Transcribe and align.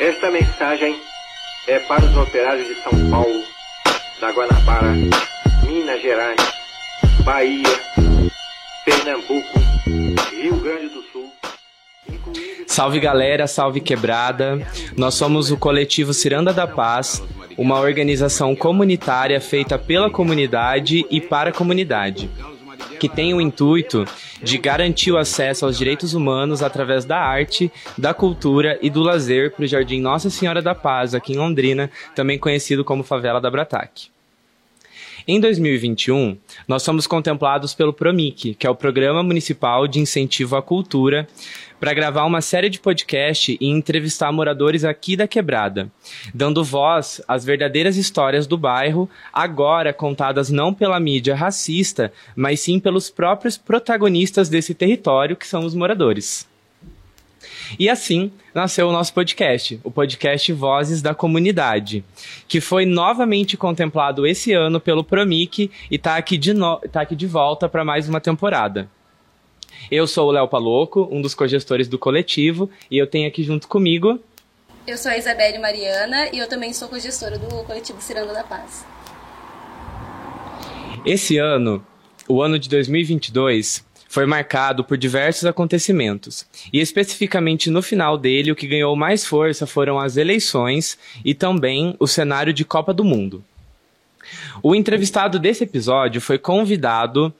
Esta 0.00 0.30
mensagem 0.30 0.98
é 1.68 1.78
para 1.80 2.02
os 2.02 2.16
operários 2.16 2.66
de 2.66 2.74
São 2.76 3.10
Paulo, 3.10 3.44
da 4.18 4.30
Guanabara, 4.32 4.94
Minas 5.62 6.00
Gerais, 6.00 6.40
Bahia, 7.22 7.62
Pernambuco, 8.82 9.60
Rio 10.32 10.56
Grande 10.56 10.88
do 10.88 11.02
Sul. 11.02 11.30
Salve 12.66 12.98
galera, 12.98 13.46
salve 13.46 13.82
quebrada. 13.82 14.66
Nós 14.96 15.16
somos 15.16 15.50
o 15.50 15.58
coletivo 15.58 16.14
Ciranda 16.14 16.54
da 16.54 16.66
Paz, 16.66 17.22
uma 17.58 17.78
organização 17.78 18.56
comunitária 18.56 19.38
feita 19.38 19.78
pela 19.78 20.10
comunidade 20.10 21.04
e 21.10 21.20
para 21.20 21.50
a 21.50 21.52
comunidade 21.52 22.30
que 23.00 23.08
tem 23.08 23.32
o 23.32 23.40
intuito 23.40 24.04
de 24.42 24.58
garantir 24.58 25.10
o 25.10 25.16
acesso 25.16 25.64
aos 25.64 25.78
direitos 25.78 26.12
humanos 26.12 26.62
através 26.62 27.06
da 27.06 27.18
arte, 27.18 27.72
da 27.96 28.12
cultura 28.12 28.78
e 28.82 28.90
do 28.90 29.00
lazer 29.00 29.52
para 29.52 29.64
o 29.64 29.66
Jardim 29.66 30.00
Nossa 30.00 30.28
Senhora 30.28 30.60
da 30.60 30.74
Paz, 30.74 31.14
aqui 31.14 31.32
em 31.32 31.38
Londrina, 31.38 31.90
também 32.14 32.38
conhecido 32.38 32.84
como 32.84 33.02
Favela 33.02 33.40
da 33.40 33.50
Brataque. 33.50 34.08
Em 35.26 35.40
2021, 35.40 36.36
nós 36.68 36.82
somos 36.82 37.06
contemplados 37.06 37.72
pelo 37.72 37.92
PROMIC, 37.92 38.54
que 38.54 38.66
é 38.66 38.70
o 38.70 38.74
Programa 38.74 39.22
Municipal 39.22 39.86
de 39.86 39.98
Incentivo 39.98 40.56
à 40.56 40.62
Cultura, 40.62 41.26
para 41.80 41.94
gravar 41.94 42.26
uma 42.26 42.42
série 42.42 42.68
de 42.68 42.78
podcast 42.78 43.56
e 43.58 43.66
entrevistar 43.66 44.30
moradores 44.30 44.84
aqui 44.84 45.16
da 45.16 45.26
Quebrada, 45.26 45.90
dando 46.34 46.62
voz 46.62 47.22
às 47.26 47.42
verdadeiras 47.42 47.96
histórias 47.96 48.46
do 48.46 48.58
bairro, 48.58 49.08
agora 49.32 49.92
contadas 49.92 50.50
não 50.50 50.74
pela 50.74 51.00
mídia 51.00 51.34
racista, 51.34 52.12
mas 52.36 52.60
sim 52.60 52.78
pelos 52.78 53.08
próprios 53.08 53.56
protagonistas 53.56 54.50
desse 54.50 54.74
território, 54.74 55.36
que 55.36 55.46
são 55.46 55.64
os 55.64 55.74
moradores. 55.74 56.46
E 57.78 57.88
assim 57.88 58.30
nasceu 58.54 58.88
o 58.88 58.92
nosso 58.92 59.14
podcast, 59.14 59.80
o 59.82 59.90
podcast 59.90 60.52
Vozes 60.52 61.00
da 61.00 61.14
Comunidade, 61.14 62.04
que 62.46 62.60
foi 62.60 62.84
novamente 62.84 63.56
contemplado 63.56 64.26
esse 64.26 64.52
ano 64.52 64.80
pelo 64.80 65.04
Promic 65.04 65.70
e 65.90 65.94
está 65.94 66.16
aqui, 66.16 66.36
de 66.36 66.52
no... 66.52 66.76
tá 66.92 67.00
aqui 67.00 67.16
de 67.16 67.26
volta 67.26 67.68
para 67.68 67.84
mais 67.84 68.08
uma 68.08 68.20
temporada. 68.20 68.88
Eu 69.88 70.06
sou 70.06 70.28
o 70.28 70.32
Léo 70.32 70.48
Paloco, 70.48 71.08
um 71.10 71.22
dos 71.22 71.34
cogestores 71.34 71.86
do 71.86 71.98
coletivo, 71.98 72.68
e 72.90 72.98
eu 72.98 73.06
tenho 73.06 73.28
aqui 73.28 73.44
junto 73.44 73.68
comigo. 73.68 74.18
Eu 74.86 74.98
sou 74.98 75.12
a 75.12 75.16
Isabelle 75.16 75.58
Mariana 75.58 76.30
e 76.32 76.38
eu 76.38 76.48
também 76.48 76.72
sou 76.72 76.88
cogestora 76.88 77.38
do 77.38 77.46
coletivo 77.64 78.00
Ciranda 78.00 78.32
da 78.32 78.42
Paz. 78.42 78.84
Esse 81.04 81.38
ano, 81.38 81.84
o 82.28 82.42
ano 82.42 82.58
de 82.58 82.68
2022, 82.68 83.84
foi 84.08 84.26
marcado 84.26 84.82
por 84.82 84.98
diversos 84.98 85.44
acontecimentos, 85.44 86.44
e 86.72 86.80
especificamente 86.80 87.70
no 87.70 87.80
final 87.80 88.18
dele, 88.18 88.50
o 88.50 88.56
que 88.56 88.66
ganhou 88.66 88.96
mais 88.96 89.24
força 89.24 89.68
foram 89.68 90.00
as 90.00 90.16
eleições 90.16 90.98
e 91.24 91.32
também 91.32 91.94
o 92.00 92.08
cenário 92.08 92.52
de 92.52 92.64
Copa 92.64 92.92
do 92.92 93.04
Mundo. 93.04 93.44
O 94.62 94.74
entrevistado 94.74 95.38
desse 95.38 95.62
episódio 95.62 96.20
foi 96.20 96.38
convidado 96.38 97.32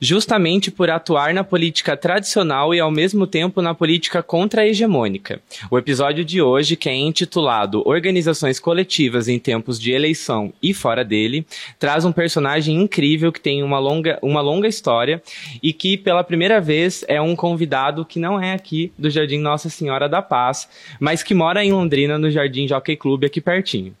justamente 0.00 0.70
por 0.70 0.90
atuar 0.90 1.34
na 1.34 1.44
política 1.44 1.96
tradicional 1.96 2.74
e 2.74 2.80
ao 2.80 2.90
mesmo 2.90 3.26
tempo 3.26 3.60
na 3.60 3.74
política 3.74 4.22
contra-hegemônica. 4.22 5.40
O 5.70 5.78
episódio 5.78 6.24
de 6.24 6.40
hoje, 6.40 6.74
que 6.76 6.88
é 6.88 6.94
intitulado 6.94 7.86
Organizações 7.86 8.58
Coletivas 8.58 9.28
em 9.28 9.38
Tempos 9.38 9.78
de 9.78 9.92
Eleição 9.92 10.52
e 10.62 10.72
Fora 10.72 11.04
dele, 11.04 11.46
traz 11.78 12.04
um 12.04 12.12
personagem 12.12 12.76
incrível 12.76 13.30
que 13.30 13.40
tem 13.40 13.62
uma 13.62 13.78
longa, 13.78 14.18
uma 14.22 14.40
longa 14.40 14.66
história 14.66 15.22
e 15.62 15.72
que 15.72 15.96
pela 15.96 16.24
primeira 16.24 16.60
vez 16.60 17.04
é 17.06 17.20
um 17.20 17.36
convidado 17.36 18.04
que 18.04 18.18
não 18.18 18.40
é 18.40 18.54
aqui 18.54 18.92
do 18.98 19.10
Jardim 19.10 19.38
Nossa 19.38 19.68
Senhora 19.68 20.08
da 20.08 20.22
Paz, 20.22 20.68
mas 20.98 21.22
que 21.22 21.34
mora 21.34 21.64
em 21.64 21.72
Londrina 21.72 22.18
no 22.18 22.30
Jardim 22.30 22.66
Jockey 22.66 22.96
Club 22.96 23.24
aqui 23.24 23.40
pertinho. 23.40 23.94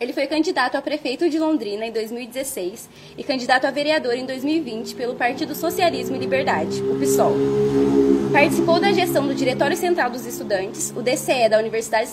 Ele 0.00 0.14
foi 0.14 0.26
candidato 0.26 0.76
a 0.76 0.80
prefeito 0.80 1.28
de 1.28 1.38
Londrina 1.38 1.84
em 1.84 1.92
2016 1.92 2.88
e 3.18 3.22
candidato 3.22 3.66
a 3.66 3.70
vereador 3.70 4.14
em 4.14 4.24
2020 4.24 4.94
pelo 4.94 5.14
Partido 5.14 5.54
Socialismo 5.54 6.16
e 6.16 6.18
Liberdade, 6.18 6.82
o 6.82 6.98
PSOL. 6.98 7.34
Participou 8.32 8.80
da 8.80 8.92
gestão 8.92 9.26
do 9.26 9.34
Diretório 9.34 9.76
Central 9.76 10.08
dos 10.08 10.24
Estudantes, 10.24 10.90
o 10.96 11.02
DCE 11.02 11.50
da 11.50 11.58
Universidade 11.58 12.08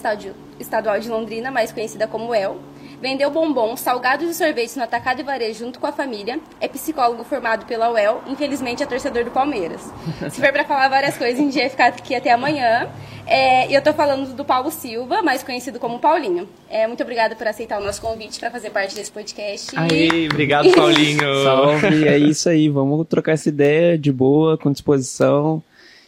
Estadual 0.59 0.99
de 0.99 1.07
Londrina, 1.07 1.49
mais 1.49 1.71
conhecida 1.71 2.05
como 2.07 2.31
UEL, 2.31 2.59
vendeu 3.01 3.29
bombons, 3.29 3.79
salgados 3.79 4.29
e 4.29 4.33
sorvetes 4.33 4.75
no 4.75 4.83
atacado 4.83 5.19
e 5.19 5.23
varejo 5.23 5.59
junto 5.59 5.79
com 5.79 5.87
a 5.87 5.91
família, 5.91 6.39
é 6.59 6.67
psicólogo 6.67 7.23
formado 7.23 7.65
pela 7.65 7.91
UEL, 7.91 8.21
infelizmente 8.27 8.83
é 8.83 8.85
torcedor 8.85 9.23
do 9.23 9.31
Palmeiras. 9.31 9.81
Se 10.29 10.41
for 10.41 10.51
para 10.51 10.65
falar 10.65 10.89
várias 10.89 11.17
coisas, 11.17 11.39
a 11.39 11.43
gente 11.43 11.57
ia 11.57 11.69
ficar 11.69 11.87
aqui 11.87 12.15
até 12.15 12.31
amanhã. 12.31 12.89
É, 13.29 13.67
eu 13.73 13.79
estou 13.79 13.93
falando 13.93 14.33
do 14.33 14.45
Paulo 14.45 14.71
Silva, 14.71 15.21
mais 15.21 15.43
conhecido 15.43 15.79
como 15.79 15.99
Paulinho. 15.99 16.47
É, 16.69 16.87
muito 16.87 17.03
obrigada 17.03 17.35
por 17.35 17.45
aceitar 17.45 17.79
o 17.79 17.83
nosso 17.83 18.01
convite 18.01 18.39
para 18.39 18.49
fazer 18.49 18.69
parte 18.69 18.95
desse 18.95 19.11
podcast. 19.11 19.71
Aí, 19.75 20.29
obrigado, 20.31 20.71
Paulinho. 20.71 21.19
Salve, 21.43 22.07
é 22.07 22.17
isso 22.17 22.47
aí. 22.47 22.69
Vamos 22.69 23.05
trocar 23.07 23.33
essa 23.33 23.49
ideia 23.49 23.97
de 23.97 24.13
boa, 24.13 24.57
com 24.57 24.71
disposição. 24.71 25.61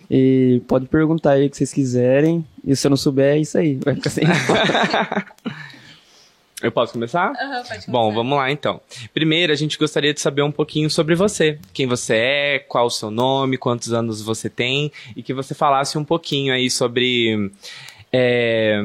E 0.10 0.62
pode 0.66 0.88
perguntar 0.88 1.32
aí 1.32 1.46
o 1.46 1.50
que 1.50 1.58
vocês 1.58 1.74
quiserem. 1.74 2.44
E 2.66 2.74
se 2.74 2.88
eu 2.88 2.90
não 2.90 2.98
souber, 2.98 3.36
é 3.36 3.40
isso 3.40 3.58
aí. 3.58 3.78
Vai 3.84 3.96
ficar 3.96 4.10
sem. 4.10 4.24
Eu 6.62 6.72
posso 6.72 6.94
começar? 6.94 7.30
Uhum, 7.30 7.36
pode 7.36 7.68
começar. 7.68 7.92
Bom, 7.92 8.14
vamos 8.14 8.38
lá 8.38 8.52
então. 8.52 8.82
Primeiro, 9.14 9.54
a 9.54 9.56
gente 9.56 9.78
gostaria 9.78 10.14
de 10.14 10.20
saber 10.20 10.42
um 10.42 10.52
pouquinho 10.52 10.90
sobre 10.90 11.16
você. 11.16 11.58
Quem 11.74 11.88
você 11.88 12.16
é, 12.16 12.60
qual 12.60 12.88
o 12.88 12.90
seu 12.90 13.10
nome, 13.10 13.58
quantos 13.58 13.94
anos 13.94 14.22
você 14.22 14.50
tem, 14.50 14.92
e 15.16 15.24
que 15.24 15.34
você 15.34 15.54
falasse 15.54 15.98
um 15.98 16.04
pouquinho 16.04 16.54
aí 16.54 16.70
sobre. 16.70 17.52
É, 18.12 18.82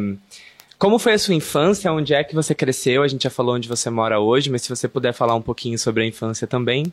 como 0.78 0.98
foi 0.98 1.14
a 1.14 1.18
sua 1.18 1.34
infância? 1.34 1.92
Onde 1.92 2.14
é 2.14 2.22
que 2.22 2.34
você 2.34 2.54
cresceu? 2.54 3.02
A 3.02 3.08
gente 3.08 3.22
já 3.24 3.30
falou 3.30 3.54
onde 3.54 3.68
você 3.68 3.90
mora 3.90 4.20
hoje, 4.20 4.50
mas 4.50 4.62
se 4.62 4.68
você 4.68 4.86
puder 4.86 5.12
falar 5.12 5.34
um 5.34 5.42
pouquinho 5.42 5.78
sobre 5.78 6.04
a 6.04 6.06
infância 6.06 6.46
também. 6.46 6.92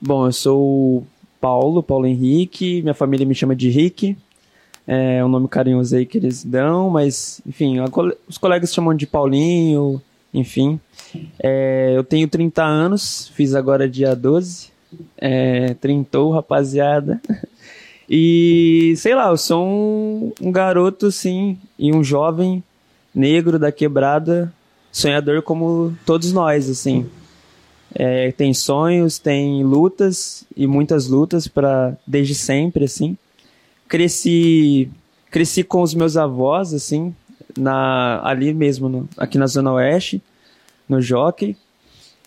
Bom, 0.00 0.26
eu 0.26 0.32
sou 0.32 1.06
Paulo, 1.40 1.82
Paulo 1.82 2.06
Henrique, 2.06 2.82
minha 2.82 2.94
família 2.94 3.26
me 3.26 3.34
chama 3.34 3.54
de 3.54 3.68
Rick. 3.68 4.16
É 4.90 5.22
um 5.22 5.28
nome 5.28 5.46
carinhoso 5.48 5.94
aí 5.94 6.06
que 6.06 6.16
eles 6.16 6.42
dão, 6.42 6.88
mas, 6.88 7.42
enfim, 7.46 7.76
os 8.26 8.38
colegas 8.38 8.72
chamam 8.72 8.94
de 8.94 9.06
Paulinho, 9.06 10.00
enfim. 10.32 10.80
É, 11.38 11.92
eu 11.94 12.02
tenho 12.02 12.26
30 12.26 12.64
anos, 12.64 13.30
fiz 13.34 13.54
agora 13.54 13.86
dia 13.86 14.16
12. 14.16 14.70
É, 15.18 15.74
trintou, 15.74 16.32
rapaziada. 16.32 17.20
E, 18.10 18.94
sei 18.96 19.14
lá, 19.14 19.28
eu 19.28 19.36
sou 19.36 19.62
um, 19.62 20.32
um 20.40 20.50
garoto, 20.50 21.12
sim, 21.12 21.58
e 21.78 21.94
um 21.94 22.02
jovem 22.02 22.64
negro 23.14 23.58
da 23.58 23.70
quebrada, 23.70 24.50
sonhador 24.90 25.42
como 25.42 25.94
todos 26.06 26.32
nós, 26.32 26.70
assim. 26.70 27.04
É, 27.94 28.32
tem 28.32 28.54
sonhos, 28.54 29.18
tem 29.18 29.62
lutas 29.62 30.46
e 30.56 30.66
muitas 30.66 31.06
lutas 31.06 31.46
para 31.46 31.94
desde 32.06 32.34
sempre, 32.34 32.86
assim 32.86 33.14
cresci 33.88 34.90
cresci 35.30 35.64
com 35.64 35.82
os 35.82 35.94
meus 35.94 36.16
avós 36.16 36.72
assim 36.72 37.14
na 37.56 38.20
ali 38.24 38.52
mesmo 38.52 38.88
no, 38.88 39.08
aqui 39.16 39.38
na 39.38 39.46
zona 39.46 39.72
oeste 39.72 40.22
no 40.88 41.00
Jockey 41.00 41.56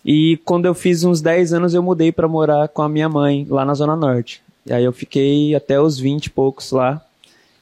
e 0.04 0.38
quando 0.44 0.66
eu 0.66 0.74
fiz 0.74 1.04
uns 1.04 1.20
10 1.20 1.52
anos 1.54 1.74
eu 1.74 1.82
mudei 1.82 2.10
para 2.12 2.28
morar 2.28 2.68
com 2.68 2.82
a 2.82 2.88
minha 2.88 3.08
mãe 3.08 3.46
lá 3.48 3.64
na 3.64 3.74
zona 3.74 3.96
norte 3.96 4.42
e 4.66 4.72
aí 4.72 4.84
eu 4.84 4.92
fiquei 4.92 5.54
até 5.54 5.80
os 5.80 5.98
20 5.98 6.26
e 6.26 6.30
poucos 6.30 6.72
lá 6.72 7.04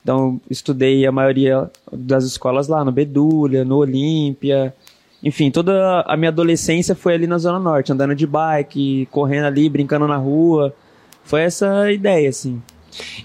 então 0.03 0.41
estudei 0.51 1.07
a 1.07 1.13
maioria 1.13 1.71
das 1.93 2.25
escolas 2.25 2.69
lá 2.69 2.85
no 2.85 2.91
Bedulha 2.91 3.65
no 3.65 3.77
Olímpia 3.77 4.75
enfim, 5.23 5.51
toda 5.51 6.01
a 6.01 6.17
minha 6.17 6.31
adolescência 6.31 6.95
foi 6.95 7.15
ali 7.15 7.27
na 7.27 7.37
Zona 7.37 7.59
Norte, 7.59 7.93
andando 7.93 8.15
de 8.15 8.27
bike, 8.27 9.07
correndo 9.11 9.45
ali, 9.45 9.69
brincando 9.69 10.09
na 10.09 10.17
rua. 10.17 10.75
Foi 11.23 11.43
essa 11.43 11.93
ideia, 11.93 12.29
assim. 12.31 12.61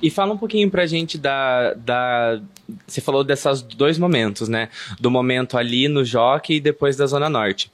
E 0.01 0.09
fala 0.09 0.33
um 0.33 0.37
pouquinho 0.37 0.69
pra 0.69 0.85
gente 0.85 1.17
da, 1.17 1.73
da. 1.73 2.41
Você 2.87 3.01
falou 3.01 3.23
desses 3.23 3.61
dois 3.61 3.97
momentos, 3.97 4.47
né? 4.49 4.69
Do 4.99 5.09
momento 5.11 5.57
ali 5.57 5.87
no 5.87 6.03
Jockey 6.03 6.55
e 6.55 6.59
depois 6.59 6.95
da 6.95 7.05
Zona 7.05 7.29
Norte. 7.29 7.71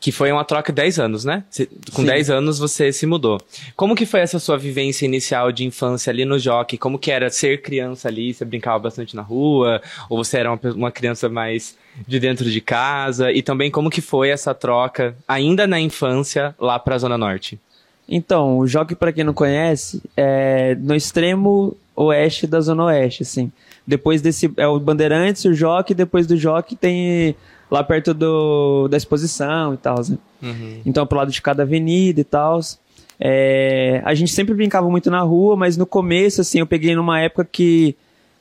Que 0.00 0.10
foi 0.10 0.32
uma 0.32 0.46
troca 0.46 0.72
de 0.72 0.76
10 0.76 0.98
anos, 0.98 1.24
né? 1.26 1.44
com 1.92 2.00
Sim. 2.00 2.06
10 2.06 2.30
anos 2.30 2.58
você 2.58 2.90
se 2.90 3.04
mudou. 3.04 3.38
Como 3.76 3.94
que 3.94 4.06
foi 4.06 4.20
essa 4.20 4.38
sua 4.38 4.56
vivência 4.56 5.04
inicial 5.04 5.52
de 5.52 5.62
infância 5.62 6.10
ali 6.10 6.24
no 6.24 6.38
Jockey? 6.38 6.78
Como 6.78 6.98
que 6.98 7.10
era 7.10 7.28
ser 7.28 7.60
criança 7.60 8.08
ali? 8.08 8.32
Você 8.32 8.46
brincava 8.46 8.78
bastante 8.78 9.14
na 9.14 9.20
rua? 9.20 9.82
Ou 10.08 10.16
você 10.16 10.38
era 10.38 10.50
uma, 10.50 10.58
uma 10.72 10.90
criança 10.90 11.28
mais 11.28 11.76
de 12.08 12.18
dentro 12.18 12.50
de 12.50 12.62
casa? 12.62 13.30
E 13.30 13.42
também 13.42 13.70
como 13.70 13.90
que 13.90 14.00
foi 14.00 14.30
essa 14.30 14.54
troca, 14.54 15.14
ainda 15.28 15.66
na 15.66 15.78
infância, 15.78 16.54
lá 16.58 16.78
pra 16.78 16.96
Zona 16.96 17.18
Norte? 17.18 17.60
Então, 18.10 18.58
o 18.58 18.66
Jockey, 18.66 18.96
para 18.96 19.12
quem 19.12 19.22
não 19.22 19.32
conhece, 19.32 20.02
é 20.16 20.74
no 20.74 20.96
extremo 20.96 21.76
oeste 21.94 22.44
da 22.44 22.60
Zona 22.60 22.86
Oeste, 22.86 23.22
assim. 23.22 23.52
Depois 23.86 24.20
desse, 24.20 24.52
é 24.56 24.66
o 24.66 24.80
Bandeirantes, 24.80 25.44
o 25.44 25.54
Jockey, 25.54 25.94
depois 25.94 26.26
do 26.26 26.36
Jockey 26.36 26.74
tem 26.74 27.36
lá 27.70 27.84
perto 27.84 28.12
do, 28.12 28.88
da 28.88 28.96
exposição 28.96 29.74
e 29.74 29.76
tal, 29.76 29.96
né? 30.08 30.18
Uhum. 30.42 30.80
Então, 30.84 31.06
pro 31.06 31.18
lado 31.18 31.30
de 31.30 31.40
cada 31.40 31.62
avenida 31.62 32.20
e 32.20 32.24
tal. 32.24 32.60
É, 33.22 34.02
a 34.04 34.14
gente 34.14 34.32
sempre 34.32 34.54
brincava 34.54 34.90
muito 34.90 35.10
na 35.10 35.20
rua, 35.20 35.54
mas 35.54 35.76
no 35.76 35.86
começo, 35.86 36.40
assim, 36.40 36.58
eu 36.58 36.66
peguei 36.66 36.96
numa 36.96 37.20
época 37.20 37.44
que 37.44 37.94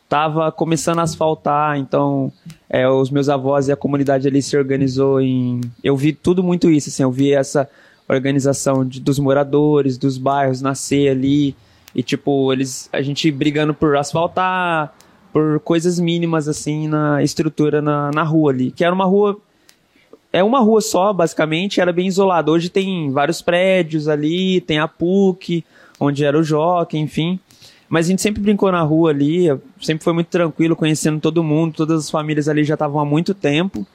tava 0.08 0.52
começando 0.52 1.00
a 1.00 1.04
asfaltar, 1.04 1.78
então 1.78 2.32
é, 2.68 2.90
os 2.90 3.12
meus 3.12 3.30
avós 3.30 3.68
e 3.68 3.72
a 3.72 3.76
comunidade 3.76 4.28
ali 4.28 4.42
se 4.42 4.58
organizou 4.58 5.22
em. 5.22 5.62
Eu 5.84 5.96
vi 5.96 6.14
tudo 6.14 6.42
muito 6.42 6.72
isso, 6.72 6.90
assim, 6.90 7.04
eu 7.04 7.12
vi 7.12 7.34
essa 7.34 7.70
organização 8.16 8.86
de, 8.86 9.00
dos 9.00 9.20
moradores, 9.20 9.98
dos 9.98 10.18
bairros 10.18 10.62
nascer 10.62 11.10
ali. 11.10 11.56
E, 11.94 12.04
tipo, 12.04 12.52
eles. 12.52 12.90
A 12.92 13.02
gente 13.02 13.32
brigando 13.32 13.74
por 13.74 13.96
asfaltar, 13.96 14.94
por 15.32 15.60
coisas 15.60 16.00
mínimas, 16.00 16.48
assim, 16.48 16.88
na 16.88 17.24
estrutura 17.24 17.82
na, 17.82 18.12
na 18.12 18.24
rua 18.24 18.52
ali. 18.52 18.72
Que 18.72 18.84
era 18.84 18.94
uma 18.94 19.06
rua. 19.06 19.38
É 20.32 20.44
uma 20.44 20.60
rua 20.60 20.80
só, 20.80 21.12
basicamente, 21.12 21.82
era 21.82 21.92
bem 21.92 22.08
isolada. 22.08 22.52
Hoje 22.52 22.70
tem 22.70 23.12
vários 23.12 23.42
prédios 23.42 24.08
ali, 24.08 24.62
tem 24.62 24.78
a 24.78 24.88
PUC, 24.88 25.66
onde 26.00 26.24
era 26.24 26.38
o 26.38 26.44
Jockey, 26.44 27.00
enfim. 27.00 27.40
Mas 27.90 28.06
a 28.06 28.10
gente 28.10 28.22
sempre 28.22 28.40
brincou 28.40 28.72
na 28.72 28.84
rua 28.84 29.10
ali, 29.10 29.48
sempre 29.82 30.04
foi 30.04 30.14
muito 30.14 30.28
tranquilo, 30.28 30.76
conhecendo 30.76 31.20
todo 31.20 31.44
mundo, 31.44 31.74
todas 31.74 32.04
as 32.04 32.12
famílias 32.12 32.48
ali 32.48 32.64
já 32.64 32.76
estavam 32.76 33.00
há 33.00 33.06
muito 33.06 33.34
tempo 33.34 33.88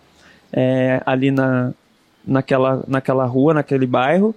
é, 0.53 1.01
ali 1.07 1.31
na, 1.31 1.73
naquela, 2.27 2.85
naquela 2.87 3.25
rua, 3.25 3.55
naquele 3.55 3.87
bairro. 3.87 4.35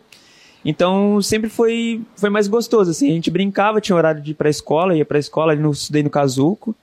Então 0.64 1.22
sempre 1.22 1.50
foi, 1.50 2.02
foi 2.16 2.30
mais 2.30 2.48
gostoso, 2.48 2.92
assim, 2.92 3.10
a 3.10 3.14
gente 3.14 3.32
brincava, 3.32 3.80
tinha 3.80 3.96
horário 3.96 4.22
de 4.22 4.32
ir 4.32 4.34
pra 4.34 4.50
escola, 4.50 4.96
ia 4.96 5.06
pra 5.06 5.20
escola, 5.20 5.54
ali 5.54 5.62
no, 5.62 5.72
estudei 5.72 6.04
no 6.04 6.10
Casuco. 6.10 6.76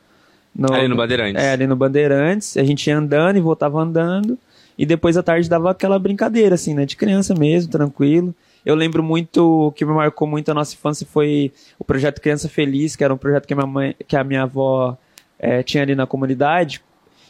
No, 0.54 0.72
ali 0.72 0.88
no 0.88 0.96
Bandeirantes. 0.96 1.42
É, 1.42 1.52
ali 1.52 1.66
no 1.66 1.76
Bandeirantes, 1.76 2.56
a 2.56 2.64
gente 2.64 2.86
ia 2.86 2.96
andando 2.96 3.36
e 3.36 3.40
voltava 3.40 3.80
andando, 3.80 4.38
e 4.78 4.86
depois 4.86 5.16
à 5.16 5.22
tarde 5.22 5.48
dava 5.48 5.70
aquela 5.70 5.98
brincadeira, 5.98 6.54
assim, 6.54 6.72
né, 6.72 6.86
de 6.86 6.96
criança 6.96 7.34
mesmo, 7.34 7.70
tranquilo. 7.70 8.34
Eu 8.64 8.74
lembro 8.74 9.02
muito, 9.02 9.66
o 9.66 9.72
que 9.72 9.84
me 9.84 9.92
marcou 9.92 10.26
muito 10.26 10.50
a 10.50 10.54
nossa 10.54 10.74
infância 10.74 11.06
foi 11.06 11.52
o 11.78 11.84
projeto 11.84 12.20
Criança 12.20 12.48
Feliz, 12.48 12.96
que 12.96 13.04
era 13.04 13.12
um 13.12 13.18
projeto 13.18 13.46
que 13.46 13.52
a 13.52 13.56
minha, 13.56 13.66
mãe, 13.66 13.94
que 14.08 14.16
a 14.16 14.24
minha 14.24 14.44
avó 14.44 14.96
é, 15.38 15.62
tinha 15.62 15.82
ali 15.82 15.94
na 15.94 16.06
comunidade. 16.06 16.80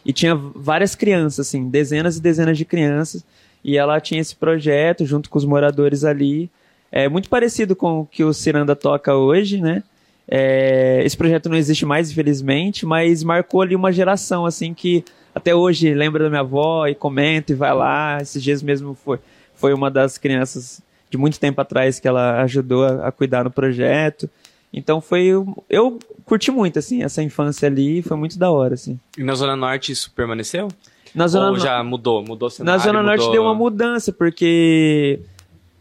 E 0.06 0.12
tinha 0.12 0.34
várias 0.34 0.94
crianças, 0.94 1.48
assim, 1.48 1.68
dezenas 1.68 2.18
e 2.18 2.22
dezenas 2.22 2.56
de 2.56 2.64
crianças. 2.64 3.24
E 3.64 3.78
ela 3.78 4.00
tinha 4.00 4.20
esse 4.20 4.36
projeto 4.36 5.06
junto 5.06 5.30
com 5.30 5.38
os 5.38 5.44
moradores 5.44 6.04
ali. 6.04 6.50
É 6.92 7.08
muito 7.08 7.28
parecido 7.28 7.74
com 7.74 8.00
o 8.00 8.06
que 8.06 8.22
o 8.22 8.34
Ciranda 8.34 8.76
toca 8.76 9.14
hoje, 9.14 9.60
né? 9.60 9.82
É, 10.28 11.02
esse 11.04 11.16
projeto 11.16 11.48
não 11.48 11.56
existe 11.56 11.84
mais, 11.84 12.10
infelizmente, 12.10 12.86
mas 12.86 13.22
marcou 13.22 13.62
ali 13.62 13.74
uma 13.74 13.92
geração, 13.92 14.46
assim, 14.46 14.72
que 14.72 15.04
até 15.34 15.54
hoje 15.54 15.92
lembra 15.92 16.24
da 16.24 16.30
minha 16.30 16.40
avó 16.40 16.86
e 16.86 16.94
comenta 16.94 17.52
e 17.52 17.54
vai 17.54 17.74
lá. 17.74 18.18
Esses 18.20 18.42
dias 18.42 18.62
mesmo 18.62 18.94
foi, 18.94 19.18
foi 19.54 19.74
uma 19.74 19.90
das 19.90 20.18
crianças 20.18 20.82
de 21.10 21.18
muito 21.18 21.40
tempo 21.40 21.60
atrás 21.60 21.98
que 21.98 22.08
ela 22.08 22.42
ajudou 22.42 22.84
a, 22.84 23.08
a 23.08 23.12
cuidar 23.12 23.44
no 23.44 23.50
projeto. 23.50 24.28
Então 24.72 25.00
foi. 25.00 25.28
Eu 25.68 25.98
curti 26.24 26.50
muito, 26.50 26.78
assim, 26.78 27.02
essa 27.02 27.22
infância 27.22 27.66
ali, 27.66 28.02
foi 28.02 28.16
muito 28.16 28.38
da 28.38 28.50
hora, 28.50 28.74
assim. 28.74 28.98
E 29.16 29.22
na 29.22 29.34
Zona 29.34 29.56
Norte 29.56 29.92
isso 29.92 30.10
permaneceu? 30.12 30.68
Na 31.14 31.28
Zona 31.28 31.50
Ou 31.50 31.58
já 31.58 31.82
mudou? 31.82 32.24
Mudou 32.24 32.48
o 32.48 32.50
cenário? 32.50 32.78
Na 32.78 32.84
Zona 32.84 33.00
mudou... 33.00 33.16
Norte 33.16 33.30
deu 33.30 33.42
uma 33.42 33.54
mudança, 33.54 34.12
porque 34.12 35.20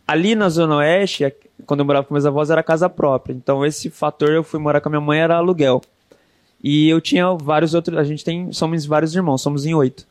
ali 0.07 0.35
na 0.35 0.50
Zona 0.50 0.77
Oeste, 0.77 1.33
quando 1.65 1.80
eu 1.80 1.85
morava 1.85 2.06
com 2.06 2.13
meus 2.13 2.25
avós, 2.25 2.50
era 2.50 2.62
casa 2.62 2.89
própria. 2.89 3.33
Então 3.33 3.65
esse 3.65 3.89
fator 3.89 4.30
eu 4.30 4.44
fui 4.44 4.59
morar 4.59 4.80
com 4.81 4.89
a 4.89 4.91
minha 4.91 5.01
mãe 5.01 5.19
era 5.19 5.38
aluguel. 5.38 5.81
E 6.63 6.88
eu 6.88 7.01
tinha 7.01 7.33
vários 7.33 7.74
outros. 7.74 7.97
A 7.97 8.03
gente 8.03 8.24
tem. 8.24 8.51
Somos 8.53 8.85
vários 8.85 9.15
irmãos, 9.15 9.41
somos 9.41 9.65
em 9.65 9.74
oito. 9.74 10.06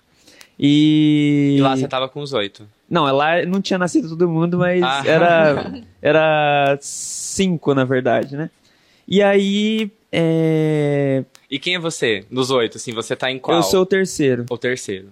E... 0.59 1.57
e 1.59 1.63
lá 1.63 1.75
você 1.75 1.89
tava 1.89 2.09
com 2.09 2.21
os 2.21 2.35
oito? 2.35 2.65
Não, 2.89 3.05
lá 3.05 3.45
não 3.47 3.61
tinha 3.61 3.79
nascido 3.79 4.11
todo 4.11 4.29
mundo, 4.29 4.59
mas 4.59 4.83
ah. 4.83 5.03
era, 5.07 5.83
era 6.03 6.79
cinco, 6.81 7.75
na 7.75 7.85
verdade, 7.85 8.37
né? 8.37 8.51
E 9.09 9.23
aí. 9.23 9.91
É... 10.13 11.25
E 11.53 11.59
quem 11.59 11.75
é 11.75 11.79
você, 11.79 12.25
dos 12.31 12.51
oito? 12.51 12.79
Assim, 12.79 12.95
você 12.95 13.15
tá 13.15 13.31
em 13.31 13.39
qual? 13.39 13.59
Eu 13.59 13.63
sou 13.63 13.83
o 13.83 13.87
terceiro. 13.87 14.47
O 14.49 14.57
terceiro. 14.57 15.09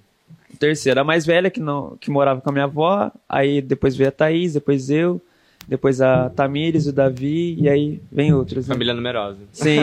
O 0.51 0.57
terceiro. 0.57 0.99
A 0.99 1.05
mais 1.05 1.27
velha 1.27 1.51
que, 1.51 1.61
não, 1.61 1.99
que 2.01 2.11
morava 2.11 2.41
com 2.41 2.49
a 2.49 2.53
minha 2.53 2.65
avó, 2.65 3.13
aí 3.29 3.61
depois 3.61 3.95
veio 3.95 4.09
a 4.09 4.13
Thaís, 4.13 4.55
depois 4.55 4.89
eu, 4.89 5.21
depois 5.69 6.01
a 6.01 6.31
Tamires, 6.31 6.87
o 6.87 6.93
Davi, 6.95 7.61
e 7.61 7.69
aí 7.69 8.01
vem 8.11 8.33
outros. 8.33 8.67
Né? 8.67 8.75
Família 8.75 8.95
numerosa. 8.95 9.41
Sim. 9.53 9.81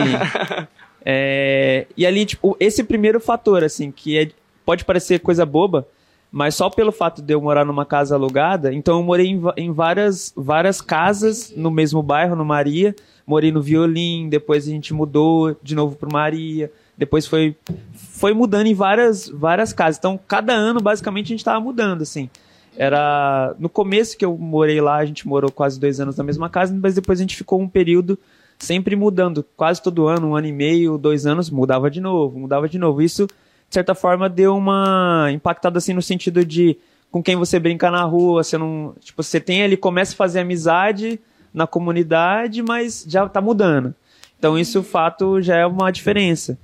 é... 1.06 1.86
E 1.96 2.04
ali, 2.04 2.26
tipo, 2.26 2.56
esse 2.58 2.82
primeiro 2.82 3.20
fator, 3.20 3.62
assim, 3.62 3.92
que 3.92 4.18
é 4.18 4.28
pode 4.66 4.84
parecer 4.84 5.20
coisa 5.20 5.46
boba, 5.46 5.86
mas 6.30 6.56
só 6.56 6.68
pelo 6.68 6.90
fato 6.90 7.22
de 7.22 7.34
eu 7.34 7.40
morar 7.40 7.64
numa 7.64 7.86
casa 7.86 8.16
alugada, 8.16 8.74
então 8.74 8.98
eu 8.98 9.04
morei 9.04 9.28
em, 9.28 9.40
em 9.56 9.70
várias, 9.70 10.32
várias 10.36 10.80
casas 10.80 11.52
no 11.56 11.70
mesmo 11.70 12.02
bairro, 12.02 12.34
no 12.34 12.44
Maria. 12.44 12.96
Morei 13.28 13.52
no 13.52 13.60
Violim, 13.60 14.28
depois 14.30 14.66
a 14.66 14.70
gente 14.70 14.94
mudou 14.94 15.54
de 15.62 15.74
novo 15.74 15.96
pro 15.96 16.10
Maria, 16.10 16.72
depois 16.96 17.26
foi, 17.26 17.54
foi 17.92 18.32
mudando 18.32 18.66
em 18.68 18.74
várias, 18.74 19.28
várias 19.28 19.70
casas. 19.70 19.98
Então, 19.98 20.18
cada 20.26 20.54
ano, 20.54 20.80
basicamente, 20.80 21.26
a 21.26 21.28
gente 21.28 21.40
estava 21.40 21.60
mudando, 21.60 22.00
assim. 22.00 22.30
Era. 22.74 23.54
No 23.58 23.68
começo 23.68 24.16
que 24.16 24.24
eu 24.24 24.36
morei 24.38 24.80
lá, 24.80 24.96
a 24.96 25.04
gente 25.04 25.28
morou 25.28 25.52
quase 25.52 25.78
dois 25.78 26.00
anos 26.00 26.16
na 26.16 26.24
mesma 26.24 26.48
casa, 26.48 26.76
mas 26.80 26.94
depois 26.94 27.20
a 27.20 27.22
gente 27.22 27.36
ficou 27.36 27.60
um 27.60 27.68
período 27.68 28.18
sempre 28.58 28.96
mudando. 28.96 29.44
Quase 29.56 29.82
todo 29.82 30.08
ano, 30.08 30.28
um 30.28 30.36
ano 30.36 30.46
e 30.46 30.52
meio, 30.52 30.96
dois 30.96 31.26
anos, 31.26 31.50
mudava 31.50 31.90
de 31.90 32.00
novo, 32.00 32.38
mudava 32.38 32.66
de 32.66 32.78
novo. 32.78 33.02
Isso 33.02 33.28
de 33.68 33.74
certa 33.74 33.94
forma, 33.94 34.28
deu 34.28 34.56
uma 34.56 35.28
impactada 35.30 35.76
assim 35.76 35.92
no 35.92 36.00
sentido 36.00 36.44
de 36.44 36.78
com 37.10 37.22
quem 37.22 37.36
você 37.36 37.58
brinca 37.58 37.90
na 37.90 38.02
rua, 38.04 38.42
você 38.42 38.56
não. 38.56 38.94
Tipo, 39.00 39.22
você 39.22 39.38
tem 39.38 39.62
ali, 39.62 39.76
começa 39.76 40.14
a 40.14 40.16
fazer 40.16 40.40
amizade 40.40 41.20
na 41.58 41.66
comunidade, 41.66 42.62
mas 42.62 43.04
já 43.06 43.28
tá 43.28 43.40
mudando. 43.40 43.94
Então, 44.38 44.56
isso, 44.56 44.80
o 44.80 44.82
fato, 44.84 45.42
já 45.42 45.56
é 45.56 45.66
uma 45.66 45.90
diferença. 45.90 46.56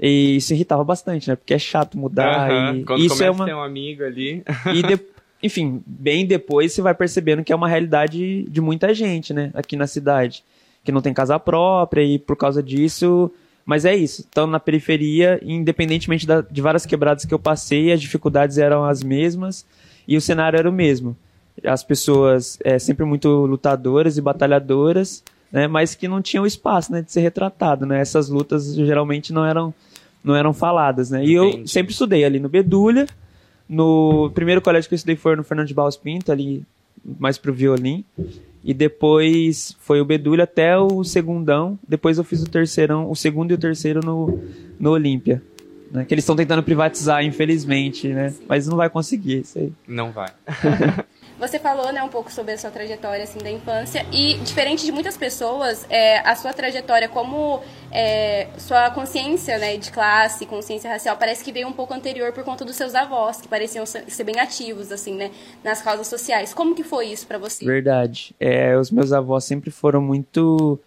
E 0.00 0.36
isso 0.36 0.54
irritava 0.54 0.82
bastante, 0.82 1.28
né? 1.28 1.36
Porque 1.36 1.52
é 1.52 1.58
chato 1.58 1.98
mudar. 1.98 2.50
Uhum. 2.50 2.76
E 2.76 2.84
Quando 2.84 3.04
isso 3.04 3.22
é 3.22 3.30
uma... 3.30 3.44
ter 3.44 3.54
um 3.54 3.62
amigo 3.62 4.02
ali. 4.02 4.42
E 4.74 4.82
de... 4.82 4.98
Enfim, 5.42 5.82
bem 5.86 6.26
depois 6.26 6.72
você 6.72 6.82
vai 6.82 6.94
percebendo 6.94 7.44
que 7.44 7.52
é 7.52 7.56
uma 7.56 7.68
realidade 7.68 8.44
de 8.48 8.60
muita 8.60 8.92
gente, 8.94 9.32
né? 9.32 9.50
Aqui 9.54 9.76
na 9.76 9.86
cidade. 9.86 10.42
Que 10.82 10.90
não 10.90 11.00
tem 11.00 11.12
casa 11.12 11.38
própria 11.38 12.02
e 12.02 12.18
por 12.18 12.36
causa 12.36 12.62
disso 12.62 13.30
mas 13.68 13.84
é 13.84 13.94
isso, 13.94 14.22
estando 14.22 14.50
na 14.50 14.58
periferia, 14.58 15.38
independentemente 15.42 16.26
da, 16.26 16.40
de 16.40 16.62
várias 16.62 16.86
quebradas 16.86 17.26
que 17.26 17.34
eu 17.34 17.38
passei, 17.38 17.92
as 17.92 18.00
dificuldades 18.00 18.56
eram 18.56 18.82
as 18.82 19.02
mesmas 19.02 19.66
e 20.08 20.16
o 20.16 20.22
cenário 20.22 20.58
era 20.58 20.70
o 20.70 20.72
mesmo. 20.72 21.14
As 21.64 21.82
pessoas 21.82 22.58
é, 22.62 22.78
sempre 22.78 23.04
muito 23.04 23.28
lutadoras 23.46 24.16
e 24.16 24.20
batalhadoras, 24.20 25.22
né, 25.50 25.66
mas 25.66 25.94
que 25.94 26.06
não 26.06 26.20
tinham 26.20 26.46
espaço 26.46 26.92
né, 26.92 27.02
de 27.02 27.10
ser 27.10 27.20
retratado. 27.20 27.86
Né? 27.86 28.00
Essas 28.00 28.28
lutas 28.28 28.74
geralmente 28.74 29.32
não 29.32 29.44
eram, 29.44 29.74
não 30.22 30.34
eram 30.36 30.52
faladas. 30.52 31.10
Né? 31.10 31.24
E 31.24 31.32
eu 31.32 31.66
sempre 31.66 31.92
estudei 31.92 32.24
ali 32.24 32.38
no 32.38 32.48
Bedulha, 32.48 33.06
no 33.68 34.30
primeiro 34.34 34.62
colégio 34.62 34.88
que 34.88 34.94
eu 34.94 34.96
estudei 34.96 35.16
foi 35.16 35.36
no 35.36 35.44
Fernando 35.44 35.66
de 35.66 35.74
Barros 35.74 35.96
Pinto, 35.96 36.32
ali 36.32 36.64
mais 37.18 37.38
pro 37.38 37.52
violino. 37.52 38.04
E 38.64 38.74
depois 38.74 39.76
foi 39.80 40.00
o 40.00 40.04
Bedulha 40.04 40.44
até 40.44 40.76
o 40.76 41.04
segundão. 41.04 41.78
Depois 41.86 42.18
eu 42.18 42.24
fiz 42.24 42.42
o 42.42 42.46
terceirão, 42.46 43.10
o 43.10 43.14
segundo 43.14 43.50
e 43.50 43.54
o 43.54 43.58
terceiro 43.58 44.00
no, 44.04 44.40
no 44.78 44.90
Olímpia. 44.90 45.42
Né? 45.90 46.04
Que 46.04 46.14
eles 46.14 46.24
estão 46.24 46.36
tentando 46.36 46.62
privatizar, 46.62 47.24
infelizmente, 47.24 48.08
né? 48.08 48.34
Mas 48.46 48.66
não 48.66 48.76
vai 48.76 48.90
conseguir 48.90 49.40
isso 49.40 49.58
aí. 49.58 49.72
Não 49.86 50.12
vai. 50.12 50.30
Você 51.38 51.58
falou, 51.60 51.92
né, 51.92 52.02
um 52.02 52.08
pouco 52.08 52.32
sobre 52.32 52.54
a 52.54 52.58
sua 52.58 52.70
trajetória, 52.70 53.22
assim, 53.22 53.38
da 53.38 53.50
infância. 53.50 54.04
E, 54.12 54.34
diferente 54.38 54.84
de 54.84 54.90
muitas 54.90 55.16
pessoas, 55.16 55.86
é, 55.88 56.18
a 56.28 56.34
sua 56.34 56.52
trajetória 56.52 57.08
como 57.08 57.62
é, 57.92 58.48
sua 58.58 58.90
consciência, 58.90 59.56
né, 59.56 59.76
de 59.76 59.92
classe, 59.92 60.44
consciência 60.46 60.90
racial, 60.90 61.16
parece 61.16 61.44
que 61.44 61.52
veio 61.52 61.68
um 61.68 61.72
pouco 61.72 61.94
anterior 61.94 62.32
por 62.32 62.42
conta 62.42 62.64
dos 62.64 62.74
seus 62.74 62.92
avós, 62.94 63.40
que 63.40 63.46
pareciam 63.46 63.86
ser 63.86 64.24
bem 64.24 64.40
ativos, 64.40 64.90
assim, 64.90 65.14
né, 65.14 65.30
nas 65.62 65.80
causas 65.80 66.08
sociais. 66.08 66.52
Como 66.52 66.74
que 66.74 66.82
foi 66.82 67.06
isso 67.06 67.24
para 67.26 67.38
você? 67.38 67.64
Verdade. 67.64 68.34
É, 68.40 68.76
os 68.76 68.90
meus 68.90 69.12
avós 69.12 69.44
sempre 69.44 69.70
foram 69.70 70.02
muito... 70.02 70.78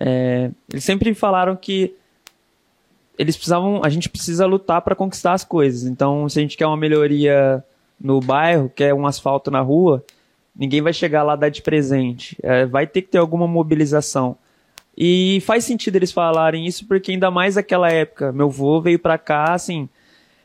É, 0.00 0.50
eles 0.72 0.82
sempre 0.82 1.14
falaram 1.14 1.54
que 1.54 1.94
eles 3.16 3.36
precisavam... 3.36 3.80
A 3.84 3.88
gente 3.88 4.08
precisa 4.08 4.44
lutar 4.44 4.82
para 4.82 4.96
conquistar 4.96 5.34
as 5.34 5.44
coisas. 5.44 5.84
Então, 5.84 6.28
se 6.28 6.40
a 6.40 6.42
gente 6.42 6.56
quer 6.56 6.66
uma 6.66 6.76
melhoria 6.76 7.62
no 8.00 8.20
bairro, 8.20 8.70
quer 8.74 8.94
um 8.94 9.06
asfalto 9.06 9.50
na 9.50 9.60
rua, 9.60 10.04
ninguém 10.54 10.82
vai 10.82 10.92
chegar 10.92 11.22
lá 11.22 11.36
dar 11.36 11.48
de 11.48 11.62
presente. 11.62 12.36
É, 12.42 12.66
vai 12.66 12.86
ter 12.86 13.02
que 13.02 13.08
ter 13.08 13.18
alguma 13.18 13.46
mobilização. 13.46 14.36
E 14.96 15.42
faz 15.44 15.64
sentido 15.64 15.96
eles 15.96 16.12
falarem 16.12 16.66
isso 16.66 16.86
porque 16.86 17.10
ainda 17.10 17.30
mais 17.30 17.56
naquela 17.56 17.90
época. 17.90 18.32
Meu 18.32 18.46
avô 18.46 18.80
veio 18.80 18.98
pra 18.98 19.18
cá, 19.18 19.52
assim, 19.52 19.88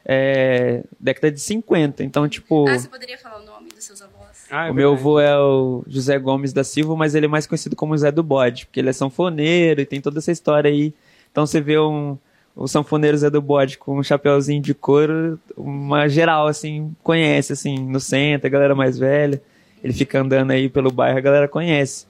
é, 0.04 0.84
década 1.00 1.32
de 1.32 1.40
50. 1.40 2.04
Então, 2.04 2.28
tipo... 2.28 2.68
Ah, 2.68 2.78
você 2.78 2.88
poderia 2.88 3.18
falar 3.18 3.42
o 3.42 3.46
nome 3.46 3.70
dos 3.70 3.84
seus 3.84 4.02
avós? 4.02 4.48
Ah, 4.50 4.68
é 4.68 4.72
o 4.72 4.74
meu 4.74 4.94
avô 4.94 5.20
é 5.20 5.38
o 5.38 5.84
José 5.88 6.18
Gomes 6.18 6.52
da 6.52 6.64
Silva, 6.64 6.96
mas 6.96 7.14
ele 7.14 7.28
é 7.28 7.30
mais 7.30 7.46
conhecido 7.46 7.76
como 7.76 7.94
José 7.96 8.12
do 8.12 8.24
Bode, 8.24 8.66
porque 8.66 8.80
ele 8.80 8.90
é 8.90 8.94
sanfoneiro 8.94 9.82
e 9.82 9.86
tem 9.86 10.02
toda 10.02 10.18
essa 10.18 10.32
história 10.32 10.72
aí. 10.72 10.94
Então 11.32 11.46
você 11.46 11.62
vê 11.62 11.78
um, 11.78 12.18
o 12.60 12.68
sanfoneiro 12.68 13.18
Zé 13.18 13.30
do 13.30 13.42
Bode 13.42 13.78
com 13.78 13.98
um 13.98 14.04
chapéuzinho 14.04 14.62
de 14.62 14.74
couro, 14.74 15.40
uma 15.56 16.10
geral, 16.10 16.46
assim, 16.46 16.94
conhece, 17.02 17.54
assim, 17.54 17.80
no 17.80 18.02
centro, 18.02 18.48
a 18.48 18.50
galera 18.50 18.76
mais 18.76 19.00
velha. 19.00 19.42
Ele 19.82 19.94
fica 19.94 20.20
andando 20.20 20.52
aí 20.52 20.68
pelo 20.68 20.92
bairro, 20.92 21.18
a 21.18 21.22
galera 21.22 21.48
conhece. 21.48 22.06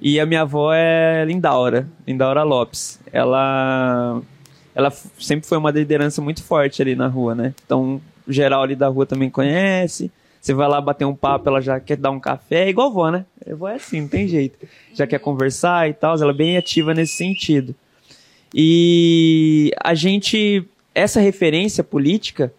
E 0.00 0.20
a 0.20 0.24
minha 0.24 0.42
avó 0.42 0.72
é 0.72 1.24
Lindaura, 1.24 1.88
Lindaura 2.06 2.44
Lopes. 2.44 3.00
Ela 3.12 4.22
ela 4.72 4.92
sempre 5.18 5.48
foi 5.48 5.58
uma 5.58 5.72
liderança 5.72 6.22
muito 6.22 6.44
forte 6.44 6.80
ali 6.80 6.94
na 6.94 7.08
rua, 7.08 7.34
né? 7.34 7.52
Então, 7.66 8.00
geral 8.28 8.62
ali 8.62 8.76
da 8.76 8.86
rua 8.86 9.04
também 9.04 9.28
conhece. 9.28 10.10
Você 10.40 10.54
vai 10.54 10.68
lá 10.68 10.80
bater 10.80 11.04
um 11.04 11.16
papo, 11.16 11.48
ela 11.48 11.60
já 11.60 11.80
quer 11.80 11.96
dar 11.96 12.12
um 12.12 12.20
café, 12.20 12.66
é 12.66 12.68
igual 12.68 12.92
vó, 12.92 13.10
né? 13.10 13.26
A 13.44 13.54
vó 13.56 13.68
é 13.68 13.74
assim, 13.74 14.02
não 14.02 14.08
tem 14.08 14.28
jeito. 14.28 14.56
Já 14.94 15.04
quer 15.04 15.18
conversar 15.18 15.90
e 15.90 15.92
tal, 15.92 16.14
ela 16.14 16.30
é 16.30 16.34
bem 16.34 16.56
ativa 16.56 16.94
nesse 16.94 17.14
sentido. 17.14 17.74
E 18.54 19.72
a 19.82 19.94
gente, 19.94 20.64
essa 20.94 21.20
referência 21.20 21.84
política 21.84 22.52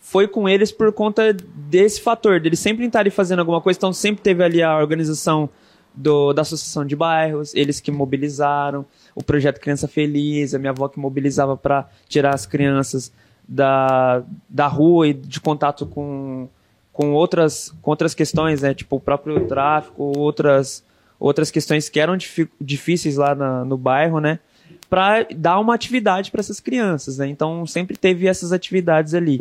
foi 0.00 0.26
com 0.26 0.48
eles 0.48 0.70
por 0.72 0.92
conta 0.92 1.32
desse 1.32 2.00
fator, 2.00 2.40
deles 2.40 2.58
sempre 2.58 2.84
estarem 2.86 3.10
fazendo 3.10 3.38
alguma 3.38 3.60
coisa, 3.60 3.78
então 3.78 3.92
sempre 3.92 4.22
teve 4.22 4.42
ali 4.42 4.62
a 4.62 4.76
organização 4.76 5.48
do, 5.94 6.32
da 6.32 6.42
associação 6.42 6.84
de 6.84 6.96
bairros, 6.96 7.54
eles 7.54 7.80
que 7.80 7.90
mobilizaram, 7.90 8.84
o 9.14 9.22
projeto 9.22 9.60
Criança 9.60 9.86
Feliz, 9.86 10.54
a 10.54 10.58
minha 10.58 10.70
avó 10.70 10.88
que 10.88 10.98
mobilizava 10.98 11.56
para 11.56 11.88
tirar 12.08 12.34
as 12.34 12.46
crianças 12.46 13.12
da, 13.46 14.22
da 14.48 14.66
rua 14.66 15.08
e 15.08 15.14
de 15.14 15.40
contato 15.40 15.86
com, 15.86 16.48
com, 16.92 17.12
outras, 17.12 17.74
com 17.82 17.90
outras 17.90 18.14
questões, 18.14 18.62
né, 18.62 18.72
tipo 18.74 18.96
o 18.96 19.00
próprio 19.00 19.46
tráfico, 19.46 20.12
outras, 20.16 20.82
outras 21.18 21.50
questões 21.50 21.88
que 21.88 22.00
eram 22.00 22.16
difíceis 22.60 23.16
lá 23.16 23.34
na- 23.34 23.64
no 23.64 23.76
bairro, 23.76 24.20
né, 24.20 24.38
para 24.92 25.26
dar 25.34 25.58
uma 25.58 25.74
atividade 25.74 26.30
para 26.30 26.40
essas 26.40 26.60
crianças, 26.60 27.16
né? 27.16 27.26
Então 27.26 27.64
sempre 27.64 27.96
teve 27.96 28.26
essas 28.26 28.52
atividades 28.52 29.14
ali. 29.14 29.40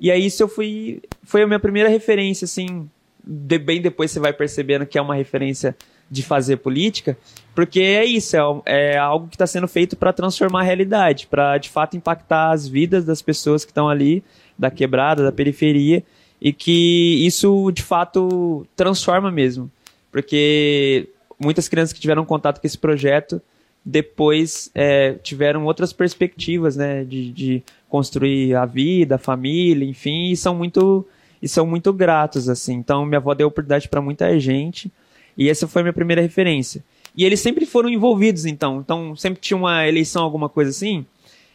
E 0.00 0.10
aí 0.10 0.24
isso 0.24 0.42
eu 0.42 0.48
fui 0.48 1.02
foi 1.22 1.42
a 1.42 1.46
minha 1.46 1.60
primeira 1.60 1.86
referência 1.86 2.46
assim, 2.46 2.88
de- 3.22 3.58
bem 3.58 3.82
depois 3.82 4.10
você 4.10 4.18
vai 4.18 4.32
percebendo 4.32 4.86
que 4.86 4.96
é 4.96 5.02
uma 5.02 5.14
referência 5.14 5.76
de 6.10 6.22
fazer 6.22 6.56
política, 6.56 7.14
porque 7.54 7.78
é 7.78 8.06
isso, 8.06 8.38
é, 8.64 8.94
é 8.94 8.96
algo 8.96 9.28
que 9.28 9.34
está 9.34 9.46
sendo 9.46 9.68
feito 9.68 9.96
para 9.98 10.14
transformar 10.14 10.60
a 10.60 10.64
realidade, 10.64 11.26
para 11.26 11.58
de 11.58 11.68
fato 11.68 11.94
impactar 11.94 12.52
as 12.52 12.66
vidas 12.66 13.04
das 13.04 13.20
pessoas 13.20 13.66
que 13.66 13.72
estão 13.72 13.90
ali, 13.90 14.24
da 14.58 14.70
quebrada, 14.70 15.22
da 15.22 15.32
periferia, 15.32 16.02
e 16.40 16.54
que 16.54 17.22
isso 17.26 17.70
de 17.70 17.82
fato 17.82 18.66
transforma 18.74 19.30
mesmo, 19.30 19.70
porque 20.10 21.06
muitas 21.38 21.68
crianças 21.68 21.92
que 21.92 22.00
tiveram 22.00 22.24
contato 22.24 22.62
com 22.62 22.66
esse 22.66 22.78
projeto 22.78 23.42
depois 23.88 24.68
é, 24.74 25.12
tiveram 25.22 25.64
outras 25.64 25.92
perspectivas, 25.92 26.74
né, 26.74 27.04
de, 27.04 27.30
de 27.30 27.62
construir 27.88 28.52
a 28.56 28.66
vida, 28.66 29.14
a 29.14 29.18
família, 29.18 29.88
enfim, 29.88 30.32
e 30.32 30.36
são 30.36 30.56
muito 30.56 31.06
e 31.40 31.46
são 31.48 31.64
muito 31.64 31.92
gratos 31.92 32.48
assim. 32.48 32.74
Então 32.74 33.06
minha 33.06 33.18
avó 33.18 33.32
deu 33.32 33.46
oportunidade 33.46 33.88
para 33.88 34.00
muita 34.00 34.40
gente 34.40 34.90
e 35.38 35.48
essa 35.48 35.68
foi 35.68 35.82
minha 35.82 35.92
primeira 35.92 36.20
referência. 36.20 36.82
E 37.16 37.24
eles 37.24 37.38
sempre 37.38 37.64
foram 37.64 37.88
envolvidos, 37.88 38.44
então, 38.44 38.80
então 38.80 39.14
sempre 39.14 39.40
tinha 39.40 39.56
uma 39.56 39.86
eleição, 39.86 40.24
alguma 40.24 40.48
coisa 40.48 40.70
assim, 40.70 41.06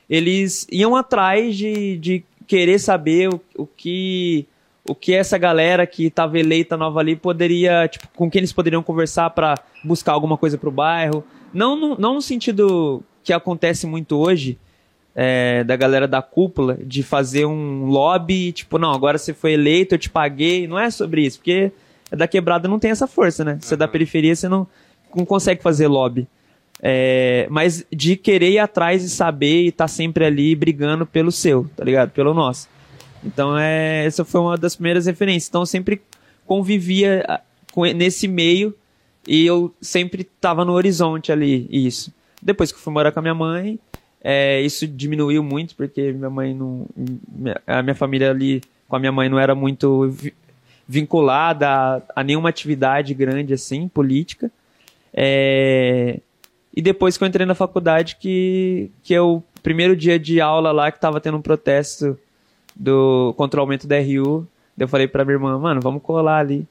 eles 0.10 0.66
iam 0.72 0.96
atrás 0.96 1.58
de, 1.58 1.98
de 1.98 2.24
querer 2.48 2.80
saber 2.80 3.28
o, 3.30 3.42
o 3.58 3.68
que 3.68 4.48
o 4.88 4.96
que 4.96 5.14
essa 5.14 5.38
galera 5.38 5.86
que 5.86 6.06
estava 6.06 6.40
eleita 6.40 6.76
nova 6.76 7.00
ali 7.00 7.16
poderia, 7.16 7.88
tipo, 7.88 8.08
com 8.16 8.32
quem 8.32 8.40
eles 8.40 8.52
poderiam 8.52 8.82
conversar 8.82 9.30
para 9.30 9.56
buscar 9.84 10.14
alguma 10.14 10.38
coisa 10.38 10.58
pro 10.58 10.72
bairro. 10.72 11.24
Não 11.54 11.76
no, 11.76 11.98
não 11.98 12.16
no 12.16 12.22
sentido 12.22 13.04
que 13.24 13.34
acontece 13.34 13.86
muito 13.86 14.18
hoje, 14.18 14.58
é, 15.16 15.64
da 15.64 15.76
galera 15.76 16.08
da 16.08 16.22
cúpula, 16.22 16.78
de 16.84 17.04
fazer 17.04 17.46
um 17.46 17.86
lobby, 17.86 18.52
tipo, 18.52 18.78
não, 18.78 18.92
agora 18.92 19.18
você 19.18 19.34
foi 19.34 19.54
eleito, 19.54 19.96
eu 19.96 20.00
te 20.00 20.10
paguei. 20.10 20.68
Não 20.68 20.80
é 20.80 20.90
sobre 20.90 21.26
isso, 21.26 21.40
porque 21.40 21.72
da 22.10 22.28
quebrada 22.28 22.68
não 22.68 22.80
tem 22.80 22.92
essa 22.92 23.08
força, 23.08 23.44
né? 23.44 23.58
Você 23.60 23.74
é 23.74 23.78
da 23.78 23.88
periferia, 23.88 24.36
você 24.36 24.48
não, 24.48 24.68
não 25.16 25.26
consegue 25.26 25.62
fazer 25.62 25.88
lobby. 25.88 26.28
É, 26.82 27.46
mas 27.50 27.86
de 27.92 28.16
querer 28.16 28.52
ir 28.52 28.60
atrás 28.60 29.04
e 29.04 29.10
saber 29.10 29.64
e 29.64 29.68
estar 29.68 29.88
sempre 29.88 30.26
ali 30.26 30.56
brigando 30.56 31.06
pelo 31.06 31.32
seu, 31.32 31.70
tá 31.76 31.84
ligado? 31.84 32.10
Pelo 32.10 32.34
nosso. 32.34 32.68
Então, 33.24 33.56
é, 33.58 34.06
essa 34.06 34.26
foi 34.26 34.42
uma 34.42 34.58
das 34.58 34.76
primeiras 34.76 35.06
referências. 35.06 35.48
Então, 35.48 35.62
eu 35.62 35.66
sempre 35.66 36.02
convivia 36.46 37.42
com, 37.72 37.84
nesse 37.84 38.28
meio 38.28 38.76
e 39.34 39.46
eu 39.46 39.74
sempre 39.82 40.24
tava 40.24 40.66
no 40.66 40.74
horizonte 40.74 41.32
ali, 41.32 41.68
isso. 41.72 42.14
Depois 42.42 42.72
que 42.72 42.78
eu 42.78 42.82
fui 42.82 42.92
morar 42.92 43.12
com 43.12 43.20
a 43.20 43.22
minha 43.22 43.34
mãe, 43.36 43.80
é, 44.22 44.60
isso 44.62 44.86
diminuiu 44.88 45.42
muito, 45.44 45.76
porque 45.76 46.12
minha 46.12 46.30
mãe 46.30 46.54
não. 46.54 46.86
minha- 47.28 47.62
A 47.66 47.82
minha 47.82 47.96
família 47.96 48.30
ali 48.30 48.62
com 48.90 48.96
a 48.96 49.00
minha 49.00 49.12
mãe 49.12 49.30
não 49.30 49.40
era 49.40 49.56
muito 49.56 50.10
vi- 50.10 50.34
vinculada 50.88 51.68
a, 51.70 52.02
a 52.18 52.24
nenhuma 52.24 52.50
atividade 52.50 53.14
grande 53.14 53.54
assim, 53.54 53.88
política. 53.88 54.52
É, 55.14 56.20
e 56.76 56.82
depois 56.82 57.18
que 57.18 57.24
eu 57.24 57.28
entrei 57.28 57.46
na 57.46 57.56
faculdade, 57.56 58.18
que, 58.20 58.90
que 59.04 59.14
eu, 59.14 59.44
primeiro 59.64 59.96
dia 59.96 60.18
de 60.20 60.40
aula 60.42 60.72
lá, 60.72 60.92
que 60.92 61.00
tava 61.00 61.20
tendo 61.22 61.38
um 61.38 61.42
protesto 61.42 62.18
do, 62.76 63.34
contra 63.38 63.60
o 63.60 63.62
aumento 63.62 63.88
da 63.88 63.98
RU, 64.00 64.48
eu 64.78 64.88
falei 64.88 65.08
pra 65.08 65.24
minha 65.24 65.36
irmã, 65.36 65.58
mano, 65.60 65.80
vamos 65.82 66.02
colar 66.02 66.40
ali. 66.40 66.66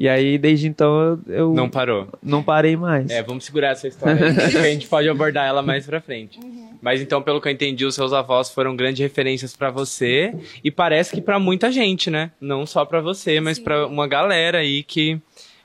E 0.00 0.08
aí, 0.08 0.38
desde 0.38 0.66
então, 0.66 1.20
eu, 1.26 1.52
Não 1.52 1.68
parou. 1.68 2.08
não 2.22 2.42
parei 2.42 2.74
mais. 2.74 3.10
É, 3.10 3.22
vamos 3.22 3.44
segurar 3.44 3.72
essa 3.72 3.86
história. 3.86 4.28
A 4.28 4.48
gente 4.70 4.86
pode 4.88 5.06
abordar 5.10 5.46
ela 5.46 5.60
mais 5.60 5.84
pra 5.84 6.00
frente. 6.00 6.40
Mas 6.80 7.02
então, 7.02 7.20
pelo 7.20 7.38
que 7.38 7.46
eu 7.48 7.52
entendi, 7.52 7.84
os 7.84 7.94
seus 7.94 8.10
avós 8.14 8.48
foram 8.48 8.74
grandes 8.74 8.98
referências 9.00 9.54
pra 9.54 9.70
você 9.70 10.34
e 10.64 10.70
parece 10.70 11.14
que 11.14 11.20
pra 11.20 11.38
muita 11.38 11.70
gente, 11.70 12.10
né? 12.10 12.30
Não 12.40 12.64
só 12.64 12.86
pra 12.86 13.02
você, 13.02 13.40
mas 13.40 13.58
pra 13.58 13.86
uma 13.86 14.08
galera 14.08 14.58
aí 14.60 14.82
que 14.82 15.20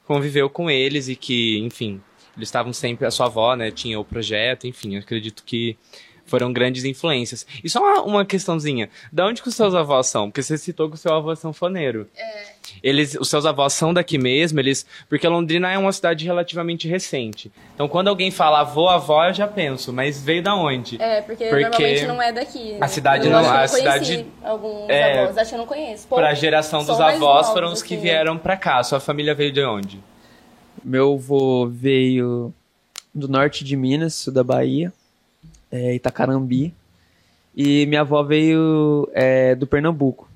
conviveu 0.06 0.50
com 0.50 0.70
eles 0.70 1.08
e 1.08 1.16
que, 1.16 1.58
enfim, 1.60 2.02
eles 2.36 2.50
estavam 2.50 2.74
sempre 2.74 3.08
a 3.08 3.12
sua 3.12 3.28
avó, 3.28 3.56
né? 3.56 3.72
Tinha 3.72 3.98
o 3.98 4.04
projeto, 4.04 4.68
enfim, 4.68 4.96
eu 4.96 5.00
acredito 5.00 5.44
que 5.46 5.78
foram 6.26 6.52
grandes 6.52 6.84
influências. 6.86 7.46
E 7.64 7.70
só 7.70 7.80
uma, 7.80 8.02
uma 8.02 8.26
questãozinha, 8.26 8.90
da 9.12 9.26
onde 9.28 9.42
que 9.42 9.48
os 9.48 9.56
seus 9.56 9.76
avós 9.76 10.08
são? 10.08 10.30
Porque 10.30 10.42
você 10.42 10.58
citou 10.58 10.90
que 10.90 10.96
o 10.96 10.98
seu 10.98 11.14
avô 11.14 11.32
é 11.32 11.36
sanfoneiro. 11.36 12.08
Eles, 12.82 13.16
os 13.20 13.30
seus 13.30 13.46
avós 13.46 13.74
são 13.74 13.94
daqui 13.94 14.18
mesmo, 14.18 14.60
eles, 14.60 14.86
porque 15.08 15.28
Londrina 15.28 15.72
é 15.72 15.78
uma 15.78 15.92
cidade 15.92 16.26
relativamente 16.26 16.88
recente. 16.88 17.52
Então, 17.76 17.88
quando 17.88 18.08
alguém 18.08 18.32
fala 18.32 18.62
avô, 18.62 18.90
avó, 18.90 19.28
eu 19.28 19.34
já 19.34 19.48
penso, 19.48 19.94
mas 19.94 20.22
veio 20.22 20.42
da 20.42 20.56
onde? 20.56 21.00
É, 21.02 21.22
porque, 21.22 21.46
Porque 21.46 21.62
normalmente 21.62 22.06
não 22.08 22.22
é 22.22 22.32
daqui. 22.32 22.72
né? 22.74 22.78
a 22.82 22.88
cidade 22.88 23.26
eu 23.28 23.32
não- 23.32 23.40
acho 23.40 23.50
que 23.52 23.56
eu 23.56 23.64
a 23.64 23.68
cidade- 23.68 24.26
alguns 24.44 24.90
é, 24.90 25.22
avós, 25.22 25.38
acho 25.38 25.50
que 25.50 25.56
eu 25.56 25.60
não 25.60 25.66
conheço. 25.68 26.08
Pô, 26.08 26.16
Para 26.16 26.30
a 26.30 26.34
geração 26.34 26.80
dos 26.84 27.00
avós 27.00 27.20
novos, 27.20 27.50
foram 27.52 27.72
os 27.72 27.84
que 27.84 27.94
assim. 27.94 28.04
vieram 28.04 28.38
pra 28.38 28.58
cá. 28.58 28.82
Sua 28.84 29.00
família 29.00 29.36
veio 29.36 29.52
de 29.52 29.64
onde? 29.64 30.00
Meu 30.84 31.14
avô 31.14 31.68
veio 31.68 32.52
do 33.14 33.28
norte 33.28 33.64
de 33.64 33.76
Minas, 33.78 34.14
sul 34.16 34.34
da 34.34 34.44
Bahia, 34.44 34.92
é, 35.72 35.96
Itacarambi. 35.96 36.74
E 37.56 37.86
minha 37.86 38.02
avó 38.02 38.22
veio 38.24 39.10
é, 39.14 39.56
do 39.56 39.66
Pernambuco. 39.66 40.30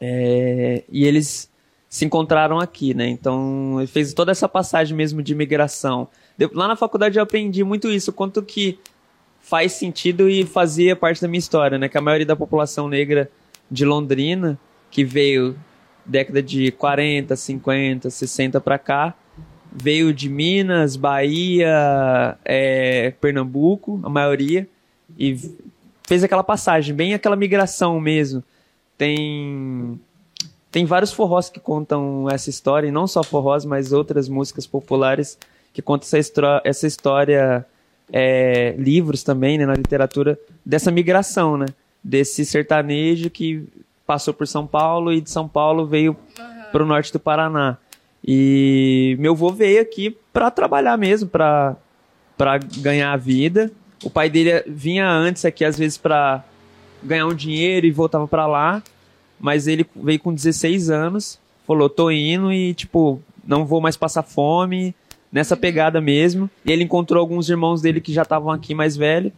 É, 0.00 0.82
e 0.90 1.04
eles 1.04 1.50
se 1.88 2.04
encontraram 2.04 2.58
aqui, 2.58 2.92
né? 2.92 3.08
Então, 3.08 3.76
ele 3.78 3.86
fez 3.86 4.12
toda 4.12 4.32
essa 4.32 4.48
passagem 4.48 4.96
mesmo 4.96 5.22
de 5.22 5.32
imigração. 5.32 6.08
Lá 6.52 6.68
na 6.68 6.76
faculdade 6.76 7.16
eu 7.16 7.22
aprendi 7.22 7.64
muito 7.64 7.88
isso, 7.88 8.12
quanto 8.12 8.42
que 8.42 8.78
faz 9.40 9.72
sentido 9.72 10.28
e 10.28 10.44
fazia 10.44 10.96
parte 10.96 11.22
da 11.22 11.28
minha 11.28 11.38
história, 11.38 11.78
né? 11.78 11.88
Que 11.88 11.96
a 11.96 12.00
maioria 12.00 12.26
da 12.26 12.34
população 12.34 12.88
negra 12.88 13.30
de 13.70 13.84
Londrina, 13.84 14.58
que 14.90 15.04
veio 15.04 15.56
década 16.04 16.42
de 16.42 16.70
40, 16.72 17.34
50, 17.34 18.10
60 18.10 18.60
para 18.60 18.78
cá, 18.78 19.14
veio 19.76 20.12
de 20.12 20.28
Minas, 20.28 20.96
Bahia, 20.96 22.36
é, 22.44 23.12
Pernambuco, 23.20 24.00
a 24.02 24.08
maioria, 24.08 24.66
e 25.18 25.38
fez 26.06 26.24
aquela 26.24 26.42
passagem, 26.42 26.94
bem 26.94 27.14
aquela 27.14 27.36
migração 27.36 28.00
mesmo. 28.00 28.42
Tem 28.96 30.00
tem 30.70 30.84
vários 30.84 31.10
forrós 31.10 31.48
que 31.48 31.58
contam 31.58 32.28
essa 32.30 32.50
história, 32.50 32.88
e 32.88 32.90
não 32.90 33.06
só 33.06 33.22
forrós, 33.22 33.64
mas 33.64 33.92
outras 33.92 34.28
músicas 34.28 34.66
populares 34.66 35.38
que 35.72 35.80
contam 35.80 36.06
essa, 36.06 36.60
essa 36.64 36.86
história, 36.86 37.64
é, 38.12 38.74
livros 38.78 39.22
também, 39.22 39.56
né, 39.56 39.64
na 39.64 39.74
literatura, 39.74 40.38
dessa 40.64 40.90
migração, 40.90 41.56
né? 41.56 41.66
Desse 42.02 42.44
sertanejo 42.44 43.30
que 43.30 43.66
passou 44.06 44.34
por 44.34 44.46
São 44.46 44.66
Paulo 44.66 45.12
e 45.12 45.20
de 45.20 45.30
São 45.30 45.48
Paulo 45.48 45.86
veio 45.86 46.16
para 46.70 46.82
o 46.82 46.86
norte 46.86 47.12
do 47.12 47.18
Paraná. 47.18 47.78
E 48.26 49.16
meu 49.18 49.32
avô 49.32 49.52
veio 49.52 49.80
aqui 49.80 50.16
para 50.32 50.50
trabalhar 50.50 50.96
mesmo, 50.96 51.28
para 51.28 51.76
para 52.36 52.58
ganhar 52.58 53.12
a 53.12 53.16
vida. 53.16 53.70
O 54.04 54.10
pai 54.10 54.28
dele 54.28 54.62
vinha 54.66 55.08
antes 55.08 55.44
aqui 55.44 55.64
às 55.64 55.78
vezes 55.78 55.96
para 55.96 56.44
ganhar 57.02 57.26
um 57.26 57.34
dinheiro 57.34 57.86
e 57.86 57.90
voltava 57.90 58.28
para 58.28 58.46
lá, 58.46 58.82
mas 59.40 59.66
ele 59.66 59.86
veio 59.94 60.20
com 60.20 60.34
16 60.34 60.90
anos, 60.90 61.38
falou: 61.66 61.88
"Tô 61.88 62.10
indo 62.10 62.52
e 62.52 62.74
tipo, 62.74 63.22
não 63.46 63.64
vou 63.64 63.80
mais 63.80 63.96
passar 63.96 64.22
fome". 64.22 64.94
Nessa 65.32 65.56
pegada 65.56 66.00
mesmo. 66.00 66.48
E 66.64 66.72
ele 66.72 66.84
encontrou 66.84 67.20
alguns 67.20 67.50
irmãos 67.50 67.82
dele 67.82 68.00
que 68.00 68.12
já 68.12 68.22
estavam 68.22 68.50
aqui 68.50 68.74
mais 68.74 68.96
velhos. 68.96 69.32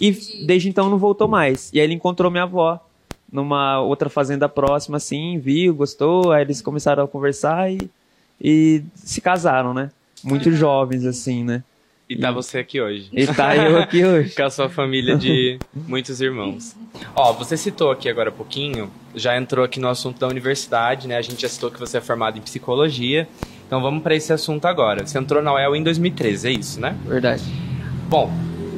e 0.00 0.10
desde 0.46 0.68
então 0.68 0.90
não 0.90 0.98
voltou 0.98 1.28
mais. 1.28 1.70
E 1.72 1.78
aí 1.78 1.86
ele 1.86 1.94
encontrou 1.94 2.30
minha 2.30 2.42
avó 2.44 2.80
numa 3.30 3.80
outra 3.80 4.08
fazenda 4.08 4.48
próxima, 4.48 4.96
assim, 4.96 5.38
viu, 5.38 5.74
gostou, 5.74 6.32
aí 6.32 6.42
eles 6.42 6.62
começaram 6.62 7.04
a 7.04 7.08
conversar 7.08 7.70
e, 7.70 7.90
e 8.40 8.82
se 8.94 9.20
casaram, 9.20 9.74
né? 9.74 9.90
Muito 10.22 10.50
jovens, 10.52 11.04
assim, 11.04 11.44
né? 11.44 11.62
E 12.08 12.16
tá 12.16 12.30
você 12.30 12.58
aqui 12.58 12.80
hoje. 12.80 13.08
E 13.12 13.26
tá 13.26 13.56
eu 13.56 13.78
aqui 13.78 14.04
hoje. 14.04 14.34
Com 14.34 14.42
a 14.42 14.50
sua 14.50 14.68
família 14.68 15.16
de 15.16 15.58
muitos 15.74 16.20
irmãos. 16.20 16.76
Ó, 17.14 17.32
você 17.32 17.56
citou 17.56 17.90
aqui 17.90 18.08
agora 18.08 18.28
há 18.28 18.32
pouquinho, 18.32 18.90
já 19.14 19.36
entrou 19.36 19.64
aqui 19.64 19.80
no 19.80 19.88
assunto 19.88 20.20
da 20.20 20.28
universidade, 20.28 21.08
né? 21.08 21.16
A 21.16 21.22
gente 21.22 21.40
já 21.40 21.48
citou 21.48 21.70
que 21.70 21.80
você 21.80 21.98
é 21.98 22.00
formado 22.00 22.38
em 22.38 22.42
psicologia. 22.42 23.26
Então 23.66 23.80
vamos 23.80 24.02
para 24.02 24.14
esse 24.14 24.32
assunto 24.32 24.66
agora. 24.66 25.06
Você 25.06 25.18
entrou 25.18 25.42
na 25.42 25.54
UEL 25.54 25.74
em 25.74 25.82
2013, 25.82 26.48
é 26.48 26.52
isso, 26.52 26.80
né? 26.80 26.94
Verdade. 27.06 27.42
Bom, 28.08 28.30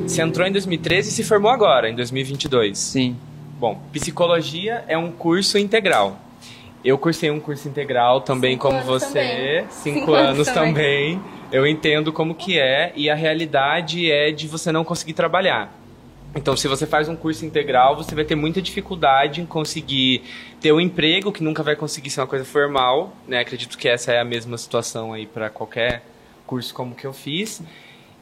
você 0.07 0.23
entrou 0.23 0.47
em 0.47 0.53
2013 0.53 1.09
e 1.09 1.13
se 1.13 1.25
formou 1.25 1.51
agora, 1.51 1.91
em 1.91 1.97
2022. 1.97 2.79
Sim. 2.79 3.17
Bom, 3.59 3.83
psicologia 3.93 4.85
é 4.87 4.97
um 4.97 5.11
curso 5.11 5.59
integral. 5.59 6.21
Eu 6.87 6.97
cursei 6.97 7.33
um 7.33 7.41
curso 7.41 7.67
integral 7.67 8.21
também 8.21 8.53
Cinco 8.53 8.69
como 8.69 8.81
você, 8.83 9.07
também. 9.07 9.67
cinco, 9.71 9.99
Cinco 9.99 10.15
anos, 10.15 10.47
anos 10.47 10.49
também. 10.49 11.21
Eu 11.51 11.67
entendo 11.67 12.13
como 12.13 12.33
que 12.33 12.61
é 12.61 12.93
e 12.95 13.11
a 13.11 13.15
realidade 13.17 14.09
é 14.09 14.31
de 14.31 14.47
você 14.47 14.71
não 14.71 14.85
conseguir 14.85 15.13
trabalhar. 15.13 15.77
Então, 16.33 16.57
se 16.57 16.69
você 16.69 16.87
faz 16.87 17.09
um 17.09 17.17
curso 17.17 17.45
integral, 17.45 17.97
você 17.97 18.15
vai 18.15 18.25
ter 18.25 18.37
muita 18.37 18.63
dificuldade 18.63 19.41
em 19.41 19.47
conseguir 19.47 20.23
ter 20.61 20.71
um 20.71 20.81
emprego, 20.81 21.33
que 21.33 21.43
nunca 21.43 21.61
vai 21.61 21.75
conseguir 21.75 22.09
ser 22.09 22.21
uma 22.21 22.27
coisa 22.29 22.45
formal, 22.45 23.13
né? 23.27 23.41
Acredito 23.41 23.77
que 23.77 23.89
essa 23.89 24.13
é 24.13 24.21
a 24.21 24.25
mesma 24.25 24.57
situação 24.57 25.13
aí 25.13 25.27
para 25.27 25.51
qualquer 25.51 26.05
curso 26.47 26.73
como 26.73 26.95
que 26.95 27.05
eu 27.05 27.13
fiz. 27.13 27.65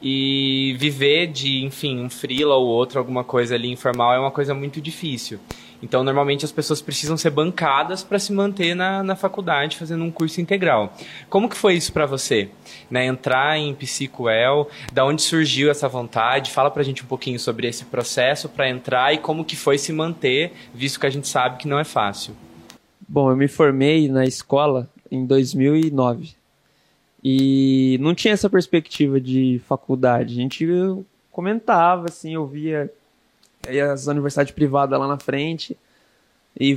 E 0.01 0.75
viver 0.79 1.27
de, 1.27 1.63
enfim, 1.63 1.99
um 1.99 2.09
freela 2.09 2.55
ou 2.55 2.65
outro, 2.65 2.97
alguma 2.97 3.23
coisa 3.23 3.53
ali 3.53 3.71
informal 3.71 4.11
é 4.13 4.19
uma 4.19 4.31
coisa 4.31 4.55
muito 4.55 4.81
difícil. 4.81 5.39
Então, 5.85 6.03
normalmente 6.03 6.43
as 6.43 6.51
pessoas 6.51 6.81
precisam 6.81 7.15
ser 7.15 7.29
bancadas 7.29 8.03
para 8.03 8.17
se 8.17 8.33
manter 8.33 8.75
na, 8.75 9.03
na 9.03 9.15
faculdade 9.15 9.77
fazendo 9.77 10.03
um 10.03 10.09
curso 10.09 10.41
integral. 10.41 10.91
Como 11.29 11.47
que 11.47 11.55
foi 11.55 11.75
isso 11.75 11.93
para 11.93 12.07
você? 12.07 12.49
Né, 12.89 13.05
entrar 13.05 13.55
em 13.59 13.71
Psicoel, 13.75 14.67
da 14.91 15.05
onde 15.05 15.21
surgiu 15.21 15.69
essa 15.69 15.87
vontade? 15.87 16.49
Fala 16.49 16.71
pra 16.71 16.81
gente 16.81 17.03
um 17.03 17.05
pouquinho 17.05 17.39
sobre 17.39 17.67
esse 17.67 17.85
processo 17.85 18.49
para 18.49 18.67
entrar 18.67 19.13
e 19.13 19.19
como 19.19 19.45
que 19.45 19.55
foi 19.55 19.77
se 19.77 19.93
manter, 19.93 20.53
visto 20.73 20.99
que 20.99 21.05
a 21.05 21.09
gente 21.11 21.27
sabe 21.27 21.59
que 21.59 21.67
não 21.67 21.77
é 21.77 21.83
fácil. 21.83 22.35
Bom, 23.07 23.29
eu 23.29 23.37
me 23.37 23.47
formei 23.47 24.09
na 24.09 24.25
escola 24.25 24.89
em 25.11 25.23
2009. 25.23 26.33
E 27.23 27.99
não 28.01 28.15
tinha 28.15 28.33
essa 28.33 28.49
perspectiva 28.49 29.21
de 29.21 29.61
faculdade. 29.67 30.33
A 30.33 30.41
gente 30.41 30.67
comentava, 31.31 32.05
assim, 32.05 32.33
eu 32.33 32.47
via 32.47 32.91
as 33.91 34.07
universidades 34.07 34.53
privadas 34.53 34.99
lá 34.99 35.07
na 35.07 35.17
frente 35.17 35.77
e 36.59 36.75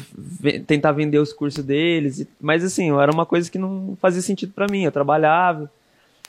tentar 0.66 0.92
vender 0.92 1.18
os 1.18 1.32
cursos 1.32 1.64
deles. 1.64 2.26
Mas, 2.40 2.64
assim, 2.64 2.90
era 2.98 3.12
uma 3.12 3.24
coisa 3.24 3.50
que 3.50 3.58
não 3.58 3.96
fazia 4.00 4.20
sentido 4.20 4.52
para 4.52 4.66
mim. 4.66 4.82
Eu 4.82 4.92
trabalhava, 4.92 5.70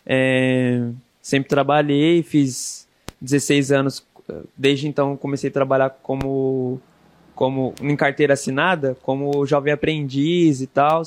é, 0.05 0.87
sempre 1.21 1.49
trabalhei, 1.49 2.21
fiz 2.21 2.87
16 3.19 3.71
anos. 3.71 4.05
Desde 4.55 4.87
então 4.87 5.17
comecei 5.17 5.49
a 5.49 5.53
trabalhar 5.53 5.89
como, 6.03 6.79
como 7.33 7.73
em 7.81 7.95
carteira 7.95 8.33
assinada, 8.33 8.95
como 9.01 9.45
jovem 9.45 9.73
aprendiz 9.73 10.61
e 10.61 10.67
tal. 10.67 11.01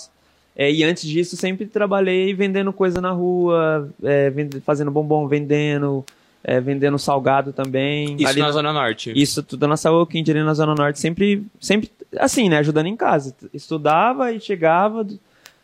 É, 0.55 0.71
e 0.71 0.85
antes 0.85 1.05
disso, 1.05 1.37
sempre 1.37 1.67
trabalhei 1.67 2.35
vendendo 2.35 2.73
coisa 2.73 3.01
na 3.01 3.11
rua, 3.11 3.89
é, 4.03 4.33
fazendo 4.65 4.91
bombom, 4.91 5.27
vendendo, 5.27 6.05
é, 6.45 6.61
vendendo 6.61 6.99
salgado 6.99 7.53
também. 7.53 8.17
Isso 8.17 8.29
ali 8.29 8.41
na 8.41 8.51
Zona 8.51 8.73
Norte? 8.73 9.13
Isso 9.15 9.43
tudo 9.43 9.67
na 9.67 9.77
Saúde, 9.77 10.31
ali 10.31 10.43
na 10.43 10.55
Zona 10.55 10.75
Norte, 10.75 10.99
sempre, 10.99 11.47
sempre 11.61 11.91
assim, 12.19 12.49
né, 12.49 12.59
ajudando 12.59 12.87
em 12.87 12.97
casa. 12.97 13.35
Estudava 13.53 14.33
e 14.33 14.41
chegava 14.41 15.07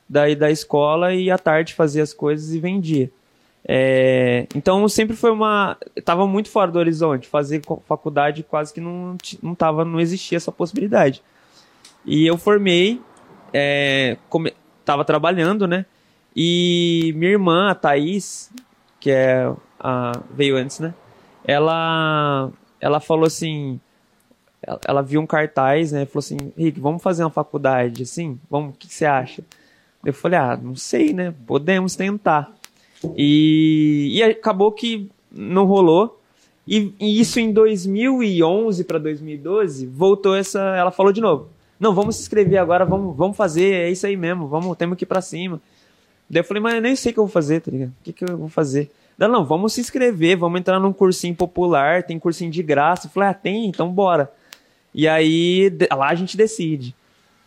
daí 0.08 0.35
da 0.35 0.50
escola 0.50 1.12
e 1.14 1.30
à 1.30 1.38
tarde 1.38 1.75
fazia 1.75 2.02
as 2.02 2.14
coisas 2.14 2.54
e 2.54 2.58
vendia. 2.58 3.11
É, 3.66 4.47
então 4.54 4.88
sempre 4.88 5.16
foi 5.16 5.30
uma. 5.30 5.76
Tava 6.04 6.26
muito 6.26 6.49
fora 6.49 6.70
do 6.70 6.78
horizonte. 6.78 7.28
Fazer 7.28 7.61
faculdade 7.87 8.42
quase 8.42 8.73
que 8.73 8.80
não, 8.80 9.16
não, 9.42 9.54
tava, 9.54 9.85
não 9.85 10.00
existia 10.00 10.37
essa 10.37 10.52
possibilidade. 10.52 11.23
E 12.06 12.26
eu 12.26 12.38
formei, 12.38 13.02
é, 13.52 14.16
come, 14.31 14.55
tava 14.85 15.05
trabalhando, 15.05 15.66
né? 15.66 15.85
E 16.35 17.12
minha 17.16 17.33
irmã, 17.33 17.68
a 17.68 17.74
Thaís, 17.74 18.50
que 19.00 19.11
é 19.11 19.52
a, 19.78 20.20
veio 20.30 20.56
antes, 20.56 20.80
né? 20.80 20.94
Ela, 21.44 22.50
ela 22.80 23.00
falou 23.00 23.26
assim, 23.26 23.80
ela, 24.62 24.80
ela 24.84 25.02
viu 25.02 25.20
um 25.20 25.26
cartaz, 25.26 25.92
né? 25.92 26.06
Falou 26.06 26.20
assim, 26.20 26.36
Rick, 26.56 26.80
vamos 26.80 27.02
fazer 27.02 27.22
uma 27.24 27.30
faculdade, 27.30 28.02
assim? 28.02 28.38
Vamos, 28.50 28.74
o 28.74 28.78
que, 28.78 28.92
você 28.92 29.06
acha? 29.06 29.42
Eu 30.04 30.12
falei, 30.12 30.38
ah, 30.38 30.58
não 30.60 30.76
sei, 30.76 31.12
né? 31.12 31.34
Podemos 31.46 31.96
tentar. 31.96 32.52
E, 33.16 34.10
e 34.14 34.22
acabou 34.22 34.72
que 34.72 35.10
não 35.30 35.64
rolou. 35.64 36.20
E, 36.66 36.92
e 37.00 37.20
isso 37.20 37.40
em 37.40 37.52
2011 37.52 38.84
para 38.84 38.98
2012 38.98 39.86
voltou 39.86 40.36
essa. 40.36 40.60
Ela 40.76 40.90
falou 40.90 41.12
de 41.12 41.20
novo. 41.20 41.48
Não, 41.78 41.94
vamos 41.94 42.16
se 42.16 42.22
inscrever 42.22 42.58
agora, 42.58 42.84
vamos, 42.84 43.16
vamos 43.16 43.36
fazer, 43.36 43.72
é 43.72 43.90
isso 43.90 44.04
aí 44.04 44.16
mesmo, 44.16 44.48
vamos, 44.48 44.76
temos 44.76 44.98
que 44.98 45.04
ir 45.04 45.06
pra 45.06 45.20
cima. 45.20 45.60
Daí 46.28 46.40
eu 46.40 46.44
falei, 46.44 46.62
mas 46.62 46.74
eu 46.74 46.80
nem 46.80 46.96
sei 46.96 47.10
o 47.10 47.14
que 47.14 47.20
eu 47.20 47.24
vou 47.24 47.32
fazer, 47.32 47.60
tá 47.60 47.70
ligado? 47.70 47.90
O 47.90 48.02
que, 48.02 48.12
que 48.12 48.24
eu 48.24 48.36
vou 48.36 48.48
fazer? 48.48 48.90
Não, 49.18 49.26
não, 49.26 49.44
vamos 49.44 49.72
se 49.72 49.81
inscrever, 49.81 50.37
vamos 50.37 50.61
entrar 50.61 50.78
num 50.78 50.92
cursinho 50.92 51.35
popular, 51.35 52.04
tem 52.04 52.18
cursinho 52.18 52.50
de 52.50 52.62
graça. 52.62 53.09
Eu 53.09 53.11
falei, 53.11 53.31
ah, 53.31 53.35
tem? 53.35 53.66
Então 53.66 53.90
bora. 53.90 54.33
E 54.94 55.09
aí, 55.09 55.72
lá 55.90 56.09
a 56.09 56.14
gente 56.14 56.37
decide. 56.37 56.94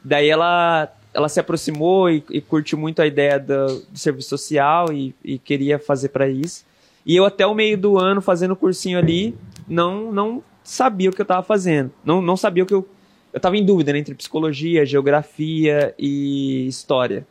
Daí 0.03 0.27
ela, 0.27 0.91
ela 1.13 1.29
se 1.29 1.39
aproximou 1.39 2.09
e, 2.09 2.23
e 2.29 2.41
curtiu 2.41 2.77
muito 2.77 3.01
a 3.01 3.07
ideia 3.07 3.39
do, 3.39 3.79
do 3.89 3.97
serviço 3.97 4.29
social 4.29 4.91
e, 4.91 5.15
e 5.23 5.39
queria 5.39 5.79
fazer 5.79 6.09
para 6.09 6.27
isso. 6.27 6.65
E 7.05 7.15
eu 7.15 7.25
até 7.25 7.47
o 7.47 7.55
meio 7.55 7.77
do 7.77 7.97
ano, 7.97 8.21
fazendo 8.21 8.51
o 8.51 8.55
cursinho 8.55 8.99
ali, 8.99 9.35
não, 9.67 10.11
não 10.11 10.43
sabia 10.63 11.09
o 11.09 11.13
que 11.13 11.21
eu 11.21 11.23
estava 11.23 11.41
fazendo. 11.41 11.91
Não, 12.03 12.21
não 12.21 12.35
sabia 12.35 12.63
o 12.63 12.65
que 12.67 12.73
eu 12.73 12.85
eu 13.33 13.37
estava 13.37 13.55
em 13.55 13.65
dúvida 13.65 13.93
né, 13.93 13.99
entre 13.99 14.13
psicologia, 14.13 14.85
geografia 14.85 15.95
e 15.97 16.67
história. 16.67 17.25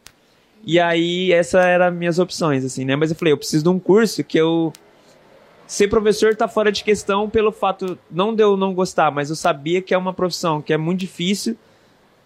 E 0.65 0.79
aí, 0.79 1.33
essas 1.33 1.65
eram 1.65 1.91
minhas 1.91 2.19
opções, 2.19 2.65
assim, 2.65 2.85
né? 2.85 2.95
Mas 2.97 3.11
eu 3.11 3.17
falei, 3.17 3.33
eu 3.33 3.39
preciso 3.39 3.65
de 3.65 3.69
um 3.69 3.79
curso 3.79 4.23
que 4.23 4.39
eu... 4.39 4.73
Ser 5.67 5.89
professor 5.89 6.35
tá 6.35 6.49
fora 6.49 6.73
de 6.73 6.83
questão 6.83 7.31
pelo 7.31 7.53
fato, 7.53 7.97
não 8.11 8.35
de 8.35 8.43
eu 8.43 8.57
não 8.57 8.75
gostar, 8.75 9.11
mas 9.13 9.31
eu 9.31 9.37
sabia 9.37 9.81
que 9.81 9.95
é 9.95 9.99
uma 9.99 10.13
profissão 10.13 10.61
que 10.61 10.73
é 10.73 10.77
muito 10.77 10.99
difícil. 10.99 11.57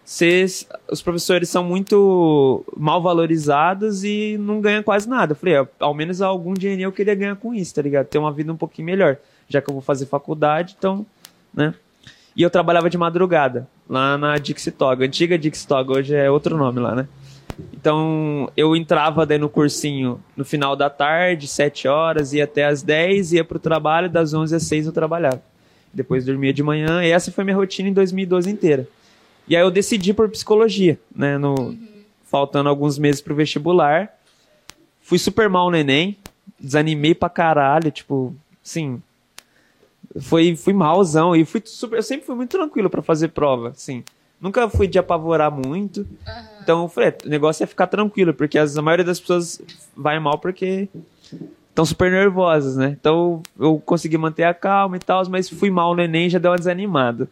Ser, 0.03 0.47
os 0.90 1.03
professores 1.03 1.49
são 1.49 1.62
muito 1.62 2.64
mal 2.77 3.03
valorizados 3.03 4.03
e 4.03 4.37
não 4.38 4.61
ganham 4.61 4.83
quase 4.83 5.07
nada. 5.09 5.33
Eu 5.33 5.37
falei, 5.37 5.55
ao 5.79 5.92
menos 5.92 6.23
algum 6.23 6.55
dinheiro 6.55 6.83
eu 6.85 6.92
queria 6.92 7.14
ganhar 7.14 7.37
com 7.37 7.55
isso, 7.55 7.75
tá 7.75 7.83
ligado? 7.83 8.07
Ter 8.07 8.18
uma 8.18 8.33
vida 8.33 8.51
um 8.51 8.57
pouquinho 8.57 8.87
melhor. 8.87 9.18
Já 9.47 9.61
que 9.61 9.68
eu 9.68 9.75
vou 9.75 9.83
fazer 9.83 10.07
faculdade, 10.07 10.75
então, 10.79 11.05
né? 11.53 11.75
E 12.35 12.42
eu 12.42 12.51
trabalhava 12.51 12.88
de 12.88 12.97
madrugada, 12.99 13.68
lá 13.88 14.18
na 14.18 14.38
Dixitog. 14.38 15.05
Antiga 15.05 15.38
Dixitog, 15.38 15.92
hoje 15.92 16.14
é 16.14 16.31
outro 16.31 16.57
nome 16.57 16.81
lá, 16.81 16.94
né? 16.94 17.09
Então, 17.73 18.51
eu 18.57 18.75
entrava 18.75 19.27
daí 19.27 19.38
no 19.38 19.49
cursinho 19.49 20.21
no 20.37 20.45
final 20.45 20.75
da 20.75 20.90
tarde, 20.90 21.47
7 21.47 21.87
horas, 21.88 22.33
ia 22.33 22.45
até 22.45 22.64
as 22.64 22.83
10, 22.83 23.35
ia 23.35 23.45
pro 23.45 23.59
trabalho, 23.59 24.09
das 24.09 24.35
11 24.35 24.57
às 24.57 24.62
6 24.64 24.87
eu 24.87 24.93
trabalhava. 24.93 25.43
Depois 25.93 26.25
dormia 26.25 26.53
de 26.53 26.62
manhã, 26.62 27.05
e 27.05 27.11
essa 27.11 27.31
foi 27.31 27.45
minha 27.45 27.57
rotina 27.57 27.88
em 27.88 27.93
2012 27.93 28.51
inteira. 28.51 28.88
E 29.47 29.55
aí 29.55 29.62
eu 29.62 29.71
decidi 29.71 30.12
por 30.12 30.29
psicologia, 30.29 30.99
né? 31.14 31.38
No, 31.38 31.55
uhum. 31.55 31.79
Faltando 32.25 32.69
alguns 32.69 32.99
meses 32.99 33.21
pro 33.21 33.35
vestibular. 33.35 34.12
Fui 35.03 35.19
super 35.19 35.49
mal 35.49 35.71
no 35.71 35.77
Enem, 35.77 36.17
desanimei 36.59 37.14
pra 37.14 37.29
caralho, 37.29 37.90
tipo, 37.90 38.35
sim, 38.62 39.03
foi 40.21 40.57
fui 40.57 40.73
malzão 40.73 41.35
e 41.35 41.45
fui 41.45 41.61
super, 41.64 41.97
eu 41.97 42.03
sempre 42.03 42.27
fui 42.27 42.35
muito 42.35 42.51
tranquilo 42.51 42.88
para 42.88 43.03
fazer 43.03 43.29
prova, 43.29 43.71
assim. 43.71 44.03
Nunca 44.40 44.68
fui 44.68 44.87
de 44.87 44.99
apavorar 44.99 45.51
muito. 45.51 46.01
Uhum. 46.01 46.55
Então 46.62 46.83
eu 46.83 46.88
falei, 46.88 47.14
o 47.25 47.29
negócio 47.29 47.62
é 47.62 47.66
ficar 47.66 47.87
tranquilo, 47.87 48.33
porque 48.33 48.59
as, 48.59 48.77
a 48.77 48.83
maioria 48.83 49.05
das 49.05 49.20
pessoas 49.20 49.61
vai 49.97 50.18
mal 50.18 50.38
porque 50.38 50.88
estão 51.68 51.85
super 51.85 52.11
nervosas, 52.11 52.77
né? 52.77 52.97
Então 52.99 53.42
eu 53.59 53.81
consegui 53.85 54.16
manter 54.16 54.44
a 54.44 54.55
calma 54.55 54.97
e 54.97 55.01
tal, 55.01 55.29
mas 55.29 55.49
fui 55.49 55.70
mal 55.70 55.94
no 55.94 56.03
Enem 56.03 56.31
já 56.31 56.38
deu 56.38 56.51
uma 56.51 56.59
desanimada. 56.59 57.29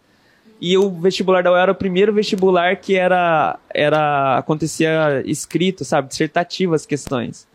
E 0.60 0.76
o 0.78 0.90
vestibular 0.90 1.42
da 1.42 1.50
UEL 1.50 1.62
era 1.62 1.72
o 1.72 1.74
primeiro 1.74 2.12
vestibular 2.12 2.76
que 2.76 2.94
era, 2.94 3.58
era 3.74 4.38
acontecia 4.38 5.22
escrito, 5.24 5.84
sabe, 5.84 6.08
dissertativo 6.08 6.74
as 6.74 6.86
questões. 6.86 7.48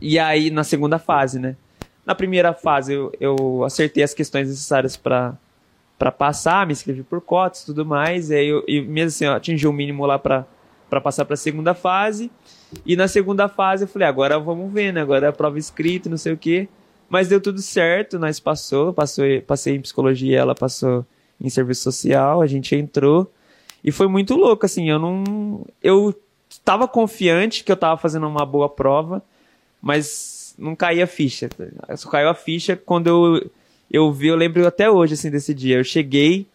E 0.00 0.18
aí 0.18 0.50
na 0.50 0.64
segunda 0.64 0.98
fase, 0.98 1.38
né? 1.38 1.56
Na 2.04 2.14
primeira 2.14 2.52
fase, 2.52 2.92
eu, 2.92 3.12
eu 3.18 3.64
acertei 3.64 4.02
as 4.02 4.14
questões 4.14 4.48
necessárias 4.48 4.96
para 4.96 5.34
para 5.98 6.10
passar, 6.10 6.66
me 6.66 6.72
inscrevi 6.72 7.02
por 7.02 7.20
cotas 7.20 7.62
e 7.62 7.66
tudo 7.66 7.86
mais, 7.86 8.30
e 8.30 8.34
aí 8.34 8.48
eu, 8.48 8.64
mesmo 8.66 9.08
assim, 9.08 9.26
atingi 9.26 9.66
o 9.66 9.72
mínimo 9.72 10.04
lá 10.06 10.18
para 10.18 10.46
passar 11.02 11.24
para 11.24 11.34
a 11.34 11.36
segunda 11.36 11.74
fase. 11.74 12.30
E 12.84 12.96
na 12.96 13.06
segunda 13.06 13.48
fase 13.48 13.84
eu 13.84 13.88
falei, 13.88 14.08
agora 14.08 14.38
vamos 14.38 14.72
ver, 14.72 14.92
né? 14.92 15.00
Agora 15.00 15.26
é 15.26 15.28
a 15.28 15.32
prova 15.32 15.58
escrita, 15.58 16.08
não 16.08 16.16
sei 16.16 16.32
o 16.32 16.36
quê. 16.36 16.68
Mas 17.08 17.28
deu 17.28 17.40
tudo 17.40 17.60
certo, 17.60 18.18
nós 18.18 18.40
passou, 18.40 18.92
passou, 18.92 19.24
passei 19.46 19.76
em 19.76 19.80
psicologia, 19.80 20.38
ela 20.38 20.54
passou 20.54 21.06
em 21.40 21.48
serviço 21.48 21.82
social, 21.82 22.40
a 22.40 22.46
gente 22.46 22.74
entrou. 22.74 23.30
E 23.84 23.92
foi 23.92 24.08
muito 24.08 24.34
louco, 24.34 24.66
assim, 24.66 24.88
eu 24.88 24.98
não. 24.98 25.64
Eu 25.82 26.14
estava 26.48 26.88
confiante 26.88 27.62
que 27.62 27.70
eu 27.70 27.74
estava 27.74 27.96
fazendo 27.96 28.26
uma 28.26 28.44
boa 28.46 28.68
prova, 28.68 29.22
mas 29.80 30.54
não 30.58 30.74
caía 30.74 31.04
a 31.04 31.06
ficha. 31.06 31.48
Só 31.96 32.08
caiu 32.08 32.28
a 32.28 32.34
ficha 32.34 32.76
quando 32.76 33.06
eu, 33.06 33.50
eu 33.94 34.10
vi, 34.12 34.26
eu 34.26 34.34
lembro 34.34 34.66
até 34.66 34.90
hoje, 34.90 35.14
assim, 35.14 35.30
desse 35.30 35.54
dia. 35.54 35.76
Eu 35.76 35.84
cheguei 35.84 36.48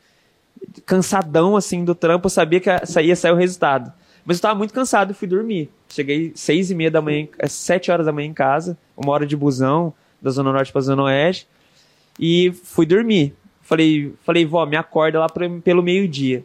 cansadão, 0.85 1.55
assim, 1.55 1.85
do 1.85 1.95
trampo, 1.95 2.25
eu 2.25 2.29
sabia 2.29 2.59
que 2.59 2.69
ia 2.69 3.15
sair 3.15 3.31
o 3.31 3.35
resultado. 3.35 3.93
Mas 4.25 4.37
eu 4.37 4.41
tava 4.41 4.55
muito 4.55 4.73
cansado 4.73 5.13
fui 5.13 5.25
dormir. 5.25 5.69
Cheguei 5.87 6.33
seis 6.35 6.69
e 6.69 6.75
meia 6.75 6.91
da 6.91 7.01
manhã, 7.01 7.29
é, 7.39 7.47
sete 7.47 7.91
horas 7.91 8.05
da 8.05 8.11
manhã 8.11 8.27
em 8.27 8.33
casa, 8.33 8.77
uma 8.95 9.13
hora 9.13 9.25
de 9.25 9.37
busão, 9.37 9.93
da 10.21 10.29
Zona 10.29 10.51
Norte 10.51 10.69
pra 10.69 10.81
Zona 10.81 11.03
Oeste, 11.03 11.47
e 12.19 12.51
fui 12.51 12.85
dormir. 12.85 13.33
Falei, 13.61 14.13
falei, 14.25 14.45
vó, 14.45 14.65
me 14.65 14.75
acorda 14.75 15.19
lá 15.19 15.27
pelo 15.63 15.81
meio-dia. 15.81 16.43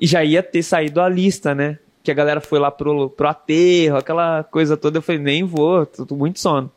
E 0.00 0.06
já 0.06 0.24
ia 0.24 0.42
ter 0.42 0.64
saído 0.64 1.00
a 1.00 1.08
lista, 1.08 1.54
né? 1.54 1.78
Que 2.02 2.10
a 2.10 2.14
galera 2.14 2.40
foi 2.40 2.58
lá 2.58 2.72
pro, 2.72 3.08
pro 3.08 3.28
aterro, 3.28 3.98
aquela 3.98 4.42
coisa 4.42 4.76
toda. 4.76 4.98
Eu 4.98 5.02
falei, 5.02 5.20
nem 5.20 5.44
vou, 5.44 5.86
tô, 5.86 6.04
tô 6.04 6.16
muito 6.16 6.40
sono. 6.40 6.72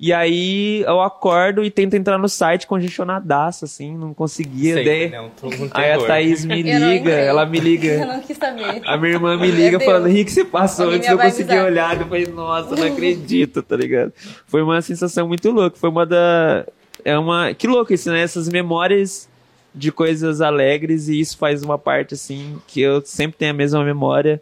E 0.00 0.12
aí 0.12 0.82
eu 0.82 1.00
acordo 1.00 1.64
e 1.64 1.72
tento 1.72 1.94
entrar 1.94 2.16
no 2.18 2.28
site 2.28 2.68
congestionadaço, 2.68 3.64
assim, 3.64 3.96
não 3.96 4.14
conseguia. 4.14 4.74
Sei, 4.74 4.84
daí... 4.84 5.10
não, 5.10 5.28
com 5.30 5.50
Aí 5.72 5.90
a. 5.90 5.98
Thaís 5.98 6.44
me 6.44 6.60
Eu 6.70 6.78
liga, 6.88 7.10
ela 7.10 7.44
me 7.44 7.58
Eu 7.58 7.64
liga. 7.64 8.06
não 8.06 8.20
quis 8.20 8.36
saber. 8.36 8.80
A 8.86 8.96
minha 8.96 9.14
irmã 9.14 9.36
me 9.36 9.50
liga 9.50 9.80
falando, 9.80 10.06
Henrique, 10.06 10.30
você 10.30 10.44
passou 10.44 10.90
antes 10.90 11.08
eu 11.08 11.18
consegui 11.18 11.50
avisar. 11.50 11.66
olhar. 11.66 12.00
Eu 12.00 12.06
falei, 12.06 12.26
nossa, 12.26 12.76
não 12.76 12.86
acredito, 12.86 13.60
tá 13.60 13.74
ligado? 13.76 14.12
Foi 14.46 14.62
uma 14.62 14.80
sensação 14.82 15.26
muito 15.26 15.50
louca. 15.50 15.76
Foi 15.76 15.90
uma 15.90 16.06
da. 16.06 16.64
É 17.04 17.18
uma. 17.18 17.52
Que 17.52 17.66
louco 17.66 17.92
isso, 17.92 18.08
né? 18.12 18.20
Essas 18.22 18.48
memórias 18.48 19.28
de 19.74 19.90
coisas 19.90 20.40
alegres 20.40 21.08
e 21.08 21.18
isso 21.18 21.36
faz 21.36 21.62
uma 21.64 21.76
parte, 21.76 22.14
assim, 22.14 22.56
que 22.68 22.80
eu 22.80 23.02
sempre 23.04 23.36
tenho 23.36 23.50
a 23.50 23.54
mesma 23.54 23.82
memória. 23.84 24.40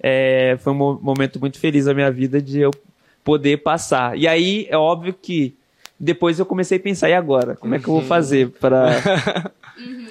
É, 0.00 0.56
foi 0.60 0.72
um 0.72 0.76
mo- 0.76 0.98
momento 1.00 1.38
muito 1.38 1.60
feliz 1.60 1.84
da 1.84 1.94
minha 1.94 2.10
vida 2.10 2.42
de 2.42 2.58
eu 2.60 2.72
poder 3.24 3.58
passar. 3.58 4.16
E 4.18 4.26
aí, 4.26 4.66
é 4.68 4.76
óbvio 4.76 5.12
que 5.14 5.54
depois 5.98 6.38
eu 6.38 6.46
comecei 6.46 6.78
a 6.78 6.80
pensar, 6.80 7.08
e 7.08 7.14
agora? 7.14 7.54
Como 7.56 7.74
é 7.74 7.78
que 7.78 7.88
eu 7.88 7.94
Uhum. 7.94 8.00
vou 8.00 8.08
fazer 8.08 8.48
para 8.50 9.00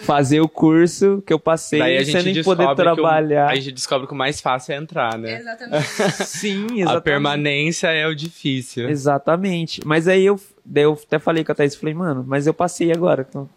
fazer 0.02 0.39
o 0.41 0.47
curso 0.47 1.21
que 1.26 1.32
eu 1.34 1.39
passei 1.39 1.80
Daí 1.80 1.97
a 1.97 2.04
sem 2.06 2.41
poder 2.43 2.65
que 2.65 2.71
o- 2.71 2.76
trabalhar? 2.76 3.50
a 3.50 3.56
gente 3.56 3.71
descobre 3.74 4.08
que 4.08 4.13
o 4.13 4.15
mais 4.15 4.39
fácil 4.41 4.74
é 4.74 4.78
entrar, 4.78 5.17
né? 5.17 5.38
Exatamente. 5.39 5.88
Sim, 6.26 6.65
A 6.65 6.84
exatamente. 6.84 7.04
permanência 7.04 7.88
é 7.88 8.08
o 8.08 8.15
difícil. 8.15 8.89
Exatamente. 8.89 9.82
Mas 9.86 10.08
aí 10.08 10.26
eu, 10.26 10.39
daí 10.65 10.84
eu 10.86 10.93
até 10.93 11.19
falei 11.19 11.43
com 11.43 11.52
a 11.52 11.56
Thaís, 11.56 11.76
falei, 11.76 11.93
mano, 11.93 12.24
mas 12.28 12.47
eu 12.47 12.54
passei 12.54 12.91
agora. 12.91 13.26
então, 13.30 13.50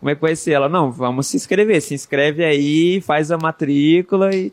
como 0.00 0.10
é 0.10 0.14
que 0.14 0.20
vai 0.20 0.34
ser? 0.36 0.52
Ela, 0.52 0.68
não, 0.68 0.90
vamos 0.90 1.26
se 1.26 1.36
inscrever. 1.36 1.80
Se 1.82 1.92
inscreve 1.94 2.44
aí, 2.44 3.00
faz 3.00 3.30
a 3.30 3.36
matrícula 3.38 4.34
e 4.34 4.52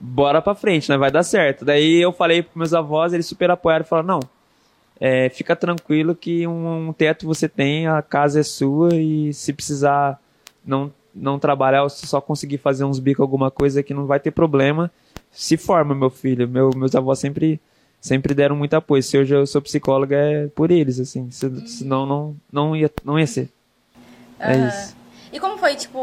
bora 0.00 0.42
pra 0.42 0.54
frente, 0.54 0.88
né? 0.90 0.96
Vai 0.96 1.10
dar 1.10 1.22
certo. 1.22 1.64
Daí 1.64 2.00
eu 2.00 2.12
falei 2.12 2.42
pros 2.42 2.56
meus 2.56 2.74
avós, 2.74 3.12
eles 3.12 3.26
super 3.26 3.50
apoiaram 3.50 3.84
e 3.84 3.88
falaram, 3.88 4.08
não, 4.08 4.20
é, 5.00 5.28
fica 5.28 5.56
tranquilo 5.56 6.14
que 6.14 6.46
um, 6.46 6.88
um 6.88 6.92
teto 6.92 7.26
você 7.26 7.48
tem, 7.48 7.86
a 7.86 8.00
casa 8.02 8.40
é 8.40 8.42
sua 8.42 8.94
e 8.94 9.32
se 9.32 9.52
precisar 9.52 10.20
não, 10.64 10.92
não 11.14 11.38
trabalhar 11.38 11.82
ou 11.82 11.90
se 11.90 12.06
só 12.06 12.20
conseguir 12.20 12.58
fazer 12.58 12.84
uns 12.84 12.98
bicos, 12.98 13.22
alguma 13.22 13.50
coisa 13.50 13.82
que 13.82 13.94
não 13.94 14.06
vai 14.06 14.20
ter 14.20 14.30
problema, 14.30 14.90
se 15.30 15.56
forma, 15.56 15.94
meu 15.94 16.10
filho. 16.10 16.48
Meu, 16.48 16.70
meus 16.76 16.94
avós 16.94 17.18
sempre 17.18 17.60
sempre 18.00 18.34
deram 18.34 18.54
muito 18.54 18.74
apoio. 18.74 19.02
Se 19.02 19.16
hoje 19.16 19.34
eu 19.34 19.46
sou 19.46 19.62
psicóloga 19.62 20.14
é 20.14 20.46
por 20.48 20.70
eles, 20.70 21.00
assim. 21.00 21.30
Se, 21.30 21.66
senão 21.66 22.04
não, 22.04 22.36
não, 22.52 22.76
ia, 22.76 22.90
não 23.02 23.18
ia 23.18 23.26
ser. 23.26 23.48
É 24.38 24.52
Aham. 24.52 24.68
isso. 24.68 25.03
E 25.34 25.40
como 25.40 25.58
foi, 25.58 25.74
tipo, 25.74 25.98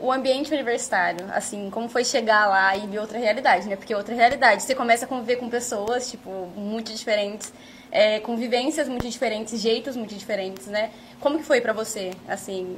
o 0.00 0.12
ambiente 0.12 0.54
universitário? 0.54 1.26
Assim, 1.32 1.70
como 1.70 1.88
foi 1.88 2.04
chegar 2.04 2.46
lá 2.46 2.76
e 2.76 2.86
ver 2.86 3.00
outra 3.00 3.18
realidade, 3.18 3.68
né? 3.68 3.74
Porque 3.74 3.92
outra 3.92 4.14
realidade. 4.14 4.62
Você 4.62 4.76
começa 4.76 5.06
a 5.06 5.08
conviver 5.08 5.36
com 5.36 5.50
pessoas, 5.50 6.08
tipo, 6.08 6.30
muito 6.54 6.92
diferentes, 6.92 7.52
é, 7.90 8.20
com 8.20 8.36
vivências 8.36 8.88
muito 8.88 9.08
diferentes, 9.08 9.60
jeitos 9.60 9.96
muito 9.96 10.14
diferentes, 10.14 10.68
né? 10.68 10.92
Como 11.18 11.36
que 11.36 11.42
foi 11.42 11.60
pra 11.60 11.72
você, 11.72 12.12
assim? 12.28 12.76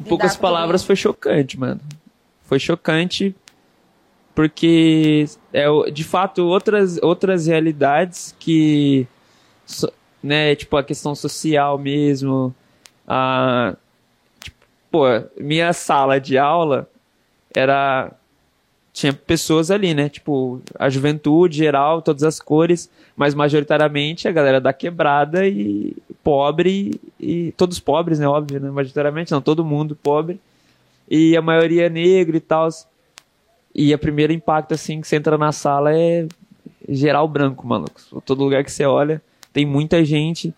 Em 0.00 0.08
poucas 0.08 0.38
palavras 0.38 0.84
foi 0.84 0.96
chocante, 0.96 1.60
mano. 1.60 1.82
Foi 2.44 2.58
chocante 2.58 3.36
porque 4.34 5.26
é 5.52 5.66
de 5.90 6.02
fato 6.02 6.46
outras 6.46 6.96
outras 7.02 7.46
realidades 7.46 8.34
que 8.38 9.06
né, 10.22 10.54
tipo 10.54 10.78
a 10.78 10.82
questão 10.82 11.14
social 11.14 11.76
mesmo, 11.76 12.54
a 13.06 13.76
pô, 14.92 15.06
minha 15.40 15.72
sala 15.72 16.20
de 16.20 16.36
aula 16.36 16.88
era 17.54 18.12
tinha 18.92 19.12
pessoas 19.12 19.70
ali, 19.70 19.94
né? 19.94 20.10
Tipo, 20.10 20.60
a 20.78 20.90
juventude 20.90 21.56
geral, 21.56 22.02
todas 22.02 22.22
as 22.22 22.38
cores, 22.38 22.90
mas 23.16 23.34
majoritariamente 23.34 24.28
a 24.28 24.32
galera 24.32 24.60
da 24.60 24.70
quebrada 24.72 25.48
e 25.48 25.96
pobre 26.22 27.00
e 27.18 27.52
todos 27.56 27.80
pobres, 27.80 28.18
né? 28.18 28.28
Óbvio, 28.28 28.60
né? 28.60 28.70
Majoritariamente 28.70 29.32
não, 29.32 29.40
todo 29.40 29.64
mundo 29.64 29.96
pobre 29.96 30.38
e 31.10 31.34
a 31.34 31.42
maioria 31.42 31.88
negro 31.88 32.36
e 32.36 32.40
tal. 32.40 32.68
E 33.74 33.94
o 33.94 33.98
primeiro 33.98 34.32
impacto 34.32 34.74
assim 34.74 35.00
que 35.00 35.08
você 35.08 35.16
entra 35.16 35.38
na 35.38 35.52
sala 35.52 35.96
é 35.96 36.28
geral 36.86 37.26
branco, 37.26 37.66
maluco. 37.66 38.20
Todo 38.26 38.44
lugar 38.44 38.62
que 38.62 38.70
você 38.70 38.84
olha 38.84 39.22
tem 39.54 39.64
muita 39.64 40.04
gente 40.04 40.54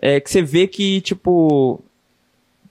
é, 0.00 0.20
que 0.20 0.28
você 0.28 0.42
vê 0.42 0.66
que 0.66 1.00
tipo 1.00 1.80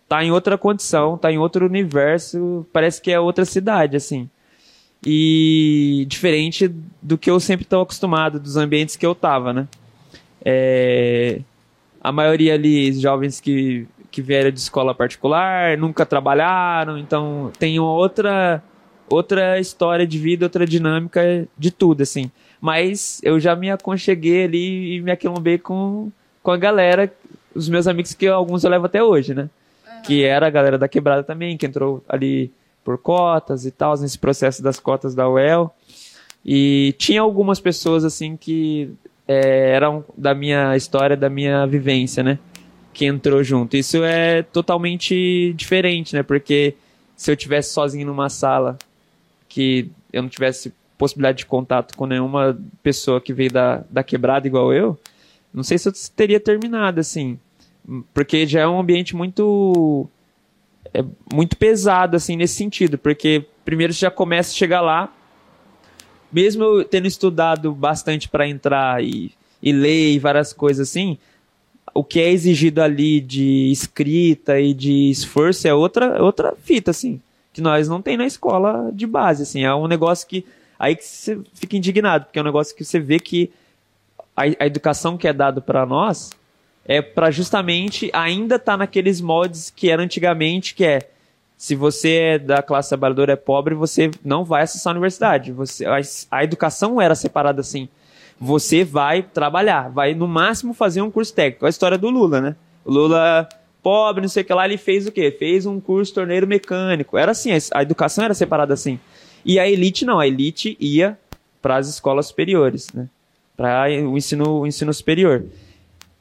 tá 0.08 0.24
em 0.24 0.32
outra 0.32 0.58
condição, 0.58 1.18
tá 1.18 1.32
em 1.32 1.38
outro 1.38 1.66
universo, 1.66 2.66
parece 2.72 3.02
que 3.02 3.12
é 3.12 3.20
outra 3.20 3.46
cidade 3.46 3.98
assim 3.98 4.30
e 5.06 6.06
diferente 6.08 6.74
do 7.02 7.18
que 7.18 7.30
eu 7.30 7.40
sempre 7.40 7.64
estou 7.64 7.82
acostumado, 7.82 8.40
dos 8.40 8.58
ambientes 8.58 8.96
que 8.96 9.06
eu 9.06 9.14
tava, 9.14 9.54
né? 9.54 9.68
É, 10.44 11.42
a 12.02 12.12
maioria 12.12 12.56
ali, 12.56 12.92
jovens 12.94 13.40
que, 13.40 13.88
que 14.10 14.22
vieram 14.22 14.50
de 14.50 14.60
escola 14.60 14.96
particular, 14.96 15.78
nunca 15.78 16.06
trabalharam, 16.06 16.98
então 16.98 17.52
tem 17.60 17.80
uma 17.80 17.92
outra, 17.92 18.64
outra 19.08 19.60
história 19.60 20.08
de 20.08 20.18
vida, 20.18 20.46
outra 20.46 20.66
dinâmica 20.66 21.48
de 21.56 21.70
tudo, 21.70 22.02
assim. 22.02 22.32
Mas 22.60 23.22
eu 23.24 23.40
já 23.40 23.56
me 23.56 23.70
aconcheguei 23.70 24.46
ali 24.46 24.96
e 24.96 25.02
me 25.02 25.12
aquilombei 25.12 25.60
com, 25.60 26.12
com 26.42 26.52
a 26.52 26.58
galera, 26.58 27.14
os 27.54 27.70
meus 27.70 27.88
amigos 27.88 28.16
que 28.16 28.28
alguns 28.28 28.64
eu 28.64 28.72
levo 28.72 28.88
até 28.88 29.04
hoje, 29.04 29.36
né? 29.36 29.50
Que 30.06 30.24
era 30.24 30.48
a 30.48 30.50
galera 30.50 30.78
da 30.78 30.88
quebrada 30.88 31.24
também, 31.24 31.58
que 31.58 31.66
entrou 31.66 32.04
ali 32.08 32.52
por 32.84 32.98
cotas 32.98 33.66
e 33.66 33.72
tal, 33.72 33.98
nesse 33.98 34.20
processo 34.20 34.62
das 34.62 34.80
cotas 34.80 35.16
da 35.16 35.28
UEL. 35.28 35.74
E 36.46 36.94
tinha 37.00 37.22
algumas 37.22 37.60
pessoas 37.60 38.06
assim 38.06 38.38
que 38.38 38.94
é, 39.28 39.72
eram 39.72 40.06
da 40.16 40.36
minha 40.36 40.76
história, 40.78 41.18
da 41.18 41.30
minha 41.30 41.66
vivência, 41.66 42.22
né? 42.24 42.38
Que 42.94 43.06
entrou 43.06 43.44
junto. 43.44 43.76
Isso 43.76 44.04
é 44.04 44.44
totalmente 44.44 45.54
diferente, 45.54 46.16
né? 46.16 46.22
Porque 46.22 46.76
se 47.16 47.32
eu 47.32 47.36
tivesse 47.36 47.74
sozinho 47.74 48.06
numa 48.06 48.30
sala 48.30 48.78
que 49.50 49.90
eu 50.14 50.22
não 50.22 50.30
tivesse 50.30 50.72
possibilidade 50.98 51.40
de 51.40 51.46
contato 51.46 51.96
com 51.98 52.06
nenhuma 52.06 52.58
pessoa 52.84 53.20
que 53.20 53.34
veio 53.34 53.52
da, 53.52 53.84
da 53.90 54.04
quebrada 54.04 54.48
igual 54.48 54.72
eu, 54.72 54.98
não 55.54 55.64
sei 55.64 55.78
se 55.78 55.88
eu 55.88 55.94
teria 56.16 56.40
terminado 56.40 57.00
assim. 57.00 57.40
Porque 58.14 58.48
já 58.48 58.62
é 58.62 58.68
um 58.68 58.80
ambiente 58.80 59.16
muito 59.16 60.10
é 60.96 61.04
muito 61.34 61.58
pesado 61.58 62.16
assim 62.16 62.38
nesse 62.38 62.56
sentido, 62.56 62.98
porque 62.98 63.46
primeiro 63.66 63.92
você 63.92 64.00
já 64.00 64.12
começa 64.12 64.52
a 64.52 64.56
chegar 64.56 64.80
lá, 64.80 65.14
mesmo 66.32 66.64
eu 66.64 66.86
tendo 66.86 67.06
estudado 67.06 67.74
bastante 67.74 68.30
para 68.30 68.48
entrar 68.48 69.04
e, 69.04 69.32
e 69.62 69.74
ler 69.74 70.14
e 70.14 70.20
várias 70.20 70.54
coisas 70.54 70.90
assim, 70.90 71.18
o 71.94 72.04
que 72.04 72.20
é 72.20 72.32
exigido 72.32 72.82
ali 72.82 73.20
de 73.20 73.70
escrita 73.72 74.60
e 74.60 74.74
de 74.74 75.10
esforço 75.10 75.68
é 75.68 75.74
outra 75.74 76.24
outra 76.24 76.54
fita 76.64 76.92
assim, 76.92 77.22
que 77.52 77.62
nós 77.62 77.90
não 77.90 78.02
tem 78.02 78.16
na 78.16 78.26
escola 78.26 78.90
de 78.94 79.06
base 79.06 79.44
assim, 79.44 79.64
é 79.66 79.76
um 79.76 79.88
negócio 79.88 80.26
que 80.28 80.46
aí 80.80 80.96
que 80.96 81.04
você 81.04 81.40
fica 81.54 81.76
indignado, 81.76 82.26
porque 82.26 82.40
é 82.40 82.42
um 82.42 82.46
negócio 82.46 82.76
que 82.76 82.86
você 82.86 83.00
vê 83.00 83.20
que 83.20 83.52
a, 84.36 84.44
a 84.44 84.66
educação 84.66 85.18
que 85.18 85.28
é 85.28 85.34
dado 85.34 85.62
para 85.62 85.86
nós 85.86 86.30
é 86.86 87.02
para 87.02 87.32
justamente 87.32 88.10
ainda 88.14 88.56
estar 88.56 88.78
naqueles 88.78 89.20
moldes 89.20 89.72
que 89.76 89.90
era 89.90 90.02
antigamente, 90.02 90.76
que 90.76 90.86
é 90.86 91.10
se 91.58 91.76
você 91.76 92.12
é 92.16 92.40
da 92.40 92.62
classe 92.62 92.90
trabalhadora 92.90 93.34
é 93.34 93.36
pobre, 93.36 93.74
você 93.74 94.12
não 94.24 94.44
vai 94.44 94.64
acessar 94.64 94.92
a 94.92 94.96
universidade. 94.96 95.52
Você, 95.52 95.86
a, 95.86 96.00
a 96.32 96.44
educação 96.44 97.02
era 97.02 97.16
separada 97.16 97.62
assim. 97.62 97.88
Você 98.40 98.84
vai 98.84 99.24
trabalhar, 99.24 99.90
vai 99.90 100.14
no 100.14 100.28
máximo 100.28 100.74
fazer 100.74 101.02
um 101.02 101.10
curso 101.10 101.34
técnico. 101.34 101.66
A 101.66 101.70
história 101.70 101.98
do 101.98 102.10
Lula, 102.10 102.42
né? 102.42 102.56
O 102.84 102.92
Lula, 102.92 103.48
pobre, 103.82 104.22
não 104.22 104.28
sei 104.28 104.44
o 104.44 104.46
que 104.46 104.54
lá, 104.54 104.66
ele 104.66 104.78
fez 104.78 105.08
o 105.08 105.12
quê? 105.12 105.32
Fez 105.32 105.66
um 105.66 105.80
curso 105.80 106.14
torneiro 106.14 106.46
mecânico. 106.46 107.18
Era 107.18 107.32
assim, 107.32 107.50
a 107.74 107.82
educação 107.82 108.26
era 108.26 108.34
separada 108.34 108.74
assim. 108.74 109.00
E 109.46 109.58
a 109.58 109.68
elite 109.68 110.04
não, 110.04 110.20
a 110.20 110.28
elite 110.28 110.76
ia 110.80 111.18
para 111.62 111.78
as 111.78 111.88
escolas 111.88 112.28
superiores, 112.28 112.92
né? 112.94 113.08
Para 113.56 113.86
o 114.04 114.18
ensino, 114.18 114.60
o 114.60 114.68
ensino 114.68 114.94
superior. 114.94 115.46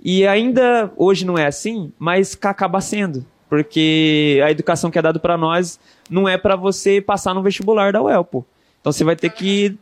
E 0.05 0.27
ainda 0.27 0.93
hoje 0.97 1.25
não 1.25 1.39
é 1.39 1.47
assim, 1.47 1.91
mas 1.99 2.37
acaba 2.43 2.81
sendo. 2.81 3.25
Porque 3.49 4.41
a 4.45 4.51
educação 4.51 4.91
que 4.91 4.99
é 4.99 5.03
dada 5.03 5.19
para 5.19 5.37
nós 5.39 5.79
não 6.11 6.29
é 6.29 6.37
para 6.37 6.57
você 6.57 7.01
passar 7.01 7.33
no 7.35 7.43
vestibular 7.43 7.93
da 7.93 8.03
UEL, 8.03 8.25
pô. 8.25 8.45
Então 8.81 8.93
você 8.93 9.03
vai 9.05 9.17
ter 9.17 9.31
que 9.31 9.77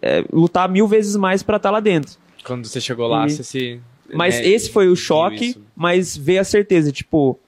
é, 0.00 0.24
lutar 0.32 0.68
mil 0.68 0.88
vezes 0.88 1.14
mais 1.16 1.42
para 1.42 1.56
estar 1.58 1.70
lá 1.70 1.80
dentro. 1.80 2.16
Quando 2.44 2.66
você 2.66 2.80
chegou 2.80 3.06
lá, 3.06 3.26
E- 3.26 3.30
você 3.30 3.42
se 3.42 3.80
Mas 4.14 4.36
né, 4.36 4.46
esse 4.46 4.70
foi 4.70 4.88
o 4.88 4.96
choque, 4.96 5.46
isso. 5.50 5.62
mas 5.74 6.16
veio 6.16 6.40
a 6.40 6.44
certeza, 6.44 6.90
tipo, 6.92 7.38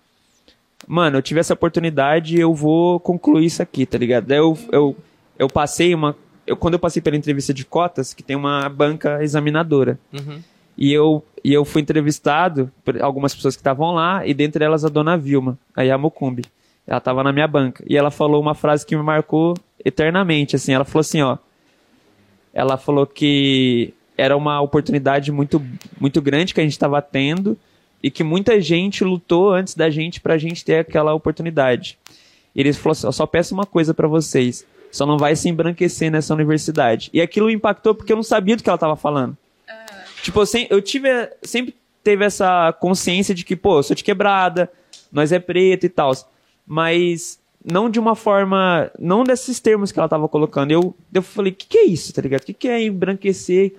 mano, 0.86 1.16
eu 1.18 1.22
tive 1.22 1.40
essa 1.40 1.54
oportunidade, 1.54 2.38
eu 2.38 2.52
vou 2.52 2.98
concluir 3.00 3.46
isso 3.46 3.62
aqui, 3.62 3.86
tá 3.86 3.96
ligado? 3.96 4.26
Daí 4.26 4.38
eu, 4.38 4.58
eu, 4.72 4.96
eu 5.38 5.48
passei 5.48 5.94
uma. 5.94 6.16
Eu, 6.46 6.56
quando 6.56 6.74
eu 6.74 6.80
passei 6.80 7.00
pela 7.00 7.16
entrevista 7.16 7.54
de 7.54 7.64
cotas, 7.64 8.12
que 8.12 8.22
tem 8.22 8.34
uma 8.36 8.68
banca 8.68 9.22
examinadora. 9.22 9.98
Uhum. 10.12 10.40
E 10.78 10.92
eu, 10.92 11.24
e 11.42 11.52
eu 11.52 11.64
fui 11.64 11.82
entrevistado 11.82 12.70
por 12.84 13.02
algumas 13.02 13.34
pessoas 13.34 13.56
que 13.56 13.60
estavam 13.60 13.92
lá, 13.92 14.24
e 14.24 14.32
dentre 14.32 14.64
elas 14.64 14.84
a 14.84 14.88
dona 14.88 15.18
Vilma, 15.18 15.58
a 15.74 15.82
Yamukumbi. 15.82 16.44
Ela 16.86 17.00
tava 17.00 17.24
na 17.24 17.32
minha 17.32 17.48
banca. 17.48 17.84
E 17.86 17.96
ela 17.96 18.12
falou 18.12 18.40
uma 18.40 18.54
frase 18.54 18.86
que 18.86 18.96
me 18.96 19.02
marcou 19.02 19.54
eternamente, 19.84 20.54
assim. 20.54 20.72
Ela 20.72 20.84
falou 20.84 21.00
assim, 21.00 21.20
ó. 21.20 21.36
Ela 22.54 22.78
falou 22.78 23.06
que 23.06 23.92
era 24.16 24.36
uma 24.36 24.60
oportunidade 24.60 25.32
muito, 25.32 25.60
muito 26.00 26.22
grande 26.22 26.54
que 26.54 26.60
a 26.60 26.62
gente 26.62 26.72
estava 26.72 27.02
tendo 27.02 27.58
e 28.02 28.10
que 28.10 28.22
muita 28.22 28.60
gente 28.60 29.04
lutou 29.04 29.52
antes 29.52 29.74
da 29.74 29.90
gente 29.90 30.20
pra 30.20 30.38
gente 30.38 30.64
ter 30.64 30.78
aquela 30.78 31.12
oportunidade. 31.12 31.98
E 32.54 32.60
ele 32.60 32.72
falou 32.72 32.92
assim, 32.92 33.06
eu 33.06 33.12
só 33.12 33.26
peço 33.26 33.52
uma 33.52 33.66
coisa 33.66 33.92
pra 33.92 34.08
vocês. 34.08 34.64
Só 34.90 35.04
não 35.04 35.18
vai 35.18 35.36
se 35.36 35.48
embranquecer 35.48 36.10
nessa 36.10 36.32
universidade. 36.32 37.10
E 37.12 37.20
aquilo 37.20 37.50
impactou 37.50 37.94
porque 37.94 38.12
eu 38.12 38.16
não 38.16 38.22
sabia 38.22 38.56
do 38.56 38.62
que 38.62 38.68
ela 38.68 38.78
tava 38.78 38.96
falando. 38.96 39.36
Tipo, 40.22 40.40
eu, 40.40 40.46
sem- 40.46 40.66
eu 40.70 40.80
tive, 40.82 41.08
sempre 41.42 41.74
teve 42.02 42.24
essa 42.24 42.72
consciência 42.72 43.34
de 43.34 43.44
que, 43.44 43.54
pô, 43.56 43.78
eu 43.78 43.82
sou 43.82 43.94
de 43.96 44.04
quebrada, 44.04 44.70
nós 45.12 45.32
é 45.32 45.38
preto 45.38 45.84
e 45.86 45.88
tal. 45.88 46.12
Mas 46.66 47.38
não 47.64 47.90
de 47.90 47.98
uma 47.98 48.14
forma, 48.14 48.90
não 48.98 49.24
desses 49.24 49.60
termos 49.60 49.90
que 49.92 49.98
ela 49.98 50.08
tava 50.08 50.28
colocando. 50.28 50.70
Eu, 50.70 50.94
eu 51.12 51.22
falei, 51.22 51.52
o 51.52 51.54
que, 51.54 51.66
que 51.66 51.78
é 51.78 51.84
isso, 51.86 52.12
tá 52.12 52.22
ligado? 52.22 52.42
O 52.42 52.46
que, 52.46 52.52
que 52.54 52.68
é 52.68 52.82
embranquecer? 52.82 53.74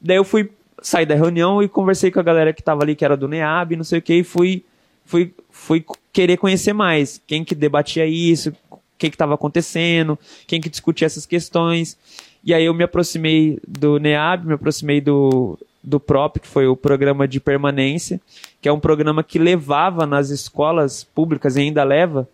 Daí 0.00 0.16
eu 0.16 0.24
fui 0.24 0.50
sair 0.80 1.06
da 1.06 1.14
reunião 1.14 1.62
e 1.62 1.68
conversei 1.68 2.10
com 2.10 2.18
a 2.20 2.22
galera 2.24 2.52
que 2.52 2.62
tava 2.62 2.82
ali, 2.82 2.96
que 2.96 3.04
era 3.04 3.16
do 3.16 3.28
NEAB, 3.28 3.76
não 3.76 3.84
sei 3.84 4.00
o 4.00 4.02
que, 4.02 4.14
e 4.14 4.24
fui, 4.24 4.64
fui, 5.04 5.32
fui 5.50 5.84
querer 6.12 6.36
conhecer 6.36 6.72
mais. 6.72 7.20
Quem 7.26 7.44
que 7.44 7.54
debatia 7.54 8.04
isso, 8.06 8.52
o 8.70 8.78
que 8.98 9.10
que 9.10 9.16
tava 9.16 9.34
acontecendo, 9.34 10.18
quem 10.46 10.60
que 10.60 10.68
discutia 10.68 11.06
essas 11.06 11.24
questões. 11.26 11.96
E 12.44 12.52
aí 12.52 12.64
eu 12.64 12.74
me 12.74 12.82
aproximei 12.82 13.58
do 13.66 13.98
NEAB, 13.98 14.46
me 14.46 14.54
aproximei 14.54 15.00
do, 15.00 15.56
do 15.82 15.98
PROP, 15.98 16.38
que 16.38 16.46
foi 16.46 16.66
o 16.66 16.76
programa 16.76 17.26
de 17.26 17.40
permanência, 17.40 18.20
que 18.60 18.68
é 18.68 18.72
um 18.72 18.78
programa 18.78 19.22
que 19.22 19.38
levava 19.38 20.06
nas 20.06 20.30
escolas 20.30 21.02
públicas 21.02 21.56
e 21.56 21.60
ainda 21.60 21.82
leva, 21.82 22.28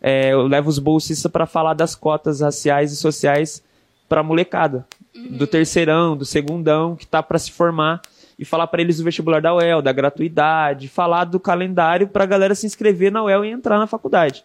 é, 0.00 0.34
leva 0.36 0.68
os 0.68 0.78
bolsistas 0.78 1.30
para 1.30 1.46
falar 1.46 1.74
das 1.74 1.94
cotas 1.94 2.40
raciais 2.40 2.92
e 2.92 2.96
sociais 2.96 3.62
para 4.08 4.22
molecada, 4.22 4.86
do 5.30 5.46
terceirão, 5.46 6.16
do 6.16 6.24
segundão, 6.24 6.94
que 6.96 7.06
tá 7.06 7.22
para 7.22 7.38
se 7.38 7.50
formar 7.50 8.02
e 8.38 8.44
falar 8.44 8.66
para 8.66 8.82
eles 8.82 8.98
do 8.98 9.04
vestibular 9.04 9.40
da 9.40 9.54
UEL, 9.54 9.80
da 9.80 9.92
gratuidade, 9.92 10.88
falar 10.88 11.24
do 11.24 11.40
calendário 11.40 12.08
para 12.08 12.24
a 12.24 12.26
galera 12.26 12.54
se 12.54 12.66
inscrever 12.66 13.10
na 13.10 13.22
UEL 13.22 13.44
e 13.44 13.50
entrar 13.50 13.78
na 13.78 13.86
faculdade. 13.86 14.44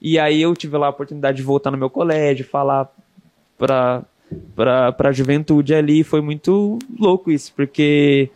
E 0.00 0.18
aí 0.18 0.42
eu 0.42 0.56
tive 0.56 0.76
lá 0.76 0.86
a 0.86 0.90
oportunidade 0.90 1.36
de 1.36 1.42
voltar 1.44 1.70
no 1.70 1.78
meu 1.78 1.88
colégio, 1.88 2.44
falar 2.44 2.92
para 3.56 4.02
para 4.54 4.94
a 4.98 5.12
juventude 5.12 5.74
ali, 5.74 6.04
foi 6.04 6.20
muito 6.20 6.78
louco 6.98 7.30
isso, 7.30 7.52
porque 7.54 8.30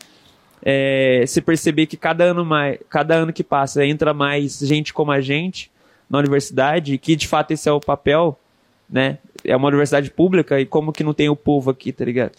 é, 0.62 1.24
se 1.26 1.40
perceber 1.40 1.87
que 1.87 1.96
cada 1.96 2.24
ano 2.24 2.44
mais, 2.44 2.78
cada 2.88 3.14
ano 3.14 3.32
que 3.32 3.44
passa 3.44 3.85
entra 3.85 4.12
mais 4.12 4.59
gente 4.59 4.92
como 4.92 5.12
a 5.12 5.20
gente 5.20 5.70
na 6.09 6.18
universidade, 6.18 6.98
que 6.98 7.16
de 7.16 7.26
fato 7.28 7.52
esse 7.52 7.68
é 7.68 7.72
o 7.72 7.80
papel, 7.80 8.38
né? 8.88 9.18
É 9.44 9.54
uma 9.56 9.68
universidade 9.68 10.11
pública 10.11 10.61
e 10.61 10.66
como 10.66 10.92
que 10.92 11.04
não 11.04 11.14
tem 11.14 11.28
o 11.28 11.37
povo 11.37 11.70
aqui, 11.70 11.92
tá 11.92 12.04
ligado? 12.04 12.32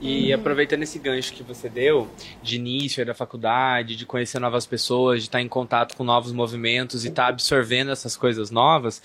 E 0.00 0.32
aproveitando 0.32 0.82
esse 0.82 0.98
gancho 0.98 1.32
que 1.32 1.44
você 1.44 1.68
deu, 1.68 2.08
de 2.42 2.56
início 2.56 3.06
da 3.06 3.14
faculdade, 3.14 3.94
de 3.94 4.04
conhecer 4.04 4.40
novas 4.40 4.66
pessoas, 4.66 5.20
de 5.20 5.28
estar 5.28 5.40
em 5.40 5.46
contato 5.46 5.96
com 5.96 6.02
novos 6.02 6.32
movimentos 6.32 7.04
e 7.04 7.08
estar 7.08 7.28
absorvendo 7.28 7.92
essas 7.92 8.16
coisas 8.16 8.50
novas, 8.50 9.00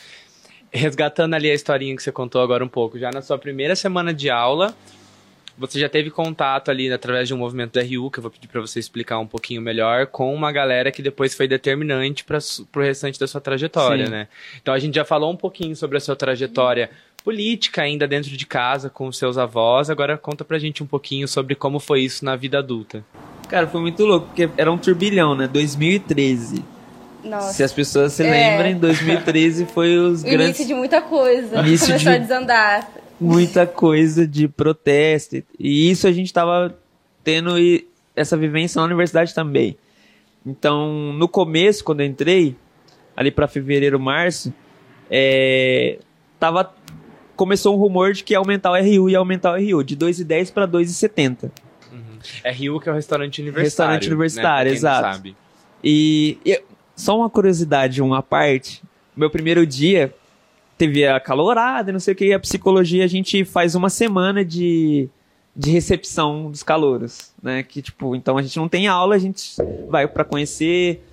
resgatando 0.72 1.34
ali 1.34 1.50
a 1.50 1.54
historinha 1.54 1.96
que 1.96 2.04
você 2.04 2.12
contou 2.12 2.42
agora 2.42 2.64
um 2.64 2.68
pouco, 2.68 3.00
já 3.00 3.12
na 3.12 3.22
sua 3.22 3.38
primeira 3.38 3.76
semana 3.76 4.14
de 4.14 4.30
aula, 4.30 4.76
você 5.58 5.80
já 5.80 5.90
teve 5.90 6.12
contato 6.12 6.70
ali 6.70 6.92
através 6.92 7.28
de 7.28 7.34
um 7.34 7.38
movimento 7.38 7.74
da 7.74 7.82
RU, 7.82 8.12
que 8.12 8.20
eu 8.20 8.22
vou 8.22 8.30
pedir 8.30 8.48
para 8.48 8.62
você 8.62 8.80
explicar 8.80 9.18
um 9.18 9.26
pouquinho 9.26 9.62
melhor, 9.62 10.06
com 10.08 10.34
uma 10.34 10.52
galera 10.52 10.92
que 10.92 11.02
depois 11.02 11.34
foi 11.34 11.48
determinante 11.48 12.24
para 12.24 12.38
o 12.38 12.80
restante 12.80 13.20
da 13.20 13.26
sua 13.26 13.42
trajetória, 13.42 14.06
Sim. 14.06 14.12
né? 14.12 14.28
Então 14.62 14.74
a 14.74 14.80
gente 14.80 14.96
já 14.96 15.04
falou 15.04 15.32
um 15.32 15.36
pouquinho 15.36 15.76
sobre 15.76 15.98
a 15.98 16.00
sua 16.00 16.16
trajetória 16.16 16.92
política 17.24 17.82
ainda 17.82 18.08
dentro 18.08 18.30
de 18.30 18.46
casa 18.46 18.90
com 18.90 19.08
os 19.08 19.18
seus 19.18 19.38
avós. 19.38 19.90
Agora 19.90 20.18
conta 20.18 20.46
pra 20.46 20.60
gente 20.60 20.84
um 20.84 20.86
pouquinho 20.86 21.28
sobre 21.28 21.56
como 21.56 21.80
foi 21.80 22.02
isso 22.02 22.24
na 22.24 22.36
vida 22.36 22.60
adulta. 22.60 23.04
Cara, 23.50 23.66
foi 23.66 23.82
muito 23.82 24.06
louco, 24.06 24.28
porque 24.28 24.50
era 24.58 24.72
um 24.72 24.78
turbilhão, 24.78 25.34
né? 25.34 25.48
2013. 25.48 26.64
Nossa. 27.28 27.54
Se 27.54 27.64
as 27.64 27.72
pessoas 27.74 28.14
se 28.14 28.24
É. 28.24 28.30
lembrem, 28.32 28.78
2013 28.78 29.66
foi 29.66 29.98
os 29.98 30.22
O 30.22 30.26
grandes 30.26 30.46
início 30.60 30.66
de 30.68 30.74
muita 30.74 31.02
coisa. 31.02 31.60
Início 31.60 31.88
Começou 31.88 32.12
de- 32.12 32.16
a 32.16 32.18
desandar. 32.18 32.92
muita 33.20 33.66
coisa 33.68 34.28
de 34.28 34.48
protesto. 34.48 35.44
E 35.60 35.90
isso 35.92 36.08
a 36.08 36.12
gente 36.12 36.32
tava 36.34 36.78
tendo 37.24 37.58
e- 37.60 37.88
essa 38.16 38.36
vivência 38.38 38.80
na 38.80 38.86
universidade 38.86 39.34
também. 39.34 39.78
Então, 40.46 41.14
no 41.14 41.28
começo, 41.28 41.84
quando 41.84 42.00
eu 42.02 42.06
entrei, 42.06 42.56
ali 43.16 43.30
para 43.32 43.48
fevereiro, 43.48 44.00
março, 44.00 44.54
é, 45.10 46.00
tava, 46.40 46.74
começou 47.36 47.76
um 47.76 47.78
rumor 47.78 48.14
de 48.14 48.24
que 48.24 48.34
ia 48.34 48.38
aumentar 48.40 48.72
o 48.72 48.76
RU 48.76 49.10
e 49.10 49.12
ia 49.14 49.18
aumentar 49.20 49.52
o 49.54 49.56
RU, 49.58 49.84
de 49.84 49.96
2,10 49.96 50.50
para 50.52 50.66
2,70. 50.66 51.52
É 52.44 52.52
Rio 52.52 52.80
que 52.80 52.90
é 52.90 52.92
o 52.92 52.96
restaurante 52.96 53.42
universitário. 53.42 53.94
Restaurante 53.94 54.08
universitário, 54.08 54.72
né? 54.72 54.78
Exato. 54.78 55.16
sabe. 55.16 55.36
E, 55.84 56.38
e 56.46 56.62
só 56.98 57.18
uma 57.18 57.30
curiosidade, 57.30 58.02
uma 58.02 58.24
parte. 58.24 58.82
Meu 59.16 59.30
primeiro 59.30 59.66
dia 59.66 60.14
teve 60.78 61.08
a 61.08 61.20
calorada, 61.20 61.92
não 61.92 62.00
sei 62.00 62.14
o 62.14 62.18
que, 62.18 62.34
a 62.34 62.40
psicologia 62.40 63.06
a 63.06 63.08
gente 63.08 63.46
faz 63.46 63.76
uma 63.76 63.90
semana 63.90 64.44
de, 64.44 65.08
de 65.56 65.72
recepção 65.72 66.52
dos 66.52 66.64
calouros, 66.64 67.32
né? 67.42 67.64
Que 67.64 67.82
tipo, 67.82 68.16
então 68.16 68.38
a 68.38 68.42
gente 68.42 68.58
não 68.58 68.68
tem 68.68 68.88
aula, 68.88 69.16
a 69.16 69.20
gente 69.20 69.56
vai 69.88 70.08
para 70.08 70.24
conhecer, 70.24 71.04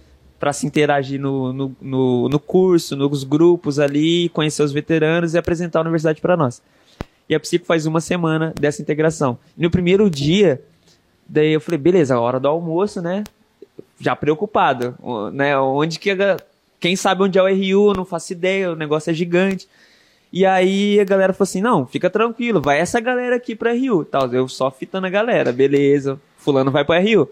para 0.41 0.53
se 0.53 0.67
interagir 0.67 1.21
no, 1.21 1.53
no, 1.53 1.77
no, 1.81 2.29
no 2.29 2.39
curso, 2.39 2.97
nos 2.97 3.25
grupos 3.25 3.79
ali, 3.79 4.29
conhecer 4.31 4.63
os 4.63 4.73
veteranos 4.73 5.35
e 5.35 5.39
apresentar 5.39 5.81
a 5.81 5.83
universidade 5.83 6.21
para 6.21 6.37
nós. 6.37 6.63
E 7.29 7.35
a 7.35 7.41
psico 7.41 7.65
faz 7.65 7.87
uma 7.87 8.01
semana 8.01 8.53
dessa 8.59 8.83
integração. 8.83 9.39
E 9.57 9.63
no 9.63 9.71
primeiro 9.71 10.11
dia, 10.11 10.63
daí 11.27 11.53
eu 11.53 11.61
falei, 11.61 11.79
beleza, 11.79 12.19
hora 12.19 12.39
do 12.39 12.49
almoço, 12.49 13.01
né? 13.01 13.25
Já 13.99 14.15
preocupado, 14.15 14.97
né? 15.33 15.59
Onde 15.59 15.99
que 15.99 16.11
a, 16.11 16.37
quem 16.81 16.97
sabe 16.97 17.23
onde 17.23 17.39
é 17.39 17.43
o 17.43 17.47
RU, 17.47 17.95
não 17.95 18.05
faço 18.05 18.33
ideia, 18.33 18.73
o 18.73 18.77
negócio 18.77 19.11
é 19.11 19.15
gigante. 19.15 19.69
E 20.33 20.45
aí 20.45 20.99
a 20.99 21.05
galera 21.05 21.33
falou 21.33 21.45
assim: 21.45 21.61
"Não, 21.61 21.87
fica 21.87 22.11
tranquilo, 22.11 22.61
vai 22.61 22.81
essa 22.81 23.01
galera 23.01 23.37
aqui 23.37 23.55
pra 23.55 23.73
RU". 23.73 24.05
Tal, 24.05 24.33
eu 24.33 24.49
só 24.49 24.71
fitando 24.71 25.07
a 25.07 25.11
galera, 25.11 25.53
beleza. 25.53 26.21
Fulano 26.37 26.71
vai 26.71 26.85
pra 26.85 26.99
RU. 26.99 27.29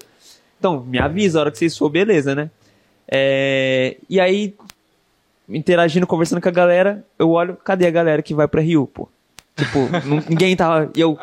Então, 0.59 0.81
me 0.85 0.98
avisa 0.98 1.38
a 1.38 1.42
hora 1.42 1.50
que 1.50 1.59
vocês 1.59 1.76
for, 1.76 1.88
beleza, 1.88 2.35
né? 2.35 2.50
É, 3.09 3.96
e 4.09 4.20
aí 4.20 4.55
interagindo, 5.48 6.07
conversando 6.07 6.40
com 6.40 6.48
a 6.48 6.52
galera, 6.52 7.05
eu 7.18 7.31
olho, 7.31 7.57
cadê 7.57 7.87
a 7.87 7.90
galera 7.90 8.22
que 8.22 8.35
vai 8.35 8.48
pra 8.48 8.61
Rio, 8.61 8.87
pô? 8.87 9.09
Tipo, 9.57 9.81
ninguém 10.28 10.57
tava. 10.57 10.90
E 10.96 11.00
eu, 11.00 11.18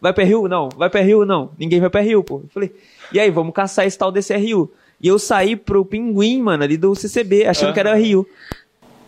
vai 0.00 0.12
pra 0.12 0.24
Rio? 0.24 0.46
Não. 0.48 0.68
Vai 0.76 0.90
pra 0.90 1.00
Rio? 1.00 1.24
Não. 1.24 1.50
Ninguém 1.58 1.80
vai 1.80 1.88
pra 1.90 2.00
Rio, 2.00 2.22
pô. 2.22 2.40
Eu 2.44 2.48
falei, 2.52 2.74
e 3.12 3.20
aí, 3.20 3.30
vamos 3.30 3.52
caçar 3.54 3.86
esse 3.86 3.96
tal 3.98 4.10
desse 4.10 4.36
Rio. 4.36 4.70
E 5.00 5.08
eu 5.08 5.18
saí 5.18 5.56
pro 5.56 5.84
Pinguim, 5.84 6.40
mano, 6.40 6.62
ali 6.62 6.76
do 6.76 6.94
CCB, 6.94 7.46
achando 7.46 7.72
que 7.72 7.80
era 7.80 7.94
Rio. 7.94 8.26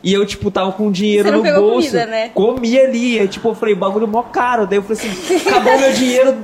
E 0.02 0.12
eu, 0.12 0.26
tipo, 0.26 0.50
tava 0.50 0.70
com 0.72 0.90
dinheiro 0.92 1.24
Você 1.28 1.30
não 1.30 1.38
no 1.38 1.44
pegou 1.44 1.70
bolso. 1.70 1.88
comida, 1.88 2.06
né? 2.06 2.28
Comi 2.30 2.78
ali. 2.78 3.18
Aí, 3.20 3.26
tipo, 3.28 3.48
eu 3.48 3.54
falei, 3.54 3.74
bagulho 3.74 4.06
mó 4.06 4.22
caro. 4.22 4.66
Daí 4.66 4.78
eu 4.78 4.82
falei 4.82 4.98
assim, 5.02 5.36
acabou 5.48 5.78
meu 5.78 5.92
dinheiro 5.94 6.36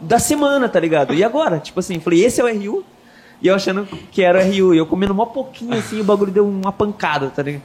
da 0.00 0.18
semana, 0.18 0.68
tá 0.68 0.78
ligado? 0.78 1.14
E 1.14 1.24
agora? 1.24 1.58
Tipo 1.58 1.80
assim, 1.80 1.98
falei, 1.98 2.22
esse 2.24 2.40
é 2.40 2.44
o 2.44 2.48
RU? 2.48 2.84
E 3.40 3.46
eu 3.48 3.54
achando 3.54 3.86
que 4.10 4.22
era 4.22 4.38
o 4.38 4.42
RU. 4.42 4.74
E 4.74 4.78
eu 4.78 4.84
comendo 4.86 5.14
mó 5.14 5.24
pouquinho, 5.24 5.74
assim, 5.78 6.00
o 6.00 6.04
bagulho 6.04 6.30
deu 6.30 6.46
uma 6.46 6.72
pancada, 6.72 7.30
tá 7.34 7.42
ligado? 7.42 7.62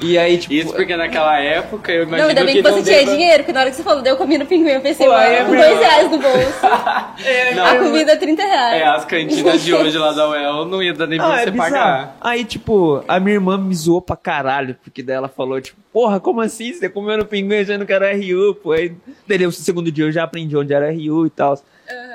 E 0.00 0.16
aí, 0.16 0.38
tipo... 0.38 0.54
Isso 0.54 0.72
porque 0.74 0.96
naquela 0.96 1.38
época 1.40 1.90
eu 1.92 2.04
imagino 2.04 2.22
Não, 2.22 2.28
ainda 2.28 2.44
bem 2.44 2.56
que, 2.56 2.62
que 2.62 2.70
você 2.70 2.82
tinha 2.82 2.98
deva- 3.00 3.10
dinheiro, 3.12 3.38
porque 3.38 3.52
na 3.52 3.60
hora 3.60 3.70
que 3.70 3.76
você 3.76 3.82
falou, 3.82 4.02
daí 4.02 4.12
eu 4.12 4.16
comi 4.16 4.38
no 4.38 4.46
pinguim, 4.46 4.70
eu 4.70 4.80
pensei, 4.80 5.06
Pô, 5.06 5.14
é 5.14 5.44
com 5.44 5.50
dois 5.56 5.78
reais 5.78 6.10
no 6.10 6.18
bolso. 6.18 6.58
Não, 7.56 7.66
a 7.66 7.76
comida 7.78 8.12
é 8.12 8.16
30 8.16 8.42
reais. 8.42 8.82
É, 8.82 8.86
as 8.86 9.04
cantinas 9.04 9.62
de 9.62 9.74
hoje 9.74 9.98
lá 9.98 10.12
da 10.12 10.28
UEL 10.28 10.64
não 10.66 10.82
ia 10.82 10.94
dar 10.94 11.06
nem 11.06 11.18
pra 11.18 11.26
Ah, 11.34 11.38
você 11.42 11.48
é 11.48 11.52
pagar. 11.52 12.16
Aí, 12.20 12.44
tipo, 12.44 13.02
a 13.08 13.18
minha 13.18 13.34
irmã 13.34 13.58
me 13.58 13.74
zoou 13.74 14.00
pra 14.00 14.16
caralho, 14.16 14.76
porque 14.82 15.02
daí 15.02 15.16
ela 15.16 15.28
falou, 15.28 15.60
tipo, 15.60 15.78
porra, 15.92 16.20
como 16.20 16.40
assim? 16.40 16.72
Você 16.72 16.88
comeu 16.88 17.18
no 17.18 17.24
pinguim 17.24 17.56
achando 17.60 17.84
que 17.84 17.92
era 17.92 18.12
RU, 18.14 18.54
pô. 18.54 18.72
Aí, 18.72 18.92
daí, 19.26 19.46
o 19.46 19.52
segundo 19.52 19.90
dia 19.90 20.04
eu 20.04 20.12
já 20.12 20.22
aprendi 20.24 20.56
onde 20.56 20.72
era 20.72 20.90
RU 20.92 21.26
e 21.26 21.30
tal. 21.30 21.60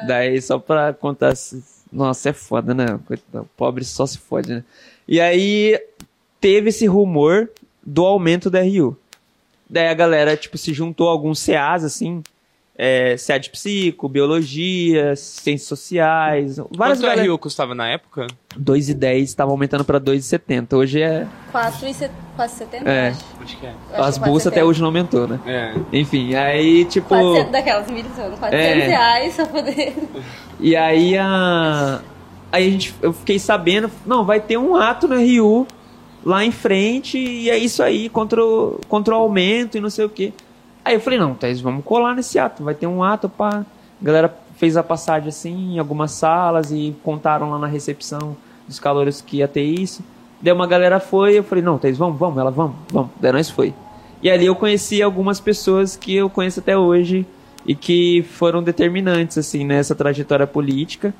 Daí, 0.07 0.41
só 0.41 0.57
pra 0.59 0.93
contar... 0.93 1.33
Nossa, 1.91 2.29
é 2.29 2.33
foda, 2.33 2.73
né? 2.73 2.85
Coitado, 3.05 3.47
pobre 3.55 3.83
só 3.83 4.05
se 4.05 4.17
fode, 4.17 4.49
né? 4.53 4.63
E 5.07 5.19
aí, 5.21 5.79
teve 6.41 6.69
esse 6.69 6.87
rumor 6.87 7.49
do 7.85 8.05
aumento 8.05 8.49
da 8.49 8.61
RU. 8.61 8.97
Daí 9.69 9.87
a 9.87 9.93
galera, 9.93 10.37
tipo, 10.37 10.57
se 10.57 10.73
juntou 10.73 11.09
a 11.09 11.11
alguns 11.11 11.43
CAs, 11.45 11.83
assim, 11.83 12.21
é, 12.75 13.15
SEAD 13.17 13.49
Psico, 13.49 14.09
Biologia, 14.09 15.15
Ciências 15.15 15.67
Sociais, 15.67 16.57
várias 16.57 16.97
Quanto 16.99 17.05
a 17.05 17.09
galera... 17.09 17.21
Rio 17.23 17.37
custava 17.37 17.73
na 17.75 17.87
época? 17.87 18.27
2,10 18.59 19.21
estava 19.23 19.51
aumentando 19.51 19.83
para 19.85 19.99
2,70. 19.99 20.73
Hoje 20.77 21.01
é. 21.01 21.27
4,70, 21.51 22.85
É. 22.85 23.09
acho. 23.41 23.57
Que 23.57 23.65
é. 23.65 23.73
As 23.93 24.17
bolsas 24.17 24.47
até 24.47 24.61
4,70. 24.61 24.65
hoje 24.67 24.79
não 24.81 24.87
aumentou, 24.87 25.27
né? 25.27 25.39
É. 25.45 25.73
Enfim, 25.91 26.35
aí 26.35 26.85
tipo. 26.85 27.09
400, 27.09 27.51
daquelas 27.51 27.87
militando, 27.89 28.37
400 28.37 28.53
É. 28.53 28.87
reais 28.87 29.35
pra 29.35 29.45
poder. 29.45 29.93
E 30.59 30.75
aí 30.75 31.17
a. 31.17 32.01
Aí 32.51 32.67
a 32.67 32.71
gente, 32.71 32.93
eu 33.01 33.11
fiquei 33.11 33.39
sabendo, 33.39 33.89
não, 34.05 34.23
vai 34.23 34.39
ter 34.39 34.57
um 34.57 34.75
ato 34.75 35.07
na 35.07 35.17
Rio 35.17 35.65
lá 36.25 36.43
em 36.43 36.51
frente 36.51 37.17
e 37.17 37.49
é 37.49 37.57
isso 37.57 37.83
aí, 37.83 38.09
contra 38.09 38.43
o, 38.43 38.79
contra 38.87 39.13
o 39.13 39.17
aumento 39.17 39.77
e 39.77 39.81
não 39.81 39.89
sei 39.89 40.05
o 40.05 40.09
quê. 40.09 40.33
Aí 40.83 40.95
eu 40.95 40.99
falei, 40.99 41.19
não, 41.19 41.33
Thaís, 41.33 41.61
vamos 41.61 41.83
colar 41.85 42.15
nesse 42.15 42.37
ato, 42.37 42.63
vai 42.63 42.75
ter 42.75 42.87
um 42.87 43.03
ato 43.03 43.29
pá. 43.29 43.65
A 44.01 44.05
galera 44.05 44.37
fez 44.57 44.75
a 44.77 44.83
passagem 44.83 45.29
assim 45.29 45.75
em 45.75 45.79
algumas 45.79 46.11
salas 46.11 46.71
e 46.71 46.95
contaram 47.03 47.49
lá 47.49 47.57
na 47.57 47.67
recepção 47.67 48.35
dos 48.67 48.79
calouros 48.79 49.21
que 49.21 49.37
ia 49.37 49.47
ter 49.47 49.63
isso. 49.63 50.03
Daí 50.41 50.51
uma 50.53 50.67
galera 50.67 50.99
foi, 50.99 51.37
eu 51.37 51.43
falei, 51.43 51.63
não, 51.63 51.77
Thaís, 51.77 51.97
vamos, 51.97 52.19
vamos, 52.19 52.37
ela, 52.37 52.51
vamos, 52.51 52.75
vamos. 52.91 53.11
Daí 53.19 53.31
nós 53.31 53.49
foi. 53.49 53.73
E 54.21 54.29
ali 54.29 54.45
eu 54.45 54.55
conheci 54.55 55.01
algumas 55.01 55.39
pessoas 55.39 55.95
que 55.95 56.15
eu 56.15 56.29
conheço 56.29 56.59
até 56.59 56.77
hoje 56.77 57.25
e 57.65 57.73
que 57.73 58.23
foram 58.23 58.61
determinantes, 58.61 59.37
assim, 59.37 59.65
nessa 59.65 59.95
trajetória 59.95 60.45
política. 60.45 61.13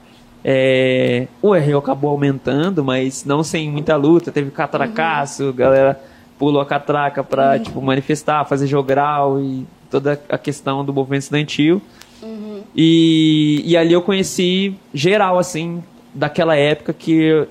É, 0.44 1.28
o 1.42 1.56
RU 1.56 1.78
acabou 1.78 2.12
aumentando, 2.12 2.84
mas 2.84 3.24
não 3.24 3.44
sem 3.44 3.72
muita 3.72 3.96
luta. 3.96 4.32
Teve 4.32 4.52
catracaço, 4.52 5.54
galera 5.54 6.00
pulou 6.38 6.62
a 6.62 6.66
catraca 6.66 7.24
pra, 7.24 7.58
tipo, 7.60 7.82
manifestar, 7.82 8.44
fazer 8.46 8.68
jogral 8.68 9.40
e 9.40 9.66
toda 9.90 10.20
a 10.28 10.38
questão 10.38 10.84
do 10.84 10.94
movimento 10.94 11.22
estudantil. 11.22 11.82
E, 12.76 13.62
e 13.66 13.78
ali 13.78 13.94
eu 13.94 14.02
conheci 14.02 14.76
geral, 14.94 15.38
assim, 15.38 15.84
daquela 16.14 16.56
época 16.56 16.92
que 16.92 17.48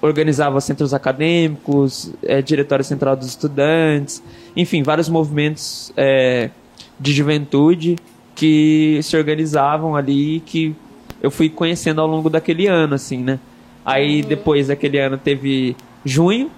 organizava 0.00 0.60
centros 0.60 0.92
acadêmicos, 0.92 2.12
é, 2.22 2.42
diretório 2.42 2.84
central 2.84 3.16
dos 3.16 3.28
estudantes, 3.28 4.22
enfim, 4.56 4.82
vários 4.82 5.08
movimentos 5.08 5.92
é, 5.96 6.50
de 6.98 7.12
juventude 7.12 7.96
que 8.34 8.98
se 9.02 9.16
organizavam 9.16 9.94
ali, 9.94 10.40
que 10.40 10.74
eu 11.22 11.30
fui 11.30 11.48
conhecendo 11.48 12.00
ao 12.00 12.06
longo 12.06 12.28
daquele 12.28 12.66
ano, 12.66 12.94
assim, 12.94 13.18
né? 13.18 13.38
Aí 13.84 14.22
depois 14.22 14.68
daquele 14.68 14.98
ano 14.98 15.16
teve 15.16 15.76
junho 16.04 16.50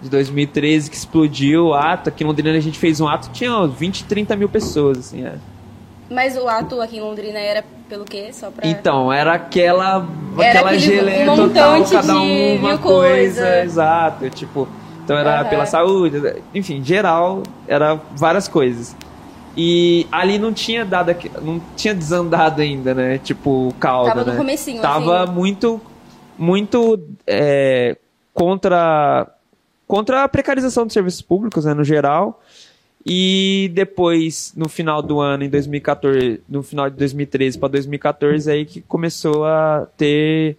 de 0.00 0.08
2013 0.08 0.90
que 0.90 0.96
explodiu 0.96 1.66
o 1.68 1.74
ato. 1.74 2.08
Aqui 2.10 2.22
em 2.22 2.26
Londrina 2.26 2.56
a 2.56 2.60
gente 2.60 2.78
fez 2.78 3.00
um 3.00 3.08
ato, 3.08 3.30
tinha 3.30 3.52
ó, 3.52 3.66
20, 3.66 4.04
30 4.04 4.36
mil 4.36 4.48
pessoas, 4.48 4.98
assim, 4.98 5.24
é. 5.24 5.34
Mas 6.10 6.36
o 6.36 6.46
ato 6.46 6.80
aqui 6.80 6.98
em 6.98 7.00
Londrina 7.00 7.38
era 7.38 7.64
pelo 7.88 8.04
quê? 8.04 8.28
Só 8.32 8.50
pra. 8.50 8.66
Então, 8.68 9.10
era 9.10 9.32
aquela, 9.32 10.06
Era 10.38 10.48
aquela 10.60 10.78
geleia 10.78 11.24
montante 11.24 11.54
total, 11.54 11.84
cada 11.84 12.12
de 12.12 12.18
um 12.18 12.56
uma 12.56 12.78
coisa, 12.78 13.42
coisa. 13.42 13.62
exato, 13.64 14.30
tipo, 14.30 14.68
então 15.04 15.16
era 15.16 15.40
Aham. 15.40 15.48
pela 15.48 15.64
saúde, 15.66 16.20
enfim, 16.54 16.82
geral, 16.84 17.42
era 17.66 17.98
várias 18.14 18.46
coisas. 18.46 18.94
E 19.56 20.06
ali 20.10 20.38
não 20.38 20.52
tinha 20.52 20.84
dado, 20.84 21.14
não 21.42 21.60
tinha 21.76 21.94
desandado 21.94 22.62
ainda, 22.62 22.94
né, 22.94 23.18
tipo, 23.18 23.68
o 23.68 23.74
caldo, 23.74 24.08
Tava 24.08 24.24
no 24.24 24.32
né? 24.32 24.36
comecinho, 24.38 24.80
Tava 24.80 25.24
assim. 25.24 25.32
muito, 25.32 25.80
muito 26.38 26.98
é, 27.26 27.96
contra, 28.32 29.26
contra 29.86 30.24
a 30.24 30.28
precarização 30.28 30.84
dos 30.84 30.94
serviços 30.94 31.20
públicos, 31.20 31.66
né, 31.66 31.74
no 31.74 31.84
geral, 31.84 32.40
e 33.04 33.70
depois, 33.74 34.52
no 34.56 34.68
final 34.68 35.02
do 35.02 35.20
ano, 35.20 35.44
em 35.44 35.50
2014, 35.50 36.40
no 36.48 36.62
final 36.62 36.88
de 36.88 36.96
2013 36.96 37.58
para 37.58 37.68
2014, 37.68 38.50
aí 38.50 38.64
que 38.64 38.80
começou 38.80 39.44
a 39.44 39.86
ter 39.96 40.56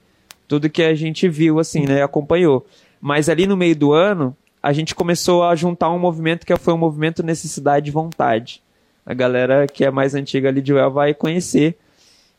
tudo 0.47 0.69
que 0.69 0.83
a 0.83 0.93
gente 0.93 1.27
viu, 1.29 1.57
assim, 1.57 1.85
né? 1.85 2.03
Acompanhou. 2.03 2.65
Mas 2.99 3.29
ali 3.29 3.47
no 3.47 3.55
meio 3.55 3.75
do 3.75 3.93
ano, 3.93 4.35
a 4.61 4.71
gente 4.71 4.95
começou 4.95 5.43
a 5.43 5.55
juntar 5.55 5.89
um 5.89 5.99
movimento 5.99 6.45
que 6.45 6.55
foi 6.57 6.73
um 6.73 6.77
movimento 6.77 7.23
Necessidade 7.23 7.89
e 7.89 7.91
Vontade. 7.91 8.62
A 9.05 9.13
galera 9.13 9.67
que 9.67 9.83
é 9.83 9.91
mais 9.91 10.15
antiga 10.15 10.49
ali 10.49 10.61
de 10.61 10.73
UEL 10.73 10.91
vai 10.91 11.13
conhecer. 11.13 11.77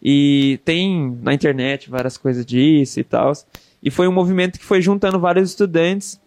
E 0.02 0.58
tem 0.64 1.16
na 1.22 1.32
internet 1.32 1.88
várias 1.88 2.16
coisas 2.16 2.44
disso 2.44 3.00
e 3.00 3.04
tal. 3.04 3.32
E 3.82 3.90
foi 3.90 4.06
um 4.08 4.12
movimento 4.12 4.58
que 4.58 4.64
foi 4.64 4.80
juntando 4.82 5.18
vários 5.18 5.50
estudantes 5.50 6.20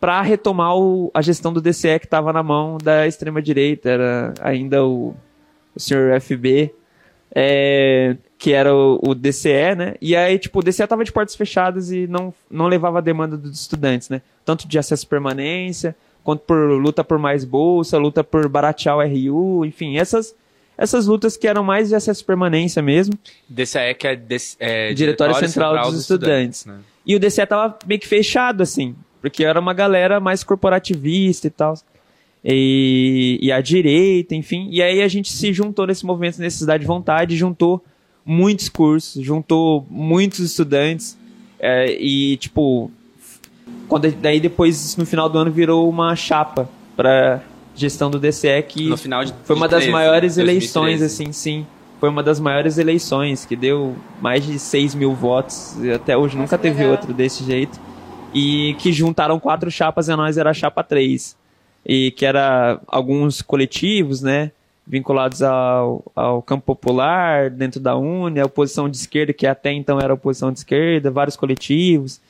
para 0.00 0.20
retomar 0.22 0.76
o- 0.76 1.10
a 1.14 1.22
gestão 1.22 1.52
do 1.52 1.60
DCE 1.60 1.98
que 1.98 2.06
estava 2.06 2.32
na 2.32 2.42
mão 2.42 2.76
da 2.82 3.06
extrema-direita. 3.06 3.88
Era 3.90 4.34
ainda 4.40 4.84
o, 4.84 5.14
o 5.74 5.80
senhor 5.80 6.12
FB, 6.20 6.74
é, 7.34 8.16
que 8.38 8.52
era 8.52 8.74
o, 8.74 8.98
o 9.02 9.14
DCE, 9.14 9.74
né? 9.76 9.94
E 10.00 10.14
aí, 10.14 10.38
tipo, 10.38 10.58
o 10.60 10.62
DCE 10.62 10.86
tava 10.86 11.04
de 11.04 11.12
portas 11.12 11.34
fechadas 11.34 11.90
e 11.90 12.06
não, 12.06 12.32
não 12.50 12.66
levava 12.66 12.98
a 12.98 13.02
demanda 13.02 13.36
dos 13.36 13.60
estudantes, 13.60 14.08
né? 14.08 14.20
Tanto 14.44 14.68
de 14.68 14.78
acesso 14.78 15.06
à 15.06 15.08
permanência, 15.08 15.96
quanto 16.24 16.40
por 16.40 16.56
luta 16.80 17.04
por 17.04 17.18
mais 17.18 17.44
bolsa, 17.44 17.96
luta 17.98 18.24
por 18.24 18.48
baratear 18.48 18.96
o 18.96 19.02
RU, 19.02 19.64
enfim, 19.64 19.96
essas, 19.98 20.34
essas 20.76 21.06
lutas 21.06 21.36
que 21.36 21.46
eram 21.46 21.62
mais 21.62 21.90
de 21.90 21.94
acesso 21.94 22.22
à 22.22 22.26
permanência 22.26 22.82
mesmo. 22.82 23.14
DCE 23.48 23.94
que 23.96 24.06
é, 24.08 24.16
des- 24.16 24.56
é 24.58 24.92
Diretório 24.94 25.34
Central 25.48 25.74
dos 25.92 26.00
Estudantes. 26.00 26.66
né? 26.66 26.78
E 27.06 27.14
o 27.14 27.20
DCE 27.20 27.46
tava 27.46 27.78
meio 27.86 28.00
que 28.00 28.08
fechado, 28.08 28.62
assim, 28.62 28.96
porque 29.20 29.44
era 29.44 29.60
uma 29.60 29.74
galera 29.74 30.18
mais 30.18 30.42
corporativista 30.42 31.46
e 31.46 31.50
tal. 31.50 31.74
E, 32.46 33.38
e 33.40 33.50
a 33.52 33.60
direita, 33.60 34.34
enfim. 34.34 34.68
E 34.70 34.82
aí 34.82 35.02
a 35.02 35.08
gente 35.08 35.32
se 35.32 35.52
juntou 35.52 35.86
nesse 35.86 36.04
movimento 36.04 36.36
de 36.36 36.42
necessidade 36.42 36.84
e 36.84 36.86
vontade, 36.86 37.36
juntou 37.36 37.82
muitos 38.24 38.68
cursos, 38.68 39.22
juntou 39.22 39.86
muitos 39.90 40.40
estudantes. 40.40 41.16
é, 41.58 41.90
e, 41.98 42.36
tipo, 42.36 42.90
quando, 43.88 44.10
daí 44.12 44.40
depois, 44.40 44.96
no 44.96 45.06
final 45.06 45.28
do 45.28 45.38
ano, 45.38 45.50
virou 45.50 45.88
uma 45.88 46.14
chapa 46.16 46.68
para 46.96 47.42
gestão 47.74 48.10
do 48.10 48.18
DCE 48.18 48.62
que 48.68 48.88
No 48.88 48.96
final 48.96 49.24
de 49.24 49.34
foi 49.44 49.56
uma 49.56 49.66
de 49.66 49.72
das 49.72 49.80
13, 49.80 49.92
maiores 49.92 50.34
2013. 50.36 50.40
eleições, 50.40 51.02
assim, 51.02 51.32
sim. 51.32 51.66
Foi 52.00 52.08
uma 52.08 52.22
das 52.22 52.38
maiores 52.38 52.76
eleições, 52.78 53.44
que 53.44 53.56
deu 53.56 53.96
mais 54.20 54.44
de 54.44 54.58
6 54.58 54.94
mil 54.94 55.14
votos. 55.14 55.76
E 55.82 55.90
até 55.90 56.16
hoje 56.16 56.36
nunca 56.36 56.56
que 56.56 56.62
teve 56.62 56.78
legal. 56.78 56.92
outro 56.92 57.12
desse 57.12 57.42
jeito. 57.44 57.80
E 58.34 58.74
que 58.78 58.92
juntaram 58.92 59.38
quatro 59.40 59.70
chapas 59.70 60.08
e 60.08 60.16
nós 60.16 60.36
era 60.36 60.50
a 60.50 60.54
chapa 60.54 60.82
3. 60.82 61.36
E 61.86 62.10
que 62.10 62.26
era 62.26 62.80
alguns 62.86 63.40
coletivos, 63.40 64.20
né? 64.20 64.50
Vinculados 64.86 65.40
ao, 65.40 66.04
ao 66.14 66.42
campo 66.42 66.64
popular, 66.66 67.48
dentro 67.48 67.80
da 67.80 67.96
UNE, 67.96 68.38
a 68.40 68.44
oposição 68.44 68.88
de 68.88 68.98
esquerda, 68.98 69.32
que 69.32 69.46
até 69.46 69.72
então 69.72 69.98
era 69.98 70.12
oposição 70.12 70.52
de 70.52 70.58
esquerda, 70.58 71.10
vários 71.10 71.36
coletivos. 71.36 72.20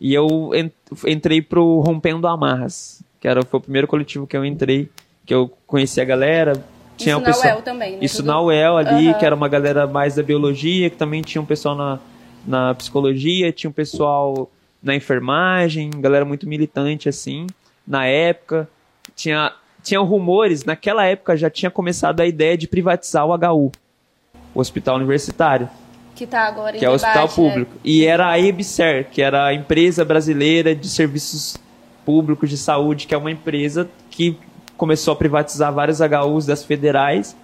E 0.00 0.14
eu 0.14 0.50
en- 0.54 0.70
entrei 1.06 1.42
pro 1.42 1.80
Rompendo 1.80 2.26
Amarras, 2.26 3.02
que 3.20 3.28
era, 3.28 3.42
foi 3.44 3.58
o 3.58 3.62
primeiro 3.62 3.86
coletivo 3.86 4.26
que 4.26 4.36
eu 4.36 4.44
entrei, 4.44 4.88
que 5.26 5.34
eu 5.34 5.52
conheci 5.66 6.00
a 6.00 6.04
galera. 6.04 6.52
Tinha 6.96 7.14
Isso 7.14 7.18
o 7.18 7.20
na 7.20 7.26
pessoal, 7.26 7.52
UEL 7.54 7.62
também, 7.62 7.92
né? 7.92 7.98
Isso 8.00 8.16
Tudo- 8.18 8.26
na 8.26 8.40
UEL 8.40 8.76
ali, 8.76 9.08
Aham. 9.08 9.18
que 9.18 9.26
era 9.26 9.34
uma 9.34 9.48
galera 9.48 9.86
mais 9.86 10.14
da 10.14 10.22
biologia, 10.22 10.88
que 10.90 10.96
também 10.96 11.20
tinha 11.22 11.40
um 11.40 11.44
pessoal 11.46 11.74
na, 11.74 11.98
na 12.46 12.74
psicologia, 12.74 13.52
tinha 13.52 13.68
um 13.70 13.72
pessoal 13.72 14.50
na 14.82 14.94
enfermagem, 14.94 15.90
galera 15.98 16.24
muito 16.24 16.48
militante 16.48 17.08
assim, 17.08 17.46
na 17.86 18.06
época. 18.06 18.68
Tinha, 19.14 19.52
tinha 19.82 20.00
rumores, 20.00 20.64
naquela 20.64 21.04
época 21.04 21.36
já 21.36 21.50
tinha 21.50 21.70
começado 21.70 22.20
a 22.20 22.26
ideia 22.26 22.56
de 22.56 22.66
privatizar 22.66 23.26
o 23.26 23.32
HU, 23.34 23.70
o 24.54 24.60
hospital 24.60 24.96
universitário 24.96 25.68
Que 26.20 26.26
tá 26.26 26.40
agora 26.40 26.76
em 26.76 26.78
que 26.78 26.84
é 26.84 26.90
o 26.90 26.92
hospital 26.92 27.28
né? 27.28 27.32
público. 27.34 27.72
E 27.82 28.04
era 28.04 28.28
a 28.28 28.38
EBSER, 28.38 29.08
que 29.10 29.22
era 29.22 29.46
a 29.46 29.54
empresa 29.54 30.04
brasileira 30.04 30.74
de 30.74 30.86
serviços 30.86 31.56
públicos 32.04 32.50
de 32.50 32.58
saúde, 32.58 33.06
que 33.06 33.14
é 33.14 33.16
uma 33.16 33.30
empresa 33.30 33.88
que 34.10 34.36
começou 34.76 35.14
a 35.14 35.16
privatizar 35.16 35.72
vários 35.72 35.98
HUs 36.00 36.44
das 36.44 36.62
federais. 36.62 37.34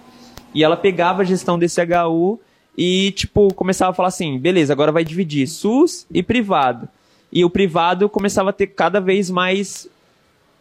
E 0.53 0.63
ela 0.63 0.77
pegava 0.77 1.23
a 1.23 1.25
gestão 1.25 1.57
desse 1.57 1.81
HU 1.81 2.39
e, 2.77 3.09
tipo, 3.13 3.51
começava 3.55 3.89
a 3.89 3.93
falar 3.95 4.09
assim: 4.09 4.37
beleza, 4.37 4.73
agora 4.73 4.91
vai 4.91 5.03
dividir 5.03 5.47
SUS 5.47 6.05
e 6.13 6.21
privado. 6.21 6.87
E 7.33 7.43
o 7.43 7.49
privado 7.49 8.07
começava 8.07 8.51
a 8.51 8.53
ter 8.53 8.67
cada 8.67 9.01
vez 9.01 9.31
mais 9.31 9.89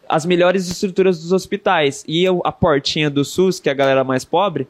as 0.09 0.25
melhores 0.25 0.71
estruturas 0.71 1.21
dos 1.21 1.33
hospitais. 1.33 2.03
E 2.09 2.25
a 2.27 2.51
portinha 2.51 3.11
do 3.11 3.27
SUS, 3.27 3.61
que 3.61 3.69
é 3.69 3.73
a 3.73 3.75
galera 3.75 4.03
mais 4.03 4.25
pobre, 4.25 4.67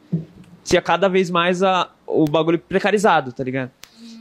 tinha 0.65 0.81
cada 0.81 1.07
vez 1.07 1.29
mais 1.29 1.63
a, 1.63 1.89
o 2.07 2.25
bagulho 2.25 2.57
precarizado, 2.57 3.31
tá 3.33 3.43
ligado? 3.43 3.69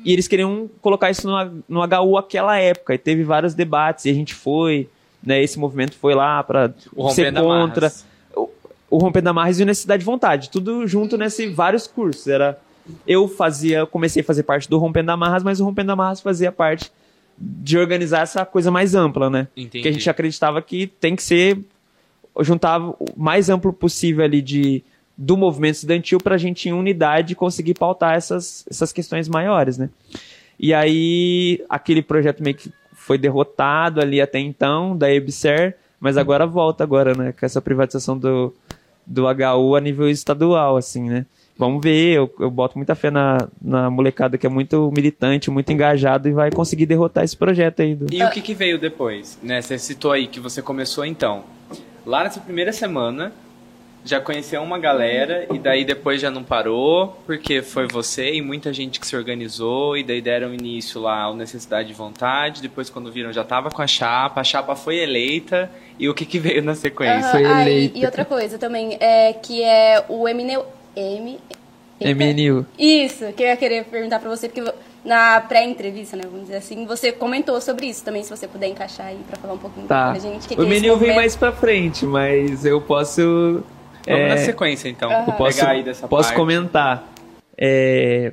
E 0.05 0.12
eles 0.12 0.28
queriam 0.28 0.68
colocar 0.82 1.11
isso 1.11 1.26
no, 1.26 1.62
no 1.68 1.80
HU 1.80 2.18
aquela 2.18 2.59
época, 2.59 2.95
e 2.95 2.99
teve 2.99 3.22
vários 3.22 3.55
debates, 3.55 4.05
e 4.05 4.11
a 4.11 4.14
gente 4.14 4.34
foi, 4.34 4.89
né, 5.22 5.43
esse 5.43 5.59
movimento 5.59 5.95
foi 5.97 6.14
lá 6.14 6.43
pra 6.43 6.72
O 6.95 7.11
ser 7.11 7.32
contra 7.32 7.93
o, 8.34 8.49
o 8.91 8.99
Rompendo 8.99 9.30
Amarras 9.30 9.59
e 9.59 9.62
o 9.62 9.66
Necessidade 9.66 10.01
de 10.01 10.07
Vontade, 10.07 10.51
tudo 10.51 10.87
junto 10.87 11.16
nesse 11.16 11.47
vários 11.49 11.87
cursos, 11.87 12.26
era 12.26 12.59
eu 13.07 13.26
fazia, 13.26 13.87
comecei 13.87 14.22
a 14.22 14.24
fazer 14.24 14.45
parte 14.45 14.68
do 14.68 14.78
Rompendo 14.78 15.11
Amarras, 15.11 15.43
mas 15.43 15.61
o 15.61 15.64
Rompendo 15.64 15.93
Amarras 15.93 16.20
fazia 16.20 16.53
parte 16.53 16.91
de 17.39 17.76
organizar 17.76 18.22
essa 18.22 18.45
coisa 18.45 18.70
mais 18.70 18.95
ampla, 18.95 19.28
né? 19.28 19.49
Entendi. 19.57 19.82
Que 19.82 19.89
a 19.89 19.93
gente 19.93 20.09
acreditava 20.09 20.62
que 20.62 20.87
tem 20.87 21.16
que 21.16 21.22
ser 21.22 21.59
juntar 22.41 22.80
o 22.80 22.97
mais 23.16 23.49
amplo 23.49 23.72
possível 23.72 24.24
ali 24.24 24.41
de 24.41 24.82
do 25.16 25.36
movimento 25.36 25.76
estudantil 25.76 26.18
para 26.18 26.34
a 26.34 26.38
gente, 26.38 26.68
em 26.68 26.72
unidade, 26.72 27.34
conseguir 27.34 27.74
pautar 27.74 28.14
essas, 28.14 28.64
essas 28.70 28.92
questões 28.92 29.28
maiores, 29.28 29.78
né? 29.78 29.88
E 30.58 30.74
aí, 30.74 31.64
aquele 31.68 32.02
projeto 32.02 32.42
meio 32.42 32.56
que 32.56 32.72
foi 32.92 33.16
derrotado 33.16 34.00
ali 34.00 34.20
até 34.20 34.38
então, 34.38 34.96
da 34.96 35.12
EBSER, 35.12 35.76
mas 36.00 36.16
agora 36.16 36.46
volta 36.46 36.84
agora, 36.84 37.14
né? 37.14 37.32
Com 37.32 37.46
essa 37.46 37.62
privatização 37.62 38.18
do, 38.18 38.52
do 39.06 39.24
HU 39.26 39.76
a 39.76 39.80
nível 39.80 40.08
estadual, 40.10 40.76
assim, 40.76 41.08
né? 41.08 41.26
Vamos 41.58 41.82
ver, 41.82 42.16
eu, 42.16 42.34
eu 42.38 42.50
boto 42.50 42.76
muita 42.76 42.94
fé 42.94 43.10
na, 43.10 43.48
na 43.62 43.88
molecada 43.88 44.36
que 44.36 44.46
é 44.46 44.50
muito 44.50 44.92
militante, 44.94 45.50
muito 45.50 45.72
engajado 45.72 46.28
e 46.28 46.32
vai 46.32 46.50
conseguir 46.50 46.84
derrotar 46.84 47.24
esse 47.24 47.34
projeto 47.34 47.80
aí. 47.80 47.94
Do... 47.94 48.12
E 48.12 48.22
o 48.22 48.30
que, 48.30 48.42
que 48.42 48.52
veio 48.52 48.78
depois? 48.78 49.38
Né? 49.42 49.62
Você 49.62 49.78
citou 49.78 50.12
aí 50.12 50.26
que 50.26 50.38
você 50.38 50.60
começou 50.60 51.06
então. 51.06 51.44
Lá 52.04 52.24
nessa 52.24 52.40
primeira 52.40 52.72
semana, 52.72 53.32
já 54.07 54.20
conheceu 54.20 54.62
uma 54.62 54.78
galera 54.78 55.46
e 55.52 55.59
daí 55.59 55.84
depois 55.84 56.20
já 56.20 56.30
não 56.30 56.42
parou, 56.44 57.18
porque 57.26 57.61
foi 57.61 57.86
você 57.86 58.34
e 58.34 58.40
muita 58.40 58.72
gente 58.72 59.00
que 59.00 59.07
se 59.07 59.16
organizou 59.16 59.96
e 59.96 60.04
daí 60.04 60.20
deram 60.22 60.54
início 60.54 61.00
lá 61.00 61.22
ao 61.22 61.34
Necessidade 61.34 61.88
de 61.88 61.94
Vontade, 61.94 62.62
depois 62.62 62.88
quando 62.88 63.11
viram 63.11 63.32
já 63.32 63.42
tava 63.44 63.68
com 63.70 63.82
a 63.82 63.86
chapa, 63.86 64.40
a 64.40 64.44
chapa 64.44 64.76
foi 64.76 64.96
eleita 64.98 65.70
e 65.98 66.09
o 66.09 66.14
que 66.14 66.24
que 66.24 66.38
veio 66.38 66.62
na 66.62 66.74
sequência? 66.74 67.18
Aham, 67.18 67.30
Foi 67.32 67.44
ah, 67.44 67.59
e- 67.59 67.62
eleito. 67.62 67.98
e, 67.98 68.04
outra 68.07 68.24
coisa 68.24 68.59
também, 68.59 68.96
é 69.00 69.32
que 69.32 69.62
é 69.62 70.04
o 70.09 70.28
MNU... 70.28 70.64
M... 70.94 71.38
MNU. 72.00 72.66
Isso, 72.78 73.32
que 73.32 73.42
eu 73.42 73.46
ia 73.48 73.57
querer 73.57 73.84
perguntar 73.84 74.18
pra 74.20 74.28
você, 74.28 74.48
porque 74.50 74.70
na 75.04 75.40
pré-entrevista, 75.40 76.16
né, 76.16 76.24
vamos 76.24 76.42
dizer 76.42 76.57
assim, 76.57 76.84
você 76.84 77.11
comentou 77.12 77.59
sobre 77.61 77.86
isso 77.86 78.04
também, 78.04 78.22
se 78.22 78.28
você 78.30 78.46
puder 78.46 78.66
encaixar 78.68 79.07
aí 79.07 79.18
pra 79.26 79.38
falar 79.38 79.54
um 79.54 79.59
pouquinho 79.59 79.86
Tá. 79.86 80.11
pra 80.11 80.18
gente. 80.20 80.46
Que 80.46 80.61
o 80.61 80.64
é 80.64 80.66
menino 80.68 80.96
vem 80.96 81.14
mais 81.14 81.34
pra 81.34 81.52
frente, 81.52 82.04
mas 82.04 82.64
eu 82.66 82.80
posso. 82.80 83.62
Vamos 84.07 84.20
é, 84.22 84.28
na 84.28 84.36
sequência 84.38 84.88
então. 84.88 85.11
Aham. 85.11 85.24
eu 85.26 85.32
posso, 85.34 85.59
Pegar 85.59 85.70
aí 85.72 85.82
dessa 85.82 86.07
posso 86.09 86.28
parte. 86.28 86.36
comentar. 86.36 87.12
É, 87.59 88.32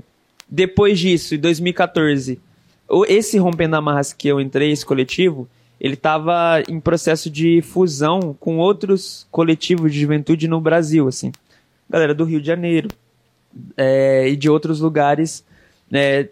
depois 0.50 1.00
disso, 1.00 1.36
em 1.36 1.40
2014, 1.40 2.40
o- 2.88 3.06
esse 3.06 3.38
Rompendo 3.38 3.76
Amarras 3.76 4.14
que 4.14 4.28
eu 4.28 4.40
entrei, 4.40 4.72
esse 4.72 4.86
coletivo, 4.86 5.48
ele 5.80 5.96
estava 5.96 6.62
em 6.70 6.80
processo 6.80 7.30
de 7.30 7.62
fusão 7.62 8.36
com 8.40 8.58
outros 8.58 9.26
coletivos 9.32 9.92
de 9.92 10.00
juventude 10.02 10.48
no 10.48 10.62
Brasil, 10.62 11.08
assim. 11.08 11.32
Galera 11.90 12.14
do 12.14 12.24
Rio 12.24 12.40
de 12.40 12.48
Janeiro 12.48 12.88
é, 13.76 14.28
e 14.30 14.36
de 14.36 14.50
outros 14.50 14.80
lugares. 14.80 15.44
né, 15.90 16.28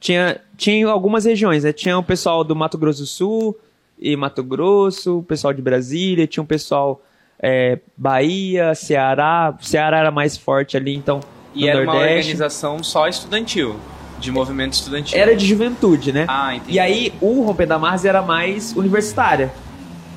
tinha, 0.00 0.40
tinha 0.56 0.88
algumas 0.88 1.24
regiões, 1.24 1.62
né? 1.64 1.72
Tinha 1.72 1.96
o 1.96 2.02
pessoal 2.02 2.42
do 2.44 2.54
Mato 2.56 2.76
Grosso 2.76 3.00
do 3.02 3.06
Sul 3.06 3.56
e 3.98 4.16
Mato 4.16 4.42
Grosso, 4.42 5.18
o 5.18 5.22
pessoal 5.22 5.52
de 5.52 5.62
Brasília, 5.62 6.26
tinha 6.26 6.42
um 6.42 6.46
pessoal 6.46 7.00
é, 7.42 7.80
Bahia, 7.96 8.74
Ceará. 8.74 9.54
Ceará 9.60 9.98
era 9.98 10.10
mais 10.12 10.36
forte 10.36 10.76
ali, 10.76 10.94
então. 10.94 11.20
E 11.54 11.62
no 11.62 11.68
era 11.68 11.82
uma 11.82 11.92
Nordeste. 11.94 12.18
organização 12.18 12.82
só 12.82 13.08
estudantil, 13.08 13.76
de 14.20 14.30
movimento 14.30 14.74
estudantil. 14.74 15.18
Era 15.18 15.34
de 15.34 15.44
juventude, 15.44 16.12
né? 16.12 16.24
Ah, 16.28 16.54
entendi. 16.54 16.74
E 16.74 16.78
aí 16.78 17.12
o 17.20 17.42
Romper 17.42 17.66
da 17.66 17.78
Mars 17.78 18.04
era 18.04 18.22
mais 18.22 18.74
universitária. 18.76 19.52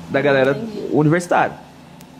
Da 0.08 0.20
galera 0.20 0.52
Entendi. 0.52 0.86
universitária. 0.92 1.56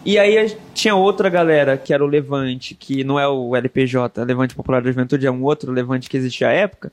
E 0.04 0.18
aí 0.18 0.57
tinha 0.74 0.94
outra 0.94 1.28
galera, 1.28 1.76
que 1.76 1.94
era 1.94 2.04
o 2.04 2.07
Levante, 2.07 2.74
que 2.74 3.04
não 3.04 3.18
é 3.18 3.28
o 3.28 3.54
LPJ, 3.54 4.24
Levante 4.24 4.57
Popular 4.57 4.82
da 4.82 4.90
Juventude, 4.90 5.26
é 5.26 5.30
um 5.30 5.42
outro 5.44 5.70
Levante 5.72 6.11
que 6.11 6.16
existia 6.16 6.48
à 6.48 6.52
época, 6.52 6.92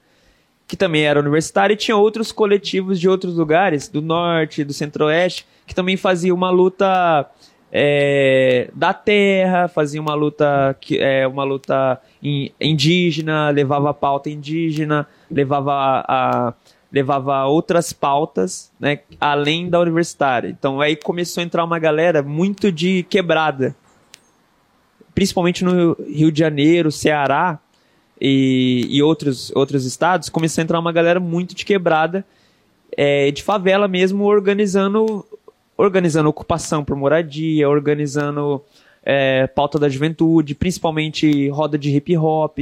que 0.68 0.78
também 0.78 1.04
era 1.04 1.20
universitário, 1.20 1.74
e 1.74 1.78
tinha 1.78 1.98
outros 1.98 2.32
coletivos 2.32 3.00
de 3.00 3.10
outros 3.10 3.36
lugares, 3.36 3.88
do 3.88 4.02
norte, 4.02 4.64
do 4.64 4.74
centro-oeste, 4.74 5.46
que 5.66 5.74
também 5.76 5.98
faziam 5.98 6.36
uma 6.36 6.50
luta 6.52 7.28
é, 7.76 8.70
da 8.76 8.94
terra, 8.94 9.68
fazia 9.68 10.00
uma 10.00 10.14
luta 10.14 10.78
que 10.80 11.00
é 11.00 11.26
uma 11.28 11.44
luta 11.44 12.00
in- 12.22 12.52
indígena, 12.62 13.50
levava 13.50 13.90
a 13.90 13.94
pauta 13.96 14.30
indígena, 14.30 15.08
levava 15.32 16.06
a, 16.08 16.54
levava 16.92 17.46
outras 17.46 17.92
pautas, 17.92 18.72
né, 18.80 19.00
além 19.20 19.72
da 19.72 19.80
universitária. 19.80 20.50
Então 20.50 20.80
aí 20.80 20.96
começou 20.96 21.42
a 21.42 21.44
entrar 21.44 21.64
uma 21.64 21.80
galera 21.80 22.22
muito 22.22 22.72
de 22.72 23.02
quebrada, 23.10 23.76
principalmente 25.16 25.64
no 25.64 25.94
Rio 26.08 26.32
de 26.32 26.38
Janeiro, 26.38 26.92
Ceará 26.92 27.58
e, 28.22 28.86
e 28.88 29.02
outros 29.02 29.52
outros 29.56 29.84
estados, 29.84 30.30
começou 30.30 30.62
a 30.62 30.64
entrar 30.64 30.80
uma 30.80 30.92
galera 30.92 31.20
muito 31.20 31.56
de 31.56 31.66
quebrada, 31.66 32.24
é, 32.96 33.32
de 33.32 33.42
favela 33.42 33.88
mesmo, 33.88 34.26
organizando 34.26 35.26
organizando 35.78 36.30
ocupação 36.30 36.84
por 36.84 36.96
moradia, 36.96 37.70
organizando 37.70 38.64
é, 39.04 39.48
pauta 39.48 39.78
da 39.78 39.90
juventude, 39.90 40.56
principalmente 40.56 41.50
roda 41.50 41.78
de 41.78 41.96
hip 41.96 42.16
hop, 42.18 42.60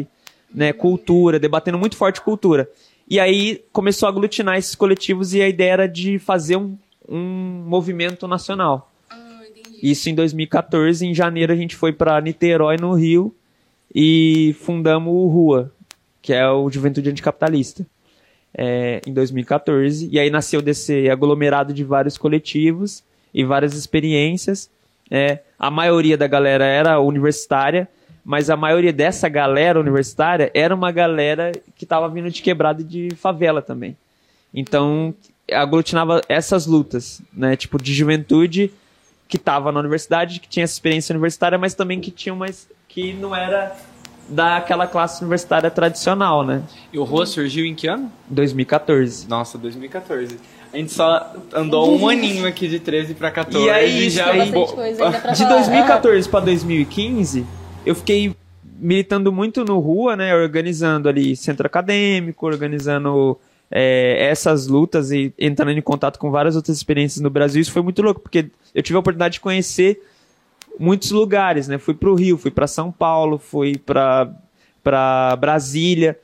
né, 0.53 0.73
cultura, 0.73 1.39
debatendo 1.39 1.77
muito 1.77 1.95
forte 1.95 2.21
cultura. 2.21 2.69
E 3.09 3.19
aí 3.19 3.63
começou 3.71 4.07
a 4.07 4.09
aglutinar 4.09 4.57
esses 4.57 4.75
coletivos 4.75 5.33
e 5.33 5.41
a 5.41 5.47
ideia 5.49 5.71
era 5.71 5.87
de 5.87 6.17
fazer 6.17 6.55
um, 6.55 6.77
um 7.07 7.63
movimento 7.67 8.27
nacional. 8.27 8.89
Isso 9.81 10.09
em 10.09 10.15
2014, 10.15 11.05
em 11.05 11.13
janeiro 11.13 11.51
a 11.51 11.55
gente 11.55 11.75
foi 11.75 11.91
para 11.91 12.21
Niterói, 12.21 12.77
no 12.77 12.93
Rio, 12.93 13.35
e 13.93 14.55
fundamos 14.59 15.11
o 15.11 15.27
RUA, 15.27 15.71
que 16.21 16.31
é 16.33 16.47
o 16.49 16.69
Juventude 16.69 17.09
Anticapitalista, 17.09 17.85
é, 18.53 19.01
em 19.05 19.13
2014. 19.13 20.09
E 20.11 20.19
aí 20.19 20.29
nasceu 20.29 20.61
desse 20.61 21.09
aglomerado 21.09 21.73
de 21.73 21.83
vários 21.83 22.17
coletivos 22.17 23.03
e 23.33 23.43
várias 23.43 23.73
experiências. 23.73 24.69
É, 25.09 25.39
a 25.57 25.69
maioria 25.69 26.17
da 26.17 26.27
galera 26.27 26.65
era 26.65 26.99
universitária, 26.99 27.87
mas 28.23 28.49
a 28.49 28.55
maioria 28.55 28.93
dessa 28.93 29.27
galera 29.27 29.79
universitária 29.79 30.51
era 30.53 30.73
uma 30.73 30.91
galera 30.91 31.51
que 31.75 31.83
estava 31.83 32.07
vindo 32.07 32.29
de 32.29 32.41
quebrada 32.41 32.83
de 32.83 33.09
favela 33.15 33.61
também. 33.61 33.97
Então, 34.53 35.13
aglutinava 35.51 36.21
essas 36.27 36.65
lutas, 36.65 37.21
né? 37.33 37.55
Tipo, 37.55 37.81
de 37.81 37.93
juventude 37.93 38.71
que 39.27 39.37
estava 39.37 39.71
na 39.71 39.79
universidade, 39.79 40.39
que 40.39 40.47
tinha 40.47 40.63
essa 40.63 40.73
experiência 40.73 41.13
universitária, 41.13 41.57
mas 41.57 41.73
também 41.73 42.01
que 42.01 42.11
tinha 42.11 42.35
mais 42.35 42.67
que 42.87 43.13
não 43.13 43.33
era 43.33 43.73
daquela 44.29 44.87
classe 44.87 45.21
universitária 45.21 45.69
tradicional, 45.69 46.43
né? 46.45 46.61
E 46.93 46.97
o 46.97 47.03
Rua 47.03 47.25
surgiu 47.25 47.65
em 47.65 47.75
que 47.75 47.87
ano? 47.87 48.11
2014. 48.29 49.27
Nossa, 49.27 49.57
2014. 49.57 50.37
A 50.73 50.77
gente 50.77 50.93
só 50.93 51.33
andou 51.53 51.97
um 51.99 52.07
aninho 52.07 52.47
aqui 52.47 52.67
de 52.67 52.79
13 52.79 53.13
pra 53.13 53.29
14 53.29 53.65
E 53.65 53.69
aí, 53.69 54.09
já 54.09 54.31
aí- 54.31 54.49
bo- 54.51 54.79
ainda 54.79 55.11
pra 55.11 55.31
De 55.33 55.37
falar. 55.43 55.55
2014 55.55 56.29
para 56.29 56.39
2015, 56.45 57.45
eu 57.85 57.93
fiquei 57.93 58.33
militando 58.79 59.31
muito 59.33 59.65
no 59.65 59.79
rua, 59.79 60.15
né? 60.15 60.33
Organizando 60.33 61.09
ali 61.09 61.35
centro 61.35 61.67
acadêmico, 61.67 62.45
organizando 62.45 63.37
é, 63.69 64.27
essas 64.29 64.67
lutas 64.67 65.11
e 65.11 65.33
entrando 65.39 65.71
em 65.71 65.81
contato 65.81 66.17
com 66.19 66.29
várias 66.31 66.55
outras 66.55 66.75
experiências 66.77 67.21
no 67.21 67.29
Brasil. 67.29 67.61
Isso 67.61 67.71
foi 67.71 67.81
muito 67.81 68.01
louco, 68.01 68.19
porque 68.21 68.47
eu 68.73 68.81
tive 68.83 68.95
a 68.95 68.99
oportunidade 68.99 69.35
de 69.35 69.39
conhecer 69.41 70.01
muitos 70.79 71.11
lugares, 71.11 71.67
né? 71.67 71.77
Fui 71.77 71.93
pro 71.93 72.15
Rio, 72.15 72.37
fui 72.37 72.51
para 72.51 72.67
São 72.67 72.91
Paulo, 72.91 73.37
fui 73.37 73.77
para 73.77 74.31
para 74.83 75.35
Brasília. 75.35 76.17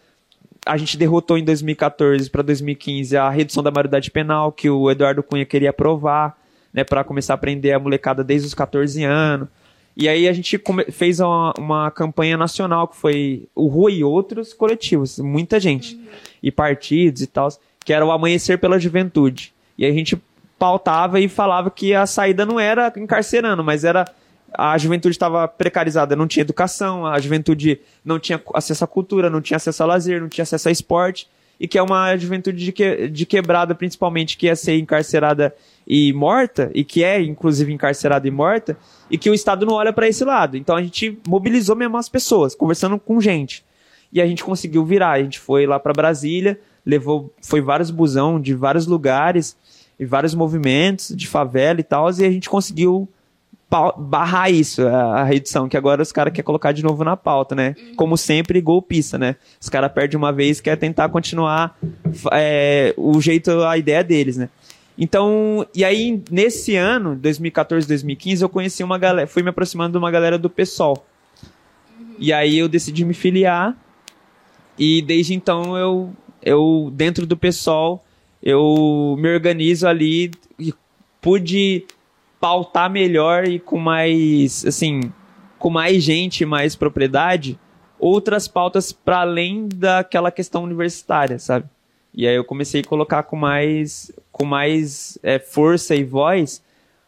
A 0.65 0.77
gente 0.77 0.97
derrotou 0.97 1.37
em 1.37 1.43
2014 1.43 2.29
para 2.29 2.41
2015 2.41 3.15
a 3.15 3.29
redução 3.29 3.63
da 3.63 3.71
maioridade 3.71 4.11
penal 4.11 4.51
que 4.51 4.69
o 4.69 4.89
Eduardo 4.89 5.23
Cunha 5.23 5.45
queria 5.45 5.69
aprovar, 5.69 6.37
né, 6.73 6.83
para 6.83 7.03
começar 7.03 7.35
a 7.35 7.37
prender 7.37 7.75
a 7.75 7.79
molecada 7.79 8.23
desde 8.23 8.47
os 8.47 8.53
14 8.53 9.03
anos. 9.03 9.47
E 9.95 10.07
aí 10.07 10.27
a 10.27 10.33
gente 10.33 10.61
fez 10.91 11.19
uma, 11.19 11.53
uma 11.57 11.91
campanha 11.91 12.37
nacional 12.37 12.87
que 12.87 12.95
foi 12.95 13.47
o 13.55 13.67
Rua 13.67 13.91
e 13.91 14.03
outros 14.03 14.53
coletivos, 14.53 15.17
muita 15.17 15.59
gente, 15.59 15.99
e 16.41 16.51
partidos 16.51 17.23
e 17.23 17.27
tal, 17.27 17.49
que 17.83 17.91
era 17.91 18.05
o 18.05 18.11
Amanhecer 18.11 18.59
pela 18.59 18.77
Juventude. 18.77 19.53
E 19.75 19.85
a 19.85 19.91
gente 19.91 20.21
pautava 20.59 21.19
e 21.19 21.27
falava 21.27 21.71
que 21.71 21.95
a 21.95 22.05
saída 22.05 22.45
não 22.45 22.59
era 22.59 22.93
encarcerando, 22.95 23.63
mas 23.63 23.83
era 23.83 24.05
a 24.58 24.76
juventude 24.76 25.14
estava 25.14 25.47
precarizada, 25.47 26.16
não 26.16 26.26
tinha 26.26 26.41
educação, 26.41 27.05
a 27.05 27.20
juventude 27.20 27.80
não 28.03 28.18
tinha 28.18 28.41
acesso 28.55 28.84
à 28.84 28.88
cultura, 28.88 29.30
não 29.30 29.39
tinha 29.39 29.58
acesso 29.58 29.84
a 29.84 29.86
lazer, 29.86 30.20
não 30.20 30.28
tinha 30.28 30.41
acesso 30.41 30.68
a 30.68 30.72
esporte, 30.72 31.30
e 31.60 31.68
que 31.68 31.78
é 31.78 31.82
uma 31.82 32.18
juventude 32.18 32.66
de, 32.66 32.72
que, 32.72 33.08
de 33.08 33.24
quebrada, 33.28 33.76
principalmente, 33.76 34.36
que 34.36 34.47
ia 34.47 34.55
ser 34.55 34.80
encarcerada 34.80 35.53
e 35.86 36.12
morta, 36.12 36.72
e 36.74 36.84
que 36.84 37.03
é, 37.03 37.22
inclusive, 37.22 37.72
encarcerada 37.72 38.28
e 38.28 38.32
morta, 38.32 38.76
e 39.12 39.18
que 39.18 39.30
o 39.30 39.34
Estado 39.36 39.64
não 39.64 39.76
olha 39.76 39.93
para 39.93 40.08
esse 40.08 40.26
lado. 40.26 40.58
Então 40.58 40.76
a 40.76 40.82
gente 40.82 41.20
mobilizou 41.28 41.76
mesmo 41.76 41.95
as 41.95 42.10
pessoas, 42.10 42.55
conversando 42.55 42.97
com 42.97 43.22
gente. 43.22 43.64
E 44.12 44.20
a 44.20 44.26
gente 44.26 44.43
conseguiu 44.43 44.84
virar. 44.84 45.12
A 45.12 45.22
gente 45.22 45.38
foi 45.38 45.68
lá 45.68 45.80
para 45.80 45.93
Brasília, 45.93 46.60
levou, 46.84 47.32
foi 47.43 47.62
vários 47.62 47.91
busão 47.91 48.41
de 48.41 48.55
vários 48.55 48.88
lugares 48.88 49.55
e 49.99 50.05
vários 50.05 50.34
movimentos 50.34 51.16
de 51.16 51.28
favela 51.28 51.80
e 51.80 51.84
tal, 51.84 52.10
e 52.10 52.26
a 52.26 52.32
gente 52.32 52.49
conseguiu 52.49 53.08
barrar 53.70 54.49
isso, 54.49 54.88
a, 54.88 55.22
a 55.22 55.24
redução, 55.24 55.68
que 55.68 55.76
agora 55.76 56.01
os 56.01 56.11
caras 56.11 56.32
querem 56.32 56.45
colocar 56.45 56.72
de 56.72 56.84
novo 56.84 57.03
na 57.03 57.18
pauta, 57.18 57.53
né? 57.53 57.76
Como 57.95 58.18
sempre, 58.18 58.61
golpista, 58.61 59.18
né? 59.18 59.36
Os 59.59 59.68
caras 59.68 59.91
perdem 59.91 60.18
uma 60.18 60.32
vez 60.32 60.61
quer 60.61 60.78
tentar 60.78 61.09
continuar 61.09 61.78
é, 62.32 62.93
o 62.95 63.20
jeito, 63.20 63.51
a 63.63 63.78
ideia 63.78 64.03
deles, 64.03 64.38
né? 64.38 64.49
Então, 64.97 65.65
e 65.76 65.84
aí, 65.84 66.24
nesse 66.32 66.76
ano, 66.76 67.15
2014, 67.15 67.88
2015, 67.88 68.41
eu 68.41 68.49
conheci 68.49 68.84
uma 68.84 68.97
galera, 68.97 69.28
fui 69.28 69.43
me 69.43 69.49
aproximando 69.49 69.91
de 69.91 69.97
uma 69.97 70.09
galera 70.09 70.38
do 70.38 70.49
PSOL. 70.49 71.05
E 72.18 72.34
aí 72.34 72.57
eu 72.57 72.68
decidi 72.68 73.05
me 73.05 73.13
filiar 73.13 73.78
e 74.78 75.01
desde 75.01 75.34
então 75.34 75.78
eu, 75.78 76.13
eu 76.41 76.91
dentro 76.93 77.26
do 77.26 77.38
PSOL, 77.38 78.03
eu 78.41 79.15
me 79.20 79.34
organizo 79.34 79.88
ali 79.88 80.32
e 80.59 80.74
pude 81.22 81.86
pautar 82.39 82.89
melhor 82.89 83.47
e 83.47 83.59
com 83.59 83.77
mais, 83.77 84.65
assim, 84.65 85.01
com 85.57 85.69
mais 85.69 86.03
gente, 86.03 86.45
mais 86.45 86.75
propriedade, 86.75 87.59
outras 87.99 88.47
pautas 88.47 88.91
para 88.91 89.21
além 89.21 89.67
daquela 89.67 90.31
questão 90.31 90.63
universitária, 90.63 91.39
sabe? 91.39 91.65
E 92.13 92.27
aí 92.27 92.35
eu 92.35 92.43
comecei 92.43 92.81
a 92.81 92.83
colocar 92.83 93.23
com 93.23 93.35
mais, 93.35 94.11
com 94.31 94.45
mais 94.45 95.17
é, 95.21 95.39
força 95.39 95.95
e 95.95 96.03
voz 96.03 96.63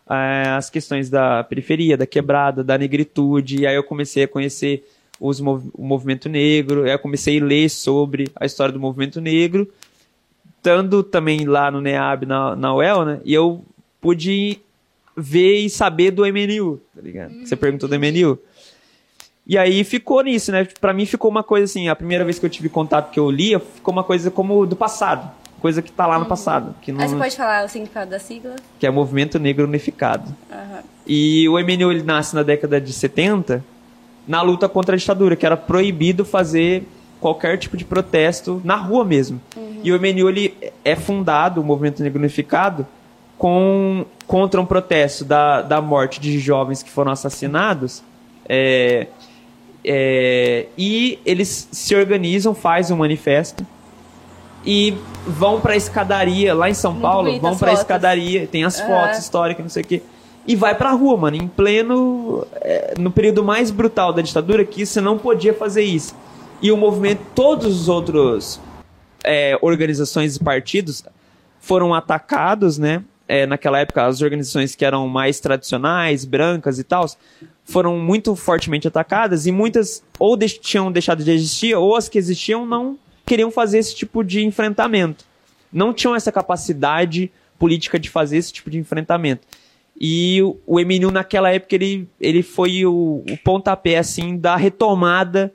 é, 0.10 0.50
as 0.50 0.70
questões 0.70 1.10
da 1.10 1.44
periferia, 1.44 1.96
da 1.96 2.06
quebrada, 2.06 2.64
da 2.64 2.78
negritude. 2.78 3.62
E 3.62 3.68
aí 3.68 3.76
eu 3.76 3.84
comecei 3.84 4.24
a 4.24 4.28
conhecer 4.28 4.84
os, 5.20 5.40
o 5.40 5.62
movimento 5.78 6.28
negro, 6.28 6.84
aí 6.84 6.92
eu 6.92 7.00
comecei 7.00 7.40
a 7.40 7.44
ler 7.44 7.70
sobre 7.70 8.32
a 8.36 8.46
história 8.46 8.74
do 8.74 8.80
movimento 8.80 9.22
negro, 9.22 9.72
estando 10.58 11.04
também 11.04 11.46
lá 11.46 11.70
no 11.70 11.82
NEAB, 11.82 12.26
na, 12.26 12.56
na 12.56 12.74
UEL, 12.74 13.06
né? 13.06 13.22
E 13.24 13.34
eu 13.34 13.64
pude 14.02 14.60
ver 15.20 15.60
e 15.60 15.70
saber 15.70 16.12
do 16.12 16.24
MNU, 16.24 16.80
tá 16.96 17.02
ligado? 17.02 17.34
Você 17.46 17.56
perguntou 17.56 17.90
do 17.90 18.00
MNU. 18.00 18.40
E 19.46 19.58
aí 19.58 19.84
ficou 19.84 20.22
nisso, 20.22 20.52
né? 20.52 20.68
Pra 20.80 20.94
mim 20.94 21.06
ficou 21.06 21.30
uma 21.30 21.44
coisa 21.44 21.66
assim, 21.66 21.88
a 21.90 21.96
primeira 21.96 22.24
vez 22.24 22.38
que 22.38 22.46
eu 22.46 22.50
tive 22.50 22.70
contato 22.70 23.12
que 23.12 23.20
eu 23.20 23.32
lia, 23.32 23.60
ficou 23.60 23.92
uma 23.92 24.04
coisa 24.04 24.30
como 24.30 24.66
do 24.66 24.76
passado. 24.76 25.32
Coisa 25.60 25.82
que 25.82 25.92
tá 25.92 26.06
lá 26.06 26.16
no 26.16 26.24
uhum. 26.24 26.30
passado. 26.30 26.76
Que 26.82 26.92
não... 26.92 27.02
Aí 27.02 27.10
você 27.10 27.16
pode 27.16 27.36
falar 27.36 27.66
o 27.66 27.68
significado 27.68 28.12
da 28.12 28.20
sigla? 28.20 28.56
Que 28.80 28.86
é 28.86 28.92
Movimento 28.92 29.40
Negro 29.40 29.66
Unificado. 29.66 30.34
Uhum. 30.52 30.80
E 31.06 31.50
o 31.50 31.54
MNU 31.54 31.92
ele 31.92 32.04
nasce 32.04 32.36
na 32.36 32.44
década 32.44 32.80
de 32.80 32.94
70, 32.94 33.66
na 34.28 34.42
luta 34.42 34.70
contra 34.70 34.96
a 34.96 34.98
ditadura, 34.98 35.36
que 35.36 35.46
era 35.46 35.58
proibido 35.58 36.24
fazer 36.24 36.84
qualquer 37.20 37.58
tipo 37.58 37.76
de 37.76 37.84
protesto 37.84 38.62
na 38.64 38.76
rua 38.76 39.04
mesmo. 39.04 39.42
Uhum. 39.58 39.82
E 39.84 39.92
o 39.92 40.00
MNU 40.00 40.30
ele 40.30 40.56
é 40.86 40.96
fundado, 40.96 41.60
o 41.60 41.64
Movimento 41.64 42.04
Negro 42.04 42.20
Unificado, 42.20 42.88
com, 43.38 44.06
contra 44.30 44.62
um 44.62 44.66
protesto 44.66 45.26
da, 45.26 45.64
da 45.64 45.82
morte 45.82 46.20
de 46.20 46.38
jovens 46.38 46.84
que 46.84 46.90
foram 46.92 47.12
assassinados. 47.12 48.04
É, 48.48 49.08
é, 49.84 50.68
e 50.78 51.18
eles 51.26 51.68
se 51.72 51.96
organizam, 51.96 52.54
fazem 52.54 52.96
um 52.96 53.00
manifesto 53.00 53.66
e 54.64 54.96
vão 55.26 55.60
para 55.60 55.74
a 55.74 55.76
escadaria 55.76 56.54
lá 56.54 56.70
em 56.70 56.76
São 56.76 56.92
Muito 56.92 57.02
Paulo, 57.02 57.40
vão 57.40 57.58
para 57.58 57.72
a 57.72 57.74
escadaria, 57.74 58.46
tem 58.46 58.64
as 58.64 58.80
uhum. 58.80 58.86
fotos 58.86 59.18
históricas, 59.18 59.66
não 59.66 59.70
sei 59.70 59.82
o 59.82 59.86
quê. 59.88 60.04
E 60.46 60.56
vai 60.56 60.76
pra 60.76 60.92
rua, 60.92 61.18
mano, 61.18 61.36
em 61.36 61.48
pleno. 61.48 62.46
É, 62.62 62.94
no 63.00 63.10
período 63.10 63.44
mais 63.44 63.72
brutal 63.72 64.14
da 64.14 64.22
ditadura, 64.22 64.64
que 64.64 64.86
você 64.86 65.02
não 65.02 65.18
podia 65.18 65.56
fazer 65.56 65.82
isso. 65.82 66.16
E 66.62 66.72
o 66.72 66.78
movimento, 66.78 67.24
todos 67.34 67.66
os 67.66 67.90
outros 67.90 68.60
é, 69.24 69.58
organizações 69.60 70.36
e 70.36 70.40
partidos 70.40 71.04
foram 71.60 71.96
atacados, 71.96 72.78
né? 72.78 73.04
É, 73.32 73.46
naquela 73.46 73.78
época, 73.80 74.08
as 74.08 74.24
organizações 74.24 74.74
que 74.74 74.84
eram 74.84 75.08
mais 75.08 75.40
tradicionais, 75.40 76.26
brancas 76.26 76.80
e 76.80 76.84
tal, 76.84 77.06
foram 77.64 78.00
muito 78.00 78.36
fortemente 78.36 78.88
atacadas 78.88 79.46
e 79.46 79.52
muitas 79.52 80.04
ou 80.18 80.36
de 80.36 80.50
tinham 80.50 80.92
deixado 80.92 81.24
de 81.24 81.30
existir 81.30 81.76
ou 81.76 81.96
as 81.96 82.10
que 82.10 82.18
existiam 82.18 82.66
não 82.66 82.98
queriam 83.28 83.52
fazer 83.52 83.78
esse 83.78 83.96
tipo 83.96 84.24
de 84.24 84.44
enfrentamento. 84.44 85.24
Não 85.72 85.94
tinham 85.94 86.16
essa 86.16 86.32
capacidade 86.32 87.32
política 87.60 88.00
de 88.00 88.10
fazer 88.10 88.38
esse 88.38 88.52
tipo 88.52 88.72
de 88.72 88.80
enfrentamento. 88.80 89.46
E 90.02 90.42
o, 90.42 90.58
o 90.66 90.80
MNU 90.80 91.12
naquela 91.12 91.52
época 91.52 91.76
ele, 91.76 92.10
ele 92.20 92.42
foi 92.42 92.84
o, 92.84 93.24
o 93.30 93.38
pontapé 93.44 94.00
assim 94.00 94.36
da 94.36 94.56
retomada 94.56 95.54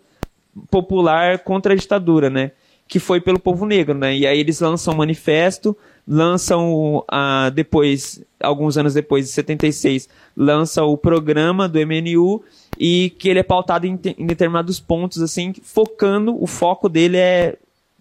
popular 0.70 1.40
contra 1.40 1.72
a 1.72 1.76
ditadura, 1.76 2.30
né? 2.30 2.52
Que 2.86 3.00
foi 3.00 3.20
pelo 3.20 3.40
povo 3.40 3.66
negro, 3.66 3.98
né? 3.98 4.16
E 4.16 4.24
aí 4.24 4.38
eles 4.38 4.60
lançam 4.60 4.94
um 4.94 4.96
manifesto 4.98 5.76
lançam 6.06 6.98
uh, 6.98 7.50
depois, 7.52 8.22
alguns 8.40 8.76
anos 8.76 8.94
depois, 8.94 9.26
de 9.26 9.32
76, 9.32 10.08
lança 10.36 10.84
o 10.84 10.96
programa 10.96 11.68
do 11.68 11.78
MNU 11.78 12.42
e 12.78 13.14
que 13.18 13.28
ele 13.28 13.38
é 13.38 13.42
pautado 13.42 13.86
em, 13.86 13.98
em, 14.18 14.26
determinados 14.26 14.80
pontos, 14.80 15.22
assim, 15.22 15.52
focando, 15.62 16.40
o 16.42 16.46
foco 16.46 16.88
dele 16.88 17.16
é 17.16 17.56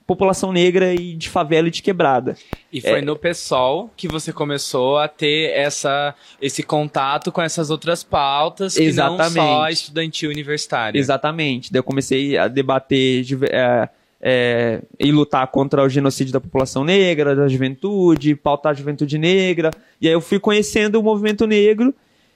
população 0.05 0.51
negra 0.51 0.93
e 0.93 1.15
de 1.15 1.29
favela 1.29 1.69
e 1.69 1.71
de 1.71 1.81
quebrada. 1.81 2.35
E 2.71 2.81
foi 2.81 2.99
é... 2.99 3.01
no 3.01 3.15
PSOL 3.15 3.89
que 3.95 4.07
você 4.07 4.33
começou 4.33 4.97
a 4.97 5.07
ter 5.07 5.51
essa, 5.51 6.13
esse 6.41 6.61
contato 6.61 7.31
com 7.31 7.41
essas 7.41 7.69
outras 7.69 8.03
pautas 8.03 8.75
que 8.75 8.83
Exatamente. 8.83 9.35
não 9.35 9.45
só 9.45 9.69
estudantil 9.69 10.29
universitária. 10.29 10.99
Exatamente. 10.99 11.71
Daí 11.71 11.79
eu 11.79 11.83
comecei 11.83 12.37
a 12.37 12.47
debater... 12.49 13.25
É, 13.49 13.89
é, 14.25 14.81
e 14.97 15.11
lutar 15.11 15.45
contra 15.47 15.83
o 15.83 15.89
genocídio 15.89 16.31
da 16.31 16.39
população 16.39 16.85
negra, 16.85 17.35
da 17.35 17.45
juventude, 17.49 18.37
pautar 18.37 18.71
a 18.71 18.73
juventude 18.73 19.17
negra. 19.17 19.69
E 19.99 20.07
aí 20.07 20.13
eu 20.13 20.21
fui 20.21 20.39
conhecendo 20.39 20.97
o 20.97 21.03
movimento 21.03 21.45
negro, 21.45 21.93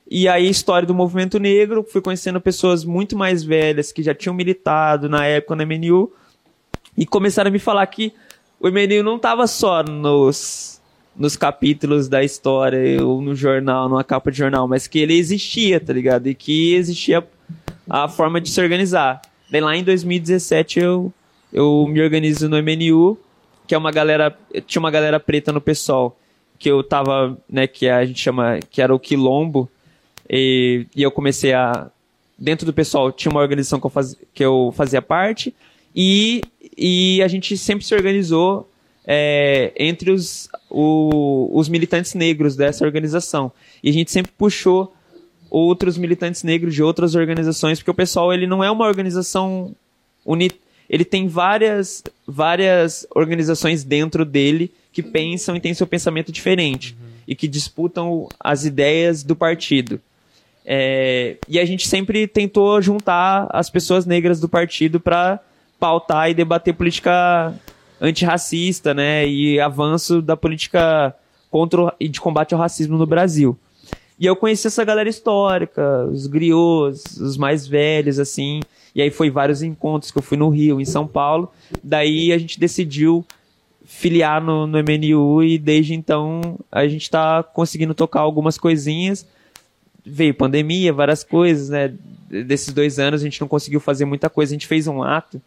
e 0.09 0.27
aí 0.27 0.47
a 0.47 0.49
história 0.49 0.85
do 0.85 0.93
movimento 0.93 1.39
negro, 1.39 1.85
fui 1.89 2.01
conhecendo 2.01 2.41
pessoas 2.41 2.83
muito 2.83 3.15
mais 3.17 3.41
velhas 3.41 3.93
que 3.93 4.03
já 4.03 4.13
tinham 4.13 4.35
militado 4.35 5.07
na 5.07 5.25
época 5.25 5.55
no 5.55 5.65
MNU, 5.65 6.11
e 6.97 7.05
começaram 7.05 7.47
a 7.47 7.51
me 7.51 7.59
falar 7.59 7.87
que 7.87 8.11
o 8.59 8.67
MNU 8.67 9.01
não 9.01 9.15
estava 9.15 9.47
só 9.47 9.81
nos, 9.81 10.81
nos 11.15 11.37
capítulos 11.37 12.09
da 12.09 12.21
história 12.21 13.01
ou 13.01 13.21
no 13.21 13.33
jornal, 13.33 13.87
numa 13.87 14.03
capa 14.03 14.29
de 14.29 14.37
jornal, 14.37 14.67
mas 14.67 14.87
que 14.87 14.99
ele 14.99 15.17
existia, 15.17 15.79
tá 15.79 15.93
ligado? 15.93 16.27
E 16.27 16.35
que 16.35 16.73
existia 16.73 17.25
a 17.89 18.09
forma 18.09 18.41
de 18.41 18.49
se 18.49 18.59
organizar. 18.59 19.21
Daí 19.49 19.61
lá 19.61 19.77
em 19.77 19.83
2017 19.85 20.79
eu 20.81 21.13
eu 21.51 21.85
me 21.87 22.01
organizo 22.01 22.49
no 22.49 22.57
MNU, 22.57 23.17
que 23.67 23.75
é 23.75 23.77
uma 23.77 23.91
galera, 23.91 24.37
tinha 24.65 24.79
uma 24.79 24.91
galera 24.91 25.19
preta 25.19 25.51
no 25.51 25.61
PSOL, 25.61 26.17
que 26.57 26.69
eu 26.69 26.83
tava, 26.83 27.37
né, 27.49 27.67
que 27.67 27.87
a 27.87 28.05
gente 28.05 28.19
chama, 28.19 28.59
que 28.69 28.81
era 28.81 28.93
o 28.93 28.99
Quilombo, 28.99 29.69
e, 30.29 30.85
e 30.95 31.03
eu 31.03 31.11
comecei 31.11 31.53
a, 31.53 31.89
dentro 32.37 32.65
do 32.65 32.73
PSOL 32.73 33.11
tinha 33.11 33.31
uma 33.31 33.41
organização 33.41 33.79
que 33.79 33.85
eu, 33.85 33.89
faz, 33.89 34.15
que 34.33 34.43
eu 34.43 34.73
fazia 34.75 35.01
parte, 35.01 35.53
e, 35.95 36.41
e 36.77 37.21
a 37.23 37.27
gente 37.27 37.57
sempre 37.57 37.85
se 37.85 37.95
organizou 37.95 38.69
é, 39.05 39.71
entre 39.77 40.11
os, 40.11 40.49
o, 40.69 41.49
os 41.53 41.69
militantes 41.69 42.13
negros 42.13 42.55
dessa 42.55 42.85
organização. 42.85 43.51
E 43.81 43.89
a 43.89 43.93
gente 43.93 44.11
sempre 44.11 44.31
puxou 44.37 44.93
outros 45.49 45.97
militantes 45.97 46.43
negros 46.43 46.75
de 46.75 46.83
outras 46.83 47.15
organizações, 47.15 47.79
porque 47.79 47.89
o 47.89 47.95
pessoal 47.95 48.33
ele 48.33 48.45
não 48.45 48.63
é 48.63 48.69
uma 48.69 48.85
organização 48.85 49.73
uni, 50.25 50.51
ele 50.89 51.05
tem 51.05 51.27
várias, 51.27 52.03
várias 52.25 53.05
organizações 53.13 53.83
dentro 53.83 54.23
dele 54.23 54.71
que 54.91 55.03
pensam 55.03 55.55
e 55.55 55.59
têm 55.59 55.73
seu 55.73 55.85
pensamento 55.85 56.31
diferente 56.31 56.97
uhum. 56.99 57.07
e 57.27 57.35
que 57.35 57.47
disputam 57.47 58.27
as 58.39 58.65
ideias 58.65 59.23
do 59.23 59.35
partido. 59.35 59.99
É, 60.65 61.37
e 61.47 61.59
a 61.59 61.65
gente 61.65 61.87
sempre 61.87 62.27
tentou 62.27 62.81
juntar 62.81 63.47
as 63.51 63.69
pessoas 63.69 64.05
negras 64.05 64.39
do 64.39 64.49
partido 64.49 64.99
para 64.99 65.39
pautar 65.79 66.29
e 66.29 66.33
debater 66.33 66.73
política 66.73 67.53
antirracista, 68.01 68.93
né, 68.93 69.27
e 69.27 69.59
avanço 69.59 70.21
da 70.21 70.35
política 70.35 71.15
contra 71.49 71.93
e 71.99 72.07
de 72.07 72.19
combate 72.19 72.53
ao 72.53 72.59
racismo 72.59 72.97
no 72.97 73.05
Brasil. 73.05 73.57
E 74.19 74.25
eu 74.25 74.35
conheci 74.35 74.67
essa 74.67 74.83
galera 74.83 75.07
histórica, 75.07 76.05
os 76.11 76.25
griots, 76.27 77.17
os 77.17 77.37
mais 77.37 77.67
velhos, 77.67 78.19
assim, 78.19 78.61
e 78.97 79.01
aí 79.03 79.11
foi 79.11 79.29
vários 79.29 79.61
encontros 79.61 80.09
que 80.09 80.17
eu 80.17 80.23
fui 80.23 80.35
no 80.35 80.49
Rio, 80.49 80.81
em 80.81 80.85
São 80.85 81.05
Paulo. 81.05 81.51
Daí 81.83 82.33
a 82.33 82.37
gente 82.39 82.59
decidiu 82.59 83.23
filiar 83.85 84.43
no, 84.43 84.65
no 84.65 84.79
MNU 84.79 85.43
e 85.43 85.59
desde 85.59 85.93
então 85.93 86.57
a 86.71 86.87
gente 86.87 87.03
está 87.03 87.43
conseguindo 87.43 87.93
tocar 87.93 88.21
algumas 88.21 88.57
coisinhas. 88.57 89.27
Veio 90.03 90.33
pandemia, 90.33 90.91
várias 90.91 91.23
coisas, 91.23 91.69
né? 91.69 91.93
Desses 92.27 92.73
dois 92.73 92.97
anos 92.97 93.21
a 93.21 93.23
gente 93.23 93.39
não 93.39 93.47
conseguiu 93.47 93.79
fazer 93.79 94.03
muita 94.03 94.31
coisa. 94.31 94.51
A 94.51 94.55
gente 94.55 94.65
fez 94.65 94.87
um 94.87 95.03
ato 95.03 95.39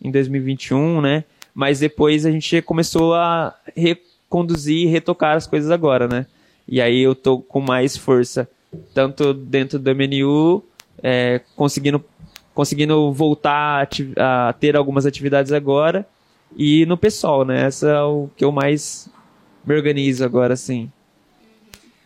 em 0.00 0.08
2021, 0.08 1.00
né? 1.00 1.24
Mas 1.52 1.80
depois 1.80 2.24
a 2.24 2.30
gente 2.30 2.62
começou 2.62 3.14
a 3.14 3.52
reconduzir 3.76 4.86
e 4.86 4.86
retocar 4.86 5.36
as 5.36 5.48
coisas 5.48 5.72
agora, 5.72 6.06
né? 6.06 6.24
E 6.68 6.80
aí 6.80 7.00
eu 7.00 7.16
tô 7.16 7.40
com 7.40 7.60
mais 7.60 7.96
força, 7.96 8.48
tanto 8.94 9.34
dentro 9.34 9.76
do 9.76 9.90
MNU, 9.92 10.62
é, 11.02 11.40
conseguindo 11.56 12.02
conseguindo 12.54 13.12
voltar 13.12 13.88
a, 14.16 14.48
a, 14.48 14.52
ter 14.52 14.76
algumas 14.76 15.06
atividades 15.06 15.52
agora. 15.52 16.06
E 16.56 16.84
no 16.86 16.96
pessoal, 16.96 17.44
né? 17.44 17.62
Essa 17.66 17.88
é 17.88 18.02
o 18.02 18.28
que 18.36 18.44
eu 18.44 18.52
mais 18.52 19.08
me 19.64 19.74
organizo 19.74 20.24
agora, 20.24 20.54
sim. 20.56 20.90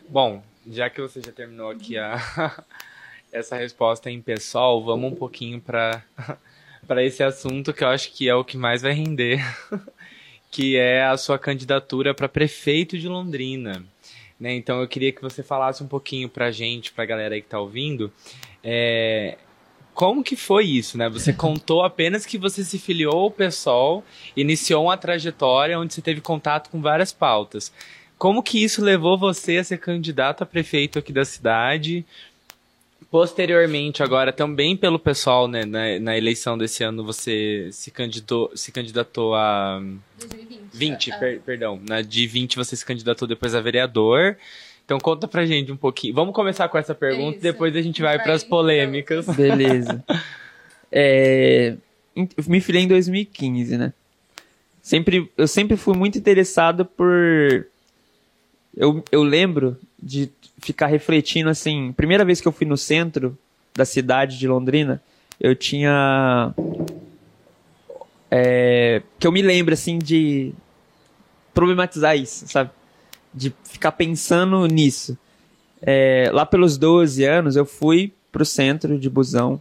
Bom, 0.08 0.42
já 0.70 0.88
que 0.88 1.00
você 1.00 1.20
já 1.20 1.32
terminou 1.32 1.70
aqui 1.70 1.98
a, 1.98 2.64
essa 3.32 3.56
resposta 3.56 4.10
em 4.10 4.20
pessoal, 4.20 4.82
vamos 4.84 5.12
um 5.12 5.16
pouquinho 5.16 5.60
para 5.60 6.02
para 6.86 7.02
esse 7.04 7.22
assunto 7.22 7.72
que 7.72 7.82
eu 7.82 7.88
acho 7.88 8.12
que 8.12 8.28
é 8.28 8.34
o 8.34 8.44
que 8.44 8.56
mais 8.56 8.82
vai 8.82 8.92
render, 8.92 9.40
que 10.50 10.76
é 10.76 11.04
a 11.04 11.16
sua 11.16 11.38
candidatura 11.38 12.14
para 12.14 12.28
prefeito 12.28 12.96
de 12.96 13.08
Londrina. 13.08 13.84
Né? 14.38 14.54
Então 14.54 14.80
eu 14.80 14.86
queria 14.86 15.12
que 15.12 15.20
você 15.20 15.42
falasse 15.42 15.82
um 15.82 15.88
pouquinho 15.88 16.28
para 16.28 16.46
a 16.46 16.50
gente, 16.50 16.92
para 16.92 17.04
a 17.04 17.06
galera 17.06 17.34
aí 17.34 17.40
que 17.40 17.46
está 17.48 17.58
ouvindo, 17.58 18.12
é, 18.62 19.36
como 19.96 20.22
que 20.22 20.36
foi 20.36 20.64
isso, 20.66 20.96
né? 20.98 21.08
Você 21.08 21.32
contou 21.34 21.82
apenas 21.82 22.24
que 22.26 22.36
você 22.38 22.62
se 22.62 22.78
filiou 22.78 23.18
ao 23.18 23.30
PSOL, 23.30 24.04
iniciou 24.36 24.84
uma 24.84 24.96
trajetória 24.96 25.78
onde 25.80 25.94
você 25.94 26.02
teve 26.02 26.20
contato 26.20 26.68
com 26.70 26.80
várias 26.82 27.12
pautas. 27.12 27.72
Como 28.18 28.42
que 28.42 28.62
isso 28.62 28.82
levou 28.84 29.16
você 29.18 29.56
a 29.56 29.64
ser 29.64 29.78
candidato 29.78 30.42
a 30.42 30.46
prefeito 30.46 30.98
aqui 30.98 31.12
da 31.12 31.24
cidade? 31.24 32.04
Posteriormente, 33.10 34.02
agora 34.02 34.32
também 34.32 34.76
pelo 34.76 34.98
pessoal, 34.98 35.46
né, 35.46 35.64
na, 35.64 35.98
na 36.00 36.16
eleição 36.18 36.58
desse 36.58 36.82
ano, 36.82 37.04
você 37.04 37.68
se 37.70 37.90
candidatou, 37.90 38.50
se 38.54 38.72
candidatou 38.72 39.34
a 39.34 39.80
2020. 40.18 40.70
20, 40.72 41.12
Ah. 41.12 41.18
per- 41.18 41.40
perdão. 41.40 41.80
Na 41.88 42.02
de 42.02 42.26
20 42.26 42.56
você 42.56 42.74
se 42.74 42.84
candidatou 42.84 43.28
depois 43.28 43.54
a 43.54 43.60
vereador. 43.60 44.36
Então 44.86 44.98
conta 44.98 45.26
pra 45.26 45.44
gente 45.44 45.72
um 45.72 45.76
pouquinho. 45.76 46.14
Vamos 46.14 46.32
começar 46.32 46.68
com 46.68 46.78
essa 46.78 46.94
pergunta, 46.94 47.38
Isso. 47.38 47.42
depois 47.42 47.74
a 47.74 47.82
gente 47.82 48.00
vai 48.00 48.16
Vai, 48.16 48.24
pras 48.24 48.44
polêmicas. 48.44 49.26
Beleza. 49.26 50.02
É, 50.98 51.74
eu 52.14 52.28
me 52.46 52.60
filiei 52.60 52.84
em 52.84 52.88
2015, 52.88 53.76
né? 53.76 53.92
Sempre, 54.80 55.30
eu 55.36 55.48
sempre 55.48 55.76
fui 55.76 55.96
muito 55.96 56.16
interessado 56.16 56.84
por. 56.84 57.66
Eu, 58.74 59.04
eu 59.10 59.24
lembro 59.24 59.76
de 60.00 60.30
ficar 60.58 60.86
refletindo 60.86 61.50
assim. 61.50 61.92
Primeira 61.92 62.24
vez 62.24 62.40
que 62.40 62.46
eu 62.46 62.52
fui 62.52 62.66
no 62.66 62.76
centro 62.76 63.36
da 63.74 63.84
cidade 63.84 64.38
de 64.38 64.46
Londrina, 64.46 65.02
eu 65.40 65.56
tinha. 65.56 66.54
é, 68.30 69.02
que 69.18 69.26
eu 69.26 69.32
me 69.32 69.42
lembro 69.42 69.74
assim 69.74 69.98
de 69.98 70.54
problematizar 71.52 72.16
isso, 72.16 72.46
sabe? 72.46 72.70
De 73.36 73.52
ficar 73.64 73.92
pensando 73.92 74.64
nisso. 74.66 75.16
É, 75.82 76.30
lá 76.32 76.46
pelos 76.46 76.78
12 76.78 77.22
anos, 77.24 77.54
eu 77.54 77.66
fui 77.66 78.12
pro 78.32 78.44
centro 78.44 78.98
de 78.98 79.10
busão 79.10 79.60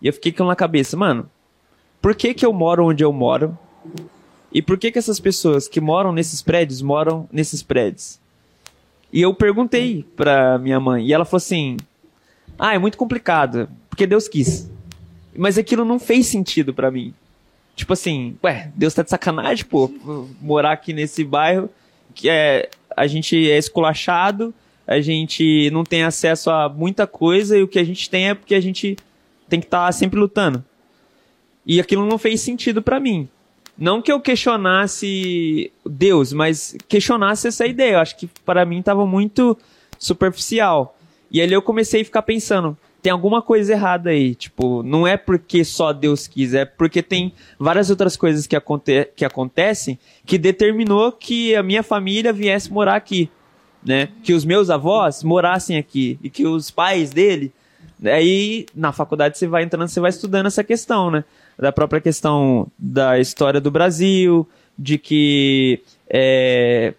e 0.00 0.06
eu 0.06 0.12
fiquei 0.12 0.32
com 0.32 0.44
na 0.44 0.56
cabeça, 0.56 0.96
mano, 0.96 1.28
por 2.00 2.14
que 2.14 2.34
que 2.34 2.46
eu 2.46 2.52
moro 2.52 2.86
onde 2.86 3.02
eu 3.02 3.12
moro? 3.12 3.58
E 4.52 4.62
por 4.62 4.78
que 4.78 4.92
que 4.92 4.98
essas 4.98 5.18
pessoas 5.18 5.66
que 5.66 5.80
moram 5.80 6.12
nesses 6.12 6.40
prédios 6.40 6.80
moram 6.80 7.28
nesses 7.32 7.62
prédios? 7.62 8.18
E 9.12 9.20
eu 9.20 9.34
perguntei 9.34 10.04
pra 10.16 10.58
minha 10.58 10.78
mãe 10.78 11.06
e 11.06 11.12
ela 11.12 11.24
falou 11.24 11.38
assim: 11.38 11.76
"Ah, 12.58 12.74
é 12.74 12.78
muito 12.78 12.96
complicado, 12.96 13.68
porque 13.90 14.06
Deus 14.06 14.28
quis". 14.28 14.70
Mas 15.36 15.58
aquilo 15.58 15.84
não 15.84 15.98
fez 15.98 16.26
sentido 16.26 16.72
pra 16.72 16.90
mim. 16.90 17.12
Tipo 17.74 17.92
assim, 17.92 18.36
ué, 18.42 18.70
Deus 18.74 18.94
tá 18.94 19.02
de 19.02 19.10
sacanagem, 19.10 19.64
pô, 19.66 19.90
morar 20.40 20.72
aqui 20.72 20.92
nesse 20.94 21.22
bairro 21.22 21.68
que 22.14 22.28
é 22.30 22.70
a 22.96 23.06
gente 23.06 23.50
é 23.50 23.58
esculachado, 23.58 24.54
a 24.86 25.00
gente 25.00 25.70
não 25.70 25.84
tem 25.84 26.02
acesso 26.02 26.50
a 26.50 26.68
muita 26.68 27.06
coisa 27.06 27.58
e 27.58 27.62
o 27.62 27.68
que 27.68 27.78
a 27.78 27.84
gente 27.84 28.08
tem 28.08 28.30
é 28.30 28.34
porque 28.34 28.54
a 28.54 28.60
gente 28.60 28.96
tem 29.48 29.60
que 29.60 29.66
estar 29.66 29.92
sempre 29.92 30.18
lutando. 30.18 30.64
E 31.66 31.80
aquilo 31.80 32.06
não 32.06 32.16
fez 32.16 32.40
sentido 32.40 32.80
pra 32.80 32.98
mim. 32.98 33.28
Não 33.76 34.00
que 34.00 34.10
eu 34.10 34.20
questionasse 34.20 35.70
Deus, 35.84 36.32
mas 36.32 36.76
questionasse 36.88 37.48
essa 37.48 37.66
ideia. 37.66 37.94
Eu 37.94 37.98
acho 37.98 38.16
que 38.16 38.26
para 38.44 38.64
mim 38.64 38.78
estava 38.78 39.04
muito 39.04 39.58
superficial. 39.98 40.96
E 41.30 41.42
ali 41.42 41.52
eu 41.52 41.60
comecei 41.60 42.00
a 42.00 42.04
ficar 42.04 42.22
pensando, 42.22 42.78
tem 43.06 43.12
alguma 43.12 43.40
coisa 43.40 43.72
errada 43.72 44.10
aí. 44.10 44.34
Tipo, 44.34 44.82
não 44.82 45.06
é 45.06 45.16
porque 45.16 45.64
só 45.64 45.92
Deus 45.92 46.26
quis, 46.26 46.54
é 46.54 46.64
porque 46.64 47.00
tem 47.00 47.32
várias 47.56 47.88
outras 47.88 48.16
coisas 48.16 48.48
que, 48.48 48.56
aconte 48.56 49.12
que 49.14 49.24
acontecem 49.24 49.96
que 50.24 50.36
determinou 50.36 51.12
que 51.12 51.54
a 51.54 51.62
minha 51.62 51.84
família 51.84 52.32
viesse 52.32 52.72
morar 52.72 52.96
aqui. 52.96 53.30
Né? 53.80 54.08
Que 54.24 54.32
os 54.32 54.44
meus 54.44 54.70
avós 54.70 55.22
morassem 55.22 55.78
aqui 55.78 56.18
e 56.20 56.28
que 56.28 56.48
os 56.48 56.68
pais 56.72 57.10
dele. 57.10 57.52
Aí 58.04 58.66
na 58.74 58.90
faculdade 58.90 59.38
você 59.38 59.46
vai 59.46 59.62
entrando, 59.62 59.86
você 59.86 60.00
vai 60.00 60.10
estudando 60.10 60.46
essa 60.46 60.64
questão, 60.64 61.08
né? 61.08 61.22
Da 61.56 61.70
própria 61.70 62.00
questão 62.00 62.66
da 62.76 63.20
história 63.20 63.60
do 63.60 63.70
Brasil, 63.70 64.48
de 64.76 64.98
que 64.98 65.80
é, 66.10 66.92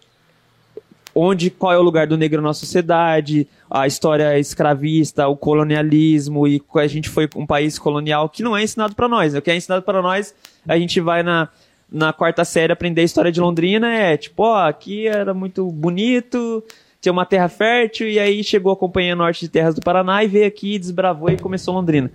onde 1.17 1.49
qual 1.49 1.73
é 1.73 1.77
o 1.79 1.81
lugar 1.81 2.05
do 2.05 2.15
negro 2.15 2.41
na 2.43 2.53
sociedade, 2.53 3.47
a 3.69 3.87
história 3.87 4.37
escravista, 4.37 5.27
o 5.27 5.35
colonialismo 5.35 6.47
e 6.47 6.61
a 6.75 6.87
gente 6.87 7.09
foi 7.09 7.27
um 7.35 7.45
país 7.45 7.79
colonial 7.79 8.29
que 8.29 8.43
não 8.43 8.55
é 8.55 8.63
ensinado 8.63 8.93
para 8.93 9.07
nós. 9.07 9.33
né? 9.33 9.39
O 9.39 9.41
que 9.41 9.49
é 9.49 9.55
ensinado 9.55 9.81
para 9.81 10.01
nós, 10.01 10.33
a 10.67 10.77
gente 10.77 11.01
vai 11.01 11.23
na 11.23 11.49
na 11.89 12.11
quarta 12.11 12.43
série 12.43 12.73
aprender 12.73 12.99
a 12.99 13.05
história 13.05 13.31
de 13.31 13.39
Londrina 13.39 13.89
é 13.89 14.17
tipo, 14.17 14.43
ó, 14.43 14.67
aqui 14.67 15.07
era 15.07 15.33
muito 15.33 15.71
bonito, 15.71 16.61
tinha 16.99 17.13
uma 17.13 17.25
terra 17.25 17.47
fértil 17.47 18.09
e 18.09 18.19
aí 18.19 18.43
chegou 18.43 18.73
a 18.73 18.75
Companhia 18.75 19.15
Norte 19.15 19.39
de 19.39 19.49
Terras 19.49 19.73
do 19.73 19.79
Paraná 19.79 20.21
e 20.21 20.27
veio 20.27 20.45
aqui, 20.45 20.77
desbravou 20.77 21.29
e 21.29 21.37
começou 21.37 21.73
Londrina. 21.73 22.11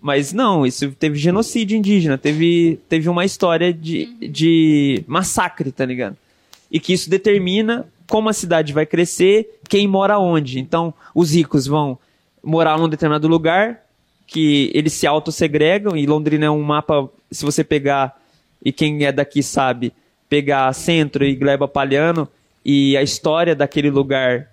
Mas 0.00 0.32
não, 0.32 0.64
isso 0.64 0.90
teve 0.92 1.18
genocídio 1.18 1.76
indígena, 1.76 2.16
teve, 2.16 2.80
teve 2.88 3.10
uma 3.10 3.22
história 3.22 3.74
de, 3.74 4.06
de 4.26 5.04
massacre, 5.06 5.70
tá 5.70 5.84
ligado? 5.84 6.16
E 6.70 6.80
que 6.80 6.94
isso 6.94 7.10
determina 7.10 7.86
como 8.10 8.28
a 8.28 8.32
cidade 8.32 8.72
vai 8.72 8.84
crescer, 8.84 9.60
quem 9.68 9.86
mora 9.86 10.18
onde. 10.18 10.58
Então, 10.58 10.92
os 11.14 11.32
ricos 11.32 11.68
vão 11.68 11.96
morar 12.42 12.76
num 12.76 12.88
determinado 12.88 13.28
lugar, 13.28 13.82
que 14.26 14.68
eles 14.74 14.92
se 14.92 15.06
autossegregam, 15.06 15.96
e 15.96 16.06
Londrina 16.06 16.46
é 16.46 16.50
um 16.50 16.60
mapa, 16.60 17.08
se 17.30 17.44
você 17.44 17.62
pegar, 17.62 18.20
e 18.64 18.72
quem 18.72 19.04
é 19.04 19.12
daqui 19.12 19.44
sabe, 19.44 19.92
pegar 20.28 20.72
Centro 20.72 21.24
e 21.24 21.36
Gleba 21.36 21.68
Palhano, 21.68 22.28
e 22.64 22.96
a 22.96 23.02
história 23.02 23.54
daquele 23.54 23.90
lugar, 23.90 24.48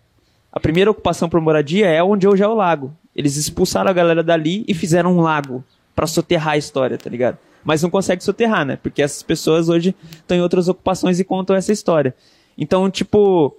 a 0.51 0.59
primeira 0.59 0.91
ocupação 0.91 1.27
por 1.27 1.41
moradia 1.41 1.87
é 1.87 2.01
onde 2.03 2.27
hoje 2.27 2.43
é 2.43 2.47
o 2.47 2.53
lago. 2.53 2.93
Eles 3.15 3.37
expulsaram 3.37 3.89
a 3.89 3.93
galera 3.93 4.21
dali 4.21 4.63
e 4.67 4.75
fizeram 4.75 5.17
um 5.17 5.21
lago 5.21 5.63
pra 5.95 6.05
soterrar 6.05 6.53
a 6.53 6.57
história, 6.57 6.95
tá 6.95 7.09
ligado? 7.09 7.39
Mas 7.65 7.81
não 7.81 7.89
consegue 7.89 8.23
soterrar, 8.23 8.63
né? 8.65 8.77
Porque 8.81 9.01
essas 9.01 9.23
pessoas 9.23 9.67
hoje 9.67 9.95
estão 10.11 10.37
em 10.37 10.41
outras 10.41 10.67
ocupações 10.67 11.19
e 11.19 11.23
contam 11.23 11.55
essa 11.55 11.71
história. 11.71 12.13
Então, 12.57 12.89
tipo, 12.89 13.55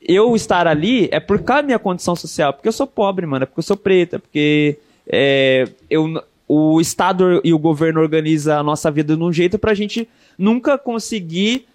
eu 0.00 0.36
estar 0.36 0.66
ali 0.66 1.08
é 1.10 1.18
por 1.18 1.42
causa 1.42 1.62
da 1.62 1.66
minha 1.66 1.78
condição 1.78 2.14
social, 2.14 2.52
porque 2.52 2.68
eu 2.68 2.72
sou 2.72 2.86
pobre, 2.86 3.26
mano, 3.26 3.42
é 3.42 3.46
porque 3.46 3.58
eu 3.58 3.64
sou 3.64 3.76
preta, 3.76 4.18
porque 4.18 4.78
é, 5.06 5.68
eu, 5.88 6.22
o 6.46 6.80
Estado 6.80 7.40
e 7.42 7.52
o 7.52 7.58
governo 7.58 8.00
organizam 8.00 8.58
a 8.58 8.62
nossa 8.62 8.90
vida 8.90 9.16
de 9.16 9.22
um 9.22 9.32
jeito 9.32 9.58
pra 9.58 9.74
gente 9.74 10.08
nunca 10.38 10.78
conseguir, 10.78 11.66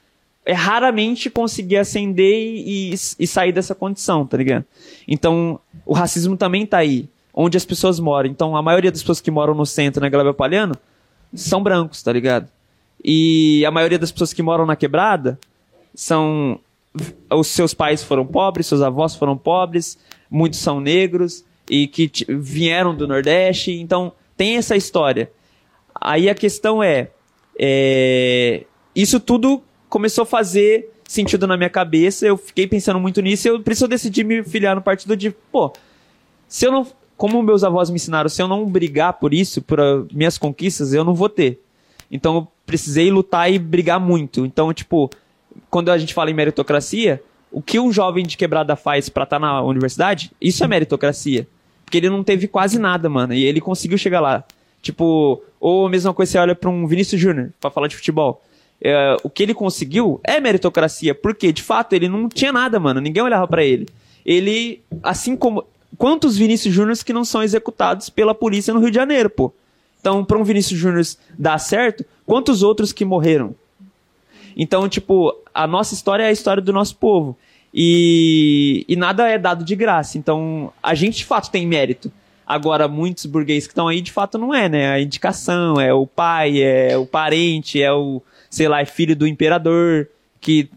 é, 0.46 0.54
raramente 0.54 1.30
conseguir 1.30 1.78
ascender 1.78 2.34
e, 2.34 2.92
e, 2.92 2.94
e 2.94 3.28
sair 3.28 3.52
dessa 3.52 3.76
condição, 3.76 4.26
tá 4.26 4.38
ligado? 4.38 4.66
Então, 5.08 5.60
o 5.86 5.94
racismo 5.94 6.38
também 6.38 6.66
tá 6.66 6.78
aí, 6.78 7.10
onde 7.34 7.58
as 7.58 7.66
pessoas 7.66 8.00
moram. 8.00 8.30
Então, 8.30 8.56
a 8.56 8.62
maioria 8.62 8.92
das 8.92 9.02
pessoas 9.02 9.20
que 9.20 9.32
moram 9.32 9.54
no 9.54 9.66
centro, 9.66 10.02
na 10.02 10.10
Gleba 10.10 10.34
Palhano, 10.34 10.76
são 11.34 11.62
brancos, 11.62 12.04
tá 12.04 12.14
ligado? 12.14 12.48
E 13.04 13.66
a 13.66 13.72
maioria 13.72 13.98
das 13.98 14.12
pessoas 14.12 14.32
que 14.32 14.44
moram 14.44 14.66
na 14.66 14.76
quebrada 14.76 15.40
são 15.94 16.60
os 17.30 17.48
seus 17.48 17.74
pais 17.74 18.04
foram 18.04 18.26
pobres, 18.26 18.68
seus 18.68 18.82
avós 18.82 19.16
foram 19.16 19.38
pobres, 19.38 19.98
muitos 20.30 20.60
são 20.60 20.80
negros 20.80 21.46
e 21.70 21.88
que 21.88 22.12
vieram 22.28 22.96
do 22.96 23.08
Nordeste, 23.08 23.72
então 23.72 24.12
tem 24.36 24.58
essa 24.58 24.76
história. 24.76 25.32
Aí 25.96 26.30
a 26.30 26.36
questão 26.36 26.84
é, 26.84 27.12
é, 27.58 28.66
isso 28.96 29.20
tudo 29.20 29.64
começou 29.88 30.24
a 30.24 30.26
fazer 30.26 30.92
sentido 31.08 31.46
na 31.46 31.58
minha 31.58 31.70
cabeça, 31.70 32.26
eu 32.26 32.38
fiquei 32.38 32.66
pensando 32.66 33.00
muito 33.00 33.22
nisso, 33.22 33.48
eu, 33.48 33.62
por 33.62 33.74
isso 33.74 33.84
eu 33.84 33.88
decidi 33.88 34.24
me 34.24 34.44
filiar 34.44 34.76
no 34.76 34.82
partido 34.82 35.16
de, 35.16 35.32
pô, 35.52 35.72
se 36.48 36.66
eu 36.66 36.72
não, 36.72 36.88
como 37.18 37.42
meus 37.44 37.64
avós 37.64 37.90
me 37.90 37.98
ensinaram, 37.98 38.30
se 38.30 38.42
eu 38.42 38.48
não 38.48 38.66
brigar 38.66 39.14
por 39.14 39.34
isso, 39.34 39.62
por 39.62 39.80
ah, 39.80 40.04
minhas 40.12 40.38
conquistas, 40.38 40.94
eu 40.94 41.04
não 41.04 41.14
vou 41.14 41.30
ter. 41.30 41.62
Então 42.10 42.36
eu 42.36 42.48
precisei 42.66 43.12
lutar 43.12 43.52
e 43.52 43.60
brigar 43.60 44.00
muito. 44.00 44.46
Então, 44.46 44.74
tipo, 44.74 45.10
quando 45.70 45.90
a 45.90 45.98
gente 45.98 46.14
fala 46.14 46.30
em 46.30 46.34
meritocracia, 46.34 47.22
o 47.52 47.62
que 47.62 47.80
um 47.80 47.92
jovem 47.92 48.26
de 48.26 48.38
quebrada 48.38 48.76
faz 48.76 49.10
pra 49.10 49.24
estar 49.24 49.40
na 49.40 49.62
universidade, 49.62 50.32
isso 50.40 50.64
é 50.64 50.68
meritocracia. 50.68 51.48
Porque 51.84 51.98
ele 51.98 52.10
não 52.10 52.24
teve 52.24 52.48
quase 52.48 52.80
nada, 52.80 53.10
mano, 53.10 53.34
e 53.34 53.44
ele 53.44 53.60
conseguiu 53.60 53.98
chegar 53.98 54.22
lá. 54.22 54.44
Tipo, 54.82 55.44
ou 55.60 55.86
a 55.86 55.90
mesma 55.90 56.14
coisa 56.14 56.32
você 56.32 56.38
olha 56.38 56.56
pra 56.56 56.70
um 56.70 56.88
Vinícius 56.88 57.20
Júnior, 57.20 57.52
pra 57.60 57.70
falar 57.70 57.88
de 57.88 57.96
futebol. 57.96 58.42
É, 58.82 59.16
o 59.24 59.30
que 59.30 59.44
ele 59.44 59.54
conseguiu 59.54 60.20
é 60.24 60.40
meritocracia, 60.40 61.14
porque 61.14 61.52
de 61.52 61.62
fato 61.62 61.94
ele 61.94 62.08
não 62.08 62.28
tinha 62.28 62.52
nada, 62.52 62.80
mano, 62.80 63.00
ninguém 63.00 63.22
olhava 63.22 63.48
pra 63.48 63.64
ele. 63.64 63.88
Ele, 64.26 64.82
assim 65.04 65.36
como. 65.36 65.66
Quantos 65.98 66.38
Vinícius 66.38 66.74
Júniors 66.74 67.04
que 67.04 67.12
não 67.12 67.26
são 67.26 67.44
executados 67.44 68.10
pela 68.10 68.34
polícia 68.34 68.74
no 68.74 68.80
Rio 68.80 68.90
de 68.90 68.96
Janeiro, 68.96 69.30
pô? 69.30 69.54
Então, 70.00 70.24
pra 70.24 70.38
um 70.38 70.44
Vinícius 70.44 70.80
Júnior 70.80 71.06
dar 71.38 71.60
certo, 71.60 72.04
quantos 72.26 72.64
outros 72.64 72.94
que 72.94 73.04
morreram? 73.04 73.54
Então, 74.56 74.88
tipo, 74.88 75.36
a 75.54 75.66
nossa 75.68 75.94
história 75.94 76.24
é 76.24 76.28
a 76.28 76.32
história 76.32 76.62
do 76.62 76.74
nosso 76.74 76.96
povo. 76.96 77.38
E, 77.74 78.86
e 78.88 78.96
nada 78.96 79.28
é 79.28 79.38
dado 79.38 79.64
de 79.64 79.76
graça. 79.76 80.18
Então, 80.18 80.74
a 80.82 80.94
gente 80.94 81.18
de 81.18 81.26
fato 81.26 81.50
tem 81.50 81.66
mérito. 81.66 82.12
Agora, 82.46 82.88
muitos 82.88 83.26
burgueses 83.26 83.66
que 83.66 83.72
estão 83.72 83.88
aí, 83.88 84.02
de 84.02 84.12
fato, 84.12 84.38
não 84.38 84.54
é, 84.54 84.68
né? 84.68 84.92
A 84.92 85.00
indicação, 85.00 85.80
é 85.80 85.94
o 85.94 86.06
pai, 86.06 86.62
é 86.62 86.98
o 86.98 87.06
parente, 87.06 87.82
é 87.82 87.92
o, 87.94 88.22
sei 88.50 88.68
lá, 88.68 88.82
é 88.82 88.86
filho 88.86 89.16
do 89.16 89.26
imperador. 89.26 90.10
Que, 90.40 90.70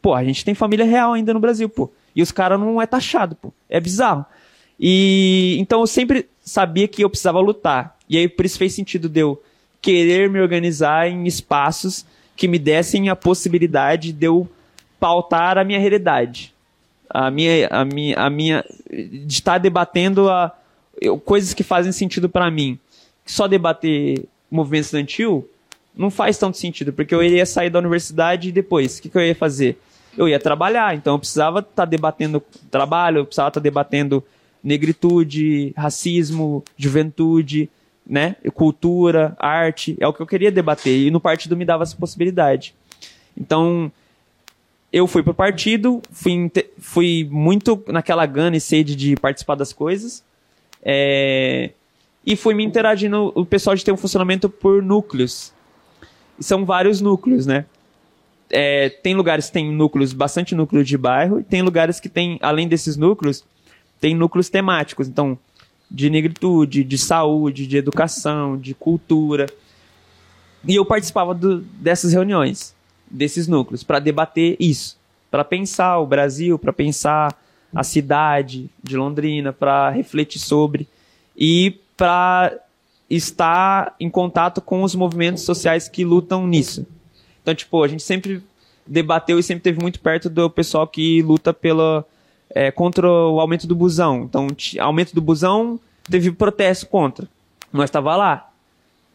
pô, 0.00 0.14
a 0.14 0.24
gente 0.24 0.44
tem 0.44 0.54
família 0.54 0.84
real 0.84 1.12
ainda 1.12 1.32
no 1.32 1.38
Brasil, 1.38 1.68
pô. 1.68 1.90
E 2.14 2.22
os 2.22 2.32
caras 2.32 2.58
não 2.58 2.80
é 2.82 2.86
taxado, 2.86 3.36
pô. 3.36 3.52
É 3.68 3.78
bizarro. 3.78 4.24
E 4.78 5.56
então 5.60 5.80
eu 5.80 5.86
sempre 5.86 6.28
sabia 6.44 6.88
que 6.88 7.04
eu 7.04 7.10
precisava 7.10 7.38
lutar. 7.38 7.96
E 8.08 8.18
aí 8.18 8.28
por 8.28 8.44
isso 8.44 8.58
fez 8.58 8.74
sentido 8.74 9.08
de 9.08 9.20
eu 9.20 9.40
querer 9.80 10.28
me 10.28 10.40
organizar 10.40 11.08
em 11.08 11.24
espaços 11.26 12.04
que 12.42 12.48
me 12.48 12.58
dessem 12.58 13.08
a 13.08 13.14
possibilidade 13.14 14.12
de 14.12 14.26
eu 14.26 14.48
pautar 14.98 15.56
a 15.58 15.62
minha 15.62 15.78
realidade. 15.78 16.52
A 17.08 17.30
minha, 17.30 17.68
a 17.68 17.84
minha, 17.84 18.16
a 18.18 18.28
minha 18.28 18.64
de 18.90 19.32
estar 19.32 19.58
debatendo 19.58 20.28
a, 20.28 20.52
eu, 21.00 21.20
coisas 21.20 21.54
que 21.54 21.62
fazem 21.62 21.92
sentido 21.92 22.28
para 22.28 22.50
mim. 22.50 22.76
Só 23.24 23.46
debater 23.46 24.24
movimento 24.50 24.86
estudantil 24.86 25.48
não 25.94 26.10
faz 26.10 26.36
tanto 26.36 26.56
sentido, 26.58 26.92
porque 26.92 27.14
eu 27.14 27.22
iria 27.22 27.46
sair 27.46 27.70
da 27.70 27.78
universidade 27.78 28.48
e 28.48 28.52
depois, 28.52 28.98
o 28.98 29.02
que, 29.02 29.08
que 29.08 29.16
eu 29.16 29.22
ia 29.22 29.36
fazer? 29.36 29.78
Eu 30.18 30.28
ia 30.28 30.40
trabalhar, 30.40 30.96
então 30.96 31.14
eu 31.14 31.20
precisava 31.20 31.60
estar 31.60 31.72
tá 31.72 31.84
debatendo 31.84 32.42
trabalho, 32.72 33.18
eu 33.18 33.24
precisava 33.24 33.50
estar 33.50 33.60
tá 33.60 33.62
debatendo 33.62 34.24
negritude, 34.64 35.72
racismo, 35.76 36.64
juventude, 36.76 37.70
né? 38.06 38.36
Cultura, 38.54 39.36
arte, 39.38 39.96
é 40.00 40.06
o 40.06 40.12
que 40.12 40.20
eu 40.20 40.26
queria 40.26 40.50
debater. 40.50 41.06
E 41.06 41.10
no 41.10 41.20
partido 41.20 41.56
me 41.56 41.64
dava 41.64 41.82
essa 41.82 41.96
possibilidade. 41.96 42.74
Então, 43.36 43.90
eu 44.92 45.06
fui 45.06 45.22
pro 45.22 45.32
partido, 45.32 46.02
fui, 46.10 46.50
fui 46.78 47.28
muito 47.30 47.82
naquela 47.88 48.26
gana 48.26 48.56
e 48.56 48.60
sede 48.60 48.94
de 48.94 49.16
participar 49.16 49.54
das 49.54 49.72
coisas. 49.72 50.22
É, 50.82 51.70
e 52.26 52.36
fui 52.36 52.54
me 52.54 52.64
interagindo. 52.64 53.32
O 53.34 53.46
pessoal 53.46 53.74
de 53.74 53.84
ter 53.84 53.92
um 53.92 53.96
funcionamento 53.96 54.50
por 54.50 54.82
núcleos. 54.82 55.52
E 56.38 56.44
são 56.44 56.64
vários 56.64 57.00
núcleos, 57.00 57.46
né? 57.46 57.64
É, 58.50 58.90
tem 58.90 59.14
lugares 59.14 59.46
que 59.46 59.52
tem 59.52 59.72
núcleos, 59.72 60.12
bastante 60.12 60.54
núcleo 60.54 60.84
de 60.84 60.98
bairro, 60.98 61.40
e 61.40 61.42
tem 61.42 61.62
lugares 61.62 61.98
que 61.98 62.08
tem, 62.08 62.38
além 62.42 62.68
desses 62.68 62.98
núcleos, 62.98 63.42
tem 63.98 64.14
núcleos 64.14 64.50
temáticos. 64.50 65.08
Então, 65.08 65.38
de 65.92 66.08
negritude, 66.08 66.82
de 66.82 66.96
saúde, 66.96 67.66
de 67.66 67.76
educação, 67.76 68.56
de 68.56 68.72
cultura. 68.74 69.46
E 70.66 70.74
eu 70.74 70.86
participava 70.86 71.34
do, 71.34 71.60
dessas 71.60 72.12
reuniões, 72.12 72.74
desses 73.10 73.46
núcleos, 73.46 73.82
para 73.82 73.98
debater 73.98 74.56
isso, 74.58 74.96
para 75.30 75.44
pensar 75.44 75.98
o 75.98 76.06
Brasil, 76.06 76.58
para 76.58 76.72
pensar 76.72 77.36
a 77.74 77.84
cidade 77.84 78.70
de 78.82 78.96
Londrina, 78.96 79.52
para 79.52 79.90
refletir 79.90 80.38
sobre 80.38 80.88
e 81.36 81.78
para 81.96 82.58
estar 83.08 83.94
em 84.00 84.08
contato 84.08 84.62
com 84.62 84.82
os 84.82 84.94
movimentos 84.94 85.42
sociais 85.42 85.88
que 85.88 86.04
lutam 86.04 86.46
nisso. 86.46 86.86
Então, 87.42 87.54
tipo, 87.54 87.82
a 87.82 87.88
gente 87.88 88.02
sempre 88.02 88.42
debateu 88.86 89.38
e 89.38 89.42
sempre 89.42 89.62
teve 89.62 89.80
muito 89.80 90.00
perto 90.00 90.30
do 90.30 90.48
pessoal 90.48 90.86
que 90.86 91.20
luta 91.22 91.52
pela 91.52 92.06
é, 92.54 92.70
contra 92.70 93.08
o 93.08 93.40
aumento 93.40 93.66
do 93.66 93.74
busão. 93.74 94.24
Então, 94.24 94.48
aumento 94.80 95.14
do 95.14 95.20
busão 95.20 95.78
teve 96.08 96.30
protesto 96.32 96.86
contra. 96.86 97.28
Nós 97.72 97.84
estava 97.84 98.16
lá. 98.16 98.50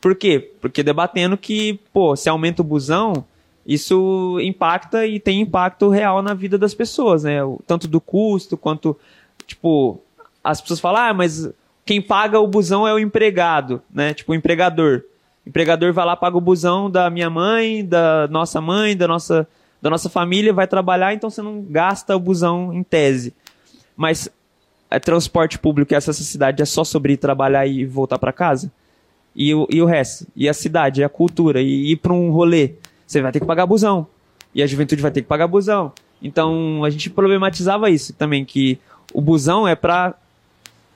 Por 0.02 0.16
quê? 0.16 0.52
Porque 0.62 0.84
debatendo 0.84 1.38
que, 1.38 1.80
pô, 1.92 2.16
se 2.16 2.30
aumenta 2.30 2.62
o 2.62 2.66
busão, 2.66 3.26
isso 3.66 4.40
impacta 4.42 5.06
e 5.06 5.20
tem 5.20 5.42
impacto 5.42 5.90
real 5.90 6.22
na 6.22 6.34
vida 6.34 6.58
das 6.58 6.74
pessoas, 6.74 7.24
né? 7.24 7.40
Tanto 7.66 7.88
do 7.88 8.00
custo 8.00 8.56
quanto, 8.56 8.98
tipo, 9.46 10.00
as 10.44 10.62
pessoas 10.62 10.80
falam, 10.80 11.02
ah, 11.02 11.14
mas 11.14 11.50
quem 11.86 12.02
paga 12.02 12.40
o 12.40 12.48
busão 12.48 12.88
é 12.88 12.94
o 12.94 13.00
empregado, 13.00 13.82
né? 13.94 14.14
Tipo, 14.14 14.32
o 14.32 14.36
empregador. 14.36 15.04
O 15.46 15.50
empregador 15.50 15.92
vai 15.94 16.06
lá, 16.06 16.16
paga 16.16 16.38
o 16.38 16.42
busão 16.42 16.90
da 16.90 17.10
minha 17.10 17.30
mãe, 17.30 17.86
da 17.86 18.28
nossa 18.30 18.62
mãe, 18.62 18.96
da 18.96 19.08
nossa, 19.08 19.48
da 19.82 19.90
nossa 19.90 20.10
família, 20.10 20.54
vai 20.54 20.68
trabalhar, 20.68 21.14
então 21.14 21.30
você 21.30 21.42
não 21.42 21.62
gasta 21.62 22.16
o 22.16 22.20
busão 22.20 22.74
em 22.74 22.84
tese. 22.84 23.34
Mas 23.96 24.30
é 24.90 25.00
transporte 25.00 25.60
público 25.60 25.94
e 25.94 25.96
essa 25.96 26.14
cidade 26.14 26.62
é 26.62 26.66
só 26.66 26.84
sobre 26.84 27.14
ir 27.14 27.18
trabalhar 27.18 27.68
e 27.68 27.86
voltar 27.86 28.18
para 28.18 28.32
casa? 28.32 28.72
E 29.36 29.54
o, 29.54 29.68
e 29.70 29.82
o 29.82 29.86
resto? 29.86 30.26
E 30.36 30.50
a 30.50 30.54
cidade, 30.54 31.02
e 31.02 31.04
a 31.04 31.10
cultura, 31.10 31.62
e 31.62 31.92
ir 31.92 31.98
para 31.98 32.14
um 32.14 32.32
rolê? 32.32 32.74
Você 33.06 33.22
vai 33.22 33.32
ter 33.32 33.40
que 33.40 33.46
pagar 33.46 33.66
busão. 33.66 34.08
E 34.54 34.64
a 34.64 34.68
juventude 34.68 35.02
vai 35.02 35.12
ter 35.12 35.22
que 35.22 35.28
pagar 35.28 35.48
busão. 35.48 35.92
Então 36.22 36.84
a 36.84 36.90
gente 36.90 37.10
problematizava 37.10 37.90
isso 37.90 38.14
também, 38.14 38.44
que 38.44 38.80
o 39.14 39.22
busão 39.22 39.68
é 39.68 39.76
para 39.76 40.16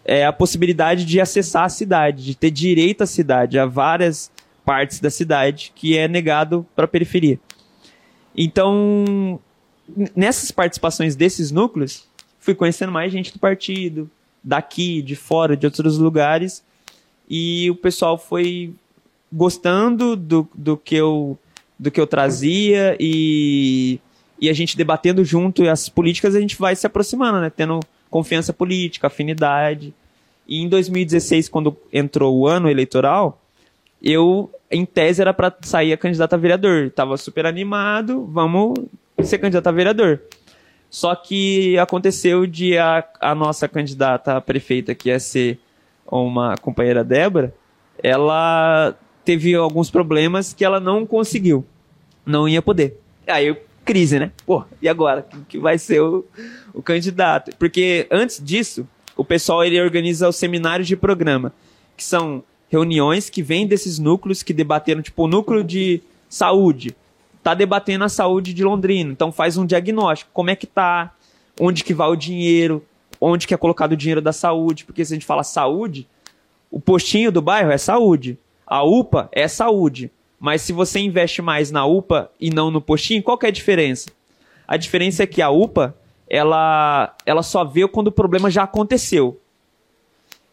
é 0.03 0.25
a 0.25 0.33
possibilidade 0.33 1.05
de 1.05 1.21
acessar 1.21 1.65
a 1.65 1.69
cidade, 1.69 2.25
de 2.25 2.35
ter 2.35 2.49
direito 2.49 3.03
à 3.03 3.05
cidade, 3.05 3.59
a 3.59 3.67
várias 3.67 4.31
partes 4.65 4.99
da 4.99 5.11
cidade 5.11 5.71
que 5.75 5.95
é 5.95 6.07
negado 6.07 6.65
para 6.75 6.85
a 6.85 6.87
periferia. 6.87 7.39
Então, 8.35 9.39
nessas 10.15 10.51
participações 10.51 11.15
desses 11.15 11.51
núcleos, 11.51 12.07
fui 12.39 12.55
conhecendo 12.55 12.91
mais 12.91 13.11
gente 13.11 13.33
do 13.33 13.39
partido, 13.39 14.09
daqui, 14.43 15.01
de 15.01 15.15
fora, 15.15 15.55
de 15.55 15.65
outros 15.65 15.97
lugares, 15.97 16.63
e 17.29 17.69
o 17.69 17.75
pessoal 17.75 18.17
foi 18.17 18.73
gostando 19.31 20.15
do, 20.15 20.47
do 20.53 20.75
que 20.75 20.95
eu 20.95 21.37
do 21.79 21.89
que 21.89 21.99
eu 21.99 22.05
trazia 22.05 22.95
e, 22.99 23.99
e 24.39 24.49
a 24.51 24.53
gente 24.53 24.77
debatendo 24.77 25.25
junto 25.25 25.63
e 25.63 25.69
as 25.69 25.89
políticas 25.89 26.35
a 26.35 26.39
gente 26.39 26.55
vai 26.55 26.75
se 26.75 26.85
aproximando, 26.85 27.41
né? 27.41 27.49
Tendo 27.49 27.79
confiança 28.07 28.53
política, 28.53 29.07
afinidade. 29.07 29.91
E 30.47 30.61
em 30.61 30.69
2016, 30.69 31.49
quando 31.49 31.75
entrou 31.91 32.37
o 32.37 32.45
ano 32.45 32.69
eleitoral, 32.69 33.40
eu, 34.01 34.49
em 34.69 34.85
tese, 34.85 35.21
era 35.21 35.33
para 35.33 35.55
sair 35.61 35.93
a 35.93 35.97
candidata 35.97 36.35
a 36.35 36.39
vereador. 36.39 36.89
Tava 36.89 37.17
super 37.17 37.45
animado, 37.45 38.25
vamos 38.25 38.73
ser 39.23 39.37
candidato 39.37 39.67
a 39.67 39.71
vereador. 39.71 40.21
Só 40.89 41.15
que 41.15 41.77
aconteceu 41.77 42.45
de 42.45 42.77
a, 42.77 43.07
a 43.21 43.35
nossa 43.35 43.67
candidata 43.67 44.35
a 44.35 44.41
prefeita, 44.41 44.93
que 44.93 45.09
ia 45.09 45.19
ser 45.19 45.59
uma 46.05 46.57
companheira 46.57 47.03
Débora, 47.03 47.53
ela 48.03 48.95
teve 49.23 49.55
alguns 49.55 49.89
problemas 49.89 50.53
que 50.53 50.65
ela 50.65 50.79
não 50.79 51.05
conseguiu. 51.05 51.65
Não 52.25 52.49
ia 52.49 52.61
poder. 52.61 52.99
Aí, 53.25 53.55
crise, 53.85 54.19
né? 54.19 54.31
Pô, 54.45 54.65
e 54.81 54.89
agora? 54.89 55.25
Que 55.47 55.57
vai 55.57 55.77
ser 55.77 56.01
o, 56.01 56.25
o 56.73 56.81
candidato? 56.81 57.55
Porque 57.57 58.07
antes 58.11 58.43
disso, 58.43 58.85
o 59.15 59.23
pessoal 59.23 59.63
ele 59.63 59.79
organiza 59.79 60.27
os 60.27 60.35
seminários 60.35 60.87
de 60.87 60.97
programa, 60.97 61.53
que 61.95 62.03
são 62.03 62.43
reuniões 62.71 63.29
que 63.29 63.43
vêm 63.43 63.67
desses 63.67 63.99
núcleos 63.99 64.41
que 64.41 64.53
debateram, 64.53 65.01
tipo, 65.01 65.23
o 65.23 65.27
núcleo 65.27 65.61
de 65.61 66.01
saúde 66.29 66.95
tá 67.43 67.53
debatendo 67.53 68.05
a 68.05 68.09
saúde 68.09 68.53
de 68.53 68.63
Londrina. 68.63 69.11
Então 69.11 69.31
faz 69.31 69.57
um 69.57 69.65
diagnóstico, 69.65 70.31
como 70.33 70.49
é 70.49 70.55
que 70.55 70.65
tá, 70.65 71.13
onde 71.59 71.83
que 71.83 71.93
vai 71.93 72.07
o 72.07 72.15
dinheiro, 72.15 72.85
onde 73.19 73.45
que 73.45 73.53
é 73.53 73.57
colocado 73.57 73.91
o 73.91 73.97
dinheiro 73.97 74.21
da 74.21 74.31
saúde, 74.31 74.85
porque 74.85 75.03
se 75.03 75.13
a 75.13 75.15
gente 75.15 75.25
fala 75.25 75.43
saúde, 75.43 76.07
o 76.71 76.79
postinho 76.79 77.29
do 77.31 77.41
bairro 77.41 77.71
é 77.71 77.77
saúde, 77.77 78.39
a 78.65 78.83
UPA 78.83 79.27
é 79.33 79.49
saúde. 79.49 80.09
Mas 80.39 80.61
se 80.61 80.71
você 80.71 80.99
investe 80.99 81.41
mais 81.41 81.71
na 81.71 81.85
UPA 81.85 82.31
e 82.39 82.49
não 82.49 82.71
no 82.71 82.81
postinho, 82.81 83.21
qual 83.21 83.37
que 83.37 83.45
é 83.45 83.49
a 83.49 83.51
diferença? 83.51 84.09
A 84.65 84.77
diferença 84.77 85.23
é 85.23 85.27
que 85.27 85.41
a 85.41 85.49
UPA, 85.49 85.93
ela, 86.29 87.13
ela 87.25 87.43
só 87.43 87.65
vê 87.65 87.85
quando 87.85 88.07
o 88.07 88.11
problema 88.11 88.49
já 88.49 88.63
aconteceu. 88.63 89.40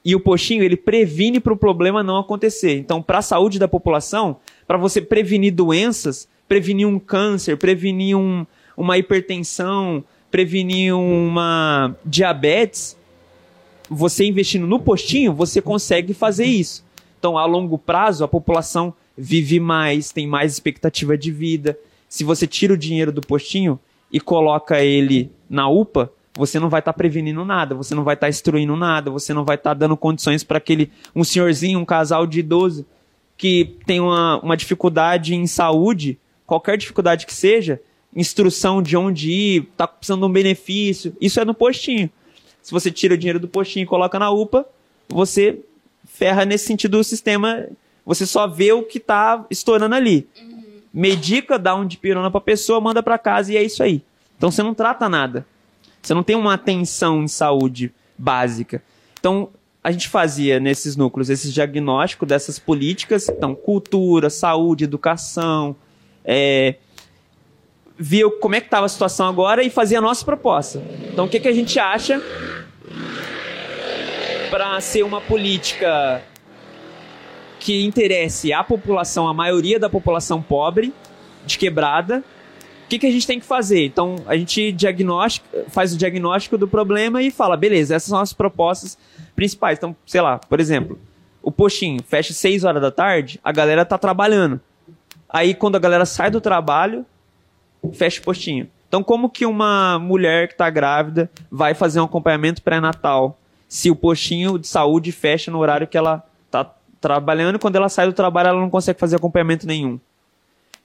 E 0.09 0.15
o 0.15 0.21
postinho, 0.21 0.63
ele 0.63 0.75
previne 0.75 1.39
para 1.39 1.53
o 1.53 1.57
problema 1.57 2.03
não 2.03 2.17
acontecer. 2.17 2.79
Então, 2.79 3.03
para 3.03 3.19
a 3.19 3.23
saúde 3.23 3.59
da 3.59 3.69
população, 3.69 4.39
para 4.67 4.79
você 4.79 5.03
prevenir 5.03 5.53
doenças, 5.53 6.27
prevenir 6.49 6.89
um 6.89 6.99
câncer, 6.99 7.59
prevenir 7.59 8.17
um, 8.17 8.47
uma 8.75 8.97
hipertensão, 8.97 10.03
prevenir 10.31 10.97
uma 10.97 11.95
diabetes, 12.07 12.97
você 13.87 14.25
investindo 14.25 14.67
no 14.67 14.81
postinho, 14.81 15.35
você 15.35 15.61
consegue 15.61 16.15
fazer 16.15 16.47
isso. 16.47 16.83
Então, 17.19 17.37
a 17.37 17.45
longo 17.45 17.77
prazo, 17.77 18.25
a 18.25 18.29
população 18.29 18.95
vive 19.15 19.61
mais, 19.61 20.11
tem 20.11 20.27
mais 20.27 20.53
expectativa 20.53 21.19
de 21.19 21.31
vida. 21.31 21.79
Se 22.09 22.25
você 22.25 22.47
tira 22.47 22.73
o 22.73 22.79
dinheiro 22.79 23.13
do 23.13 23.21
postinho 23.21 23.79
e 24.11 24.19
coloca 24.19 24.83
ele 24.83 25.31
na 25.51 25.69
UPA, 25.69 26.11
você 26.39 26.59
não 26.59 26.69
vai 26.69 26.79
estar 26.79 26.93
tá 26.93 26.97
prevenindo 26.97 27.45
nada, 27.45 27.75
você 27.75 27.95
não 27.95 28.05
vai 28.05 28.15
estar 28.15 28.27
tá 28.27 28.31
instruindo 28.31 28.75
nada, 28.77 29.11
você 29.11 29.35
não 29.35 29.45
vai 29.45 29.57
estar 29.57 29.71
tá 29.71 29.75
dando 29.75 29.97
condições 29.97 30.45
para 30.45 30.59
aquele 30.59 30.91
um 31.15 31.25
senhorzinho, 31.25 31.79
um 31.79 31.85
casal 31.85 32.27
de 32.27 32.41
idoso 32.41 32.87
que 33.37 33.77
tem 33.85 34.01
uma, 34.01 34.41
uma 34.41 34.57
dificuldade 34.57 35.35
em 35.35 35.47
saúde 35.47 36.19
qualquer 36.49 36.79
dificuldade 36.79 37.27
que 37.27 37.35
seja, 37.35 37.79
instrução 38.17 38.81
de 38.81 38.97
onde 38.97 39.31
ir, 39.31 39.69
tá 39.77 39.87
precisando 39.87 40.21
de 40.21 40.27
um 40.27 40.33
benefício, 40.33 41.15
isso 41.21 41.39
é 41.39 41.45
no 41.45 41.53
postinho. 41.53 42.09
Se 42.63 42.73
você 42.73 42.91
tira 42.91 43.13
o 43.13 43.19
dinheiro 43.19 43.39
do 43.39 43.47
postinho 43.47 43.83
e 43.83 43.87
coloca 43.87 44.19
na 44.19 44.31
UPA, 44.31 44.67
você 45.09 45.61
ferra 46.07 46.47
nesse 46.47 46.65
sentido 46.65 46.99
o 46.99 47.05
sistema, 47.05 47.67
você 48.05 48.25
só 48.25 48.47
vê 48.47 48.73
o 48.73 48.83
que 48.83 48.99
tá 48.99 49.45
estourando 49.51 49.95
ali. 49.95 50.27
Uhum. 50.41 50.81
Medica, 50.91 51.59
dá 51.59 51.75
um 51.75 51.87
de 51.87 51.99
pirona 51.99 52.31
pra 52.31 52.41
pessoa, 52.41 52.81
manda 52.81 53.03
para 53.03 53.19
casa 53.19 53.53
e 53.53 53.57
é 53.59 53.63
isso 53.63 53.83
aí. 53.83 54.03
Então 54.39 54.51
você 54.51 54.63
não 54.63 54.73
trata 54.73 55.07
nada. 55.07 55.47
Você 56.03 56.15
não 56.15 56.23
tem 56.23 56.37
uma 56.37 56.55
atenção 56.55 57.23
em 57.23 57.29
saúde 57.29 57.93
básica. 58.17 58.83
Então, 59.19 59.51
a 59.83 59.91
gente 59.91 60.09
fazia 60.09 60.59
nesses 60.59 60.97
núcleos 60.97 61.31
esses 61.31 61.53
diagnósticos 61.53 62.29
dessas 62.29 62.59
políticas, 62.59 63.29
então 63.29 63.55
cultura, 63.55 64.29
saúde, 64.29 64.85
educação, 64.85 65.77
é, 66.25 66.77
via 67.97 68.31
como 68.31 68.55
é 68.55 68.61
que 68.61 68.67
estava 68.67 68.87
a 68.87 68.89
situação 68.89 69.27
agora 69.27 69.63
e 69.63 69.71
fazia 69.71 69.99
a 69.99 70.03
nossa 70.03 70.25
proposta. 70.25 70.83
Então, 71.11 71.27
o 71.27 71.29
que, 71.29 71.41
que 71.41 71.49
a 71.49 71.53
gente 71.53 71.79
acha 71.79 72.23
para 74.51 74.81
ser 74.81 75.03
uma 75.03 75.21
política 75.21 76.23
que 77.61 77.85
interesse 77.85 78.53
a 78.53 78.63
população, 78.65 79.29
a 79.29 79.35
maioria 79.35 79.79
da 79.79 79.91
população 79.91 80.41
pobre, 80.41 80.93
de 81.45 81.59
quebrada. 81.59 82.23
O 82.89 82.91
que, 82.91 82.99
que 82.99 83.07
a 83.07 83.11
gente 83.11 83.27
tem 83.27 83.39
que 83.39 83.45
fazer? 83.45 83.85
Então, 83.85 84.17
a 84.27 84.35
gente 84.35 84.75
faz 85.69 85.93
o 85.93 85.99
diagnóstico 85.99 86.57
do 86.57 86.67
problema 86.67 87.23
e 87.23 87.31
fala, 87.31 87.55
beleza, 87.55 87.95
essas 87.95 88.09
são 88.09 88.19
as 88.19 88.33
propostas 88.33 88.97
principais. 89.37 89.77
Então, 89.77 89.95
sei 90.07 90.23
lá, 90.23 90.39
por 90.39 90.59
exemplo, 90.59 90.99
o 91.43 91.53
postinho 91.53 92.03
fecha 92.03 92.33
6 92.33 92.65
horas 92.65 92.81
da 92.81 92.91
tarde, 92.91 93.39
a 93.45 93.53
galera 93.53 93.85
tá 93.85 93.99
trabalhando. 93.99 94.59
Aí, 95.29 95.53
quando 95.53 95.77
a 95.77 95.79
galera 95.79 96.07
sai 96.07 96.31
do 96.31 96.41
trabalho, 96.41 97.05
fecha 97.93 98.23
o 98.23 98.25
postinho. 98.25 98.67
Então, 98.89 99.03
como 99.03 99.29
que 99.29 99.45
uma 99.45 99.99
mulher 99.99 100.49
que 100.49 100.55
está 100.55 100.71
grávida 100.71 101.31
vai 101.51 101.75
fazer 101.75 102.01
um 102.01 102.05
acompanhamento 102.05 102.63
pré-natal 102.63 103.39
se 103.69 103.91
o 103.91 103.97
postinho 103.97 104.59
de 104.59 104.67
saúde 104.67 105.13
fecha 105.13 105.51
no 105.51 105.59
horário 105.59 105.87
que 105.87 105.99
ela 105.99 106.25
está 106.47 106.73
trabalhando 107.03 107.57
e 107.57 107.59
quando 107.59 107.77
ela 107.77 107.91
sai 107.91 108.07
do 108.07 108.15
trabalho 108.15 108.49
ela 108.49 108.61
não 108.63 108.71
consegue 108.71 108.99
fazer 108.99 109.17
acompanhamento 109.17 109.67
nenhum? 109.67 110.01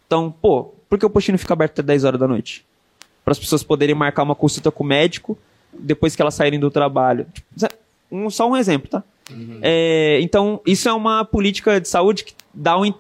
Então, 0.06 0.30
pô, 0.30 0.74
por 0.94 1.00
que 1.00 1.06
o 1.08 1.10
postinho 1.10 1.40
fica 1.40 1.54
aberto 1.54 1.72
até 1.72 1.82
10 1.82 2.04
horas 2.04 2.20
da 2.20 2.28
noite? 2.28 2.64
Para 3.26 3.32
as 3.32 3.40
pessoas 3.40 3.64
poderem 3.64 3.96
marcar 3.96 4.22
uma 4.22 4.36
consulta 4.36 4.70
com 4.70 4.84
o 4.84 4.86
médico 4.86 5.36
depois 5.74 6.16
que 6.16 6.22
elas 6.22 6.36
saírem 6.36 6.60
do 6.60 6.70
trabalho. 6.70 7.26
Um, 8.12 8.30
só 8.30 8.48
um 8.48 8.56
exemplo, 8.56 8.88
tá? 8.90 9.04
Uhum. 9.32 9.58
É, 9.64 10.20
então, 10.22 10.62
isso 10.68 10.88
é 10.88 10.94
uma 10.94 11.26
política 11.26 11.82
de 11.82 11.90
saúde 11.90 12.24
que 12.26 12.36
dá 12.54 12.80
um, 12.80 12.94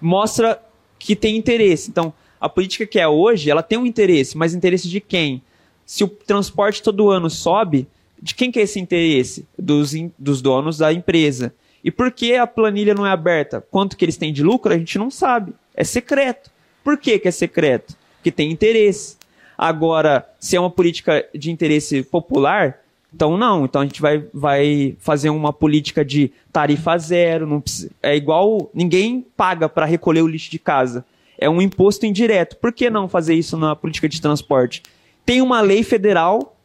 mostra 0.00 0.58
que 0.98 1.14
tem 1.14 1.36
interesse. 1.36 1.90
Então, 1.90 2.14
a 2.40 2.48
política 2.48 2.86
que 2.86 2.98
é 2.98 3.06
hoje, 3.06 3.50
ela 3.50 3.62
tem 3.62 3.76
um 3.76 3.84
interesse, 3.84 4.38
mas 4.38 4.54
interesse 4.54 4.88
de 4.88 4.98
quem? 4.98 5.42
Se 5.84 6.02
o 6.02 6.08
transporte 6.08 6.82
todo 6.82 7.10
ano 7.10 7.28
sobe, 7.28 7.86
de 8.22 8.34
quem 8.34 8.50
que 8.50 8.58
é 8.58 8.62
esse 8.62 8.80
interesse? 8.80 9.46
Dos, 9.58 9.92
dos 10.18 10.40
donos 10.40 10.78
da 10.78 10.94
empresa. 10.94 11.52
E 11.84 11.90
por 11.90 12.10
que 12.10 12.36
a 12.36 12.46
planilha 12.46 12.94
não 12.94 13.06
é 13.06 13.10
aberta? 13.10 13.62
Quanto 13.70 13.98
que 13.98 14.04
eles 14.06 14.16
têm 14.16 14.32
de 14.32 14.42
lucro, 14.42 14.72
a 14.72 14.78
gente 14.78 14.96
não 14.96 15.10
sabe. 15.10 15.52
É 15.74 15.84
secreto. 15.84 16.53
Por 16.84 16.98
que, 16.98 17.18
que 17.18 17.26
é 17.26 17.30
secreto? 17.30 17.96
Porque 18.16 18.30
tem 18.30 18.52
interesse. 18.52 19.16
Agora, 19.58 20.28
se 20.38 20.54
é 20.54 20.60
uma 20.60 20.70
política 20.70 21.26
de 21.34 21.50
interesse 21.50 22.02
popular, 22.04 22.80
então 23.12 23.36
não. 23.36 23.64
Então 23.64 23.80
a 23.80 23.84
gente 23.84 24.00
vai, 24.00 24.24
vai 24.32 24.96
fazer 25.00 25.30
uma 25.30 25.52
política 25.52 26.04
de 26.04 26.30
tarifa 26.52 26.96
zero. 26.98 27.46
Não 27.46 27.60
precisa, 27.60 27.90
é 28.02 28.14
igual. 28.14 28.70
Ninguém 28.72 29.26
paga 29.36 29.68
para 29.68 29.86
recolher 29.86 30.22
o 30.22 30.28
lixo 30.28 30.50
de 30.50 30.58
casa 30.58 31.04
é 31.38 31.48
um 31.48 31.60
imposto 31.60 32.06
indireto. 32.06 32.56
Por 32.56 32.72
que 32.72 32.88
não 32.88 33.08
fazer 33.08 33.34
isso 33.34 33.56
na 33.56 33.74
política 33.74 34.08
de 34.08 34.20
transporte? 34.20 34.82
Tem 35.24 35.42
uma 35.42 35.60
lei 35.60 35.82
federal 35.82 36.56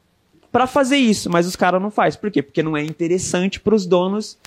para 0.52 0.68
fazer 0.68 0.98
isso, 0.98 1.30
mas 1.30 1.46
os 1.46 1.56
caras 1.56 1.82
não 1.82 1.92
fazem. 1.92 2.20
Por 2.20 2.32
quê? 2.32 2.42
Porque 2.42 2.64
não 2.64 2.76
é 2.76 2.84
interessante 2.84 3.60
para 3.60 3.76
os 3.76 3.86
donos. 3.86 4.38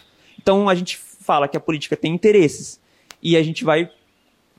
Então 0.40 0.68
a 0.68 0.74
gente 0.74 0.96
fala 0.96 1.48
que 1.48 1.56
a 1.56 1.60
política 1.60 1.96
tem 1.96 2.14
interesses 2.14 2.80
e 3.22 3.36
a 3.36 3.42
gente 3.42 3.64
vai 3.64 3.90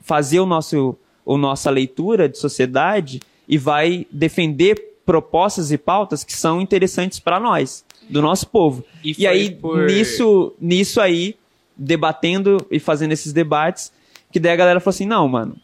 fazer 0.00 0.40
o 0.40 0.46
nosso, 0.46 0.96
o 1.24 1.36
nossa 1.36 1.70
leitura 1.70 2.28
de 2.28 2.38
sociedade 2.38 3.20
e 3.48 3.58
vai 3.58 4.06
defender 4.10 4.94
propostas 5.04 5.70
e 5.70 5.78
pautas 5.78 6.24
que 6.24 6.32
são 6.32 6.60
interessantes 6.60 7.20
para 7.20 7.38
nós, 7.38 7.84
do 8.08 8.22
nosso 8.22 8.46
povo. 8.46 8.84
E, 9.02 9.14
e 9.18 9.26
aí 9.26 9.50
por... 9.50 9.86
nisso, 9.86 10.54
nisso 10.60 11.00
aí, 11.00 11.36
debatendo 11.76 12.64
e 12.70 12.78
fazendo 12.78 13.12
esses 13.12 13.32
debates, 13.32 13.92
que 14.32 14.40
daí 14.40 14.52
a 14.52 14.56
galera 14.56 14.80
falou 14.80 14.94
assim: 14.94 15.06
não, 15.06 15.28
mano, 15.28 15.56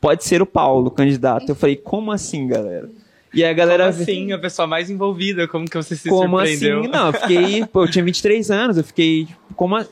pode 0.00 0.24
ser 0.24 0.42
o 0.42 0.46
Paulo 0.46 0.90
candidato. 0.90 1.48
Eu 1.48 1.54
falei: 1.54 1.76
como 1.76 2.12
assim, 2.12 2.46
galera? 2.46 2.90
E 3.32 3.44
a 3.44 3.52
galera. 3.52 3.90
Como 3.90 4.02
assim? 4.02 4.32
A 4.32 4.38
pessoa 4.38 4.66
mais 4.66 4.90
envolvida, 4.90 5.48
como 5.48 5.68
que 5.68 5.76
você 5.76 5.96
se 5.96 6.08
como 6.08 6.38
surpreendeu? 6.38 6.82
Como 6.82 6.94
assim? 6.94 6.98
Não, 6.98 7.06
eu 7.06 7.12
fiquei. 7.12 7.66
pô, 7.72 7.84
eu 7.84 7.90
tinha 7.90 8.04
23 8.04 8.50
anos, 8.50 8.76
eu 8.76 8.84
fiquei. 8.84 9.26
Como. 9.56 9.76
A, 9.76 9.86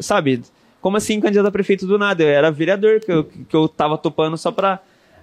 sabe? 0.00 0.42
Como 0.80 0.96
assim 0.96 1.20
candidato 1.20 1.46
a 1.46 1.50
prefeito 1.50 1.86
do 1.86 1.98
nada? 1.98 2.22
Eu 2.22 2.28
era 2.28 2.50
vereador, 2.50 3.00
que 3.00 3.10
eu, 3.10 3.24
que 3.24 3.54
eu 3.54 3.68
tava 3.68 3.98
topando 3.98 4.36
só 4.36 4.50
pra. 4.50 4.80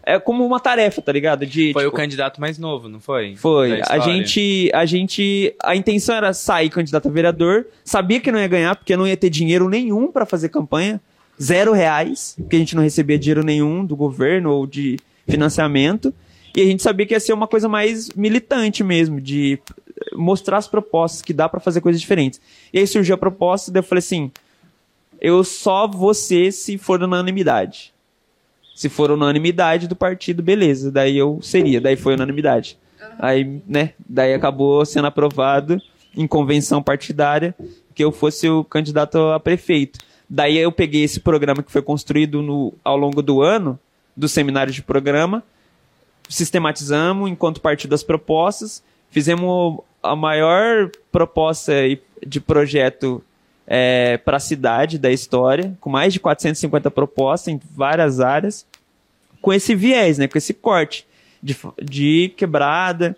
É 0.08 0.20
como 0.20 0.46
uma 0.46 0.60
tarefa, 0.60 1.02
tá 1.02 1.12
ligado? 1.12 1.46
De, 1.46 1.74
foi 1.74 1.84
tipo, 1.84 1.96
o 1.96 1.98
candidato 1.98 2.40
mais 2.40 2.60
novo, 2.60 2.88
não 2.88 3.00
foi? 3.00 3.36
Foi. 3.36 3.82
A 3.88 3.98
gente, 4.00 4.70
a 4.74 4.86
gente. 4.86 5.56
A 5.64 5.76
intenção 5.76 6.16
era 6.16 6.32
sair 6.34 6.70
candidato 6.70 7.08
a 7.08 7.12
vereador. 7.12 7.66
Sabia 7.84 8.20
que 8.20 8.32
não 8.32 8.40
ia 8.40 8.48
ganhar, 8.48 8.76
porque 8.76 8.96
não 8.96 9.08
ia 9.08 9.18
ter 9.18 9.30
dinheiro 9.30 9.68
nenhum 9.68 10.12
para 10.12 10.26
fazer 10.26 10.50
campanha 10.50 11.02
zero 11.42 11.74
reais, 11.74 12.36
porque 12.38 12.56
a 12.56 12.60
gente 12.60 12.76
não 12.76 12.84
recebia 12.84 13.18
dinheiro 13.18 13.44
nenhum 13.44 13.86
do 13.86 13.96
governo 13.96 14.52
ou 14.52 14.68
de 14.68 14.98
financiamento. 15.28 16.14
E 16.56 16.62
a 16.62 16.66
gente 16.66 16.82
sabia 16.82 17.06
que 17.06 17.14
ia 17.14 17.20
ser 17.20 17.34
uma 17.34 17.48
coisa 17.48 17.68
mais 17.68 18.10
militante 18.12 18.84
mesmo, 18.84 19.20
de 19.20 19.60
mostrar 20.14 20.58
as 20.58 20.68
propostas, 20.68 21.22
que 21.22 21.34
dá 21.34 21.50
para 21.50 21.60
fazer 21.60 21.82
coisas 21.82 22.00
diferentes. 22.00 22.40
E 22.72 22.80
aí 22.80 22.88
surgiu 22.88 23.16
a 23.16 23.18
proposta, 23.18 23.72
daí 23.72 23.80
eu 23.80 23.84
falei 23.84 24.00
assim: 24.00 24.32
eu 25.20 25.44
só 25.44 25.88
vou 25.88 26.14
ser 26.14 26.52
se 26.52 26.78
for 26.78 27.02
unanimidade. 27.02 27.94
Se 28.76 28.90
for 28.90 29.10
unanimidade 29.12 29.88
do 29.88 29.96
partido, 29.96 30.44
beleza, 30.44 30.92
daí 30.92 31.18
eu 31.18 31.40
seria, 31.42 31.80
daí 31.80 31.96
foi 31.96 32.14
unanimidade. 32.14 32.78
Aí, 33.18 33.62
né, 33.68 33.94
daí 34.08 34.34
acabou 34.34 34.86
sendo 34.86 35.08
aprovado 35.08 35.82
em 36.16 36.28
convenção 36.28 36.84
partidária 36.84 37.56
que 37.94 38.04
eu 38.04 38.12
fosse 38.12 38.50
o 38.50 38.64
candidato 38.64 39.18
a 39.18 39.40
prefeito. 39.40 40.00
Daí 40.30 40.58
eu 40.58 40.72
peguei 40.72 41.04
esse 41.04 41.20
programa 41.20 41.64
que 41.64 41.72
foi 41.72 41.82
construído 41.82 42.42
no, 42.42 42.74
ao 42.84 42.98
longo 42.98 43.22
do 43.22 43.42
ano, 43.42 43.80
do 44.16 44.28
seminário 44.28 44.74
de 44.74 44.82
programa, 44.82 45.44
sistematizamos 46.28 47.30
enquanto 47.30 47.62
partido 47.62 47.92
das 47.92 48.04
propostas, 48.04 48.84
fizemos 49.10 49.80
a 50.02 50.16
maior 50.16 50.90
proposta 51.12 51.74
de 52.26 52.40
projeto 52.40 53.24
é, 53.68 54.18
para 54.18 54.38
a 54.38 54.40
cidade 54.40 54.98
da 54.98 55.12
história, 55.12 55.76
com 55.80 55.90
mais 55.90 56.14
de 56.14 56.20
450 56.20 56.92
propostas 56.92 57.54
em 57.54 57.60
várias 57.74 58.20
áreas, 58.20 58.66
com 59.42 59.54
esse 59.54 59.76
viés, 59.76 60.18
né, 60.18 60.28
com 60.28 60.38
esse 60.38 60.54
corte 60.54 61.06
de, 61.42 61.56
de 61.82 62.34
quebrada, 62.36 63.16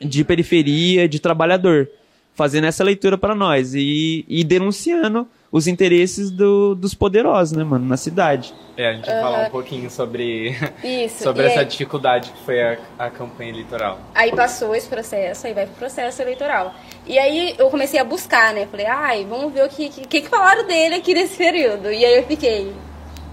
de 0.00 0.24
periferia, 0.24 1.08
de 1.08 1.18
trabalhador, 1.20 1.88
fazendo 2.34 2.66
essa 2.66 2.84
leitura 2.84 3.16
para 3.16 3.34
nós 3.34 3.74
e, 3.74 4.24
e 4.28 4.44
denunciando 4.44 5.26
os 5.54 5.68
interesses 5.68 6.32
do, 6.32 6.74
dos 6.74 6.94
poderosos, 6.94 7.56
né, 7.56 7.62
mano, 7.62 7.86
na 7.86 7.96
cidade. 7.96 8.52
É, 8.76 8.88
a 8.88 8.92
gente 8.94 9.06
vai 9.06 9.20
falar 9.20 9.46
um 9.46 9.50
pouquinho 9.50 9.88
sobre, 9.88 10.50
Isso, 10.82 11.22
sobre 11.22 11.46
essa 11.46 11.60
aí... 11.60 11.66
dificuldade 11.66 12.32
que 12.32 12.44
foi 12.44 12.60
a, 12.60 12.76
a 12.98 13.08
campanha 13.08 13.50
eleitoral. 13.50 14.00
Aí 14.12 14.34
passou 14.34 14.74
esse 14.74 14.88
processo, 14.88 15.46
aí 15.46 15.54
vai 15.54 15.66
pro 15.66 15.76
processo 15.76 16.20
eleitoral. 16.20 16.74
E 17.06 17.16
aí 17.20 17.54
eu 17.56 17.70
comecei 17.70 18.00
a 18.00 18.04
buscar, 18.04 18.52
né? 18.52 18.66
Falei, 18.68 18.86
ai, 18.86 19.24
vamos 19.30 19.52
ver 19.52 19.64
o 19.64 19.68
que, 19.68 19.90
que, 19.90 20.22
que 20.22 20.28
falaram 20.28 20.66
dele 20.66 20.96
aqui 20.96 21.14
nesse 21.14 21.36
período. 21.36 21.88
E 21.92 22.04
aí 22.04 22.16
eu 22.16 22.24
fiquei, 22.24 22.74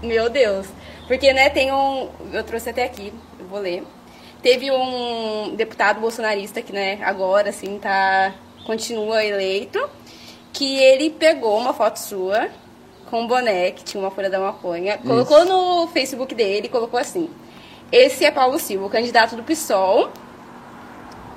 meu 0.00 0.30
Deus. 0.30 0.68
Porque, 1.08 1.32
né, 1.32 1.50
tem 1.50 1.72
um. 1.72 2.08
Eu 2.32 2.44
trouxe 2.44 2.70
até 2.70 2.84
aqui, 2.84 3.12
eu 3.36 3.46
vou 3.46 3.58
ler. 3.58 3.82
Teve 4.40 4.70
um 4.70 5.56
deputado 5.56 6.00
bolsonarista 6.00 6.62
que, 6.62 6.72
né, 6.72 7.00
agora, 7.02 7.48
assim, 7.48 7.80
tá. 7.80 8.32
continua 8.64 9.24
eleito 9.24 9.90
que 10.52 10.78
ele 10.78 11.10
pegou 11.10 11.58
uma 11.58 11.72
foto 11.72 11.96
sua 11.96 12.48
com 13.10 13.22
um 13.22 13.26
boné 13.26 13.70
que 13.72 13.84
tinha 13.84 14.02
uma 14.02 14.10
folha 14.10 14.30
da 14.30 14.40
maconha, 14.40 14.98
colocou 14.98 15.38
Isso. 15.38 15.52
no 15.52 15.86
Facebook 15.88 16.34
dele 16.34 16.66
e 16.66 16.70
colocou 16.70 16.98
assim: 16.98 17.30
Esse 17.90 18.24
é 18.24 18.30
Paulo 18.30 18.58
Silva, 18.58 18.86
o 18.86 18.90
candidato 18.90 19.36
do 19.36 19.42
PSOL 19.42 20.10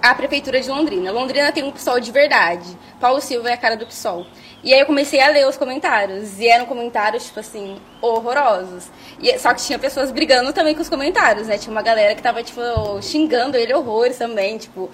à 0.02 0.14
prefeitura 0.14 0.62
de 0.62 0.70
Londrina. 0.70 1.12
Londrina 1.12 1.52
tem 1.52 1.64
um 1.64 1.72
PSOL 1.72 2.00
de 2.00 2.12
verdade. 2.12 2.78
Paulo 3.00 3.20
Silva 3.20 3.50
é 3.50 3.54
a 3.54 3.58
cara 3.58 3.76
do 3.76 3.86
PSOL. 3.88 4.26
E 4.64 4.74
aí 4.74 4.80
eu 4.80 4.86
comecei 4.86 5.20
a 5.20 5.30
ler 5.30 5.48
os 5.48 5.58
comentários. 5.58 6.40
E 6.40 6.48
eram 6.48 6.66
comentários, 6.66 7.26
tipo 7.26 7.40
assim, 7.40 7.78
horrorosos. 8.02 8.88
E, 9.20 9.38
só 9.40 9.54
que 9.54 9.64
tinha 9.64 9.80
pessoas 9.80 10.12
brigando 10.12 10.54
também 10.54 10.76
com 10.76 10.82
os 10.82 10.90
comentários, 10.90 11.48
né? 11.48 11.58
Tinha 11.58 11.72
uma 11.72 11.82
galera 11.82 12.16
que 12.16 12.22
tava, 12.22 12.44
tipo, 12.44 12.62
xingando 13.02 13.58
ele 13.58 13.74
horrores 13.74 14.18
também, 14.18 14.58
tipo, 14.58 14.90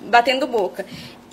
batendo 0.00 0.46
boca. 0.46 0.84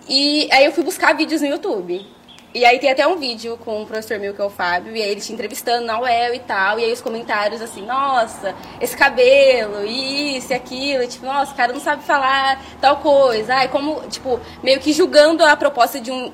E 0.08 0.48
aí 0.52 0.66
eu 0.66 0.72
fui 0.72 0.84
buscar 0.84 1.14
vídeos 1.14 1.42
no 1.42 1.48
YouTube. 1.48 2.06
E 2.54 2.64
aí 2.66 2.78
tem 2.78 2.92
até 2.92 3.08
um 3.08 3.18
vídeo 3.18 3.58
com 3.58 3.82
o 3.82 3.86
professor 3.86 4.20
meu, 4.20 4.32
que 4.32 4.40
é 4.40 4.44
o 4.44 4.50
Fábio, 4.50 4.96
e 4.96 5.02
aí 5.02 5.10
ele 5.10 5.22
te 5.22 5.34
entrevistando 5.34 5.88
na 5.88 6.00
UEL 6.00 6.36
e 6.36 6.40
tal, 6.40 6.80
e 6.80 6.84
aí 6.84 6.94
os 6.94 7.02
comentários 7.02 7.62
assim, 7.62 7.84
nossa, 7.84 8.54
esse 8.80 8.96
cabelo, 8.96 9.84
isso 9.84 10.52
e 10.52 10.54
aquilo, 10.54 11.02
e 11.02 11.08
tipo, 11.08 11.26
nossa, 11.26 11.52
o 11.52 11.56
cara 11.56 11.74
não 11.74 11.80
sabe 11.80 12.04
falar 12.04 12.64
tal 12.80 12.98
coisa, 12.98 13.56
ai, 13.56 13.70
como, 13.70 14.08
tipo, 14.08 14.40
meio 14.62 14.80
que 14.80 14.94
julgando 14.94 15.44
a 15.44 15.56
proposta 15.56 16.00
de 16.00 16.12
um, 16.12 16.32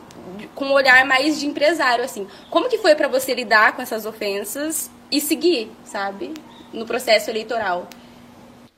com 0.54 0.66
um 0.66 0.74
olhar 0.74 1.06
mais 1.06 1.40
de 1.40 1.48
empresário, 1.48 2.04
assim. 2.04 2.28
Como 2.50 2.68
que 2.68 2.80
foi 2.80 2.96
para 2.96 3.08
você 3.08 3.34
lidar 3.34 3.74
com 3.74 3.82
essas 3.82 4.06
ofensas 4.06 4.92
e 5.10 5.22
seguir, 5.22 5.72
sabe, 5.86 6.34
no 6.74 6.86
processo 6.86 7.30
eleitoral? 7.30 7.88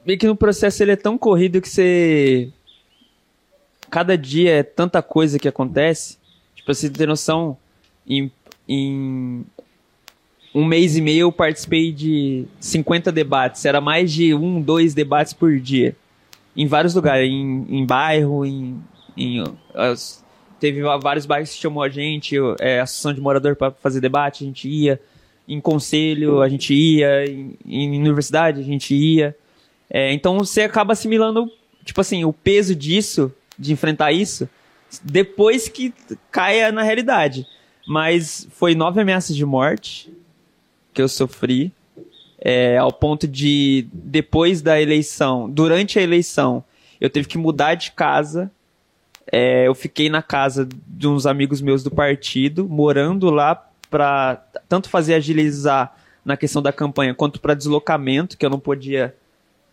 Meio 0.06 0.20
que 0.20 0.28
no 0.28 0.36
processo 0.36 0.84
ele 0.84 0.92
é 0.92 0.96
tão 0.96 1.18
corrido 1.18 1.60
que 1.60 1.70
você... 1.70 2.50
Cada 3.90 4.16
dia 4.16 4.60
é 4.60 4.64
tanta 4.64 5.02
coisa 5.02 5.40
que 5.40 5.48
acontece 5.48 6.21
Pra 6.66 6.74
você 6.74 6.90
ter 6.90 7.08
noção, 7.08 7.58
em, 8.08 8.32
em 8.68 9.46
um 10.54 10.66
mês 10.66 10.98
e 10.98 11.02
meio 11.02 11.22
eu 11.22 11.32
participei 11.32 11.92
de 11.92 12.46
50 12.60 13.12
debates. 13.12 13.66
Era 13.66 13.80
mais 13.80 14.12
de 14.12 14.34
um, 14.34 14.62
dois 14.62 14.94
debates 14.94 15.34
por 15.34 15.60
dia. 15.60 15.96
Em 16.56 16.68
vários 16.68 16.94
lugares, 16.94 17.30
em, 17.30 17.66
em 17.70 17.86
bairro, 17.86 18.46
em, 18.46 18.78
em 19.18 19.44
teve 20.60 20.82
vários 21.02 21.26
bairros 21.26 21.50
que 21.50 21.60
chamou 21.60 21.82
a 21.82 21.90
gente, 21.90 22.36
é, 22.60 22.82
associação 22.82 23.14
de 23.14 23.20
morador 23.20 23.56
para 23.56 23.72
fazer 23.72 24.00
debate, 24.00 24.44
a 24.44 24.48
gente 24.48 24.70
ia. 24.70 25.02
em 25.48 25.60
conselho 25.60 26.42
a 26.42 26.48
gente 26.48 26.74
ia, 26.74 27.26
em, 27.26 27.58
em 27.66 28.00
universidade 28.00 28.60
a 28.60 28.64
gente 28.64 28.94
ia. 28.94 29.36
É, 29.90 30.14
então 30.14 30.38
você 30.38 30.62
acaba 30.62 30.94
assimilando, 30.94 31.52
tipo 31.84 32.00
assim, 32.00 32.24
o 32.24 32.32
peso 32.32 32.76
disso, 32.76 33.34
de 33.58 33.74
enfrentar 33.74 34.12
isso, 34.12 34.48
depois 35.04 35.68
que 35.68 35.94
caia 36.32 36.72
na 36.72 36.84
realidade. 36.84 37.48
Mas 37.88 38.48
foi 38.52 38.76
nove 38.76 39.02
ameaças 39.02 39.36
de 39.36 39.46
morte 39.46 40.12
que 40.94 41.02
eu 41.02 41.08
sofri, 41.08 41.72
é, 42.40 42.78
ao 42.78 42.92
ponto 42.92 43.28
de, 43.28 43.88
depois 43.94 44.62
da 44.62 44.82
eleição, 44.82 45.50
durante 45.50 46.00
a 46.00 46.02
eleição, 46.02 46.64
eu 47.00 47.10
tive 47.10 47.28
que 47.28 47.38
mudar 47.38 47.76
de 47.76 47.92
casa. 47.92 48.52
É, 49.32 49.68
eu 49.68 49.76
fiquei 49.76 50.10
na 50.10 50.22
casa 50.24 50.68
de 50.88 51.08
uns 51.08 51.26
amigos 51.26 51.62
meus 51.62 51.84
do 51.84 51.92
partido, 51.92 52.68
morando 52.68 53.30
lá 53.30 53.56
para 53.90 54.44
tanto 54.68 54.90
fazer 54.90 55.14
agilizar 55.14 55.96
na 56.26 56.36
questão 56.36 56.62
da 56.62 56.74
campanha 56.74 57.14
quanto 57.14 57.40
para 57.40 57.54
deslocamento, 57.54 58.38
que 58.38 58.46
eu 58.46 58.50
não 58.50 58.60
podia 58.60 59.16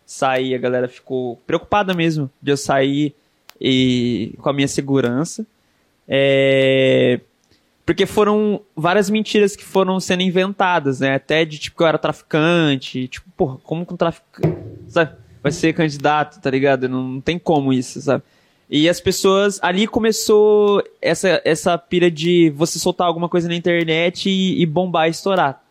sair. 0.05 0.53
A 0.53 0.59
galera 0.59 0.87
ficou 0.87 1.37
preocupada 1.47 1.93
mesmo 1.93 2.29
de 2.41 2.51
eu 2.51 2.57
sair 2.57 3.15
e 3.59 4.33
com 4.41 4.49
a 4.49 4.53
minha 4.53 4.67
segurança. 4.67 5.45
É, 6.07 7.19
porque 7.85 8.05
foram 8.05 8.61
várias 8.75 9.09
mentiras 9.09 9.55
que 9.55 9.63
foram 9.63 9.99
sendo 9.99 10.21
inventadas, 10.21 10.99
né? 10.99 11.15
Até 11.15 11.45
de 11.45 11.57
tipo 11.57 11.77
que 11.77 11.83
eu 11.83 11.87
era 11.87 11.97
traficante, 11.97 13.07
tipo, 13.07 13.29
porra, 13.35 13.57
como 13.63 13.85
que 13.85 13.93
um 13.93 13.97
traficante 13.97 14.57
sabe? 14.87 15.13
vai 15.41 15.51
ser 15.51 15.73
candidato, 15.73 16.39
tá 16.41 16.49
ligado? 16.49 16.87
Não, 16.89 17.03
não 17.03 17.21
tem 17.21 17.39
como 17.39 17.71
isso, 17.73 18.01
sabe? 18.01 18.23
E 18.69 18.87
as 18.87 19.01
pessoas. 19.01 19.59
Ali 19.63 19.87
começou 19.87 20.83
essa, 21.01 21.41
essa 21.43 21.77
pira 21.77 22.11
de 22.11 22.51
você 22.55 22.77
soltar 22.77 23.07
alguma 23.07 23.27
coisa 23.27 23.47
na 23.47 23.55
internet 23.55 24.29
e, 24.29 24.61
e 24.61 24.65
bombar 24.65 25.07
e 25.07 25.11
estourar. 25.11 25.63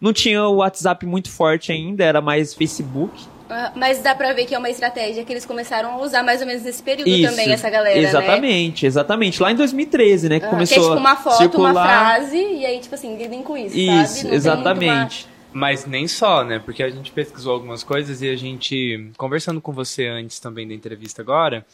Não 0.00 0.12
tinha 0.12 0.44
o 0.46 0.56
WhatsApp 0.56 1.04
muito 1.06 1.30
forte 1.30 1.70
ainda, 1.70 2.04
era 2.04 2.20
mais 2.20 2.54
Facebook. 2.54 3.26
Ah, 3.50 3.72
mas 3.74 4.00
dá 4.00 4.14
pra 4.14 4.32
ver 4.32 4.46
que 4.46 4.54
é 4.54 4.58
uma 4.58 4.70
estratégia 4.70 5.24
que 5.24 5.32
eles 5.32 5.44
começaram 5.44 5.92
a 5.94 5.98
usar 5.98 6.22
mais 6.22 6.40
ou 6.40 6.46
menos 6.46 6.62
nesse 6.62 6.82
período 6.82 7.08
Isso, 7.08 7.28
também, 7.28 7.52
essa 7.52 7.68
galera, 7.68 7.98
Exatamente, 7.98 8.84
né? 8.84 8.86
exatamente. 8.86 9.42
Lá 9.42 9.50
em 9.50 9.56
2013, 9.56 10.28
né, 10.28 10.40
que 10.40 10.46
ah, 10.46 10.50
começou 10.50 10.74
que 10.76 10.80
é 10.80 10.88
tipo 10.88 10.96
uma 10.96 11.16
foto, 11.16 11.36
circular... 11.36 11.72
uma 11.72 11.82
frase, 11.82 12.36
e 12.36 12.64
aí, 12.64 12.78
tipo 12.78 12.94
assim, 12.94 13.16
lidem 13.16 13.42
com 13.42 13.56
isso, 13.56 13.76
Isso, 13.76 14.28
exatamente. 14.32 15.28
Mas 15.52 15.84
nem 15.84 16.06
só, 16.06 16.44
né? 16.44 16.60
Porque 16.60 16.80
a 16.80 16.88
gente 16.88 17.10
pesquisou 17.10 17.52
algumas 17.52 17.82
coisas 17.82 18.22
e 18.22 18.28
a 18.28 18.36
gente, 18.36 19.10
conversando 19.16 19.60
com 19.60 19.72
você 19.72 20.06
antes 20.06 20.38
também 20.38 20.68
da 20.68 20.72
entrevista 20.72 21.22
agora, 21.22 21.66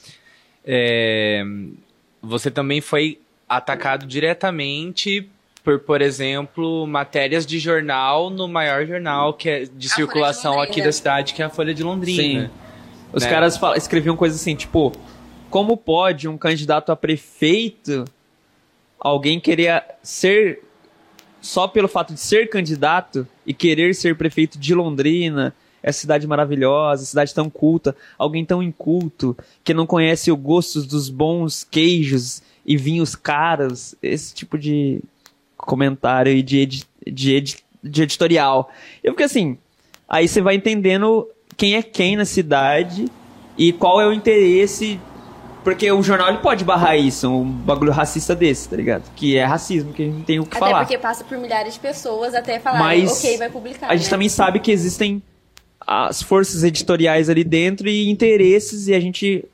é, 0.64 1.45
você 2.22 2.51
também 2.51 2.81
foi 2.81 3.20
atacado 3.47 4.07
diretamente 4.07 5.29
por, 5.67 5.81
por 5.81 6.01
exemplo, 6.01 6.87
matérias 6.87 7.45
de 7.45 7.59
jornal 7.59 8.31
no 8.31 8.47
maior 8.47 8.87
jornal 8.87 9.35
que 9.35 9.51
é 9.51 9.64
de 9.64 9.89
a 9.89 9.91
circulação 9.91 10.55
de 10.59 10.62
aqui 10.62 10.81
da 10.81 10.93
cidade, 10.93 11.35
que 11.35 11.43
é 11.43 11.45
a 11.45 11.51
Folha 11.51 11.75
de 11.75 11.83
Londrina. 11.83 12.45
Sim. 12.47 12.51
Os 13.12 13.25
né? 13.25 13.29
caras 13.29 13.57
falam, 13.57 13.77
escreviam 13.77 14.14
coisas 14.14 14.41
assim, 14.41 14.55
tipo, 14.55 14.93
como 15.51 15.77
pode 15.77 16.29
um 16.29 16.39
candidato 16.39 16.93
a 16.93 16.97
prefeito 16.97 18.05
alguém 19.01 19.41
querer 19.41 19.83
ser 20.05 20.62
só 21.41 21.67
pelo 21.67 21.89
fato 21.89 22.14
de 22.14 22.21
ser 22.21 22.49
candidato 22.49 23.27
e 23.45 23.53
querer 23.53 23.93
ser 23.93 24.17
prefeito 24.17 24.61
de 24.61 24.73
Londrina, 24.73 25.53
essa 25.83 25.99
cidade 25.99 26.29
maravilhosa, 26.29 27.05
cidade 27.05 27.35
tão 27.35 27.51
culta, 27.51 27.97
alguém 28.17 28.45
tão 28.45 28.62
inculto 28.62 29.37
que 29.64 29.75
não 29.75 29.85
conhece 29.85 30.31
o 30.31 30.37
gosto 30.37 30.81
dos 30.83 31.09
bons 31.09 31.64
queijos 31.64 32.41
e 32.64 32.77
vinhos 32.77 33.17
caros, 33.17 33.97
esse 34.01 34.33
tipo 34.33 34.57
de 34.57 35.03
comentário 35.67 36.33
e 36.33 36.43
de, 36.43 36.61
edi 36.61 36.85
de, 37.07 37.35
edi 37.35 37.57
de 37.83 38.03
editorial. 38.03 38.71
Eu 39.05 39.12
fiquei 39.12 39.27
assim, 39.27 39.59
aí 40.09 40.27
você 40.27 40.41
vai 40.41 40.55
entendendo 40.55 41.29
quem 41.57 41.75
é 41.75 41.83
quem 41.83 42.17
na 42.17 42.25
cidade 42.25 43.07
e 43.59 43.73
qual 43.73 44.01
é 44.01 44.07
o 44.07 44.12
interesse. 44.12 44.99
Porque 45.64 45.91
o 45.91 46.01
jornal 46.01 46.29
ele 46.29 46.39
pode 46.39 46.64
barrar 46.64 46.97
isso, 46.97 47.29
um 47.29 47.45
bagulho 47.45 47.91
racista 47.91 48.37
desse, 48.37 48.69
tá 48.69 48.77
ligado? 48.77 49.11
Que 49.17 49.37
é 49.37 49.45
racismo, 49.45 49.93
que 49.93 50.05
a 50.05 50.07
gente 50.07 50.23
tem 50.23 50.39
o 50.39 50.45
que 50.45 50.57
até 50.57 50.61
falar. 50.61 50.77
Até 50.83 50.85
porque 50.85 50.99
passa 50.99 51.25
por 51.25 51.37
milhares 51.39 51.75
de 51.75 51.81
pessoas 51.81 52.37
até 52.37 52.61
falar, 52.61 52.97
ok, 52.97 53.37
vai 53.37 53.51
publicar. 53.51 53.89
A 53.89 53.97
gente 53.97 54.05
né? 54.05 54.11
também 54.11 54.29
sabe 54.29 54.61
que 54.61 54.71
existem 54.71 55.21
as 55.85 56.23
forças 56.23 56.62
editoriais 56.62 57.29
ali 57.29 57.43
dentro 57.43 57.89
e 57.89 58.09
interesses, 58.09 58.87
e 58.87 58.95
a 58.95 59.01
gente 59.01 59.45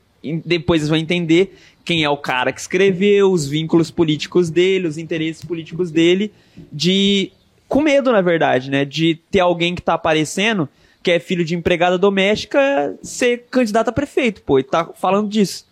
depois 0.45 0.87
vai 0.87 0.99
entender 0.99 1.57
quem 1.83 2.03
é 2.03 2.09
o 2.09 2.17
cara 2.17 2.51
que 2.51 2.59
escreveu, 2.59 3.31
os 3.31 3.47
vínculos 3.47 3.91
políticos 3.91 4.49
dele, 4.49 4.87
os 4.87 4.97
interesses 4.97 5.43
políticos 5.43 5.91
dele, 5.91 6.31
de 6.71 7.31
com 7.67 7.81
medo, 7.81 8.11
na 8.11 8.21
verdade, 8.21 8.69
né, 8.69 8.85
de 8.85 9.15
ter 9.31 9.39
alguém 9.39 9.73
que 9.73 9.81
tá 9.81 9.95
aparecendo, 9.95 10.69
que 11.01 11.11
é 11.11 11.19
filho 11.19 11.43
de 11.43 11.55
empregada 11.55 11.97
doméstica, 11.97 12.95
ser 13.01 13.45
candidato 13.49 13.89
a 13.89 13.91
prefeito, 13.91 14.41
pô, 14.43 14.59
e 14.59 14.63
tá 14.63 14.85
falando 14.95 15.27
disso. 15.27 15.65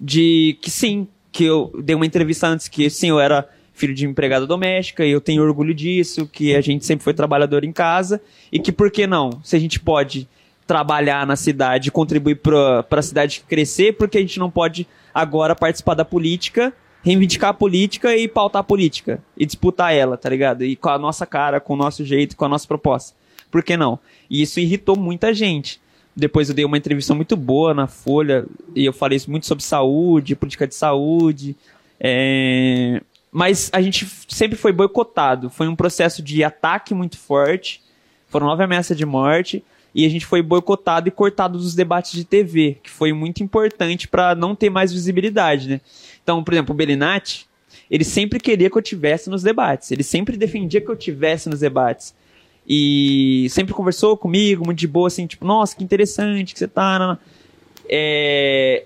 De 0.00 0.58
que 0.60 0.70
sim, 0.70 1.08
que 1.30 1.44
eu 1.44 1.72
dei 1.82 1.96
uma 1.96 2.06
entrevista 2.06 2.46
antes 2.46 2.68
que 2.68 2.88
sim, 2.90 3.08
eu 3.08 3.18
era 3.18 3.48
filho 3.72 3.94
de 3.94 4.06
empregada 4.06 4.46
doméstica 4.46 5.04
e 5.04 5.10
eu 5.10 5.20
tenho 5.20 5.42
orgulho 5.42 5.74
disso, 5.74 6.26
que 6.26 6.54
a 6.54 6.60
gente 6.60 6.84
sempre 6.84 7.02
foi 7.02 7.14
trabalhador 7.14 7.64
em 7.64 7.72
casa 7.72 8.20
e 8.52 8.58
que 8.58 8.70
por 8.70 8.90
que 8.90 9.06
não? 9.06 9.40
Se 9.42 9.56
a 9.56 9.58
gente 9.58 9.80
pode 9.80 10.28
trabalhar 10.66 11.26
na 11.26 11.34
cidade, 11.34 11.90
contribuir 11.90 12.36
para 12.36 12.84
a 12.90 13.02
cidade 13.02 13.42
crescer, 13.48 13.94
porque 13.94 14.18
a 14.18 14.20
gente 14.20 14.38
não 14.38 14.50
pode 14.50 14.86
agora 15.14 15.54
participar 15.54 15.94
da 15.94 16.04
política, 16.04 16.72
reivindicar 17.02 17.50
a 17.50 17.54
política 17.54 18.16
e 18.16 18.28
pautar 18.28 18.60
a 18.60 18.64
política. 18.64 19.22
E 19.36 19.44
disputar 19.44 19.94
ela, 19.94 20.16
tá 20.16 20.28
ligado? 20.28 20.64
E 20.64 20.76
com 20.76 20.88
a 20.88 20.98
nossa 20.98 21.26
cara, 21.26 21.60
com 21.60 21.74
o 21.74 21.76
nosso 21.76 22.04
jeito, 22.04 22.36
com 22.36 22.44
a 22.44 22.48
nossa 22.48 22.66
proposta. 22.66 23.14
Por 23.50 23.62
que 23.62 23.76
não? 23.76 23.98
E 24.30 24.42
isso 24.42 24.60
irritou 24.60 24.96
muita 24.96 25.34
gente. 25.34 25.80
Depois 26.14 26.48
eu 26.48 26.54
dei 26.54 26.64
uma 26.64 26.76
entrevista 26.78 27.14
muito 27.14 27.36
boa 27.36 27.74
na 27.74 27.86
Folha 27.86 28.44
e 28.74 28.84
eu 28.84 28.92
falei 28.92 29.20
muito 29.26 29.46
sobre 29.46 29.64
saúde, 29.64 30.36
política 30.36 30.66
de 30.66 30.74
saúde. 30.74 31.56
É... 31.98 33.00
Mas 33.30 33.70
a 33.72 33.80
gente 33.80 34.06
sempre 34.28 34.56
foi 34.56 34.72
boicotado. 34.72 35.48
Foi 35.48 35.66
um 35.66 35.76
processo 35.76 36.22
de 36.22 36.44
ataque 36.44 36.94
muito 36.94 37.18
forte. 37.18 37.82
Foram 38.28 38.46
nove 38.46 38.62
ameaças 38.62 38.96
de 38.96 39.06
morte 39.06 39.64
e 39.94 40.06
a 40.06 40.08
gente 40.08 40.24
foi 40.24 40.40
boicotado 40.42 41.08
e 41.08 41.10
cortado 41.10 41.58
dos 41.58 41.74
debates 41.74 42.12
de 42.12 42.24
TV, 42.24 42.78
que 42.82 42.90
foi 42.90 43.12
muito 43.12 43.42
importante 43.42 44.08
para 44.08 44.34
não 44.34 44.54
ter 44.54 44.70
mais 44.70 44.92
visibilidade, 44.92 45.68
né? 45.68 45.80
Então, 46.22 46.42
por 46.42 46.54
exemplo, 46.54 46.74
o 46.74 46.76
Belinati, 46.76 47.46
ele 47.90 48.04
sempre 48.04 48.40
queria 48.40 48.70
que 48.70 48.76
eu 48.76 48.82
tivesse 48.82 49.28
nos 49.28 49.42
debates, 49.42 49.90
ele 49.90 50.02
sempre 50.02 50.36
defendia 50.36 50.80
que 50.80 50.88
eu 50.88 50.96
tivesse 50.96 51.48
nos 51.48 51.60
debates. 51.60 52.14
E 52.66 53.48
sempre 53.50 53.74
conversou 53.74 54.16
comigo, 54.16 54.64
muito 54.64 54.78
de 54.78 54.86
boa, 54.86 55.08
assim, 55.08 55.26
tipo, 55.26 55.44
nossa, 55.44 55.76
que 55.76 55.82
interessante 55.82 56.52
que 56.52 56.58
você 56.58 56.68
tá. 56.68 57.18
É... 57.88 58.84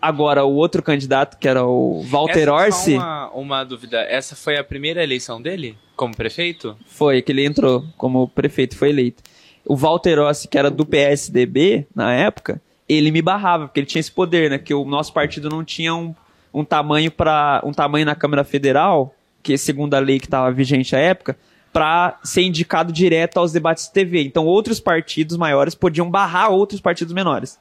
Agora, 0.00 0.44
o 0.44 0.52
outro 0.52 0.82
candidato, 0.82 1.38
que 1.38 1.48
era 1.48 1.64
o 1.64 2.02
Walter 2.02 2.42
essa 2.42 2.52
Orsi. 2.52 2.94
Uma, 2.94 3.30
uma 3.30 3.64
dúvida, 3.64 4.02
essa 4.02 4.36
foi 4.36 4.58
a 4.58 4.62
primeira 4.62 5.02
eleição 5.02 5.40
dele 5.40 5.76
como 5.96 6.14
prefeito? 6.14 6.76
Foi, 6.86 7.22
que 7.22 7.32
ele 7.32 7.44
entrou 7.44 7.84
como 7.96 8.28
prefeito, 8.28 8.76
foi 8.76 8.90
eleito 8.90 9.22
o 9.66 9.74
Walter 9.74 10.18
Rossi, 10.18 10.46
que 10.46 10.56
era 10.56 10.70
do 10.70 10.86
PSDB 10.86 11.86
na 11.94 12.12
época, 12.12 12.60
ele 12.88 13.10
me 13.10 13.20
barrava, 13.20 13.66
porque 13.66 13.80
ele 13.80 13.86
tinha 13.86 14.00
esse 14.00 14.12
poder, 14.12 14.48
né? 14.48 14.58
Que 14.58 14.72
o 14.72 14.84
nosso 14.84 15.12
partido 15.12 15.48
não 15.48 15.64
tinha 15.64 15.94
um, 15.94 16.14
um 16.54 16.64
tamanho 16.64 17.10
para 17.10 17.60
um 17.64 17.72
tamanho 17.72 18.06
na 18.06 18.14
Câmara 18.14 18.44
Federal, 18.44 19.12
que 19.42 19.54
é 19.54 19.56
segundo 19.56 19.94
a 19.94 19.98
lei 19.98 20.20
que 20.20 20.26
estava 20.26 20.52
vigente 20.52 20.94
à 20.94 20.98
época, 21.00 21.36
para 21.72 22.18
ser 22.22 22.42
indicado 22.42 22.92
direto 22.92 23.38
aos 23.38 23.52
debates 23.52 23.86
de 23.86 23.92
TV. 23.92 24.22
Então 24.22 24.46
outros 24.46 24.78
partidos 24.78 25.36
maiores 25.36 25.74
podiam 25.74 26.08
barrar 26.08 26.50
outros 26.50 26.80
partidos 26.80 27.12
menores. 27.12 27.58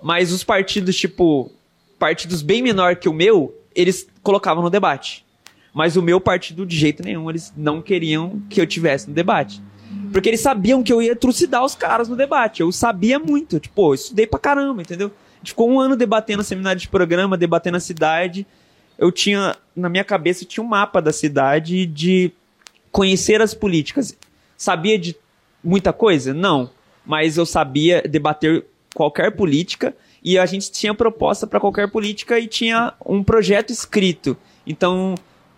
Mas 0.00 0.32
os 0.32 0.44
partidos, 0.44 0.96
tipo, 0.96 1.50
partidos 1.98 2.42
bem 2.42 2.62
menor 2.62 2.96
que 2.96 3.08
o 3.08 3.12
meu, 3.12 3.54
eles 3.74 4.06
colocavam 4.22 4.62
no 4.62 4.70
debate. 4.70 5.26
Mas 5.74 5.96
o 5.96 6.02
meu 6.02 6.20
partido, 6.20 6.64
de 6.64 6.76
jeito 6.76 7.02
nenhum, 7.02 7.28
eles 7.28 7.52
não 7.56 7.82
queriam 7.82 8.40
que 8.48 8.60
eu 8.60 8.66
tivesse 8.66 9.08
no 9.08 9.14
debate. 9.14 9.60
Porque 10.12 10.28
eles 10.28 10.40
sabiam 10.40 10.82
que 10.82 10.92
eu 10.92 11.02
ia 11.02 11.14
trucidar 11.14 11.64
os 11.64 11.74
caras 11.74 12.08
no 12.08 12.16
debate. 12.16 12.60
Eu 12.60 12.72
sabia 12.72 13.18
muito. 13.18 13.60
Tipo, 13.60 13.90
eu 13.90 13.94
estudei 13.94 14.26
pra 14.26 14.38
caramba, 14.38 14.82
entendeu? 14.82 15.10
Ficou 15.44 15.70
um 15.70 15.78
ano 15.78 15.96
debatendo 15.96 16.42
seminário 16.42 16.80
de 16.80 16.88
programa, 16.88 17.36
debatendo 17.36 17.76
a 17.76 17.80
cidade. 17.80 18.46
Eu 18.98 19.12
tinha, 19.12 19.56
na 19.74 19.88
minha 19.88 20.04
cabeça, 20.04 20.44
tinha 20.44 20.64
um 20.64 20.68
mapa 20.68 21.00
da 21.00 21.12
cidade 21.12 21.86
de 21.86 22.32
conhecer 22.90 23.42
as 23.42 23.54
políticas. 23.54 24.16
Sabia 24.56 24.98
de 24.98 25.14
muita 25.62 25.92
coisa? 25.92 26.32
Não. 26.32 26.70
Mas 27.04 27.36
eu 27.36 27.46
sabia 27.46 28.02
debater 28.02 28.64
qualquer 28.94 29.36
política 29.36 29.94
e 30.24 30.38
a 30.38 30.46
gente 30.46 30.72
tinha 30.72 30.94
proposta 30.94 31.46
para 31.46 31.60
qualquer 31.60 31.90
política 31.90 32.38
e 32.40 32.48
tinha 32.48 32.94
um 33.04 33.22
projeto 33.22 33.70
escrito. 33.70 34.36
Então, 34.66 35.14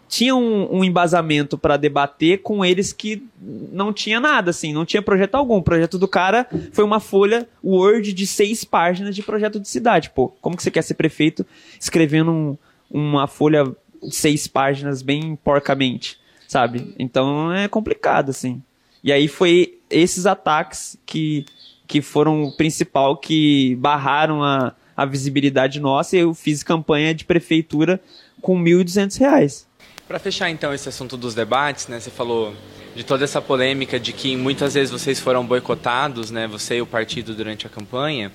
tinha 0.08 0.34
um, 0.34 0.78
um 0.78 0.84
embasamento 0.84 1.58
para 1.58 1.76
debater 1.76 2.42
com 2.42 2.64
eles 2.64 2.92
que 2.92 3.22
não 3.40 3.92
tinha 3.92 4.18
nada, 4.18 4.50
assim, 4.50 4.72
não 4.72 4.84
tinha 4.84 5.02
projeto 5.02 5.34
algum. 5.34 5.56
O 5.56 5.62
projeto 5.62 5.98
do 5.98 6.08
cara 6.08 6.48
foi 6.72 6.84
uma 6.84 7.00
folha 7.00 7.48
Word 7.62 8.12
de 8.12 8.26
seis 8.26 8.64
páginas 8.64 9.14
de 9.14 9.22
projeto 9.22 9.60
de 9.60 9.68
cidade. 9.68 10.10
Pô, 10.10 10.28
como 10.40 10.56
que 10.56 10.62
você 10.62 10.70
quer 10.70 10.82
ser 10.82 10.94
prefeito 10.94 11.44
escrevendo 11.78 12.30
um, 12.30 12.56
uma 12.90 13.26
folha 13.26 13.64
de 14.02 14.14
seis 14.14 14.46
páginas 14.46 15.02
bem 15.02 15.36
porcamente? 15.36 16.18
sabe? 16.48 16.94
Então 16.98 17.52
é 17.52 17.68
complicado, 17.68 18.30
assim. 18.30 18.60
E 19.04 19.12
aí 19.12 19.28
foi 19.28 19.78
esses 19.90 20.26
ataques 20.26 20.98
que, 21.06 21.44
que 21.86 22.00
foram 22.00 22.42
o 22.42 22.56
principal 22.56 23.18
que 23.18 23.76
barraram 23.76 24.42
a, 24.42 24.74
a 24.96 25.04
visibilidade 25.04 25.78
nossa 25.78 26.16
e 26.16 26.20
eu 26.20 26.34
fiz 26.34 26.62
campanha 26.62 27.14
de 27.14 27.24
prefeitura 27.24 28.00
com 28.40 28.60
R$ 28.60 28.70
1.200. 28.72 29.67
Para 30.08 30.18
fechar 30.18 30.48
então 30.48 30.72
esse 30.72 30.88
assunto 30.88 31.18
dos 31.18 31.34
debates, 31.34 31.86
né? 31.86 32.00
Você 32.00 32.10
falou 32.10 32.54
de 32.96 33.04
toda 33.04 33.24
essa 33.24 33.42
polêmica 33.42 34.00
de 34.00 34.14
que 34.14 34.34
muitas 34.38 34.72
vezes 34.72 34.90
vocês 34.90 35.20
foram 35.20 35.44
boicotados, 35.44 36.30
né? 36.30 36.46
Você 36.46 36.78
e 36.78 36.80
o 36.80 36.86
partido 36.86 37.34
durante 37.34 37.66
a 37.66 37.70
campanha. 37.70 38.32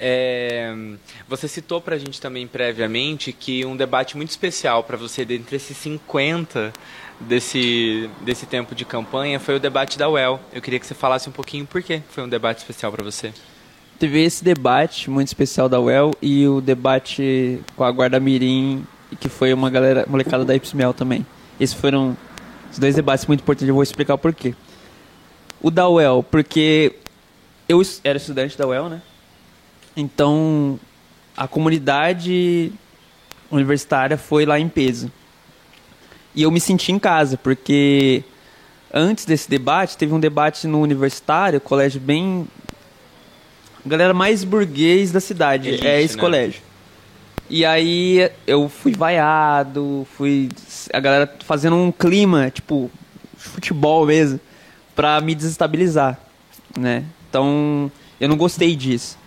É, 0.00 0.74
você 1.28 1.46
citou 1.46 1.80
para 1.80 1.94
a 1.94 1.98
gente 1.98 2.20
também 2.20 2.44
previamente 2.48 3.32
que 3.32 3.64
um 3.64 3.76
debate 3.76 4.16
muito 4.16 4.30
especial 4.30 4.82
para 4.82 4.96
você, 4.96 5.24
dentre 5.24 5.54
esses 5.54 5.76
50 5.76 6.72
desse, 7.20 8.10
desse 8.22 8.44
tempo 8.44 8.74
de 8.74 8.84
campanha, 8.84 9.38
foi 9.38 9.54
o 9.54 9.60
debate 9.60 9.96
da 9.96 10.08
UEL. 10.08 10.40
Eu 10.52 10.60
queria 10.60 10.80
que 10.80 10.86
você 10.86 10.94
falasse 10.94 11.28
um 11.28 11.32
pouquinho 11.32 11.64
por 11.64 11.80
que 11.84 12.02
foi 12.10 12.24
um 12.24 12.28
debate 12.28 12.58
especial 12.58 12.90
para 12.90 13.04
você. 13.04 13.32
Teve 13.96 14.24
esse 14.24 14.42
debate 14.42 15.08
muito 15.08 15.28
especial 15.28 15.68
da 15.68 15.78
UEL 15.78 16.10
e 16.20 16.48
o 16.48 16.60
debate 16.60 17.60
com 17.76 17.84
a 17.84 17.92
Guarda 17.92 18.18
Mirim, 18.18 18.84
que 19.20 19.28
foi 19.28 19.52
uma 19.52 19.70
galera 19.70 20.06
molecada 20.08 20.44
da 20.44 20.54
Ipsmel 20.54 20.92
também. 20.94 21.26
Esses 21.58 21.74
foram 21.74 22.16
os 22.70 22.78
dois 22.78 22.94
debates 22.94 23.26
muito 23.26 23.40
importantes, 23.40 23.68
eu 23.68 23.74
vou 23.74 23.82
explicar 23.82 24.14
o 24.14 24.18
porquê. 24.18 24.54
O 25.60 25.70
da 25.70 25.88
UEL, 25.88 26.22
porque 26.22 26.96
eu 27.68 27.82
era 28.02 28.16
estudante 28.16 28.56
da 28.56 28.66
UEL, 28.66 28.88
né? 28.88 29.02
Então, 29.96 30.80
a 31.36 31.46
comunidade 31.46 32.72
universitária 33.50 34.16
foi 34.16 34.46
lá 34.46 34.58
em 34.58 34.68
peso. 34.68 35.12
E 36.34 36.42
eu 36.42 36.50
me 36.50 36.60
senti 36.60 36.90
em 36.90 36.98
casa, 36.98 37.36
porque 37.36 38.24
antes 38.92 39.24
desse 39.24 39.48
debate, 39.48 39.96
teve 39.96 40.14
um 40.14 40.20
debate 40.20 40.66
no 40.66 40.80
universitário, 40.80 41.60
colégio 41.60 42.00
bem. 42.00 42.48
galera 43.84 44.14
mais 44.14 44.44
burguês 44.44 45.12
da 45.12 45.20
cidade. 45.20 45.68
Elite, 45.68 45.86
é 45.86 46.00
esse 46.00 46.16
né? 46.16 46.20
colégio. 46.20 46.62
E 47.50 47.64
aí 47.64 48.30
eu 48.46 48.68
fui 48.68 48.92
vaiado, 48.92 50.06
fui. 50.16 50.48
a 50.92 51.00
galera 51.00 51.32
fazendo 51.44 51.76
um 51.76 51.92
clima, 51.92 52.50
tipo, 52.50 52.90
futebol 53.36 54.06
mesmo, 54.06 54.40
pra 54.94 55.20
me 55.20 55.34
desestabilizar, 55.34 56.18
né? 56.78 57.04
Então, 57.28 57.90
eu 58.20 58.28
não 58.28 58.36
gostei 58.36 58.74
disso. 58.76 59.18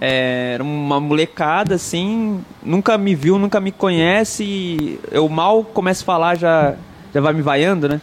É, 0.00 0.52
era 0.54 0.62
uma 0.62 1.00
molecada, 1.00 1.76
assim, 1.76 2.44
nunca 2.62 2.98
me 2.98 3.14
viu, 3.14 3.38
nunca 3.38 3.60
me 3.60 3.72
conhece. 3.72 4.98
Eu 5.10 5.28
mal 5.28 5.64
começo 5.64 6.02
a 6.02 6.06
falar, 6.06 6.36
já, 6.36 6.74
já 7.12 7.20
vai 7.20 7.32
me 7.32 7.42
vaiando, 7.42 7.88
né? 7.88 8.00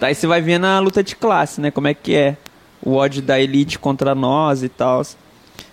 Daí 0.00 0.14
você 0.14 0.26
vai 0.26 0.40
vendo 0.42 0.64
a 0.64 0.78
luta 0.78 1.02
de 1.02 1.16
classe, 1.16 1.60
né? 1.60 1.70
Como 1.70 1.88
é 1.88 1.94
que 1.94 2.14
é. 2.14 2.36
O 2.82 2.94
ódio 2.94 3.22
da 3.22 3.40
elite 3.40 3.78
contra 3.78 4.14
nós 4.14 4.62
e 4.62 4.68
tal. 4.68 5.02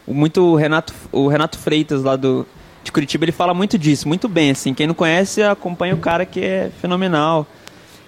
Muito 0.08 0.56
Renato, 0.56 0.94
o 1.12 1.28
Renato 1.28 1.58
Freitas 1.58 2.04
lá 2.04 2.16
do, 2.16 2.46
de 2.84 2.92
Curitiba, 2.92 3.26
ele 3.26 3.32
fala 3.32 3.54
muito 3.54 3.78
disso, 3.78 4.08
muito 4.08 4.28
bem, 4.28 4.52
assim. 4.52 4.74
Quem 4.74 4.88
não 4.88 4.94
conhece, 4.94 5.42
acompanha 5.42 5.96
o 5.96 6.00
cara 6.00 6.26
que 6.26 6.42
é 6.42 6.72
fenomenal. 6.82 7.48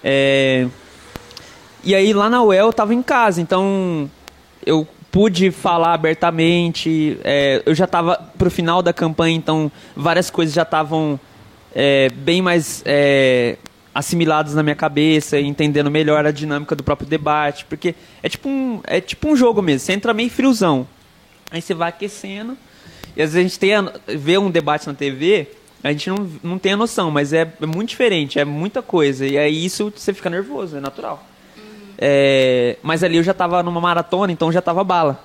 É... 0.04 0.68
E 1.84 1.96
aí 1.96 2.14
lá 2.14 2.30
na 2.30 2.44
UEL 2.44 2.68
eu 2.68 2.74
tava 2.74 2.94
em 2.94 3.02
casa, 3.02 3.42
então 3.42 4.10
eu 4.66 4.88
pude 5.12 5.50
falar 5.52 5.94
abertamente. 5.94 7.18
É, 7.24 7.64
eu 7.66 7.74
já 7.74 7.86
estava 7.86 8.18
pro 8.38 8.52
final 8.52 8.82
da 8.82 8.92
campanha, 8.92 9.36
então 9.36 9.72
várias 9.96 10.30
coisas 10.30 10.54
já 10.54 10.64
estavam 10.64 11.20
é, 11.74 12.10
bem 12.10 12.42
mais 12.42 12.82
é, 12.86 13.58
assimiladas 13.94 14.56
na 14.56 14.64
minha 14.64 14.76
cabeça, 14.76 15.40
entendendo 15.40 15.90
melhor 15.90 16.26
a 16.26 16.32
dinâmica 16.32 16.76
do 16.76 16.84
próprio 16.84 17.08
debate, 17.08 17.66
porque 17.66 17.96
é 18.22 18.28
tipo 18.28 18.50
um, 18.50 18.82
é 18.84 19.00
tipo 19.00 19.30
um 19.30 19.36
jogo 19.36 19.62
mesmo. 19.62 19.86
Você 19.86 19.94
entra 19.94 20.14
meio 20.14 20.30
friozão, 20.30 20.86
aí 21.50 21.62
você 21.62 21.74
vai 21.74 21.90
aquecendo. 21.90 22.58
E 23.16 23.22
às 23.22 23.34
vezes 23.34 23.36
a 23.36 23.42
gente 23.42 23.60
tem 23.60 23.74
a, 23.76 23.92
vê 24.08 24.38
um 24.38 24.52
debate 24.52 24.88
na 24.88 24.94
TV, 24.94 25.48
a 25.84 25.92
gente 25.92 26.10
não, 26.10 26.30
não 26.44 26.60
tem 26.60 26.74
a 26.74 26.78
noção, 26.78 27.12
mas 27.12 27.32
é, 27.32 27.54
é 27.62 27.66
muito 27.66 27.90
diferente, 27.90 28.40
é 28.40 28.46
muita 28.46 28.82
coisa. 28.82 29.26
E 29.26 29.38
aí 29.38 29.66
isso 29.66 29.94
você 29.96 30.14
fica 30.14 30.30
nervoso, 30.30 30.78
é 30.78 30.80
natural. 30.80 31.24
É, 31.98 32.78
mas 32.82 33.04
ali 33.04 33.18
eu 33.18 33.24
já 33.24 33.32
estava 33.32 33.62
numa 33.64 33.80
maratona, 33.80 34.32
então 34.32 34.52
já 34.52 34.60
estava 34.60 34.84
bala. 34.84 35.24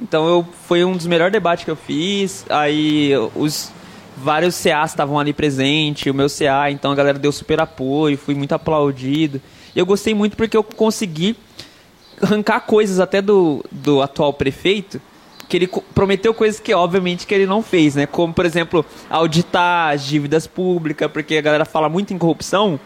Então 0.00 0.26
eu, 0.26 0.46
foi 0.66 0.84
um 0.84 0.96
dos 0.96 1.06
melhores 1.06 1.32
debates 1.32 1.64
que 1.64 1.70
eu 1.70 1.76
fiz. 1.76 2.44
Aí 2.48 3.12
os 3.34 3.70
vários 4.16 4.60
CAs 4.62 4.90
estavam 4.90 5.18
ali 5.18 5.32
presentes, 5.32 6.10
o 6.10 6.14
meu 6.14 6.28
CA, 6.28 6.70
então 6.70 6.90
a 6.90 6.94
galera 6.94 7.18
deu 7.18 7.30
super 7.30 7.60
apoio, 7.60 8.18
fui 8.18 8.34
muito 8.34 8.52
aplaudido. 8.52 9.40
E 9.74 9.78
eu 9.78 9.86
gostei 9.86 10.14
muito 10.14 10.36
porque 10.36 10.56
eu 10.56 10.62
consegui 10.62 11.36
arrancar 12.20 12.60
coisas 12.60 12.98
até 12.98 13.22
do, 13.22 13.64
do 13.70 14.02
atual 14.02 14.32
prefeito, 14.32 15.00
que 15.48 15.56
ele 15.56 15.66
prometeu 15.94 16.34
coisas 16.34 16.60
que 16.60 16.74
obviamente 16.74 17.26
que 17.26 17.34
ele 17.34 17.46
não 17.46 17.62
fez, 17.62 17.94
né? 17.94 18.06
Como, 18.06 18.34
por 18.34 18.44
exemplo, 18.44 18.84
auditar 19.08 19.94
as 19.94 20.04
dívidas 20.04 20.46
públicas, 20.46 21.10
porque 21.10 21.36
a 21.36 21.40
galera 21.40 21.64
fala 21.64 21.88
muito 21.88 22.12
em 22.12 22.18
corrupção, 22.18 22.78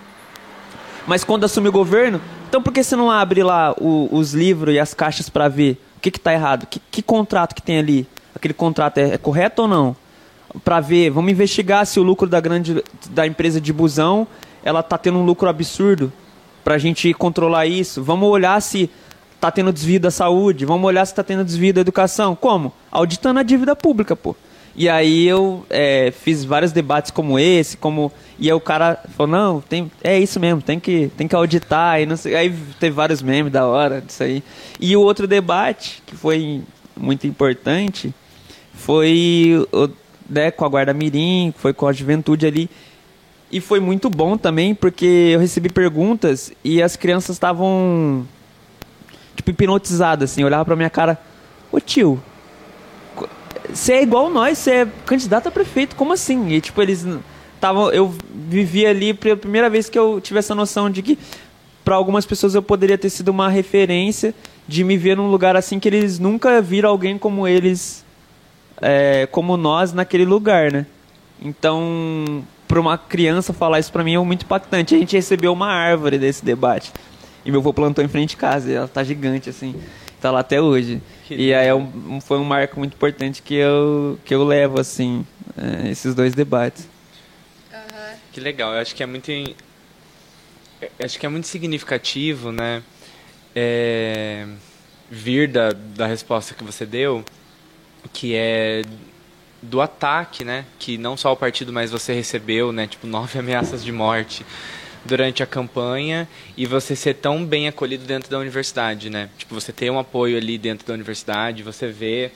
mas 1.06 1.24
quando 1.24 1.44
assume 1.44 1.68
o 1.68 1.72
governo, 1.72 2.20
então 2.48 2.62
por 2.62 2.72
que 2.72 2.82
você 2.82 2.94
não 2.94 3.10
abre 3.10 3.42
lá 3.42 3.74
o, 3.78 4.08
os 4.12 4.32
livros 4.32 4.74
e 4.74 4.78
as 4.78 4.94
caixas 4.94 5.28
para 5.28 5.48
ver 5.48 5.80
o 5.96 6.00
que 6.00 6.10
está 6.10 6.32
errado? 6.32 6.66
Que, 6.66 6.80
que, 6.90 7.02
contrato 7.02 7.54
que 7.54 7.62
tem 7.62 7.78
ali? 7.78 8.06
Aquele 8.34 8.54
contrato 8.54 8.98
é, 8.98 9.14
é 9.14 9.18
correto 9.18 9.62
ou 9.62 9.68
não? 9.68 9.96
Para 10.64 10.80
ver, 10.80 11.10
vamos 11.10 11.32
investigar 11.32 11.84
se 11.86 11.98
o 11.98 12.02
lucro 12.02 12.28
da 12.28 12.40
grande 12.40 12.82
da 13.10 13.26
empresa 13.26 13.60
de 13.60 13.72
busão 13.72 14.26
ela 14.62 14.80
está 14.80 14.96
tendo 14.96 15.18
um 15.18 15.24
lucro 15.24 15.48
absurdo 15.48 16.12
para 16.62 16.76
a 16.76 16.78
gente 16.78 17.12
controlar 17.14 17.66
isso. 17.66 18.02
Vamos 18.02 18.28
olhar 18.28 18.60
se 18.60 18.88
está 19.42 19.50
tendo 19.50 19.72
desvio 19.72 19.98
da 19.98 20.10
saúde, 20.12 20.64
vamos 20.64 20.86
olhar 20.86 21.04
se 21.04 21.10
está 21.10 21.24
tendo 21.24 21.44
desvio 21.44 21.74
da 21.74 21.80
educação. 21.80 22.36
Como? 22.36 22.72
Auditando 22.92 23.38
a 23.38 23.42
dívida 23.42 23.74
pública, 23.74 24.14
pô. 24.14 24.36
E 24.76 24.88
aí 24.88 25.26
eu 25.26 25.66
é, 25.68 26.12
fiz 26.12 26.44
vários 26.44 26.70
debates 26.70 27.10
como 27.10 27.38
esse, 27.38 27.76
como 27.76 28.12
e 28.38 28.48
aí 28.48 28.54
o 28.54 28.60
cara 28.60 29.02
falou 29.16 29.30
não, 29.30 29.60
tem, 29.60 29.90
é 30.02 30.18
isso 30.18 30.40
mesmo, 30.40 30.62
tem 30.62 30.80
que 30.80 31.10
tem 31.14 31.28
que 31.28 31.34
auditar 31.34 32.00
e 32.00 32.06
não 32.06 32.16
sei, 32.16 32.34
aí 32.34 32.54
teve 32.80 32.94
vários 32.94 33.20
memes 33.20 33.52
da 33.52 33.66
hora 33.66 34.00
disso 34.00 34.22
aí. 34.22 34.42
E 34.80 34.96
o 34.96 35.00
outro 35.02 35.26
debate 35.26 36.02
que 36.06 36.16
foi 36.16 36.62
muito 36.96 37.26
importante 37.26 38.14
foi 38.72 39.66
né, 40.30 40.50
com 40.52 40.64
a 40.64 40.68
guarda 40.68 40.94
mirim, 40.94 41.52
foi 41.58 41.74
com 41.74 41.86
a 41.86 41.92
juventude 41.92 42.46
ali 42.46 42.70
e 43.50 43.60
foi 43.60 43.80
muito 43.80 44.08
bom 44.08 44.38
também 44.38 44.74
porque 44.74 45.32
eu 45.34 45.40
recebi 45.40 45.68
perguntas 45.68 46.50
e 46.64 46.80
as 46.80 46.96
crianças 46.96 47.36
estavam 47.36 48.26
tipo 49.36 49.50
hipnotizadas 49.50 50.30
assim, 50.30 50.44
olhava 50.44 50.64
para 50.64 50.76
minha 50.76 50.90
cara, 50.90 51.18
ô 51.70 51.80
tio 51.80 52.22
você 53.72 53.94
é 53.94 54.02
igual 54.02 54.30
nós, 54.30 54.58
você 54.58 54.70
é 54.70 54.88
candidato 55.06 55.48
a 55.48 55.50
prefeito, 55.50 55.96
como 55.96 56.12
assim? 56.12 56.48
E 56.50 56.60
tipo, 56.60 56.80
eles 56.80 57.06
estavam. 57.54 57.90
Eu 57.90 58.14
vivi 58.30 58.86
ali 58.86 59.14
pela 59.14 59.36
primeira 59.36 59.68
vez 59.70 59.88
que 59.88 59.98
eu 59.98 60.20
tive 60.20 60.38
essa 60.38 60.54
noção 60.54 60.90
de 60.90 61.02
que 61.02 61.18
para 61.84 61.96
algumas 61.96 62.24
pessoas 62.24 62.54
eu 62.54 62.62
poderia 62.62 62.96
ter 62.96 63.10
sido 63.10 63.30
uma 63.30 63.48
referência 63.48 64.34
de 64.68 64.84
me 64.84 64.96
ver 64.96 65.16
num 65.16 65.30
lugar 65.30 65.56
assim 65.56 65.80
que 65.80 65.88
eles 65.88 66.18
nunca 66.18 66.60
viram 66.60 66.90
alguém 66.90 67.18
como 67.18 67.48
eles, 67.48 68.04
é, 68.80 69.26
como 69.30 69.56
nós 69.56 69.92
naquele 69.92 70.24
lugar, 70.24 70.70
né? 70.70 70.86
Então, 71.40 72.44
para 72.68 72.80
uma 72.80 72.96
criança 72.96 73.52
falar 73.52 73.80
isso 73.80 73.92
para 73.92 74.04
mim 74.04 74.14
é 74.14 74.18
muito 74.18 74.44
impactante. 74.44 74.94
A 74.94 74.98
gente 74.98 75.16
recebeu 75.16 75.52
uma 75.52 75.68
árvore 75.68 76.18
desse 76.18 76.44
debate. 76.44 76.92
E 77.44 77.50
meu 77.50 77.60
avô 77.60 77.72
plantou 77.72 78.04
em 78.04 78.08
frente 78.08 78.30
de 78.30 78.36
casa, 78.36 78.70
e 78.70 78.74
ela 78.74 78.88
tá 78.88 79.02
gigante 79.02 79.50
assim 79.50 79.74
tá 80.22 80.30
lá 80.30 80.40
até 80.40 80.60
hoje. 80.60 81.02
Que 81.26 81.34
e 81.34 81.52
aí 81.52 81.66
é 81.66 81.74
um, 81.74 82.20
foi 82.20 82.38
um 82.38 82.44
marco 82.44 82.78
muito 82.78 82.94
importante 82.94 83.42
que 83.42 83.54
eu, 83.54 84.18
que 84.24 84.32
eu 84.32 84.44
levo, 84.44 84.80
assim, 84.80 85.26
é, 85.56 85.90
esses 85.90 86.14
dois 86.14 86.32
debates. 86.32 86.88
Uhum. 87.72 88.14
Que 88.32 88.40
legal, 88.40 88.72
eu 88.72 88.80
acho 88.80 88.94
que 88.94 89.02
é 89.02 89.06
muito. 89.06 89.30
Acho 91.02 91.18
que 91.18 91.26
é 91.26 91.28
muito 91.28 91.48
significativo, 91.48 92.52
né? 92.52 92.82
É, 93.54 94.46
vir 95.10 95.48
da, 95.48 95.70
da 95.72 96.06
resposta 96.06 96.54
que 96.54 96.64
você 96.64 96.86
deu, 96.86 97.24
que 98.12 98.34
é 98.34 98.82
do 99.60 99.80
ataque, 99.80 100.44
né? 100.44 100.64
Que 100.78 100.96
não 100.96 101.16
só 101.16 101.32
o 101.32 101.36
partido, 101.36 101.72
mas 101.72 101.90
você 101.90 102.12
recebeu, 102.12 102.72
né? 102.72 102.86
Tipo, 102.86 103.06
nove 103.06 103.38
ameaças 103.38 103.84
de 103.84 103.90
morte 103.90 104.46
durante 105.04 105.42
a 105.42 105.46
campanha 105.46 106.28
e 106.56 106.66
você 106.66 106.94
ser 106.94 107.14
tão 107.14 107.44
bem 107.44 107.68
acolhido 107.68 108.04
dentro 108.04 108.30
da 108.30 108.38
universidade, 108.38 109.10
né? 109.10 109.28
Tipo, 109.36 109.54
você 109.54 109.72
ter 109.72 109.90
um 109.90 109.98
apoio 109.98 110.36
ali 110.36 110.58
dentro 110.58 110.86
da 110.86 110.94
universidade, 110.94 111.62
você 111.62 111.88
vê 111.88 112.30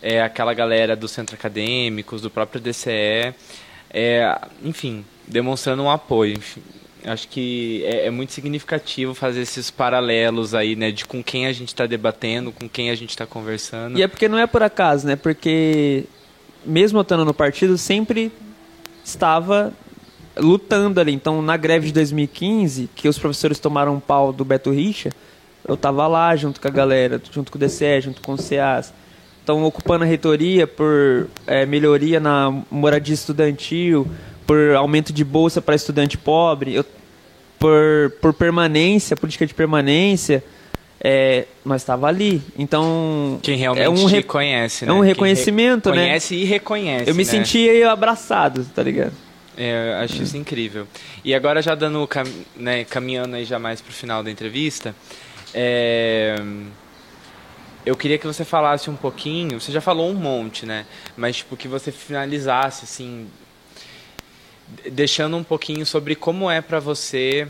é, 0.00 0.22
aquela 0.22 0.54
galera 0.54 0.96
dos 0.96 1.10
centros 1.10 1.38
acadêmicos, 1.38 2.22
do 2.22 2.30
próprio 2.30 2.60
DCE, 2.60 3.34
é, 3.90 4.40
enfim, 4.62 5.04
demonstrando 5.26 5.82
um 5.82 5.90
apoio. 5.90 6.34
Enfim, 6.34 6.62
acho 7.04 7.28
que 7.28 7.82
é, 7.84 8.06
é, 8.06 8.10
muito 8.10 8.32
significativo 8.32 9.14
fazer 9.14 9.40
esses 9.42 9.70
paralelos 9.70 10.54
aí, 10.54 10.76
né? 10.76 10.90
De 10.90 11.04
com 11.04 11.22
quem 11.22 11.46
a 11.46 11.52
gente 11.52 11.68
está 11.68 11.86
debatendo, 11.86 12.52
com 12.52 12.68
quem 12.68 12.90
a 12.90 12.94
gente 12.94 13.10
está 13.10 13.26
conversando. 13.26 13.98
E 13.98 14.02
é 14.02 14.08
porque 14.08 14.28
não 14.28 14.38
é 14.38 14.46
por 14.46 14.62
acaso, 14.62 15.06
né? 15.06 15.16
Porque 15.16 16.04
mesmo 16.64 17.00
estando 17.00 17.24
no 17.24 17.34
partido, 17.34 17.76
sempre 17.76 18.30
estava 19.04 19.72
lutando 20.36 21.00
ali. 21.00 21.12
Então, 21.12 21.42
na 21.42 21.56
greve 21.56 21.86
de 21.86 21.92
2015, 21.92 22.88
que 22.94 23.08
os 23.08 23.18
professores 23.18 23.58
tomaram 23.58 23.94
um 23.94 24.00
pau 24.00 24.32
do 24.32 24.44
Beto 24.44 24.70
Richa, 24.70 25.10
eu 25.66 25.76
tava 25.76 26.06
lá 26.06 26.34
junto 26.34 26.60
com 26.60 26.68
a 26.68 26.70
galera, 26.70 27.20
junto 27.30 27.52
com 27.52 27.58
o 27.58 27.60
DCE, 27.60 28.00
junto 28.00 28.20
com 28.20 28.32
o 28.32 28.38
CEAS. 28.38 28.92
Então, 29.42 29.62
ocupando 29.64 30.04
a 30.04 30.06
reitoria 30.06 30.66
por 30.66 31.28
é, 31.46 31.66
melhoria 31.66 32.20
na 32.20 32.62
moradia 32.70 33.14
estudantil, 33.14 34.06
por 34.46 34.74
aumento 34.74 35.12
de 35.12 35.24
bolsa 35.24 35.60
para 35.60 35.74
estudante 35.74 36.16
pobre, 36.16 36.74
eu, 36.74 36.84
por, 37.58 38.12
por 38.20 38.32
permanência, 38.32 39.16
política 39.16 39.46
de 39.46 39.54
permanência, 39.54 40.42
é, 41.02 41.46
nós 41.64 41.82
estava 41.82 42.06
ali. 42.06 42.42
Então. 42.56 43.38
Quem 43.42 43.56
realmente 43.56 43.84
é 43.84 43.90
um 43.90 44.06
re... 44.06 44.22
conhece, 44.22 44.84
né? 44.84 44.92
É 44.92 44.94
um 44.94 45.00
reconhecimento, 45.00 45.90
re... 45.90 45.96
né? 45.96 46.02
Conhece 46.06 46.34
e 46.34 46.44
reconhece. 46.44 47.10
Eu 47.10 47.14
me 47.14 47.24
né? 47.24 47.30
sentia 47.30 47.90
abraçado, 47.90 48.64
tá 48.74 48.82
ligado? 48.82 49.12
É, 49.56 49.98
acho 50.02 50.22
isso 50.22 50.36
incrível. 50.36 50.86
E 51.24 51.34
agora 51.34 51.60
já 51.60 51.74
dando, 51.74 52.08
né, 52.56 52.84
caminhando 52.84 53.36
aí 53.36 53.44
já 53.44 53.58
mais 53.58 53.80
pro 53.80 53.92
final 53.92 54.22
da 54.22 54.30
entrevista, 54.30 54.94
é... 55.52 56.36
eu 57.84 57.94
queria 57.96 58.16
que 58.16 58.26
você 58.26 58.44
falasse 58.44 58.88
um 58.88 58.96
pouquinho, 58.96 59.60
você 59.60 59.70
já 59.70 59.80
falou 59.80 60.10
um 60.10 60.14
monte, 60.14 60.64
né? 60.64 60.86
Mas 61.16 61.36
tipo 61.36 61.56
que 61.56 61.68
você 61.68 61.92
finalizasse 61.92 62.84
assim, 62.84 63.28
deixando 64.90 65.36
um 65.36 65.44
pouquinho 65.44 65.84
sobre 65.84 66.14
como 66.14 66.50
é 66.50 66.60
para 66.60 66.80
você 66.80 67.46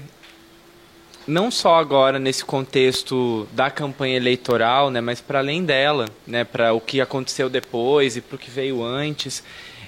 não 1.24 1.53
só 1.53 1.77
agora 1.77 2.19
nesse 2.19 2.45
contexto 2.45 3.47
da 3.53 3.70
campanha 3.70 4.16
eleitoral, 4.16 4.91
né, 4.91 5.01
mas 5.01 5.20
para 5.20 5.39
além 5.39 5.65
dela, 5.65 6.07
né, 6.27 6.43
para 6.43 6.73
o 6.73 6.81
que 6.81 7.01
aconteceu 7.01 7.49
depois 7.49 8.16
e 8.16 8.20
para 8.20 8.35
o 8.35 8.39
que 8.39 8.51
veio 8.51 8.83
antes, 8.83 9.43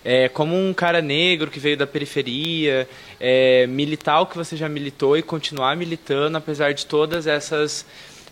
é, 0.05 0.29
como 0.29 0.55
um 0.55 0.75
cara 0.75 1.01
negro 1.01 1.51
que 1.51 1.59
veio 1.59 1.77
da 1.77 1.87
periferia, 1.87 2.87
é, 3.19 3.67
militar 3.67 4.21
o 4.21 4.27
que 4.27 4.37
você 4.37 4.57
já 4.57 4.69
militou 4.69 5.17
e 5.17 5.23
continuar 5.23 5.77
militando 5.77 6.37
apesar 6.37 6.75
de 6.75 6.85
todas 6.85 7.27
essas, 7.27 7.87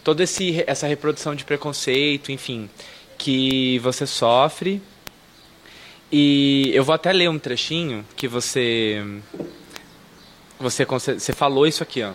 toda 0.04 0.22
esse, 0.22 0.62
essa 0.66 0.86
reprodução 0.86 1.34
de 1.34 1.44
preconceito, 1.44 2.30
enfim, 2.30 2.68
que 3.16 3.78
você 3.78 4.06
sofre. 4.06 4.82
E 6.10 6.70
eu 6.74 6.84
vou 6.84 6.94
até 6.94 7.10
ler 7.10 7.30
um 7.30 7.38
trechinho 7.38 8.04
que 8.14 8.28
você 8.28 9.02
você, 10.60 10.84
você 10.84 11.32
falou 11.32 11.66
isso 11.66 11.82
aqui, 11.82 12.02
ó. 12.02 12.12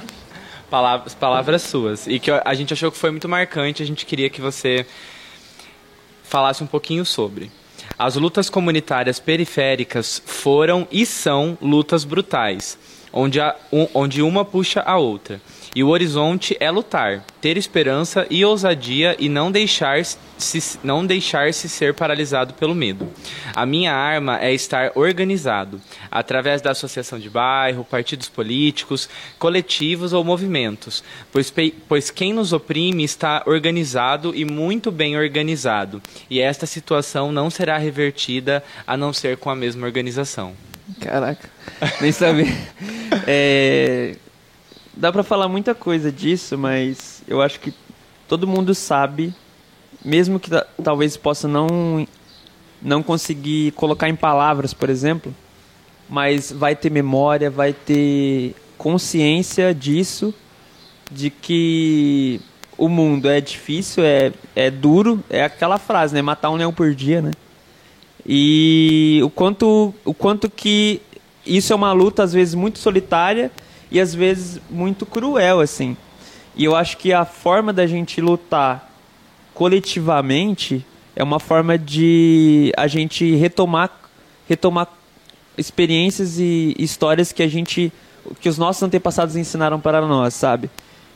palavras, 0.70 1.14
palavras 1.14 1.62
suas. 1.62 2.06
E 2.06 2.20
que 2.20 2.30
a 2.30 2.54
gente 2.54 2.72
achou 2.72 2.92
que 2.92 2.98
foi 2.98 3.10
muito 3.10 3.28
marcante, 3.28 3.82
a 3.82 3.86
gente 3.86 4.06
queria 4.06 4.30
que 4.30 4.40
você 4.40 4.86
falasse 6.22 6.62
um 6.62 6.66
pouquinho 6.66 7.04
sobre. 7.04 7.50
As 8.04 8.16
lutas 8.16 8.50
comunitárias 8.50 9.20
periféricas 9.20 10.20
foram 10.26 10.88
e 10.90 11.06
são 11.06 11.56
lutas 11.62 12.04
brutais, 12.04 12.76
onde, 13.12 13.40
a, 13.40 13.54
onde 13.94 14.20
uma 14.22 14.44
puxa 14.44 14.80
a 14.80 14.98
outra. 14.98 15.40
E 15.74 15.82
o 15.82 15.88
horizonte 15.88 16.54
é 16.60 16.70
lutar, 16.70 17.24
ter 17.40 17.56
esperança 17.56 18.26
e 18.28 18.44
ousadia 18.44 19.16
e 19.18 19.26
não 19.26 19.50
deixar-se 19.50 20.18
não 20.84 21.06
deixar 21.06 21.52
-se 21.54 21.66
ser 21.66 21.94
paralisado 21.94 22.52
pelo 22.52 22.74
medo. 22.74 23.08
A 23.54 23.64
minha 23.64 23.94
arma 23.94 24.38
é 24.38 24.52
estar 24.52 24.92
organizado, 24.94 25.80
através 26.10 26.60
da 26.60 26.72
associação 26.72 27.18
de 27.18 27.30
bairro, 27.30 27.84
partidos 27.84 28.28
políticos, 28.28 29.08
coletivos 29.38 30.12
ou 30.12 30.22
movimentos, 30.22 31.02
pois, 31.32 31.52
pois 31.88 32.10
quem 32.10 32.34
nos 32.34 32.52
oprime 32.52 33.02
está 33.02 33.42
organizado 33.46 34.34
e 34.34 34.44
muito 34.44 34.90
bem 34.90 35.16
organizado, 35.16 36.02
e 36.28 36.38
esta 36.38 36.66
situação 36.66 37.32
não 37.32 37.48
será 37.48 37.78
revertida 37.78 38.62
a 38.86 38.94
não 38.94 39.10
ser 39.10 39.38
com 39.38 39.48
a 39.48 39.56
mesma 39.56 39.86
organização. 39.86 40.52
Caraca, 41.00 41.48
nem 42.00 42.12
sabia. 42.12 42.52
é, 43.26 44.16
dá 44.94 45.12
para 45.12 45.22
falar 45.22 45.48
muita 45.48 45.74
coisa 45.74 46.12
disso, 46.12 46.56
mas 46.58 47.22
eu 47.26 47.40
acho 47.40 47.60
que 47.60 47.72
todo 48.28 48.46
mundo 48.46 48.74
sabe, 48.74 49.34
mesmo 50.04 50.38
que 50.38 50.50
talvez 50.82 51.16
possa 51.16 51.48
não 51.48 52.06
não 52.80 53.00
conseguir 53.00 53.70
colocar 53.72 54.08
em 54.08 54.16
palavras, 54.16 54.74
por 54.74 54.90
exemplo, 54.90 55.32
mas 56.08 56.50
vai 56.50 56.74
ter 56.74 56.90
memória, 56.90 57.48
vai 57.48 57.72
ter 57.72 58.56
consciência 58.76 59.72
disso, 59.72 60.34
de 61.08 61.30
que 61.30 62.40
o 62.76 62.88
mundo 62.88 63.28
é 63.28 63.40
difícil, 63.40 64.02
é, 64.02 64.32
é 64.56 64.68
duro, 64.68 65.22
é 65.30 65.44
aquela 65.44 65.78
frase, 65.78 66.12
né? 66.12 66.20
Matar 66.20 66.50
um 66.50 66.56
leão 66.56 66.72
por 66.72 66.92
dia, 66.92 67.22
né? 67.22 67.30
E 68.26 69.20
o 69.24 69.30
quanto, 69.30 69.94
o 70.04 70.12
quanto 70.12 70.50
que 70.50 71.00
isso 71.46 71.72
é 71.72 71.76
uma 71.76 71.92
luta, 71.92 72.24
às 72.24 72.32
vezes, 72.32 72.54
muito 72.54 72.80
solitária 72.80 73.50
e 73.92 74.00
às 74.00 74.14
vezes 74.14 74.60
muito 74.70 75.04
cruel 75.04 75.60
assim. 75.60 75.96
E 76.56 76.64
eu 76.64 76.74
acho 76.74 76.96
que 76.96 77.12
a 77.12 77.24
forma 77.24 77.72
da 77.72 77.86
gente 77.86 78.20
lutar 78.20 78.90
coletivamente 79.54 80.84
é 81.14 81.22
uma 81.22 81.38
forma 81.38 81.78
de 81.78 82.72
a 82.76 82.86
gente 82.86 83.36
retomar 83.36 83.90
retomar 84.48 84.88
experiências 85.56 86.38
e 86.38 86.74
histórias 86.78 87.32
que 87.32 87.42
a 87.42 87.48
gente 87.48 87.92
que 88.40 88.48
os 88.48 88.56
nossos 88.58 88.82
antepassados 88.82 89.36
ensinaram 89.36 89.78
para 89.78 90.00
nós, 90.06 90.34
sabe? 90.34 90.70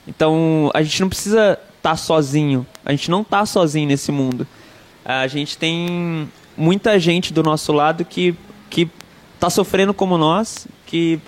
Então, 0.06 0.70
a 0.74 0.82
gente 0.82 1.00
não 1.00 1.08
precisa 1.08 1.52
estar 1.52 1.90
tá 1.90 1.96
sozinho. 1.96 2.66
A 2.84 2.90
gente 2.90 3.10
não 3.10 3.22
está 3.22 3.46
sozinho 3.46 3.88
nesse 3.88 4.10
mundo. 4.12 4.46
A 5.04 5.26
gente 5.26 5.56
tem 5.56 6.28
muita 6.56 6.98
gente 6.98 7.32
do 7.32 7.42
nosso 7.42 7.72
lado 7.72 8.04
que 8.04 8.34
que 8.68 8.90
está 9.34 9.48
sofrendo 9.48 9.94
como 9.94 10.18
nós, 10.18 10.66
que 10.86 11.20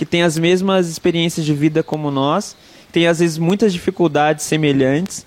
que 0.00 0.06
tem 0.06 0.22
as 0.22 0.38
mesmas 0.38 0.88
experiências 0.88 1.44
de 1.44 1.52
vida 1.52 1.82
como 1.82 2.10
nós, 2.10 2.56
tem 2.90 3.06
às 3.06 3.18
vezes 3.18 3.36
muitas 3.36 3.70
dificuldades 3.70 4.46
semelhantes, 4.46 5.26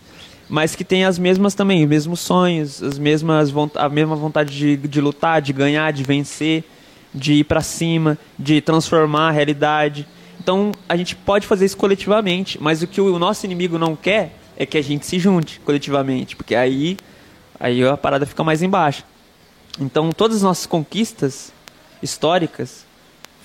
mas 0.49 0.75
que 0.75 0.83
tem 0.83 1.05
as 1.05 1.19
mesmas 1.19 1.53
também, 1.53 1.83
os 1.83 1.87
mesmos 1.87 2.19
sonhos, 2.21 2.81
as 2.81 2.97
mesmas 2.97 3.53
a 3.75 3.87
mesma 3.87 4.15
vontade 4.15 4.57
de, 4.57 4.75
de 4.75 4.99
lutar, 4.99 5.43
de 5.43 5.53
ganhar, 5.53 5.93
de 5.93 6.01
vencer, 6.01 6.63
de 7.13 7.33
ir 7.33 7.43
para 7.43 7.61
cima, 7.61 8.17
de 8.39 8.61
transformar 8.61 9.27
a 9.27 9.31
realidade. 9.31 10.07
Então 10.39 10.71
a 10.89 10.97
gente 10.97 11.15
pode 11.15 11.45
fazer 11.45 11.65
isso 11.65 11.77
coletivamente, 11.77 12.59
mas 12.59 12.81
o 12.81 12.87
que 12.87 12.99
o 12.99 13.19
nosso 13.19 13.45
inimigo 13.45 13.77
não 13.77 13.95
quer 13.95 14.35
é 14.57 14.65
que 14.65 14.79
a 14.79 14.81
gente 14.81 15.05
se 15.05 15.19
junte 15.19 15.59
coletivamente, 15.59 16.35
porque 16.35 16.55
aí 16.55 16.97
aí 17.59 17.87
a 17.87 17.95
parada 17.95 18.25
fica 18.25 18.43
mais 18.43 18.63
embaixo. 18.63 19.05
Então 19.79 20.11
todas 20.11 20.37
as 20.37 20.41
nossas 20.41 20.65
conquistas 20.65 21.53
históricas 22.01 22.91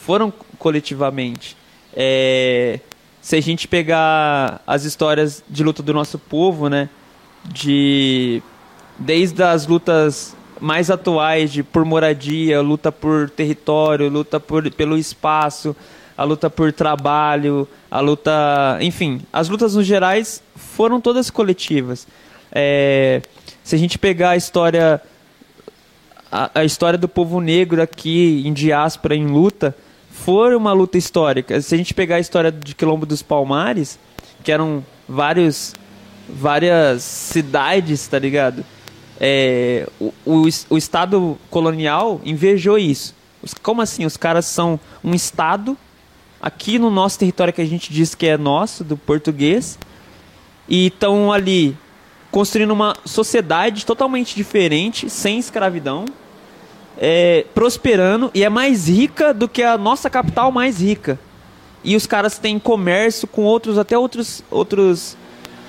foram 0.09 0.32
coletivamente. 0.59 1.55
É, 1.94 2.80
se 3.20 3.36
a 3.36 3.43
gente 3.43 3.68
pegar 3.68 4.62
as 4.66 4.85
histórias 4.85 5.44
de 5.47 5.62
luta 5.62 5.82
do 5.82 5.93
nosso 5.93 6.18
povo, 6.18 6.70
né, 6.70 6.89
de 7.44 8.43
desde 8.98 9.43
as 9.43 9.66
lutas 9.66 10.35
mais 10.59 10.90
atuais 10.90 11.52
de 11.52 11.62
por 11.62 11.85
moradia, 11.85 12.62
luta 12.62 12.90
por 12.90 13.28
território, 13.28 14.09
luta 14.09 14.40
por, 14.40 14.70
pelo 14.70 14.97
espaço, 14.97 15.76
a 16.16 16.24
luta 16.24 16.48
por 16.48 16.72
trabalho, 16.72 17.68
a 17.90 18.01
luta, 18.01 18.78
enfim, 18.80 19.20
as 19.30 19.51
lutas 19.51 19.74
no 19.74 19.82
gerais 19.82 20.43
foram 20.56 21.02
todas 21.02 21.28
coletivas. 21.28 22.09
É, 22.51 23.20
se 23.62 23.76
a 23.76 23.78
gente 23.78 23.98
pegar 23.98 24.30
a 24.30 24.36
história 24.39 25.02
a, 26.32 26.60
a 26.60 26.64
história 26.64 26.98
do 26.98 27.09
povo 27.09 27.43
negro 27.43 27.82
aqui 27.82 28.43
em 28.47 28.55
diáspora 28.55 29.14
em 29.14 29.26
luta, 29.26 29.76
for 30.24 30.52
uma 30.54 30.72
luta 30.72 30.98
histórica, 30.98 31.60
se 31.60 31.74
a 31.74 31.78
gente 31.78 31.94
pegar 31.94 32.16
a 32.16 32.20
história 32.20 32.52
de 32.52 32.74
Quilombo 32.74 33.06
dos 33.06 33.22
Palmares, 33.22 33.98
que 34.42 34.52
eram 34.52 34.84
vários, 35.08 35.74
várias 36.28 37.02
cidades, 37.02 38.06
tá 38.06 38.18
ligado? 38.18 38.64
É, 39.20 39.88
o, 39.98 40.12
o, 40.26 40.48
o 40.70 40.76
Estado 40.76 41.38
colonial 41.50 42.20
invejou 42.24 42.78
isso. 42.78 43.14
Como 43.62 43.80
assim? 43.80 44.04
Os 44.04 44.16
caras 44.16 44.44
são 44.46 44.78
um 45.02 45.14
Estado 45.14 45.76
aqui 46.40 46.78
no 46.78 46.90
nosso 46.90 47.18
território 47.18 47.52
que 47.52 47.62
a 47.62 47.66
gente 47.66 47.92
diz 47.92 48.14
que 48.14 48.26
é 48.26 48.36
nosso, 48.36 48.84
do 48.84 48.96
português, 48.96 49.78
e 50.68 50.86
estão 50.88 51.32
ali 51.32 51.76
construindo 52.30 52.72
uma 52.72 52.94
sociedade 53.04 53.86
totalmente 53.86 54.34
diferente, 54.34 55.08
sem 55.08 55.38
escravidão, 55.38 56.04
é, 56.98 57.46
prosperando 57.54 58.30
e 58.34 58.42
é 58.42 58.48
mais 58.48 58.88
rica 58.88 59.32
do 59.32 59.48
que 59.48 59.62
a 59.62 59.78
nossa 59.78 60.10
capital 60.10 60.50
mais 60.50 60.80
rica. 60.80 61.18
E 61.84 61.94
os 61.94 62.06
caras 62.06 62.38
têm 62.38 62.58
comércio 62.58 63.28
com 63.28 63.42
outros, 63.42 63.78
até 63.78 63.96
outros, 63.96 64.42
outros 64.50 65.16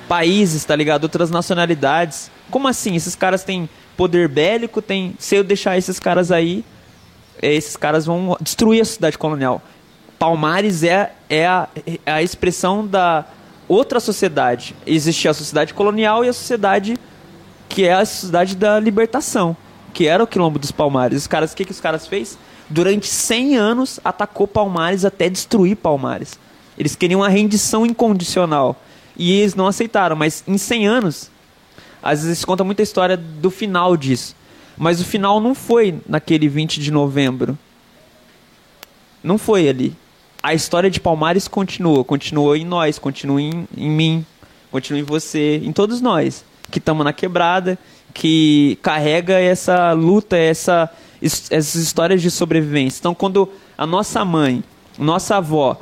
países, 0.07 0.65
tá 0.65 0.75
ligado? 0.75 1.03
Outras 1.03 1.29
nacionalidades. 1.29 2.31
Como 2.49 2.67
assim? 2.67 2.95
Esses 2.95 3.15
caras 3.15 3.43
têm 3.43 3.69
poder 3.95 4.27
bélico, 4.27 4.81
tem. 4.81 5.13
Se 5.19 5.35
eu 5.35 5.43
deixar 5.43 5.77
esses 5.77 5.99
caras 5.99 6.31
aí, 6.31 6.65
é, 7.39 7.53
esses 7.53 7.77
caras 7.77 8.07
vão 8.07 8.35
destruir 8.41 8.81
a 8.81 8.85
cidade 8.85 9.17
colonial. 9.17 9.61
Palmares 10.17 10.83
é, 10.83 11.13
é, 11.29 11.45
a, 11.45 11.69
é 12.05 12.11
a 12.11 12.23
expressão 12.23 12.85
da 12.85 13.23
outra 13.67 13.99
sociedade. 13.99 14.75
Existe 14.85 15.27
a 15.27 15.33
sociedade 15.33 15.75
colonial 15.75 16.25
e 16.25 16.29
a 16.29 16.33
sociedade 16.33 16.97
que 17.69 17.85
é 17.85 17.93
a 17.93 18.03
sociedade 18.03 18.55
da 18.55 18.79
libertação 18.79 19.55
que 19.93 20.07
era 20.07 20.23
o 20.23 20.27
Quilombo 20.27 20.59
dos 20.59 20.71
Palmares. 20.71 21.17
Os 21.17 21.27
caras, 21.27 21.53
o 21.53 21.55
que, 21.55 21.65
que 21.65 21.71
os 21.71 21.81
caras 21.81 22.07
fez? 22.07 22.37
durante 22.69 23.07
100 23.07 23.57
anos 23.57 23.99
atacou 24.05 24.47
Palmares 24.47 25.03
até 25.03 25.29
destruir 25.29 25.75
Palmares. 25.75 26.39
Eles 26.77 26.95
queriam 26.95 27.23
a 27.23 27.27
rendição 27.27 27.85
incondicional 27.85 28.79
e 29.17 29.33
eles 29.33 29.55
não 29.55 29.67
aceitaram, 29.67 30.15
mas 30.15 30.43
em 30.47 30.57
100 30.57 30.87
anos, 30.87 31.31
às 32.01 32.23
vezes 32.23 32.45
conta 32.45 32.63
muita 32.63 32.83
história 32.83 33.17
do 33.17 33.49
final 33.49 33.97
disso. 33.97 34.35
Mas 34.77 35.01
o 35.01 35.05
final 35.05 35.41
não 35.41 35.53
foi 35.53 35.99
naquele 36.07 36.47
20 36.47 36.79
de 36.79 36.89
novembro. 36.89 37.57
Não 39.21 39.37
foi 39.37 39.67
ali. 39.67 39.93
A 40.41 40.53
história 40.53 40.89
de 40.89 41.01
Palmares 41.01 41.49
continuou. 41.49 42.05
Continuou 42.05 42.55
em 42.55 42.63
nós, 42.63 42.97
continua 42.97 43.41
em, 43.41 43.67
em 43.75 43.89
mim, 43.89 44.25
continua 44.71 45.01
em 45.01 45.03
você, 45.03 45.57
em 45.57 45.73
todos 45.73 45.99
nós. 45.99 46.45
Que 46.71 46.79
estamos 46.79 47.03
na 47.03 47.11
quebrada, 47.11 47.77
que 48.13 48.77
carrega 48.81 49.39
essa 49.39 49.91
luta, 49.93 50.37
essa, 50.37 50.89
essas 51.21 51.75
histórias 51.75 52.21
de 52.21 52.31
sobrevivência. 52.31 52.99
Então, 52.99 53.15
quando 53.15 53.49
a 53.77 53.85
nossa 53.85 54.23
mãe, 54.25 54.63
nossa 54.97 55.37
avó, 55.37 55.77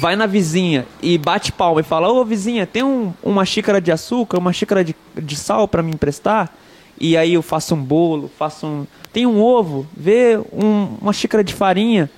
vai 0.00 0.16
na 0.16 0.26
vizinha 0.26 0.86
e 1.02 1.16
bate 1.16 1.52
palma 1.52 1.80
e 1.80 1.84
fala: 1.84 2.10
Ô 2.10 2.24
vizinha, 2.24 2.66
tem 2.66 2.82
um, 2.82 3.12
uma 3.22 3.44
xícara 3.44 3.80
de 3.80 3.92
açúcar, 3.92 4.38
uma 4.38 4.52
xícara 4.52 4.84
de, 4.84 4.94
de 5.16 5.36
sal 5.36 5.68
para 5.68 5.82
me 5.82 5.92
emprestar? 5.92 6.52
E 6.98 7.16
aí 7.16 7.34
eu 7.34 7.42
faço 7.42 7.74
um 7.74 7.82
bolo, 7.82 8.30
faço 8.38 8.66
um. 8.66 8.86
Tem 9.12 9.26
um 9.26 9.40
ovo, 9.40 9.86
vê 9.96 10.38
um, 10.52 10.96
uma 11.00 11.12
xícara 11.12 11.44
de 11.44 11.54
farinha. 11.54 12.10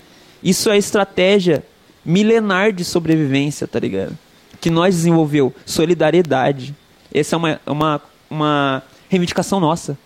Isso 0.43 0.71
é 0.71 0.77
estratégia 0.77 1.65
milenar 2.05 2.73
de 2.73 2.85
sobrevivência, 2.85 3.67
tá 3.67 3.79
ligado? 3.79 4.17
Que 4.61 4.71
nós 4.71 4.95
desenvolveu. 4.95 5.53
Solidariedade. 5.65 6.75
Essa 7.13 7.35
é 7.35 7.39
uma, 7.39 7.61
uma, 7.67 8.03
uma 8.31 8.83
reivindicação 9.09 9.61
nossa. 9.61 9.99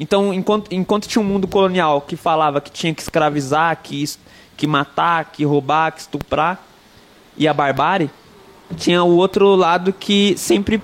Então, 0.00 0.32
enquanto, 0.32 0.72
enquanto 0.72 1.08
tinha 1.08 1.20
um 1.20 1.24
mundo 1.24 1.48
colonial 1.48 2.00
que 2.00 2.16
falava 2.16 2.60
que 2.60 2.70
tinha 2.70 2.94
que 2.94 3.02
escravizar, 3.02 3.80
que, 3.82 4.04
que 4.56 4.66
matar, 4.66 5.26
que 5.32 5.44
roubar, 5.44 5.92
que 5.92 6.00
estuprar, 6.00 6.62
e 7.36 7.48
a 7.48 7.54
barbárie, 7.54 8.10
tinha 8.76 9.02
o 9.02 9.16
outro 9.16 9.54
lado 9.54 9.92
que 9.92 10.34
sempre 10.36 10.80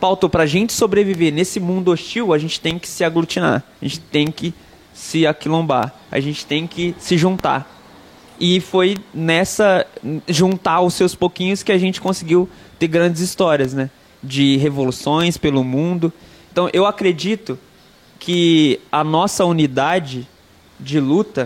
pautou 0.00 0.28
para 0.28 0.44
a 0.44 0.46
gente 0.46 0.72
sobreviver 0.72 1.32
nesse 1.32 1.58
mundo 1.58 1.90
hostil, 1.90 2.32
a 2.32 2.38
gente 2.38 2.60
tem 2.60 2.78
que 2.78 2.88
se 2.88 3.04
aglutinar, 3.04 3.62
a 3.80 3.84
gente 3.84 4.00
tem 4.00 4.30
que 4.30 4.54
se 4.92 5.26
aquilombar, 5.26 5.94
a 6.10 6.18
gente 6.20 6.46
tem 6.46 6.66
que 6.66 6.94
se 6.98 7.16
juntar. 7.16 7.72
E 8.38 8.60
foi 8.60 8.96
nessa 9.12 9.86
juntar 10.28 10.80
os 10.80 10.94
seus 10.94 11.14
pouquinhos 11.14 11.62
que 11.62 11.72
a 11.72 11.78
gente 11.78 12.00
conseguiu 12.00 12.48
ter 12.78 12.88
grandes 12.88 13.20
histórias, 13.20 13.72
né? 13.72 13.90
De 14.22 14.56
revoluções 14.58 15.36
pelo 15.36 15.64
mundo. 15.64 16.12
Então 16.56 16.70
eu 16.72 16.86
acredito 16.86 17.58
que 18.18 18.80
a 18.90 19.04
nossa 19.04 19.44
unidade 19.44 20.26
de 20.80 20.98
luta 20.98 21.44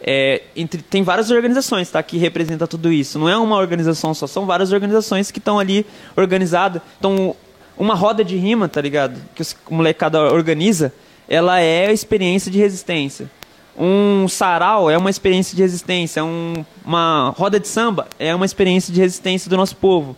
é, 0.00 0.40
entre, 0.54 0.82
tem 0.82 1.02
várias 1.02 1.32
organizações 1.32 1.90
tá, 1.90 2.00
que 2.00 2.16
representam 2.16 2.64
tudo 2.68 2.92
isso. 2.92 3.18
Não 3.18 3.28
é 3.28 3.36
uma 3.36 3.56
organização 3.56 4.14
só, 4.14 4.24
são 4.28 4.46
várias 4.46 4.70
organizações 4.70 5.32
que 5.32 5.40
estão 5.40 5.58
ali 5.58 5.84
organizadas. 6.14 6.80
Então, 6.96 7.34
uma 7.76 7.96
roda 7.96 8.22
de 8.22 8.36
rima, 8.36 8.68
tá 8.68 8.80
ligado? 8.80 9.20
Que 9.34 9.42
o 9.42 9.74
molecada 9.74 10.20
organiza, 10.32 10.92
ela 11.28 11.58
é 11.58 11.88
a 11.88 11.92
experiência 11.92 12.48
de 12.48 12.58
resistência. 12.58 13.28
Um 13.76 14.28
sarau 14.28 14.88
é 14.88 14.96
uma 14.96 15.10
experiência 15.10 15.56
de 15.56 15.62
resistência. 15.62 16.24
Um, 16.24 16.64
uma 16.84 17.34
roda 17.36 17.58
de 17.58 17.66
samba 17.66 18.06
é 18.16 18.32
uma 18.32 18.46
experiência 18.46 18.94
de 18.94 19.00
resistência 19.00 19.50
do 19.50 19.56
nosso 19.56 19.74
povo. 19.74 20.16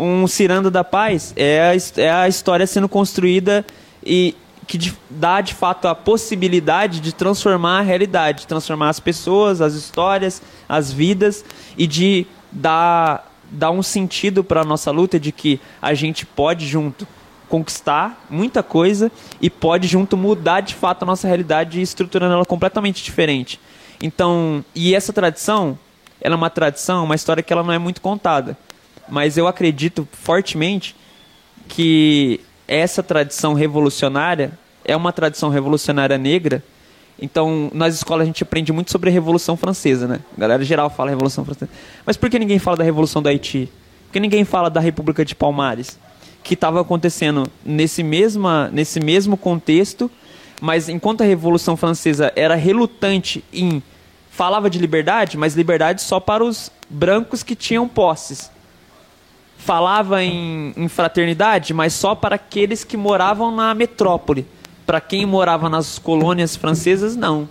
Um 0.00 0.28
ciranda 0.28 0.70
da 0.70 0.84
paz 0.84 1.32
é 1.34 1.60
a, 1.60 2.00
é 2.00 2.08
a 2.08 2.28
história 2.28 2.64
sendo 2.68 2.88
construída 2.88 3.66
e, 4.00 4.36
que 4.64 4.78
de, 4.78 4.96
dá 5.10 5.40
de 5.40 5.54
fato 5.54 5.88
a 5.88 5.94
possibilidade 5.94 7.00
de 7.00 7.12
transformar 7.12 7.80
a 7.80 7.82
realidade, 7.82 8.42
de 8.42 8.46
transformar 8.46 8.90
as 8.90 9.00
pessoas, 9.00 9.60
as 9.60 9.74
histórias, 9.74 10.40
as 10.68 10.92
vidas 10.92 11.44
e 11.76 11.84
de 11.84 12.28
dar, 12.52 13.28
dar 13.50 13.72
um 13.72 13.82
sentido 13.82 14.44
para 14.44 14.60
a 14.60 14.64
nossa 14.64 14.92
luta 14.92 15.18
de 15.18 15.32
que 15.32 15.60
a 15.82 15.92
gente 15.94 16.24
pode 16.24 16.64
junto 16.64 17.04
conquistar 17.48 18.24
muita 18.30 18.62
coisa 18.62 19.10
e 19.40 19.50
pode 19.50 19.88
junto 19.88 20.16
mudar 20.16 20.60
de 20.60 20.76
fato 20.76 21.02
a 21.02 21.06
nossa 21.06 21.26
realidade 21.26 21.82
estruturando 21.82 22.34
ela 22.34 22.44
completamente 22.44 23.02
diferente. 23.02 23.58
Então, 24.00 24.64
e 24.76 24.94
essa 24.94 25.12
tradição, 25.12 25.76
ela 26.20 26.34
é 26.34 26.36
uma 26.36 26.50
tradição, 26.50 27.02
uma 27.02 27.16
história 27.16 27.42
que 27.42 27.52
ela 27.52 27.64
não 27.64 27.72
é 27.72 27.78
muito 27.78 28.00
contada, 28.00 28.56
mas 29.10 29.36
eu 29.36 29.46
acredito 29.46 30.06
fortemente 30.12 30.94
que 31.68 32.40
essa 32.66 33.02
tradição 33.02 33.54
revolucionária 33.54 34.52
é 34.84 34.96
uma 34.96 35.12
tradição 35.12 35.48
revolucionária 35.48 36.16
negra. 36.18 36.62
Então, 37.20 37.70
nas 37.74 37.94
escolas 37.94 38.22
a 38.22 38.26
gente 38.26 38.42
aprende 38.42 38.72
muito 38.72 38.90
sobre 38.90 39.10
a 39.10 39.12
Revolução 39.12 39.56
Francesa, 39.56 40.06
né? 40.06 40.20
A 40.36 40.40
galera 40.40 40.64
geral 40.64 40.88
fala 40.88 41.10
Revolução 41.10 41.44
Francesa. 41.44 41.70
Mas 42.06 42.16
por 42.16 42.30
que 42.30 42.38
ninguém 42.38 42.58
fala 42.58 42.76
da 42.76 42.84
Revolução 42.84 43.20
do 43.20 43.28
Haiti? 43.28 43.70
Por 44.06 44.12
que 44.12 44.20
ninguém 44.20 44.44
fala 44.44 44.70
da 44.70 44.80
República 44.80 45.24
de 45.24 45.34
Palmares? 45.34 45.98
Que 46.44 46.54
estava 46.54 46.80
acontecendo 46.80 47.44
nesse, 47.64 48.02
mesma, 48.02 48.70
nesse 48.72 49.00
mesmo 49.00 49.36
contexto, 49.36 50.10
mas 50.60 50.88
enquanto 50.88 51.22
a 51.22 51.24
Revolução 51.24 51.76
Francesa 51.76 52.32
era 52.36 52.54
relutante 52.54 53.44
em. 53.52 53.82
falava 54.30 54.70
de 54.70 54.78
liberdade, 54.78 55.36
mas 55.36 55.54
liberdade 55.54 56.00
só 56.02 56.20
para 56.20 56.44
os 56.44 56.70
brancos 56.88 57.42
que 57.42 57.56
tinham 57.56 57.88
posses 57.88 58.50
falava 59.58 60.22
em, 60.24 60.72
em 60.76 60.88
fraternidade, 60.88 61.74
mas 61.74 61.92
só 61.92 62.14
para 62.14 62.36
aqueles 62.36 62.84
que 62.84 62.96
moravam 62.96 63.54
na 63.54 63.74
metrópole. 63.74 64.46
Para 64.86 65.00
quem 65.00 65.26
morava 65.26 65.68
nas 65.68 65.98
colônias 65.98 66.56
francesas, 66.56 67.14
não. 67.14 67.46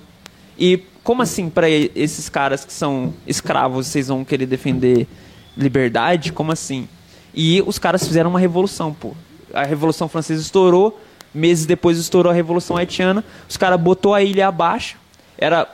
E 0.58 0.82
como 1.04 1.22
assim 1.22 1.50
para 1.50 1.70
esses 1.70 2.28
caras 2.28 2.66
que 2.66 2.74
são 2.74 3.14
escravos, 3.28 3.86
vocês 3.88 4.08
vão 4.08 4.26
querer 4.26 4.48
defender 4.48 5.08
liberdade? 5.56 6.32
Como 6.32 6.52
assim? 6.52 6.88
E 7.34 7.62
os 7.68 7.78
caras 7.78 8.08
fizeram 8.08 8.32
uma 8.32 8.40
revolução, 8.40 8.94
pô. 8.94 9.14
A 9.54 9.64
Revolução 9.64 10.10
Francesa 10.10 10.42
estourou, 10.42 11.00
meses 11.34 11.66
depois 11.66 11.98
estourou 11.98 12.32
a 12.32 12.36
Revolução 12.36 12.76
Haitiana, 12.76 13.24
os 13.48 13.56
caras 13.58 13.80
botou 13.80 14.14
a 14.14 14.24
ilha 14.24 14.48
abaixo. 14.48 14.98
Era 15.38 15.68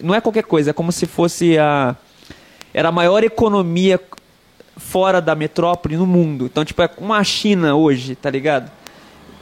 não 0.00 0.14
é 0.14 0.20
qualquer 0.20 0.44
coisa, 0.44 0.70
é 0.70 0.72
como 0.72 0.90
se 0.90 1.06
fosse 1.06 1.58
a 1.58 1.94
era 2.72 2.88
a 2.88 2.92
maior 2.92 3.22
economia 3.24 4.00
fora 4.76 5.20
da 5.20 5.34
metrópole 5.34 5.96
no 5.96 6.06
mundo. 6.06 6.46
Então, 6.46 6.64
tipo, 6.64 6.82
é 6.82 6.88
como 6.88 7.12
a 7.12 7.24
China 7.24 7.74
hoje, 7.74 8.14
tá 8.14 8.30
ligado? 8.30 8.70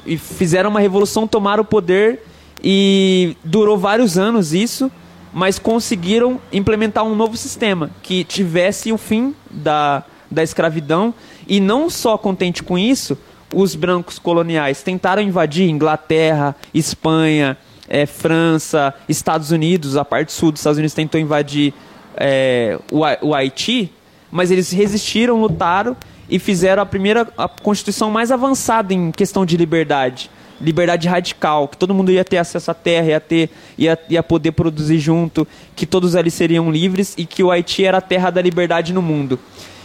E 0.07 0.17
fizeram 0.17 0.71
uma 0.71 0.81
revolução, 0.81 1.27
tomaram 1.27 1.63
o 1.63 1.67
poder 1.67 2.23
e 2.63 3.37
durou 3.45 3.77
vários 3.77 4.17
anos 4.17 4.53
isso, 4.53 4.91
mas 5.33 5.59
conseguiram 5.59 6.41
implementar 6.53 7.05
um 7.05 7.15
novo 7.15 7.37
sistema 7.37 7.91
que 8.03 8.23
tivesse 8.25 8.93
o 8.93 8.99
fim 8.99 9.35
da, 9.51 10.05
da 10.31 10.43
escravidão 10.43 11.13
e 11.47 11.61
não 11.61 11.91
só 11.91 12.17
contente 12.17 12.63
com 12.63 12.79
isso, 12.79 13.19
os 13.53 13.75
brancos 13.75 14.19
coloniais 14.19 14.83
tentaram 14.83 15.23
invadir 15.23 15.69
Inglaterra, 15.69 16.57
Espanha, 16.73 17.57
é, 17.89 18.07
França, 18.07 18.95
Estados 19.09 19.51
Unidos, 19.51 19.97
a 19.97 20.05
parte 20.05 20.33
sul 20.33 20.51
dos 20.51 20.61
Estados 20.61 20.79
Unidos 20.79 20.95
tentou 20.95 21.21
invadir 21.21 21.75
é, 22.17 22.79
o, 22.91 23.01
o 23.27 23.35
Haiti, 23.35 23.93
mas 24.35 24.51
eles 24.51 24.73
resistiram, 24.73 25.41
lutaram 25.41 25.97
e 26.29 26.41
fizeram 26.41 26.83
a 26.83 26.87
primeira 26.87 27.29
a 27.39 27.47
constituição 27.47 28.11
mais 28.11 28.33
avançada 28.33 28.93
em 28.93 29.13
questão 29.13 29.47
de 29.47 29.57
liberdade. 29.57 30.29
Liberdade 30.61 31.07
radical, 31.07 31.69
que 31.69 31.77
todo 31.77 31.95
mundo 31.95 32.11
ia 32.11 32.25
ter 32.25 32.39
acesso 32.39 32.69
à 32.69 32.75
terra, 32.75 33.11
ia, 33.11 33.21
ter, 33.21 33.49
ia, 33.79 33.97
ia 34.11 34.25
poder 34.25 34.51
produzir 34.51 34.99
junto, 34.99 35.47
que 35.77 35.87
todos 35.87 36.17
ali 36.17 36.33
seriam 36.33 36.69
livres 36.69 37.15
e 37.17 37.25
que 37.25 37.45
o 37.45 37.51
Haiti 37.53 37.85
era 37.85 37.99
a 37.99 38.01
terra 38.01 38.29
da 38.29 38.43
liberdade 38.43 38.93
no 38.93 39.01
mundo. 39.01 39.39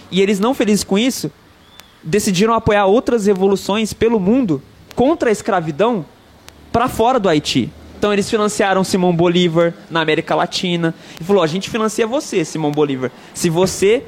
E 0.10 0.20
eles, 0.20 0.40
não 0.40 0.56
felizes 0.56 0.84
com 0.84 0.98
isso, 0.98 1.32
decidiram 2.04 2.56
apoiar 2.56 2.88
outras 2.88 3.28
revoluções 3.28 3.94
pelo 3.94 4.20
mundo 4.20 4.64
contra 4.96 5.30
a 5.30 5.32
escravidão 5.32 6.04
para 6.72 6.88
fora 6.88 7.20
do 7.20 7.30
Haiti. 7.30 7.72
Então 8.00 8.12
eles 8.12 8.28
financiaram 8.28 8.84
Simão 8.84 9.16
Bolívar 9.16 9.76
na 9.92 10.02
América 10.02 10.34
Latina 10.34 10.96
e 11.22 11.24
falou: 11.24 11.44
a 11.44 11.48
gente 11.48 11.70
financia 11.70 12.08
você, 12.08 12.44
Simão 12.44 12.72
Bolívar. 12.72 13.12
Se 13.34 13.48
você 13.48 14.04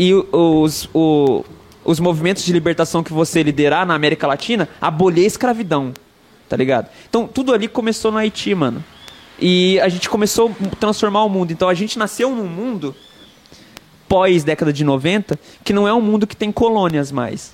e 0.00 0.14
os, 0.14 0.88
o, 0.94 1.44
os 1.84 2.00
movimentos 2.00 2.42
de 2.42 2.50
libertação 2.54 3.02
que 3.02 3.12
você 3.12 3.42
liderar 3.42 3.84
na 3.84 3.92
América 3.92 4.26
Latina, 4.26 4.66
abolir 4.80 5.24
a 5.24 5.26
escravidão. 5.26 5.92
Tá 6.48 6.56
ligado? 6.56 6.88
Então, 7.06 7.28
tudo 7.28 7.52
ali 7.52 7.68
começou 7.68 8.10
no 8.10 8.16
Haiti, 8.16 8.54
mano. 8.54 8.82
E 9.38 9.78
a 9.78 9.90
gente 9.90 10.08
começou 10.08 10.56
a 10.72 10.76
transformar 10.76 11.22
o 11.24 11.28
mundo. 11.28 11.52
Então, 11.52 11.68
a 11.68 11.74
gente 11.74 11.98
nasceu 11.98 12.34
num 12.34 12.46
mundo 12.46 12.96
pós 14.08 14.42
década 14.42 14.72
de 14.72 14.84
90 14.84 15.38
que 15.62 15.74
não 15.74 15.86
é 15.86 15.92
um 15.92 16.00
mundo 16.00 16.26
que 16.26 16.34
tem 16.34 16.50
colônias 16.50 17.12
mais. 17.12 17.52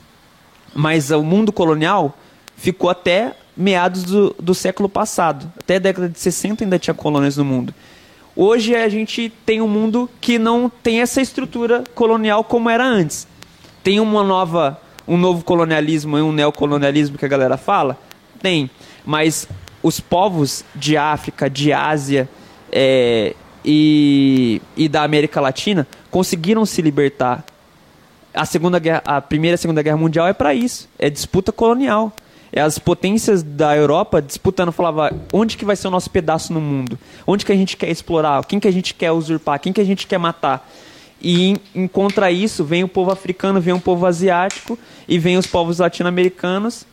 Mas 0.72 1.10
o 1.10 1.24
mundo 1.24 1.50
colonial 1.50 2.16
ficou 2.56 2.88
até 2.88 3.34
meados 3.56 4.04
do, 4.04 4.36
do 4.40 4.54
século 4.54 4.88
passado. 4.88 5.52
Até 5.58 5.76
a 5.76 5.80
década 5.80 6.08
de 6.08 6.20
60 6.20 6.62
ainda 6.62 6.78
tinha 6.78 6.94
colônias 6.94 7.36
no 7.36 7.44
mundo. 7.44 7.74
Hoje 8.38 8.76
a 8.76 8.86
gente 8.90 9.32
tem 9.46 9.62
um 9.62 9.68
mundo 9.68 10.10
que 10.20 10.38
não 10.38 10.68
tem 10.68 11.00
essa 11.00 11.22
estrutura 11.22 11.82
colonial 11.94 12.44
como 12.44 12.68
era 12.68 12.84
antes. 12.84 13.26
Tem 13.82 13.98
uma 13.98 14.22
nova, 14.22 14.78
um 15.08 15.16
novo 15.16 15.42
colonialismo 15.42 16.18
e 16.18 16.20
um 16.20 16.32
neocolonialismo 16.32 17.16
que 17.16 17.24
a 17.24 17.28
galera 17.28 17.56
fala? 17.56 17.98
Tem. 18.42 18.68
Mas 19.06 19.48
os 19.82 20.00
povos 20.00 20.66
de 20.74 20.98
África, 20.98 21.48
de 21.48 21.72
Ásia 21.72 22.28
é, 22.70 23.34
e, 23.64 24.60
e 24.76 24.86
da 24.86 25.02
América 25.02 25.40
Latina 25.40 25.88
conseguiram 26.10 26.66
se 26.66 26.82
libertar. 26.82 27.42
A 28.34 28.44
segunda 28.44 28.78
guerra, 28.78 29.02
a 29.06 29.18
primeira 29.22 29.54
e 29.54 29.56
a 29.56 29.58
segunda 29.58 29.80
guerra 29.80 29.96
mundial 29.96 30.28
é 30.28 30.34
para 30.34 30.52
isso, 30.52 30.90
é 30.98 31.08
disputa 31.08 31.52
colonial. 31.52 32.12
É 32.56 32.62
as 32.62 32.78
potências 32.78 33.42
da 33.42 33.76
Europa 33.76 34.22
disputando, 34.22 34.72
falava, 34.72 35.12
onde 35.30 35.58
que 35.58 35.64
vai 35.66 35.76
ser 35.76 35.88
o 35.88 35.90
nosso 35.90 36.08
pedaço 36.08 36.54
no 36.54 36.60
mundo? 36.60 36.98
Onde 37.26 37.44
que 37.44 37.52
a 37.52 37.54
gente 37.54 37.76
quer 37.76 37.90
explorar? 37.90 38.42
Quem 38.46 38.58
que 38.58 38.66
a 38.66 38.70
gente 38.70 38.94
quer 38.94 39.12
usurpar? 39.12 39.60
Quem 39.60 39.74
que 39.74 39.80
a 39.82 39.84
gente 39.84 40.06
quer 40.06 40.16
matar? 40.16 40.66
E 41.20 41.60
em, 41.74 41.86
contra 41.86 42.30
isso 42.30 42.64
vem 42.64 42.82
o 42.82 42.88
povo 42.88 43.10
africano, 43.10 43.60
vem 43.60 43.74
o 43.74 43.78
povo 43.78 44.06
asiático 44.06 44.78
e 45.06 45.18
vem 45.18 45.36
os 45.36 45.46
povos 45.46 45.80
latino-americanos 45.80 46.86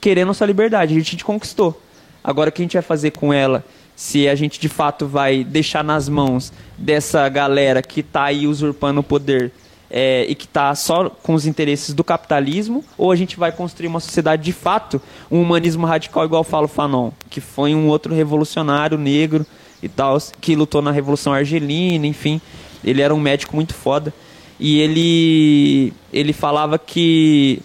querendo 0.00 0.32
sua 0.32 0.46
liberdade. 0.46 0.96
A 0.96 1.00
gente 1.00 1.24
conquistou. 1.24 1.82
Agora 2.22 2.50
o 2.50 2.52
que 2.52 2.62
a 2.62 2.64
gente 2.64 2.74
vai 2.74 2.82
fazer 2.82 3.10
com 3.10 3.32
ela? 3.32 3.64
Se 3.96 4.28
a 4.28 4.36
gente 4.36 4.60
de 4.60 4.68
fato 4.68 5.08
vai 5.08 5.42
deixar 5.42 5.82
nas 5.82 6.08
mãos 6.08 6.52
dessa 6.76 7.28
galera 7.28 7.82
que 7.82 7.98
está 7.98 8.26
aí 8.26 8.46
usurpando 8.46 9.00
o 9.00 9.02
poder 9.02 9.50
é, 9.90 10.26
e 10.28 10.34
que 10.34 10.44
está 10.44 10.74
só 10.74 11.08
com 11.08 11.34
os 11.34 11.46
interesses 11.46 11.94
do 11.94 12.04
capitalismo, 12.04 12.84
ou 12.96 13.10
a 13.10 13.16
gente 13.16 13.38
vai 13.38 13.50
construir 13.50 13.88
uma 13.88 14.00
sociedade 14.00 14.42
de 14.42 14.52
fato, 14.52 15.00
um 15.30 15.40
humanismo 15.40 15.86
radical 15.86 16.24
igual 16.24 16.44
fala 16.44 16.66
o 16.66 16.68
Fanon, 16.68 17.10
que 17.30 17.40
foi 17.40 17.74
um 17.74 17.88
outro 17.88 18.14
revolucionário 18.14 18.98
negro 18.98 19.46
e 19.82 19.88
tal, 19.88 20.18
que 20.40 20.56
lutou 20.56 20.82
na 20.82 20.90
Revolução 20.90 21.32
Argelina, 21.32 22.06
enfim, 22.06 22.40
ele 22.84 23.00
era 23.00 23.14
um 23.14 23.20
médico 23.20 23.54
muito 23.54 23.74
foda. 23.74 24.12
E 24.60 24.80
ele, 24.80 25.92
ele 26.12 26.32
falava 26.32 26.78
que, 26.78 27.60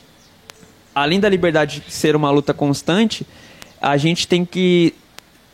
além 0.94 1.20
da 1.20 1.28
liberdade 1.28 1.84
ser 1.90 2.16
uma 2.16 2.30
luta 2.30 2.54
constante, 2.54 3.26
a 3.82 3.98
gente 3.98 4.28
tem 4.28 4.46
que 4.46 4.94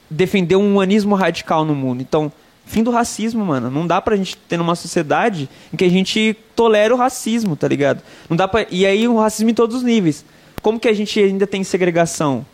defender 0.09 0.57
um 0.57 0.71
humanismo 0.73 1.15
radical 1.15 1.63
no 1.63 1.73
mundo. 1.73 2.01
Então, 2.01 2.31
fim 2.69 2.83
do 2.83 2.91
racismo, 2.91 3.43
mano. 3.43 3.71
Não 3.71 3.85
dá 3.85 3.99
pra 3.99 4.15
gente 4.15 4.37
ter 4.37 4.55
numa 4.55 4.75
sociedade 4.75 5.49
em 5.73 5.75
que 5.75 5.83
a 5.83 5.89
gente 5.89 6.37
tolera 6.55 6.93
o 6.93 6.97
racismo, 6.97 7.55
tá 7.55 7.67
ligado? 7.67 8.03
Não 8.29 8.37
dá 8.37 8.47
pra... 8.47 8.65
E 8.69 8.85
aí 8.85 9.07
o 9.07 9.17
racismo 9.17 9.49
em 9.49 9.55
todos 9.55 9.77
os 9.77 9.83
níveis. 9.83 10.23
Como 10.61 10.79
que 10.79 10.87
a 10.87 10.93
gente 10.93 11.19
ainda 11.19 11.47
tem 11.47 11.63
segregação 11.63 12.45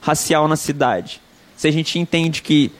racial 0.00 0.46
na 0.46 0.54
cidade? 0.54 1.20
Se 1.56 1.66
a 1.66 1.72
gente 1.72 1.98
entende 1.98 2.42
que 2.42 2.70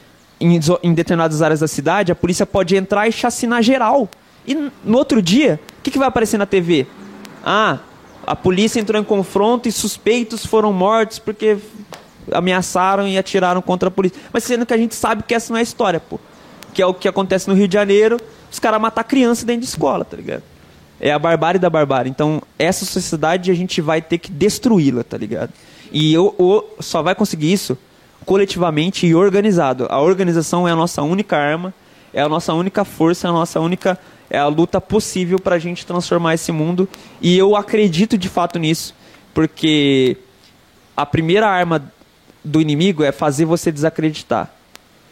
em, 0.41 0.61
em 0.83 0.95
determinadas 0.95 1.43
áreas 1.43 1.59
da 1.59 1.67
cidade 1.67 2.13
a 2.13 2.15
polícia 2.15 2.47
pode 2.47 2.77
entrar 2.77 3.09
e 3.09 3.13
chacinar 3.13 3.65
geral. 3.65 4.09
E 4.47 4.55
no 4.55 4.97
outro 4.97 5.21
dia, 5.21 5.59
o 5.81 5.83
que, 5.83 5.91
que 5.91 5.99
vai 5.99 6.07
aparecer 6.07 6.39
na 6.39 6.47
TV? 6.47 6.87
Ah, 7.45 7.79
a 8.25 8.37
polícia 8.37 8.79
entrou 8.79 9.01
em 9.01 9.05
confronto 9.05 9.69
e 9.69 9.73
suspeitos 9.73 10.47
foram 10.47 10.73
mortos 10.73 11.19
porque 11.19 11.59
ameaçaram 12.31 13.09
e 13.09 13.19
atiraram 13.19 13.61
contra 13.61 13.89
a 13.89 13.91
polícia. 13.91 14.21
Mas 14.33 14.45
sendo 14.45 14.65
que 14.65 14.73
a 14.73 14.79
gente 14.79 14.95
sabe 14.95 15.25
que 15.25 15.35
essa 15.35 15.53
não 15.53 15.59
é 15.59 15.61
a 15.61 15.65
história, 15.65 15.99
pô 15.99 16.21
que 16.77 16.83
é 16.83 16.87
o 16.87 16.93
que 16.93 17.09
acontece 17.09 17.49
no 17.49 17.55
Rio 17.55 17.67
de 17.67 17.73
Janeiro, 17.73 18.21
os 18.53 18.59
caras 18.59 18.79
matar 18.79 19.03
criança 19.03 19.47
dentro 19.47 19.63
de 19.63 19.67
escola, 19.67 20.05
tá 20.05 20.15
ligado? 20.15 20.43
É 21.01 21.11
a 21.11 21.19
barbárie 21.19 21.59
da 21.59 21.71
barbárie. 21.71 22.11
Então, 22.11 22.43
essa 22.59 22.85
sociedade 22.85 23.51
a 23.51 23.55
gente 23.55 23.81
vai 23.81 24.03
ter 24.03 24.19
que 24.19 24.31
destruí-la, 24.31 25.03
tá 25.03 25.17
ligado? 25.17 25.55
E 25.91 26.13
eu, 26.13 26.35
eu, 26.39 26.77
só 26.81 27.01
vai 27.01 27.15
conseguir 27.15 27.51
isso 27.51 27.79
coletivamente 28.27 29.07
e 29.07 29.15
organizado. 29.15 29.87
A 29.89 30.03
organização 30.03 30.69
é 30.69 30.73
a 30.73 30.77
nossa 30.77 31.01
única 31.01 31.35
arma, 31.39 31.73
é 32.13 32.21
a 32.21 32.29
nossa 32.29 32.53
única 32.53 32.85
força, 32.85 33.27
é 33.27 33.31
a 33.31 33.33
nossa 33.33 33.59
única 33.59 33.99
é 34.29 34.37
a 34.37 34.47
luta 34.47 34.79
possível 34.79 35.39
para 35.39 35.55
a 35.57 35.59
gente 35.59 35.87
transformar 35.87 36.35
esse 36.35 36.53
mundo. 36.53 36.87
E 37.23 37.39
eu 37.39 37.57
acredito 37.57 38.19
de 38.19 38.29
fato 38.29 38.59
nisso, 38.59 38.95
porque 39.33 40.19
a 40.95 41.07
primeira 41.07 41.49
arma 41.49 41.91
do 42.45 42.61
inimigo 42.61 43.03
é 43.03 43.13
fazer 43.13 43.47
você 43.47 43.73
desacreditar. 43.73 44.56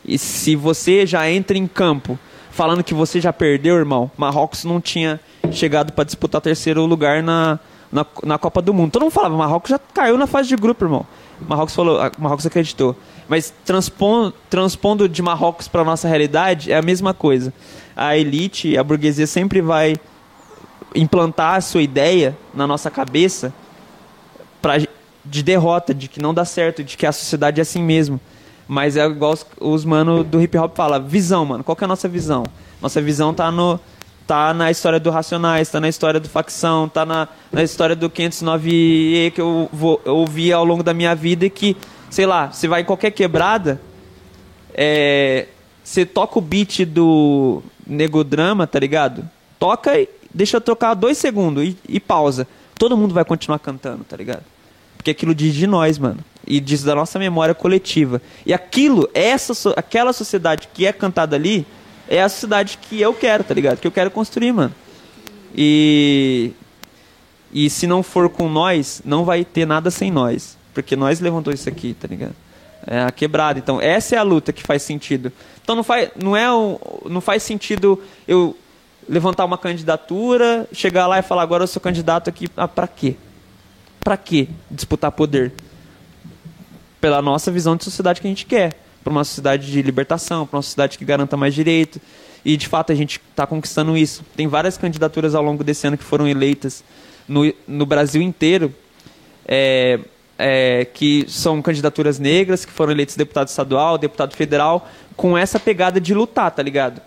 E 0.04 0.18
se 0.18 0.54
você 0.54 1.06
já 1.06 1.28
entra 1.30 1.56
em 1.56 1.66
campo 1.66 2.18
falando 2.50 2.84
que 2.84 2.94
você 2.94 3.20
já 3.20 3.32
perdeu, 3.32 3.76
irmão, 3.76 4.10
Marrocos 4.16 4.64
não 4.64 4.80
tinha 4.80 5.18
chegado 5.50 5.92
para 5.92 6.04
disputar 6.04 6.40
terceiro 6.40 6.84
lugar 6.86 7.22
na, 7.22 7.58
na, 7.90 8.06
na, 8.22 8.38
Copa 8.38 8.62
do 8.62 8.72
Mundo. 8.72 8.92
Todo 8.92 9.02
mundo 9.02 9.12
falava, 9.12 9.36
Marrocos 9.36 9.70
já 9.70 9.78
caiu 9.78 10.16
na 10.16 10.26
fase 10.26 10.48
de 10.48 10.56
grupo, 10.56 10.84
irmão. 10.84 11.06
Marrocos 11.48 11.74
falou, 11.74 11.98
Marrocos 12.18 12.46
acreditou. 12.46 12.96
Mas 13.28 13.52
transpondo, 13.64 14.34
transpondo 14.50 15.08
de 15.08 15.22
Marrocos 15.22 15.66
para 15.66 15.82
nossa 15.82 16.06
realidade 16.06 16.70
é 16.70 16.76
a 16.76 16.82
mesma 16.82 17.14
coisa. 17.14 17.52
A 17.96 18.16
elite, 18.16 18.76
a 18.76 18.84
burguesia 18.84 19.26
sempre 19.26 19.60
vai 19.60 19.96
implantar 20.94 21.56
a 21.56 21.60
sua 21.60 21.82
ideia 21.82 22.36
na 22.54 22.66
nossa 22.66 22.90
cabeça 22.90 23.52
pra, 24.62 24.74
de 25.24 25.42
derrota, 25.42 25.92
de 25.92 26.06
que 26.08 26.20
não 26.20 26.32
dá 26.32 26.44
certo, 26.44 26.84
de 26.84 26.96
que 26.96 27.06
a 27.06 27.12
sociedade 27.12 27.60
é 27.60 27.62
assim 27.62 27.82
mesmo. 27.82 28.20
Mas 28.66 28.96
é 28.96 29.04
igual 29.04 29.32
os, 29.32 29.46
os 29.60 29.84
mano 29.84 30.24
do 30.24 30.40
hip 30.40 30.56
hop 30.56 30.74
fala, 30.74 30.98
visão, 30.98 31.44
mano. 31.44 31.62
Qual 31.62 31.76
que 31.76 31.84
é 31.84 31.86
a 31.86 31.88
nossa 31.88 32.08
visão? 32.08 32.44
Nossa 32.80 33.00
visão 33.00 33.34
tá 33.34 33.50
no 33.50 33.78
tá 34.26 34.54
na 34.54 34.70
história 34.70 34.98
do 34.98 35.10
Racionais, 35.10 35.68
tá 35.68 35.78
na 35.78 35.88
história 35.88 36.18
do 36.18 36.30
Facção, 36.30 36.88
tá 36.88 37.04
na, 37.04 37.28
na 37.52 37.62
história 37.62 37.94
do 37.94 38.08
509E 38.08 39.32
que 39.32 39.40
eu, 39.40 39.68
vou, 39.70 40.00
eu 40.02 40.16
ouvi 40.16 40.50
ao 40.50 40.64
longo 40.64 40.82
da 40.82 40.94
minha 40.94 41.14
vida 41.14 41.44
e 41.44 41.50
que, 41.50 41.76
sei 42.08 42.24
lá, 42.24 42.50
você 42.50 42.66
vai 42.66 42.80
em 42.80 42.84
qualquer 42.84 43.10
quebrada, 43.10 43.78
é, 44.72 45.46
você 45.82 46.06
toca 46.06 46.38
o 46.38 46.42
beat 46.42 46.86
do 46.86 47.62
Negodrama, 47.86 48.66
tá 48.66 48.78
ligado? 48.78 49.28
Toca 49.58 49.98
e 49.98 50.08
deixa 50.32 50.56
eu 50.56 50.60
tocar 50.62 50.94
dois 50.94 51.18
segundos 51.18 51.62
e, 51.62 51.76
e 51.86 52.00
pausa. 52.00 52.48
Todo 52.78 52.96
mundo 52.96 53.12
vai 53.12 53.26
continuar 53.26 53.58
cantando, 53.58 54.04
tá 54.04 54.16
ligado? 54.16 54.42
Porque 54.96 55.10
aquilo 55.10 55.34
diz 55.34 55.54
de 55.54 55.66
nós, 55.66 55.98
mano 55.98 56.24
e 56.46 56.60
diz 56.60 56.82
da 56.82 56.94
nossa 56.94 57.18
memória 57.18 57.54
coletiva. 57.54 58.20
E 58.44 58.52
aquilo, 58.52 59.08
essa, 59.14 59.52
aquela 59.76 60.12
sociedade 60.12 60.68
que 60.72 60.86
é 60.86 60.92
cantada 60.92 61.36
ali, 61.36 61.66
é 62.08 62.22
a 62.22 62.28
sociedade 62.28 62.78
que 62.80 63.00
eu 63.00 63.14
quero, 63.14 63.44
tá 63.44 63.54
ligado? 63.54 63.78
Que 63.78 63.86
eu 63.86 63.92
quero 63.92 64.10
construir, 64.10 64.52
mano. 64.52 64.74
E 65.54 66.52
e 67.54 67.70
se 67.70 67.86
não 67.86 68.02
for 68.02 68.28
com 68.28 68.48
nós, 68.48 69.00
não 69.04 69.24
vai 69.24 69.44
ter 69.44 69.64
nada 69.64 69.88
sem 69.88 70.10
nós, 70.10 70.58
porque 70.74 70.96
nós 70.96 71.20
levantou 71.20 71.52
isso 71.52 71.68
aqui, 71.68 71.94
tá 71.94 72.08
ligado? 72.08 72.34
É 72.84 73.02
a 73.02 73.12
quebrada. 73.12 73.60
Então, 73.60 73.80
essa 73.80 74.16
é 74.16 74.18
a 74.18 74.22
luta 74.22 74.52
que 74.52 74.60
faz 74.60 74.82
sentido. 74.82 75.32
Então 75.62 75.76
não 75.76 75.84
faz 75.84 76.10
não 76.20 76.36
é 76.36 76.52
um, 76.52 76.76
não 77.08 77.20
faz 77.20 77.44
sentido 77.44 78.02
eu 78.26 78.56
levantar 79.08 79.44
uma 79.44 79.56
candidatura, 79.56 80.68
chegar 80.72 81.06
lá 81.06 81.18
e 81.20 81.22
falar 81.22 81.42
agora 81.42 81.62
eu 81.62 81.68
sou 81.68 81.80
candidato 81.80 82.28
aqui 82.28 82.48
ah, 82.56 82.66
para 82.66 82.88
quê? 82.88 83.16
Para 84.00 84.16
quê 84.16 84.48
disputar 84.70 85.12
poder? 85.12 85.52
Pela 87.04 87.20
nossa 87.20 87.52
visão 87.52 87.76
de 87.76 87.84
sociedade 87.84 88.18
que 88.18 88.26
a 88.26 88.30
gente 88.30 88.46
quer. 88.46 88.78
Para 89.02 89.10
uma 89.10 89.24
sociedade 89.24 89.70
de 89.70 89.82
libertação, 89.82 90.46
para 90.46 90.56
uma 90.56 90.62
sociedade 90.62 90.96
que 90.96 91.04
garanta 91.04 91.36
mais 91.36 91.52
direito. 91.54 92.00
E 92.42 92.56
de 92.56 92.66
fato 92.66 92.92
a 92.92 92.94
gente 92.94 93.20
está 93.30 93.46
conquistando 93.46 93.94
isso. 93.94 94.24
Tem 94.34 94.48
várias 94.48 94.78
candidaturas 94.78 95.34
ao 95.34 95.42
longo 95.42 95.62
desse 95.62 95.86
ano 95.86 95.98
que 95.98 96.02
foram 96.02 96.26
eleitas 96.26 96.82
no, 97.28 97.52
no 97.68 97.84
Brasil 97.84 98.22
inteiro, 98.22 98.74
é, 99.46 100.00
é, 100.38 100.86
que 100.86 101.26
são 101.28 101.60
candidaturas 101.60 102.18
negras, 102.18 102.64
que 102.64 102.72
foram 102.72 102.92
eleitos 102.92 103.16
deputado 103.16 103.48
estadual, 103.48 103.98
deputado 103.98 104.34
federal, 104.34 104.88
com 105.14 105.36
essa 105.36 105.60
pegada 105.60 106.00
de 106.00 106.14
lutar, 106.14 106.52
tá 106.52 106.62
ligado? 106.62 107.02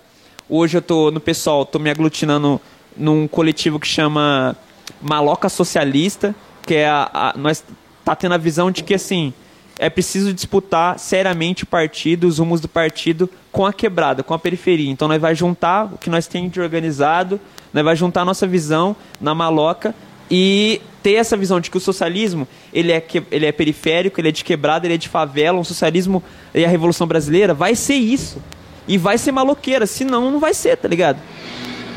Hoje 0.47 0.77
eu 0.77 0.81
tô 0.83 1.09
no 1.09 1.19
pessoal, 1.19 1.65
tô 1.65 1.79
me 1.79 1.89
aglutinando 1.89 2.61
num 2.95 3.27
coletivo 3.27 3.79
que 3.79 3.87
chama 3.87 4.55
Maloca 5.01 5.49
Socialista, 5.49 6.35
que 6.67 6.75
é 6.75 6.87
a, 6.87 7.09
a 7.11 7.33
nós 7.35 7.63
tá 8.05 8.15
tendo 8.15 8.35
a 8.35 8.37
visão 8.37 8.69
de 8.69 8.83
que 8.83 8.93
assim, 8.93 9.33
é 9.79 9.89
preciso 9.89 10.33
disputar 10.33 10.97
seriamente 10.97 11.63
o 11.63 11.67
partido, 11.67 12.27
os 12.27 12.39
rumos 12.39 12.59
do 12.59 12.67
partido 12.67 13.29
com 13.51 13.65
a 13.65 13.73
quebrada, 13.73 14.23
com 14.23 14.33
a 14.33 14.39
periferia. 14.39 14.89
Então 14.89 15.07
nós 15.07 15.21
vai 15.21 15.35
juntar 15.35 15.85
o 15.93 15.97
que 15.97 16.09
nós 16.09 16.27
temos 16.27 16.51
de 16.51 16.59
organizado, 16.59 17.39
nós 17.73 17.83
vai 17.83 17.95
juntar 17.95 18.21
a 18.21 18.25
nossa 18.25 18.47
visão 18.47 18.95
na 19.21 19.35
maloca 19.35 19.93
e 20.29 20.81
ter 21.01 21.13
essa 21.13 21.37
visão 21.37 21.59
de 21.59 21.69
que 21.71 21.77
o 21.77 21.79
socialismo 21.79 22.47
ele 22.73 22.91
é, 22.91 22.99
que, 22.99 23.23
ele 23.31 23.45
é 23.45 23.51
periférico, 23.51 24.19
ele 24.19 24.29
é 24.29 24.31
de 24.31 24.43
quebrada, 24.43 24.85
ele 24.85 24.95
é 24.95 24.97
de 24.97 25.07
favela, 25.07 25.59
um 25.59 25.63
socialismo 25.63 26.21
e 26.53 26.65
a 26.65 26.67
Revolução 26.67 27.07
Brasileira 27.07 27.53
vai 27.53 27.75
ser 27.75 27.95
isso. 27.95 28.41
E 28.87 28.97
vai 28.97 29.17
ser 29.17 29.33
maloqueira, 29.33 29.85
senão 29.85 30.31
não 30.31 30.39
vai 30.39 30.53
ser, 30.53 30.77
tá 30.77 30.87
ligado? 30.87 31.19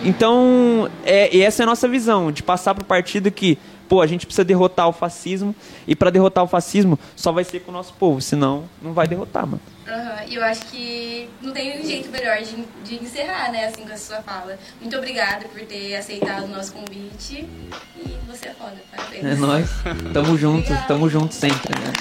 Então, 0.05 0.91
é, 1.05 1.39
essa 1.39 1.63
é 1.63 1.65
a 1.65 1.67
nossa 1.67 1.87
visão, 1.87 2.33
de 2.33 2.43
passar 2.43 2.75
para 2.75 2.83
o 2.83 2.87
partido 2.87 3.31
que 3.31 3.59
pô, 3.91 4.01
a 4.01 4.07
gente 4.07 4.25
precisa 4.25 4.45
derrotar 4.45 4.89
o 4.89 4.93
fascismo 4.93 5.53
e 5.85 5.97
para 5.97 6.11
derrotar 6.11 6.45
o 6.45 6.47
fascismo 6.47 6.97
só 7.17 7.33
vai 7.33 7.43
ser 7.43 7.59
com 7.59 7.73
o 7.73 7.75
nosso 7.75 7.93
povo, 7.95 8.21
senão 8.21 8.63
não 8.81 8.93
vai 8.93 9.09
derrotar, 9.09 9.45
mano. 9.45 9.61
Uhum. 9.85 10.29
E 10.29 10.37
eu 10.37 10.45
acho 10.45 10.65
que 10.67 11.29
não 11.43 11.53
tem 11.53 11.81
um 11.81 11.85
jeito 11.85 12.09
melhor 12.09 12.39
de, 12.39 12.55
de 12.85 13.05
encerrar, 13.05 13.51
né, 13.51 13.67
assim, 13.67 13.83
com 13.83 13.93
a 13.93 13.97
sua 13.97 14.23
fala. 14.23 14.57
Muito 14.81 14.97
obrigada 14.97 15.47
por 15.49 15.61
ter 15.63 15.97
aceitado 15.97 16.45
o 16.45 16.49
nosso 16.49 16.73
convite 16.73 17.45
e 17.97 18.17
você 18.29 18.51
é 18.51 18.55
foda, 18.55 18.77
parabéns. 18.95 19.25
É 19.25 19.35
nóis. 19.35 19.69
Tamo 20.15 20.39
junto, 20.39 20.61
Obrigada. 20.61 20.87
tamo 20.87 21.09
junto 21.09 21.35
sempre, 21.35 21.75
né? 21.81 21.93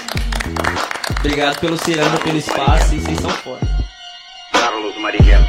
Obrigado 1.18 1.58
pelo 1.58 1.76
Ciranda, 1.76 2.20
pelo 2.20 2.38
espaço 2.38 2.94
e 2.94 3.00
vocês 3.00 3.18
são 3.18 3.30
foda. 3.30 3.66
Carlos 4.52 4.96
Marighella. 4.96 5.48